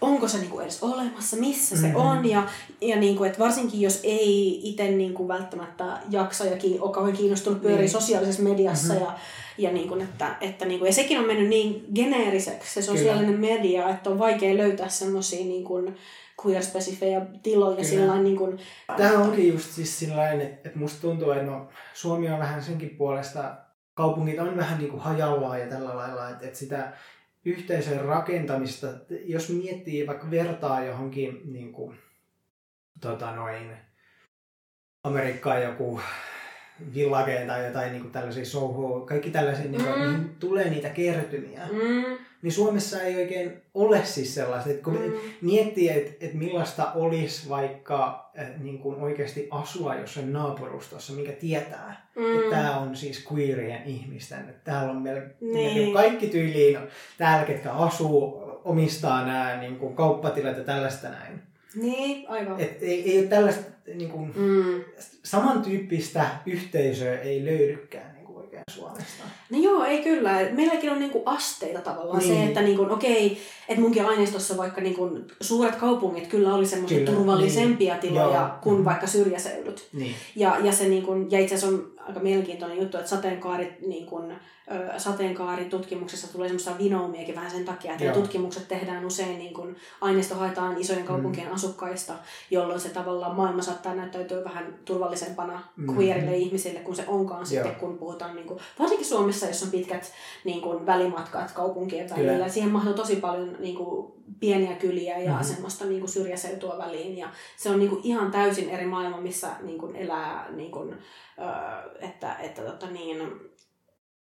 onko 0.00 0.28
se 0.28 0.38
niinku 0.38 0.60
edes 0.60 0.82
olemassa, 0.82 1.36
missä 1.36 1.76
se 1.76 1.86
mm-hmm. 1.86 2.00
on. 2.00 2.28
Ja, 2.28 2.42
ja 2.80 2.96
niinku, 2.96 3.24
että 3.24 3.38
varsinkin 3.38 3.80
jos 3.80 4.00
ei 4.02 4.60
itse 4.70 4.90
niinku 4.90 5.28
välttämättä 5.28 5.98
jaksa 6.10 6.44
ja 6.44 6.56
kiin, 6.56 6.82
ole 6.82 6.92
kauhean 6.92 7.16
kiinnostunut 7.16 7.62
pyöriä 7.62 7.80
niin. 7.80 7.90
sosiaalisessa 7.90 8.42
mediassa. 8.42 8.92
Mm-hmm. 8.94 9.06
Ja, 9.06 9.18
ja, 9.58 9.72
niinku, 9.72 9.94
että, 9.94 10.36
että 10.40 10.64
niinku, 10.64 10.84
ja 10.84 10.92
sekin 10.92 11.18
on 11.18 11.26
mennyt 11.26 11.48
niin 11.48 11.86
geneeriseksi 11.94 12.74
se 12.74 12.82
sosiaalinen 12.82 13.34
Kyllä. 13.34 13.54
media, 13.54 13.88
että 13.88 14.10
on 14.10 14.18
vaikea 14.18 14.56
löytää 14.56 14.88
semmoisia 14.88 15.44
niinku, 15.44 15.92
queer-spesifejä 16.42 17.26
tiloja. 17.42 17.84
Sillä 17.84 18.18
niin 18.18 18.36
kuin... 18.36 18.58
Tämä 18.96 19.18
onkin 19.18 19.48
just 19.48 19.70
siis 19.70 20.02
että, 20.02 20.68
että 20.68 20.78
musta 20.78 21.00
tuntuu, 21.00 21.30
että 21.30 21.44
no, 21.44 21.68
Suomi 21.94 22.28
on 22.28 22.38
vähän 22.38 22.62
senkin 22.62 22.90
puolesta 22.90 23.54
kaupungit 23.94 24.38
on 24.38 24.56
vähän 24.56 24.78
niin 24.78 24.90
kuin 24.90 25.02
hajallaan 25.02 25.60
ja 25.60 25.66
tällä 25.66 25.96
lailla, 25.96 26.30
että, 26.30 26.46
että 26.46 26.58
sitä 26.58 26.92
yhteisön 27.44 28.04
rakentamista, 28.04 28.86
jos 29.24 29.50
miettii 29.50 30.06
vaikka 30.06 30.30
vertaa 30.30 30.84
johonkin 30.84 31.40
niin 31.44 31.72
kuin, 31.72 31.98
tota 33.00 33.36
noin, 33.36 33.76
Amerikkaan 35.04 35.62
joku 35.62 36.00
villageen 36.94 37.46
tai 37.46 37.66
jotain 37.66 37.92
niin 37.92 38.02
kuin 38.02 38.12
tällaisia 38.12 38.44
Soho, 38.44 39.00
kaikki 39.00 39.30
tällaisia, 39.30 39.64
niin 39.64 39.84
kuin, 39.84 40.10
mm. 40.10 40.28
tulee 40.40 40.70
niitä 40.70 40.88
kertymiä. 40.88 41.68
Mm 41.72 42.23
niin 42.44 42.52
Suomessa 42.52 43.02
ei 43.02 43.16
oikein 43.16 43.52
ole 43.74 44.04
siis 44.04 44.34
sellaista, 44.34 44.70
että 44.70 44.84
kun 44.84 45.00
mm. 45.00 45.12
miettii, 45.40 45.88
että, 45.88 46.10
että 46.20 46.36
millaista 46.36 46.92
olisi 46.92 47.48
vaikka 47.48 48.30
että 48.34 48.58
niin 48.62 48.78
kuin 48.78 48.96
oikeasti 48.96 49.48
asua 49.50 49.94
jossain 49.94 50.32
naapurustossa, 50.32 51.12
mikä 51.12 51.32
tietää, 51.32 52.08
mm. 52.16 52.38
että 52.38 52.56
tämä 52.56 52.78
on 52.78 52.96
siis 52.96 53.26
queerien 53.32 53.82
ihmisten, 53.84 54.38
että 54.38 54.60
täällä 54.64 54.90
on 54.90 55.02
meillä 55.02 55.22
niin. 55.40 55.94
kaikki 55.94 56.26
tyyliin 56.26 56.78
täällä, 57.18 57.46
ketkä 57.46 57.72
asuu, 57.72 58.42
omistaa 58.64 59.26
nämä 59.26 59.56
niin 59.60 59.76
kuin 59.76 59.96
kauppatilat 59.96 60.56
ja 60.56 60.64
tällaista 60.64 61.08
näin. 61.08 61.42
Niin, 61.74 62.30
aivan. 62.30 62.60
Et 62.60 62.82
ei, 62.82 63.12
ei 63.12 63.18
ole 63.18 63.26
tällaista 63.26 63.70
niin 63.94 64.10
kuin, 64.10 64.32
mm. 64.36 64.84
samantyyppistä 65.22 66.26
yhteisöä 66.46 67.18
ei 67.18 67.44
löydykään 67.44 68.14
Suomesta. 68.70 69.24
No 69.54 69.60
joo, 69.60 69.84
ei 69.84 70.02
kyllä. 70.02 70.30
Meilläkin 70.52 70.90
on 70.90 70.98
niinku 70.98 71.22
asteita 71.26 71.80
tavallaan 71.80 72.18
niin. 72.18 72.34
se, 72.34 72.44
että 72.44 72.62
niinku, 72.62 72.86
okei, 72.90 73.38
että 73.68 73.80
munkin 73.80 74.06
aineistossa 74.06 74.56
vaikka 74.56 74.80
niinku 74.80 75.10
suuret 75.40 75.76
kaupungit 75.76 76.26
kyllä 76.26 76.54
oli 76.54 76.66
semmoisia 76.66 77.06
turvallisempia 77.06 77.94
niin. 77.94 78.00
tiloja 78.00 78.40
joo. 78.40 78.48
kuin 78.62 78.78
mm. 78.78 78.84
vaikka 78.84 79.06
syrjäseudut. 79.06 79.88
Niin. 79.92 80.14
Ja, 80.36 80.56
ja, 80.62 80.72
se 80.72 80.88
niinku, 80.88 81.12
ja 81.30 81.40
itse 81.40 81.54
asiassa 81.54 81.76
on 81.76 81.92
aika 82.06 82.20
mielenkiintoinen 82.20 82.78
juttu, 82.78 82.96
että 82.96 83.10
sateenkaarit 83.10 83.80
niin 83.80 84.06
kuin, 84.06 84.32
sateenkaaritutkimuksessa 84.96 86.32
tulee 86.32 86.48
semmoista 86.48 86.78
vinoumiakin 86.78 87.34
vähän 87.34 87.50
sen 87.50 87.64
takia, 87.64 87.92
että 87.92 88.12
tutkimukset 88.12 88.68
tehdään 88.68 89.04
usein 89.04 89.38
niin 89.38 89.54
kuin 89.54 89.76
aineisto 90.00 90.34
haetaan 90.34 90.78
isojen 90.80 91.04
kaupunkien 91.04 91.46
mm. 91.46 91.54
asukkaista, 91.54 92.14
jolloin 92.50 92.80
se 92.80 92.88
tavallaan 92.88 93.36
maailma 93.36 93.62
saattaa 93.62 93.94
näyttäytyä 93.94 94.44
vähän 94.44 94.74
turvallisempana 94.84 95.62
mm. 95.76 95.96
queerille 95.96 96.36
ihmisille 96.36 96.80
kuin 96.80 96.96
se 96.96 97.04
onkaan 97.06 97.40
Joo. 97.40 97.46
sitten, 97.46 97.74
kun 97.74 97.98
puhutaan 97.98 98.36
niin 98.36 98.46
kuin, 98.46 98.60
varsinkin 98.78 99.06
Suomessa, 99.06 99.43
jos 99.46 99.62
on 99.62 99.70
pitkät 99.70 100.12
niin 100.44 100.60
kuin, 100.60 100.86
välimatkat 100.86 101.52
kaupunkien 101.52 102.10
välillä. 102.10 102.32
Kyllä. 102.32 102.48
Siihen 102.48 102.70
mahtuu 102.70 102.94
tosi 102.94 103.16
paljon 103.16 103.56
niin 103.58 103.76
kuin, 103.76 104.12
pieniä 104.40 104.76
kyliä 104.76 105.18
ja 105.18 105.30
mm-hmm. 105.30 105.44
semmoista 105.44 105.84
niin 105.84 106.00
kuin, 106.00 106.10
syrjäseutua 106.10 106.78
väliin. 106.78 107.18
Ja 107.18 107.28
se 107.56 107.70
on 107.70 107.78
niin 107.78 107.90
kuin, 107.90 108.00
ihan 108.04 108.30
täysin 108.30 108.70
eri 108.70 108.86
maailma, 108.86 109.20
missä 109.20 109.48
niin 109.62 109.78
kuin, 109.78 109.96
elää, 109.96 110.50
niin 110.50 110.70
kuin, 110.70 110.96
että, 112.00 112.36
että 112.36 112.62
tota, 112.62 112.90
niin, 112.90 113.32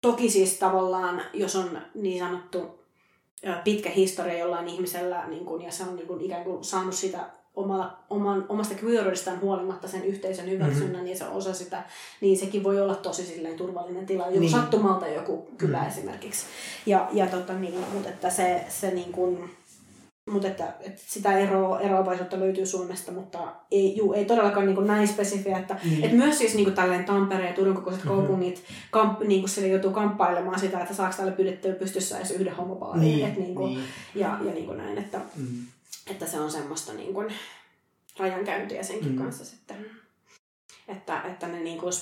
toki 0.01 0.29
siis 0.29 0.59
tavallaan, 0.59 1.21
jos 1.33 1.55
on 1.55 1.81
niin 1.93 2.19
sanottu 2.19 2.79
pitkä 3.63 3.89
historia 3.89 4.37
jollain 4.37 4.67
ihmisellä, 4.67 5.27
niin 5.27 5.45
kun, 5.45 5.61
ja 5.61 5.71
se 5.71 5.83
on 5.83 5.95
niin 5.95 6.07
kun, 6.07 6.21
ikään 6.21 6.43
kuin 6.43 6.63
saanut 6.63 6.93
sitä 6.93 7.38
omalla, 7.59 7.97
oman, 8.09 8.45
omasta 8.49 8.75
queeroidestaan 8.83 9.41
huolimatta 9.41 9.87
sen 9.87 10.03
yhteisön 10.03 10.49
hyväksynnän 10.49 10.91
mm-hmm. 10.91 11.05
niin 11.05 11.17
se 11.17 11.25
osa 11.25 11.53
sitä, 11.53 11.83
niin 12.21 12.37
sekin 12.37 12.63
voi 12.63 12.81
olla 12.81 12.95
tosi 12.95 13.25
silleen 13.25 13.57
turvallinen 13.57 14.05
tila. 14.05 14.25
Joku 14.25 14.39
niin. 14.39 14.51
sattumalta 14.51 15.07
joku 15.07 15.47
kylä 15.57 15.77
mm-hmm. 15.77 15.89
esimerkiksi. 15.91 16.45
Ja, 16.85 17.09
ja 17.13 17.27
tota, 17.27 17.53
niin, 17.53 17.73
mutta 17.93 18.09
että 18.09 18.29
se, 18.29 18.65
se 18.69 18.91
niin 18.91 19.11
kuin, 19.11 19.49
mutta 20.31 20.47
että, 20.47 20.73
että 20.79 21.01
sitä 21.05 21.37
eroa, 21.37 21.79
eroavaisuutta 21.79 22.39
löytyy 22.39 22.65
Suomesta, 22.65 23.11
mutta 23.11 23.39
ei, 23.71 23.97
juu, 23.97 24.13
ei 24.13 24.25
todellakaan 24.25 24.65
niin 24.65 24.75
kuin 24.75 24.87
näin 24.87 25.07
spesifiä. 25.07 25.57
Että, 25.57 25.75
mm. 25.83 26.03
että 26.03 26.17
myös 26.17 26.37
siis 26.37 26.55
niin 26.55 26.63
kuin 26.63 26.75
tälleen 26.75 27.05
Tampere 27.05 27.47
ja 27.47 27.53
Turun 27.53 27.75
kokoiset 27.75 28.03
mm-hmm. 28.03 28.17
kaupungit 28.17 28.63
kamp, 28.91 29.19
niin 29.21 29.41
kuin 29.41 29.49
sille 29.49 29.67
joutuu 29.67 29.91
kamppailemaan 29.91 30.59
sitä, 30.59 30.79
että 30.79 30.93
saako 30.93 31.13
täällä 31.17 31.31
pyydettyä 31.31 31.73
pystyssä 31.73 32.17
edes 32.17 32.31
yhden 32.31 32.55
homopaalin. 32.55 33.01
Niin, 33.01 33.27
että 33.27 33.39
niin 33.39 33.55
kuin, 33.55 33.73
niin. 33.73 33.83
Ja, 34.15 34.37
ja 34.45 34.53
niin 34.53 34.65
kuin 34.65 34.77
näin, 34.77 34.97
että, 34.97 35.21
mm. 35.35 35.65
Että 36.11 36.25
se 36.25 36.39
on 36.39 36.51
semmoista 36.51 36.93
niin 36.93 37.13
kuin 37.13 37.33
rajankäyntiä 38.19 38.83
senkin 38.83 39.11
mm. 39.11 39.17
kanssa 39.17 39.45
sitten. 39.45 39.91
Että, 40.87 41.21
että 41.21 41.47
ne 41.47 41.59
niin 41.59 41.79
kuin 41.79 41.93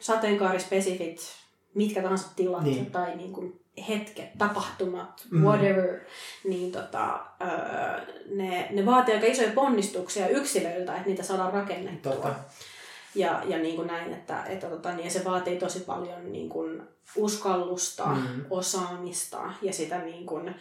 sateenkaarispesifit, 0.00 1.20
mitkä 1.74 2.02
tahansa 2.02 2.28
tilat 2.36 2.62
niin. 2.62 2.90
tai 2.90 3.16
niin 3.16 3.32
kuin 3.32 3.60
hetket, 3.88 4.38
tapahtumat, 4.38 5.26
mm. 5.30 5.42
whatever, 5.42 6.00
niin 6.44 6.72
tota, 6.72 7.26
öö, 7.42 8.14
ne, 8.30 8.68
ne 8.70 8.86
vaatii 8.86 9.14
aika 9.14 9.26
isoja 9.26 9.52
ponnistuksia 9.52 10.28
yksilöiltä, 10.28 10.96
että 10.96 11.08
niitä 11.08 11.22
saadaan 11.22 11.52
rakennettua. 11.52 12.12
Tota. 12.12 12.34
Ja, 13.14 13.42
ja 13.46 13.58
niin 13.58 13.76
kuin 13.76 13.86
näin, 13.86 14.12
että, 14.12 14.44
että 14.44 14.66
tota, 14.66 14.92
niin 14.92 15.10
se 15.10 15.24
vaatii 15.24 15.56
tosi 15.56 15.80
paljon 15.80 16.32
niin 16.32 16.48
kuin 16.48 16.82
uskallusta, 17.16 18.06
mm. 18.06 18.44
osaamista 18.50 19.52
ja 19.62 19.72
sitä 19.72 19.98
niin 19.98 20.26
kuin, 20.26 20.54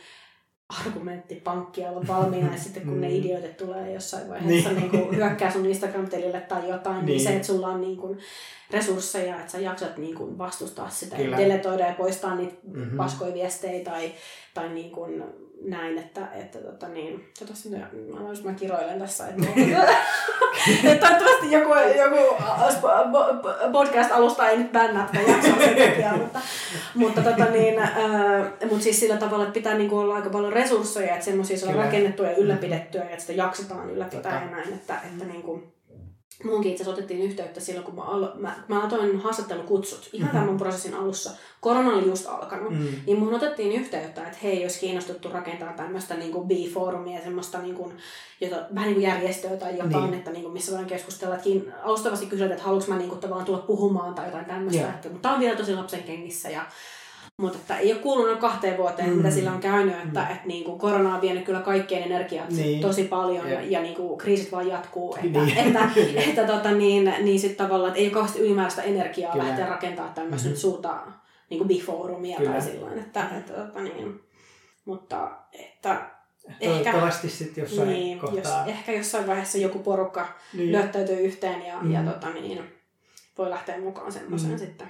argumenttipankkia 0.80 1.90
olla 1.90 2.08
valmiina 2.08 2.52
ja 2.52 2.60
sitten 2.60 2.84
kun 2.84 2.94
mm. 2.94 3.02
ne 3.02 3.16
idiotit 3.16 3.58
tulee 3.58 3.94
jossain 3.94 4.30
vaiheessa 4.30 4.72
niin. 4.72 4.92
Niin 4.92 5.16
hyökkää 5.16 5.52
sun 5.52 5.66
Instagram-tilille 5.66 6.42
tai 6.42 6.70
jotain, 6.70 6.96
niin. 6.96 7.06
niin 7.06 7.22
se, 7.22 7.36
että 7.36 7.48
sulla 7.48 7.68
on 7.68 7.82
niin 7.82 7.98
kuin 7.98 8.20
resursseja, 8.72 9.40
että 9.40 9.52
sä 9.52 9.60
jaksat 9.60 9.98
niin 9.98 10.16
kuin 10.16 10.38
vastustaa 10.38 10.90
sitä 10.90 11.16
Kyllä. 11.16 11.38
ja 11.38 11.38
deletoida 11.38 11.88
ja 11.88 11.94
poistaa 11.94 12.36
niitä 12.36 12.56
mm-hmm. 12.64 12.98
paskoja 12.98 13.34
viestejä 13.34 13.84
tai, 13.84 14.12
tai 14.54 14.70
niin 14.70 14.92
kuin 14.92 15.24
näin, 15.64 15.98
että, 15.98 16.28
että 16.34 16.60
tota 16.60 16.88
niin, 16.88 17.32
toivottavasti 17.40 17.70
mä, 17.70 17.78
mä, 17.78 18.50
mä 18.52 18.54
kiroilen 18.54 19.00
tässä, 19.00 19.28
että, 19.28 19.48
että 20.92 21.08
toivottavasti 21.08 21.52
joku, 21.52 21.74
joku 21.98 22.36
podcast-alusta 23.72 24.50
ei 24.50 24.58
nyt 24.58 24.72
bännää 24.72 25.10
tätä 25.12 25.32
jaksoa 25.32 25.58
sen 25.58 25.90
takia, 25.90 26.14
mutta, 26.24 26.40
mutta, 26.96 27.22
tota 27.22 27.46
niin, 27.46 27.80
äh, 27.80 27.92
mutta 28.70 28.84
siis 28.84 29.00
sillä 29.00 29.18
tavalla, 29.18 29.44
että 29.44 29.54
pitää 29.54 29.78
niinku 29.78 29.98
olla 29.98 30.16
aika 30.16 30.30
paljon 30.30 30.54
resursseja, 30.54 31.14
että 31.14 31.26
semmoisia 31.26 31.58
saada 31.58 31.78
rakennettua 31.78 32.28
ja 32.28 32.36
ylläpidettyä 32.36 33.04
ja 33.04 33.10
että 33.10 33.22
sitä 33.22 33.34
jaksetaan 33.34 33.90
ylläpitää 33.90 34.44
ja 34.44 34.52
näin, 34.52 34.74
että, 34.74 34.96
että 35.12 35.26
niinku, 35.26 35.64
Munkin 36.44 36.72
itse 36.72 36.90
otettiin 36.90 37.22
yhteyttä 37.22 37.60
silloin, 37.60 37.86
kun 37.86 37.96
mä, 37.96 38.02
alo- 38.02 38.36
mä, 38.36 38.64
mä 38.68 38.82
aloin 38.82 39.20
haastattelukutsut 39.20 40.10
ihan 40.14 40.30
mm-hmm. 40.30 40.40
tämän 40.40 40.58
prosessin 40.58 40.94
alussa. 40.94 41.32
Korona 41.62 41.94
oli 41.94 42.08
just 42.08 42.28
alkanut. 42.28 42.72
Mm-hmm. 42.72 42.96
Niin 43.06 43.20
mun 43.20 43.34
otettiin 43.34 43.72
yhteyttä, 43.72 44.24
että 44.24 44.38
hei, 44.44 44.62
jos 44.62 44.78
kiinnostuttu 44.78 45.30
rakentaa 45.30 45.74
tämmöistä 45.74 46.16
niin 46.16 46.32
B-foorumia, 46.32 47.24
semmoista 47.24 47.60
niin 47.60 47.76
kuin, 47.76 47.98
jota, 48.42 48.56
vähän 48.56 48.88
niin 48.88 48.94
kuin 48.94 49.04
järjestöä 49.04 49.58
tai 49.58 49.78
jotain, 49.78 50.04
niin. 50.04 50.14
että 50.14 50.32
niin 50.32 50.44
kuin, 50.44 50.54
missä 50.54 50.72
voidaan 50.72 50.90
keskustella. 50.90 51.36
Että 51.36 51.50
alustavasti 51.84 52.26
kysyä, 52.26 52.48
että 52.48 52.64
haluanko 52.64 52.88
mä 52.88 52.98
niin 52.98 53.10
kuin, 53.10 53.20
tavallaan 53.20 53.46
tulla 53.46 53.60
puhumaan 53.68 54.16
tai 54.16 54.26
jotain 54.26 54.46
tämmöistä. 54.46 54.82
Yeah. 54.82 54.96
Että, 54.96 55.10
mutta 55.10 55.22
tämä 55.22 55.36
on 55.36 55.42
vielä 55.42 55.58
tosi 55.58 55.76
lapsen 55.76 56.04
kengissä 56.04 56.50
ja 56.50 56.66
mutta 57.38 57.58
että 57.58 57.78
ei 57.78 57.94
ole 57.94 58.02
kuulunut 58.02 58.40
kahteen 58.40 58.78
vuoteen, 58.78 59.10
mm. 59.10 59.16
mitä 59.16 59.32
sillä 59.32 59.52
on 59.52 59.60
käynyt, 59.60 59.96
että, 59.96 60.20
mm. 60.20 60.32
että 60.32 60.48
niin 60.48 60.64
kuin 60.64 60.80
korona 60.80 61.16
on 61.16 61.22
vienyt 61.22 61.46
kyllä 61.46 61.60
kaikkien 61.60 62.04
energiat 62.04 62.50
niin. 62.50 62.82
tosi 62.82 63.04
paljon 63.04 63.50
ja, 63.50 63.62
ja 63.62 63.82
niin 63.82 63.96
kuin 63.96 64.18
kriisit 64.18 64.52
vaan 64.52 64.68
jatkuu. 64.68 65.16
Että, 65.16 65.40
niin. 65.40 65.58
että, 65.68 65.80
että, 65.96 66.22
että 66.22 66.48
tota, 66.48 66.72
niin, 66.72 67.14
niin 67.22 67.40
sitten 67.40 67.68
tavallaan, 67.68 67.90
että 67.90 68.00
ei 68.00 68.06
ole 68.06 68.14
kauheasti 68.14 68.40
ylimääräistä 68.40 68.82
energiaa 68.82 69.32
kyllä. 69.32 69.48
lähteä 69.48 69.70
rakentamaan 69.70 70.14
tämmöistä 70.14 70.48
mm-hmm. 70.48 70.60
suurta 70.60 71.02
niin 71.50 71.58
kuin 71.58 71.68
biforumia 71.68 72.40
tai 72.46 72.62
silloin. 72.62 73.00
Että, 73.00 73.30
että, 73.38 73.64
että, 73.64 73.82
niin. 73.82 74.22
Mutta 74.86 75.32
että 75.54 76.14
Toivottavasti 76.60 77.30
sitten 77.30 77.62
jossain 77.62 77.90
niin, 77.90 78.20
kohtaa. 78.20 78.40
Jos, 78.40 78.68
ehkä 78.68 78.92
jossain 78.92 79.28
vaiheessa 79.28 79.58
joku 79.58 79.80
porukka 79.80 80.28
niin. 80.54 80.72
lyöttäytyy 80.72 81.20
yhteen 81.20 81.66
ja, 81.66 81.80
mm. 81.82 81.92
ja 81.92 82.04
tota, 82.04 82.30
niin, 82.30 82.64
voi 83.38 83.50
lähteä 83.50 83.80
mukaan 83.80 84.12
semmoiseen 84.12 84.52
mm. 84.52 84.60
sitten. 84.60 84.88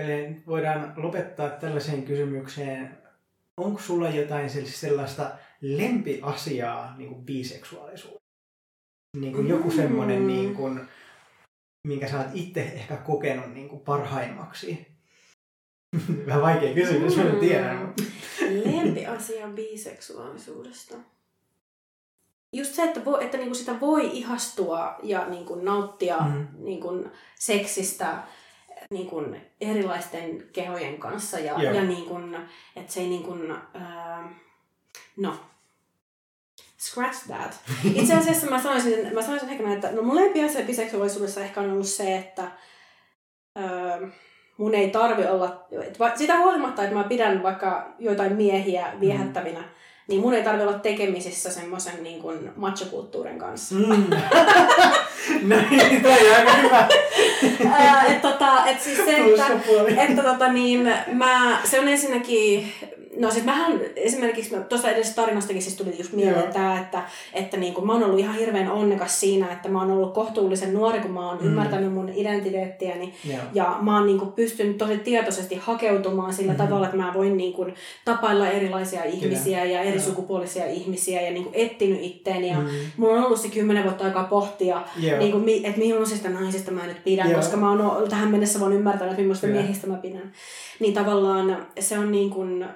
Ajattelen, 0.00 0.42
voidaan 0.46 0.92
lopettaa 0.96 1.50
tällaiseen 1.50 2.02
kysymykseen. 2.02 2.98
Onko 3.56 3.80
sulla 3.80 4.08
jotain 4.08 4.50
sellaista 4.66 5.30
lempiasiaa 5.60 6.96
niin 6.96 7.08
kuin 7.08 7.24
biseksuaalisuudessa? 7.24 8.26
Niin 9.16 9.32
kuin 9.32 9.48
joku 9.48 9.70
semmoinen, 9.70 10.20
mm. 10.20 10.26
niin 10.26 10.54
kuin, 10.54 10.80
minkä 11.86 12.08
sä 12.08 12.18
oot 12.18 12.30
itse 12.34 12.62
ehkä 12.62 12.96
kokenut 12.96 13.54
niin 13.54 13.68
kuin 13.68 13.80
parhaimmaksi? 13.80 14.86
Vähän 16.26 16.42
vaikea 16.42 16.74
kysymys, 16.74 17.16
mä 17.16 17.22
en 17.22 17.40
tiedä. 17.40 17.74
Mm. 17.74 17.94
Lempiasia 18.64 19.48
biseksuaalisuudesta. 19.48 20.94
Just 22.52 22.74
se, 22.74 22.82
että, 22.82 23.04
voi, 23.04 23.24
että 23.24 23.36
niinku 23.36 23.54
sitä 23.54 23.80
voi 23.80 24.10
ihastua 24.12 24.98
ja 25.02 25.28
niinku 25.28 25.54
nauttia 25.54 26.18
mm. 26.18 26.46
niinku 26.58 27.04
seksistä 27.34 28.22
niin 28.90 29.06
kuin 29.06 29.40
erilaisten 29.60 30.48
kehojen 30.52 30.98
kanssa 30.98 31.38
ja, 31.38 31.62
ja 31.62 31.84
niin 31.84 32.04
kuin, 32.04 32.36
että 32.76 32.92
se 32.92 33.00
ei 33.00 33.08
niin 33.08 33.22
kuin, 33.22 33.52
uh, 33.52 34.30
no, 35.16 35.36
scratch 36.78 37.26
that. 37.26 37.60
Itse 37.94 38.14
asiassa 38.14 38.46
mä 38.46 38.62
sanoisin, 38.62 39.14
mä 39.14 39.22
sanoisin 39.22 39.48
ehkä 39.48 39.72
että 39.72 39.92
no 39.92 40.02
mun 40.02 40.16
lempi 40.16 40.44
asia 40.44 40.66
biseksuaalisuudessa 40.66 41.40
ehkä 41.40 41.60
on 41.60 41.70
ollut 41.70 41.86
se, 41.86 42.16
että 42.16 42.50
uh, 43.56 44.08
mun 44.56 44.74
ei 44.74 44.90
tarvi 44.90 45.26
olla, 45.26 45.66
sitä 46.14 46.38
huolimatta, 46.38 46.82
että 46.82 46.96
mä 46.96 47.04
pidän 47.04 47.42
vaikka 47.42 47.94
joitain 47.98 48.36
miehiä 48.36 48.92
viehättävinä, 49.00 49.60
mm 49.60 49.76
niin 50.08 50.20
mun 50.20 50.34
ei 50.34 50.42
tarvi 50.42 50.62
olla 50.62 50.78
tekemisissä 50.78 51.50
semmoisen 51.50 52.02
niin 52.02 52.22
kuin 52.22 52.52
machokulttuurin 52.56 53.38
kanssa. 53.38 53.74
Mm. 53.74 54.06
Näin, 55.42 56.02
toi 56.02 56.30
on 56.30 56.36
aika 56.36 56.52
hyvä. 56.62 56.88
että 58.08 58.28
tota, 58.28 58.66
et 58.66 58.80
siis 58.80 58.96
se, 58.96 59.16
että, 59.16 59.46
että 60.02 60.22
tota, 60.22 60.52
niin, 60.52 60.92
mä, 61.12 61.58
se 61.64 61.80
on 61.80 61.88
ensinnäkin 61.88 62.72
No 63.18 63.30
siis 63.30 63.44
mähän 63.44 63.80
esimerkiksi, 63.96 64.56
tuosta 64.68 64.88
edellisestä 64.88 65.22
tarinastakin 65.22 65.62
siis 65.62 65.76
tuli 65.76 65.98
just 65.98 66.12
mieleen 66.12 66.52
tämä, 66.52 66.80
että, 66.80 67.02
että 67.34 67.56
niin 67.56 67.74
kuin 67.74 67.86
mä 67.86 67.92
oon 67.92 68.04
ollut 68.04 68.18
ihan 68.18 68.34
hirveän 68.34 68.70
onnekas 68.70 69.20
siinä, 69.20 69.52
että 69.52 69.68
mä 69.68 69.80
oon 69.80 69.90
ollut 69.90 70.14
kohtuullisen 70.14 70.74
nuori, 70.74 71.00
kun 71.00 71.10
mä 71.10 71.28
oon 71.28 71.38
mm. 71.40 71.46
ymmärtänyt 71.46 71.92
mun 71.92 72.08
identiteettiäni. 72.08 73.14
Yeah. 73.28 73.40
Ja 73.54 73.78
mä 73.80 73.96
oon 73.96 74.06
niin 74.06 74.32
pystynyt 74.36 74.78
tosi 74.78 74.98
tietoisesti 74.98 75.54
hakeutumaan 75.54 76.34
sillä 76.34 76.52
mm-hmm. 76.52 76.66
tavalla, 76.66 76.86
että 76.86 76.96
mä 76.96 77.14
voin 77.14 77.36
niin 77.36 77.52
kuin 77.52 77.74
tapailla 78.04 78.48
erilaisia 78.48 79.04
ihmisiä 79.04 79.60
Kyllä. 79.60 79.72
ja 79.72 79.80
eri 79.80 79.90
yeah. 79.90 80.04
sukupuolisia 80.04 80.66
ihmisiä 80.66 81.20
ja 81.20 81.30
niin 81.30 81.44
kuin 81.44 81.54
etsinyt 81.54 82.02
itteeni. 82.02 82.48
Ja 82.48 82.56
mm. 82.56 82.68
mulla 82.96 83.14
on 83.14 83.24
ollut 83.24 83.40
se 83.40 83.48
kymmenen 83.48 83.84
vuotta 83.84 84.04
aikaa 84.04 84.24
pohtia, 84.24 84.82
yeah. 85.02 85.18
niin 85.18 85.32
kuin, 85.32 85.64
että 85.64 85.78
millaisista 85.78 86.28
naisista 86.28 86.70
mä 86.70 86.86
nyt 86.86 87.04
pidän, 87.04 87.26
yeah. 87.26 87.40
koska 87.40 87.56
mä 87.56 87.70
oon 87.70 88.08
tähän 88.08 88.30
mennessä 88.30 88.60
voin 88.60 88.72
ymmärtänyt, 88.72 89.10
että 89.10 89.22
millaisista 89.22 89.46
yeah. 89.46 89.60
miehistä 89.60 89.86
mä 89.86 89.96
pidän. 89.96 90.32
Niin 90.80 90.94
tavallaan 90.94 91.66
se 91.80 91.98
on 91.98 92.12
niin 92.12 92.30
kuin, 92.30 92.66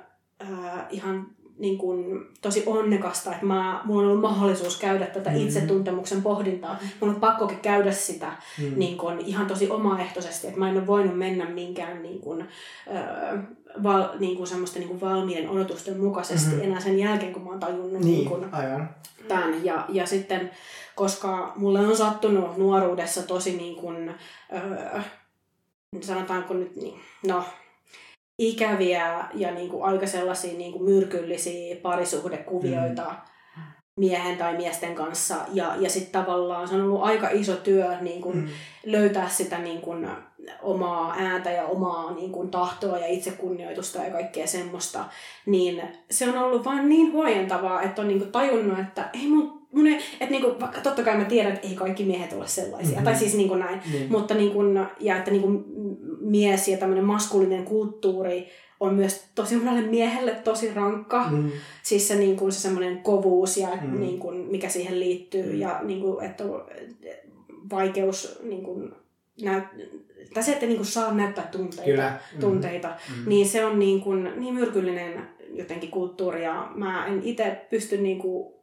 äh, 0.43 0.87
ihan 0.91 1.27
niin 1.61 1.79
kuin, 1.79 2.27
tosi 2.41 2.63
onnekasta, 2.67 3.33
että 3.33 3.47
mä, 3.47 3.81
mulla 3.85 4.03
on 4.03 4.09
ollut 4.09 4.21
mahdollisuus 4.21 4.79
käydä 4.79 5.07
tätä 5.07 5.31
mm-hmm. 5.31 5.47
itsetuntemuksen 5.47 6.23
pohdintaa. 6.23 6.79
Mun 7.01 7.11
on 7.11 7.21
pakkokin 7.21 7.59
käydä 7.59 7.93
sitä 7.93 8.27
mm-hmm. 8.27 8.79
niin 8.79 8.99
kuin, 8.99 9.21
ihan 9.21 9.47
tosi 9.47 9.71
omaehtoisesti, 9.71 10.47
että 10.47 10.59
mä 10.59 10.69
en 10.71 10.77
ole 10.77 10.87
voinut 10.87 11.19
mennä 11.19 11.51
minkään 11.51 12.03
niin 12.03 12.21
kuin, 12.21 12.41
äh, 12.41 13.39
val, 13.83 14.09
niin 14.19 14.37
kuin 14.37 14.47
semmoista 14.47 14.79
niin 14.79 14.89
kuin 14.89 15.01
valmiiden 15.01 15.49
odotusten 15.49 16.01
mukaisesti 16.01 16.51
mm-hmm. 16.51 16.65
enää 16.65 16.81
sen 16.81 16.99
jälkeen, 16.99 17.33
kun 17.33 17.43
mä 17.43 17.51
oon 17.51 17.61
tajunnut 17.61 17.93
niin, 17.93 18.05
niin 18.05 18.29
kuin, 18.29 18.55
aivan. 18.55 18.91
tämän. 19.29 19.65
Ja, 19.65 19.85
ja 19.89 20.07
sitten, 20.07 20.51
koska 20.95 21.53
mulle 21.57 21.81
on 21.81 21.97
sattunut 21.97 22.57
nuoruudessa 22.57 23.23
tosi 23.23 23.57
niin 23.57 23.77
kuin, 23.77 24.15
äh, 24.95 25.05
sanotaanko 26.01 26.55
nyt, 26.55 26.77
niin, 26.77 27.01
no 27.27 27.45
ikäviä 28.41 29.25
ja 29.35 29.51
niin 29.51 29.69
kuin 29.69 29.85
aika 29.85 30.07
sellaisia 30.07 30.59
niin 30.59 30.73
kuin 30.73 30.85
myrkyllisiä 30.85 31.77
parisuhdekuvioita 31.77 33.05
mm. 33.57 33.63
miehen 33.97 34.39
tai 34.39 34.57
miesten 34.57 34.95
kanssa. 34.95 35.35
Ja, 35.53 35.75
ja 35.79 35.91
sitten 35.91 36.23
tavallaan 36.23 36.69
se 36.69 36.75
on 36.75 36.81
ollut 36.81 37.03
aika 37.03 37.29
iso 37.31 37.57
työ 37.57 37.97
niin 38.01 38.23
kuin 38.23 38.37
mm. 38.37 38.49
löytää 38.87 39.29
sitä 39.29 39.59
niin 39.59 39.81
kuin 39.81 40.09
omaa 40.63 41.15
ääntä 41.19 41.51
ja 41.51 41.65
omaa 41.65 42.15
niin 42.15 42.33
kuin 42.33 42.51
tahtoa 42.51 42.99
ja 42.99 43.07
itsekunnioitusta 43.07 43.99
ja 43.99 44.11
kaikkea 44.11 44.47
semmoista. 44.47 45.05
Niin 45.47 45.83
se 46.11 46.29
on 46.29 46.39
ollut 46.39 46.65
vaan 46.65 46.89
niin 46.89 47.13
huojentavaa, 47.13 47.83
että 47.83 48.03
on 48.03 48.09
niin 48.09 48.19
kuin 48.19 48.33
tajunnut, 48.33 48.79
että 48.79 49.11
ei 49.15 49.29
mun 49.29 49.60
mun 49.73 49.87
ei, 49.87 49.95
että 49.95 50.31
niinku, 50.31 50.61
vaikka 50.61 50.81
totta 50.81 51.03
kai 51.03 51.19
mä 51.19 51.25
tiedän, 51.25 51.53
että 51.53 51.69
ei 51.69 51.75
kaikki 51.75 52.05
miehet 52.05 52.33
ole 52.33 52.49
sellaisia, 52.49 52.91
mm-hmm. 52.91 53.05
tai 53.05 53.17
siis 53.17 53.35
niinku 53.35 53.55
näin, 53.55 53.81
niin. 53.93 54.13
mutta 54.13 54.35
niinku, 54.35 54.59
ja 55.01 55.17
että 55.17 55.31
niinku 55.31 55.65
mies 56.21 56.69
ja 56.69 56.77
tämmöinen 56.77 57.05
maskulinen 57.05 57.65
kulttuuri 57.65 58.49
on 58.81 58.95
myös 58.95 59.25
tosi 59.35 59.57
monelle 59.57 59.89
miehelle 59.89 60.35
tosi 60.35 60.75
rankka. 60.75 61.27
Mm. 61.31 61.51
Siis 61.83 62.09
se, 62.09 62.15
niin 62.15 62.37
kuin, 62.37 62.53
se 62.53 62.61
semmoinen 62.61 62.99
kovuus, 62.99 63.57
ja, 63.57 63.69
mm. 63.83 64.01
niin 64.01 64.19
kuin, 64.19 64.37
mikä 64.37 64.69
siihen 64.69 65.01
liittyy, 65.01 65.53
mm. 65.53 65.59
ja 65.61 65.81
niin 65.83 66.01
kuin, 66.01 66.25
että 66.25 66.45
vaikeus 67.71 68.41
niin 68.43 68.63
kuin, 68.63 68.93
näyt, 69.43 69.65
tai 70.35 70.43
se, 70.43 70.53
että 70.53 70.67
niin 70.67 70.77
kuin, 70.77 70.87
saa 70.87 71.15
näyttää 71.15 71.49
tunteita, 71.53 71.85
Kyllä. 71.85 72.21
Mm. 72.35 72.41
tunteita 72.41 72.89
mm. 72.89 73.29
niin 73.29 73.49
se 73.49 73.65
on 73.65 73.79
niin, 73.79 74.01
kuin, 74.01 74.31
niin 74.37 74.55
myrkyllinen 74.55 75.29
jotenkin 75.55 75.91
kulttuuri, 75.91 76.45
ja 76.45 76.71
mä 76.75 77.07
en 77.07 77.21
itse 77.23 77.67
pysty 77.71 77.97
niin 77.97 78.19
kuin, 78.19 78.55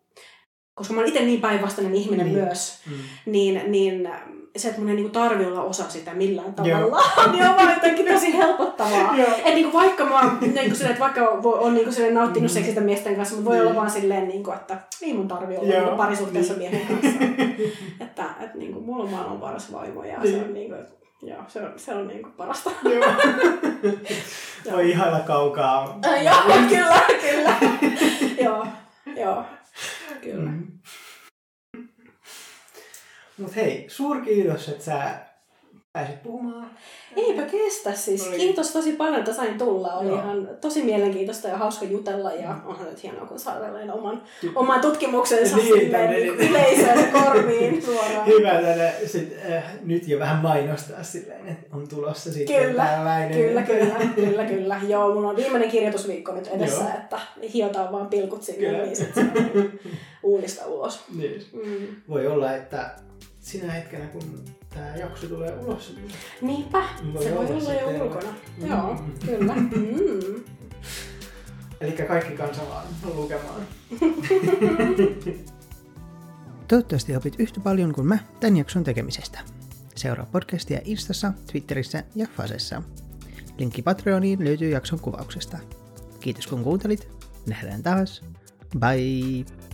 koska 0.77 0.93
mä 0.93 0.99
olen 0.99 1.09
itse 1.09 1.25
niin 1.25 1.41
päinvastainen 1.41 1.95
ihminen 1.95 2.25
niin. 2.25 2.43
myös, 2.43 2.79
mm. 2.85 2.93
niin, 3.25 3.61
niin 3.67 4.09
se, 4.55 4.67
että 4.67 4.79
mun 4.81 4.89
ei 4.89 4.95
niinku 4.95 5.11
tarvi 5.11 5.45
olla 5.45 5.61
osa 5.61 5.89
sitä 5.89 6.13
millään 6.13 6.53
tavalla, 6.53 7.01
niin 7.31 7.47
on 7.47 7.55
vaan 7.55 7.73
jotenkin 7.73 8.13
tosi 8.13 8.37
helpottavaa. 8.37 9.15
että 9.37 9.49
niinku 9.49 9.77
vaikka 9.77 10.05
mä 10.05 10.19
oon, 10.19 10.37
niinku 10.41 10.75
silleen, 10.75 10.91
että 10.91 11.03
vaikka 11.03 11.29
on 11.43 11.73
niinku 11.73 11.91
silleen 11.91 12.13
nauttinut 12.13 12.51
mm. 12.51 12.53
seksistä 12.53 12.81
miesten 12.81 13.15
kanssa, 13.15 13.35
mutta 13.35 13.49
voi 13.49 13.57
niin. 13.57 13.67
olla 13.67 13.79
vaan 13.79 13.91
silleen, 13.91 14.27
niinku, 14.27 14.51
että 14.51 14.77
ei 15.01 15.13
mun 15.13 15.27
tarvi 15.27 15.57
olla 15.57 15.67
niinku 15.67 15.97
parisuhteessa 15.97 16.53
niin. 16.53 16.71
miehen 16.71 16.87
kanssa. 16.87 17.19
että 18.05 18.25
et, 18.43 18.53
niinku, 18.55 18.81
mulla 18.81 19.03
on 19.03 19.09
maailman 19.09 19.39
paras 19.39 19.73
vaimo 19.73 20.03
ja 20.03 20.19
niin. 20.19 20.33
se 20.33 20.41
on 20.41 20.53
niinku, 20.53 20.75
Joo, 21.21 21.37
se 21.47 21.61
on, 21.61 21.73
se 21.75 21.95
on 21.95 22.07
niinku 22.07 22.29
parasta. 22.37 22.71
Joo. 22.83 23.13
Voi 24.71 24.89
ihailla 24.89 25.19
kaukaa. 25.19 25.99
joo, 26.23 26.57
kyllä, 26.69 27.01
kyllä. 27.21 27.55
joo, 28.43 28.67
joo, 29.15 29.43
kyllä. 30.21 30.51
Mm. 30.51 30.79
Mutta 33.37 33.55
hei, 33.55 33.85
suurkiitos, 33.89 34.69
että 34.69 34.83
sä 34.83 35.26
pääsit 35.97 36.23
puhumaan. 36.23 36.69
Eipä 37.15 37.41
kestä 37.41 37.93
siis. 37.93 38.27
Oli... 38.27 38.37
Kiitos 38.37 38.71
tosi 38.71 38.91
paljon, 38.91 39.19
että 39.19 39.33
sain 39.33 39.57
tulla. 39.57 39.93
Oli 39.93 40.07
Joo. 40.07 40.17
ihan 40.17 40.49
tosi 40.61 40.83
mielenkiintoista 40.83 41.47
ja 41.47 41.57
hauska 41.57 41.85
jutella 41.85 42.31
ja 42.31 42.49
mm. 42.49 42.61
onhan 42.65 42.87
nyt 42.89 43.03
hienoa, 43.03 43.25
kun 43.25 43.39
saa 43.39 43.55
oman, 43.93 44.21
oman 44.55 44.81
tutkimuksensa 44.81 45.57
niin, 45.57 45.91
niin, 45.91 46.09
niin, 46.09 46.33
yleisöön 46.33 47.11
korviin 47.11 47.81
suoraan. 47.85 48.25
Hyvä 48.27 48.49
tänne 48.49 48.93
sit, 49.05 49.33
äh, 49.51 49.63
nyt 49.83 50.07
jo 50.07 50.19
vähän 50.19 50.37
mainostaa 50.37 51.03
silleen, 51.03 51.47
että 51.47 51.75
on 51.75 51.87
tulossa 51.87 52.33
sitten 52.33 52.65
kyllä, 52.67 52.85
tällainen. 52.85 53.37
Kyllä, 53.37 53.61
kyllä, 53.61 53.95
kyllä, 54.15 54.45
kyllä. 54.45 54.81
Joo, 54.87 55.13
mulla 55.13 55.29
on 55.29 55.35
viimeinen 55.35 55.71
kirjoitusviikko 55.71 56.31
nyt 56.31 56.47
edessä, 56.47 56.83
Joo. 56.83 56.93
että 56.97 57.19
hiotaan 57.53 57.91
vaan 57.91 58.07
pilkut 58.07 58.43
sinne, 58.43 58.67
kyllä. 58.67 58.83
niin 58.83 58.95
sitten 58.95 59.31
uunista 60.23 60.65
ulos. 60.65 60.99
Niin. 61.17 61.45
Mm. 61.53 61.87
Voi 62.09 62.27
olla, 62.27 62.53
että 62.53 62.89
sinä 63.39 63.71
hetkenä, 63.71 64.05
kun 64.05 64.56
tämä 64.69 64.95
jakso 64.95 65.27
tulee 65.27 65.55
ulos. 65.59 65.97
Niinpä, 66.41 66.83
voi 67.13 67.23
se 67.23 67.35
voi 67.35 67.45
olla 67.45 67.73
jo 67.73 68.03
ulkona. 68.03 68.33
Mm. 68.57 68.67
Joo, 68.67 69.03
kyllä. 69.25 69.55
Mm. 69.67 70.43
Eli 71.81 71.91
kaikki 71.91 72.37
kansa 72.37 72.61
vaan 72.69 72.87
lukemaan. 73.03 73.61
Toivottavasti 76.67 77.15
opit 77.15 77.35
yhtä 77.39 77.59
paljon 77.59 77.93
kuin 77.93 78.07
mä 78.07 78.17
tämän 78.39 78.57
jakson 78.57 78.83
tekemisestä. 78.83 79.39
Seuraa 79.95 80.25
podcastia 80.31 80.79
Instassa, 80.85 81.33
Twitterissä 81.51 82.03
ja 82.15 82.27
Fasessa. 82.37 82.81
Linkki 83.57 83.81
Patreoniin 83.81 84.45
löytyy 84.45 84.69
jakson 84.69 84.99
kuvauksesta. 84.99 85.57
Kiitos 86.19 86.47
kun 86.47 86.63
kuuntelit. 86.63 87.09
Nähdään 87.47 87.83
taas. 87.83 88.23
Bye! 88.79 89.66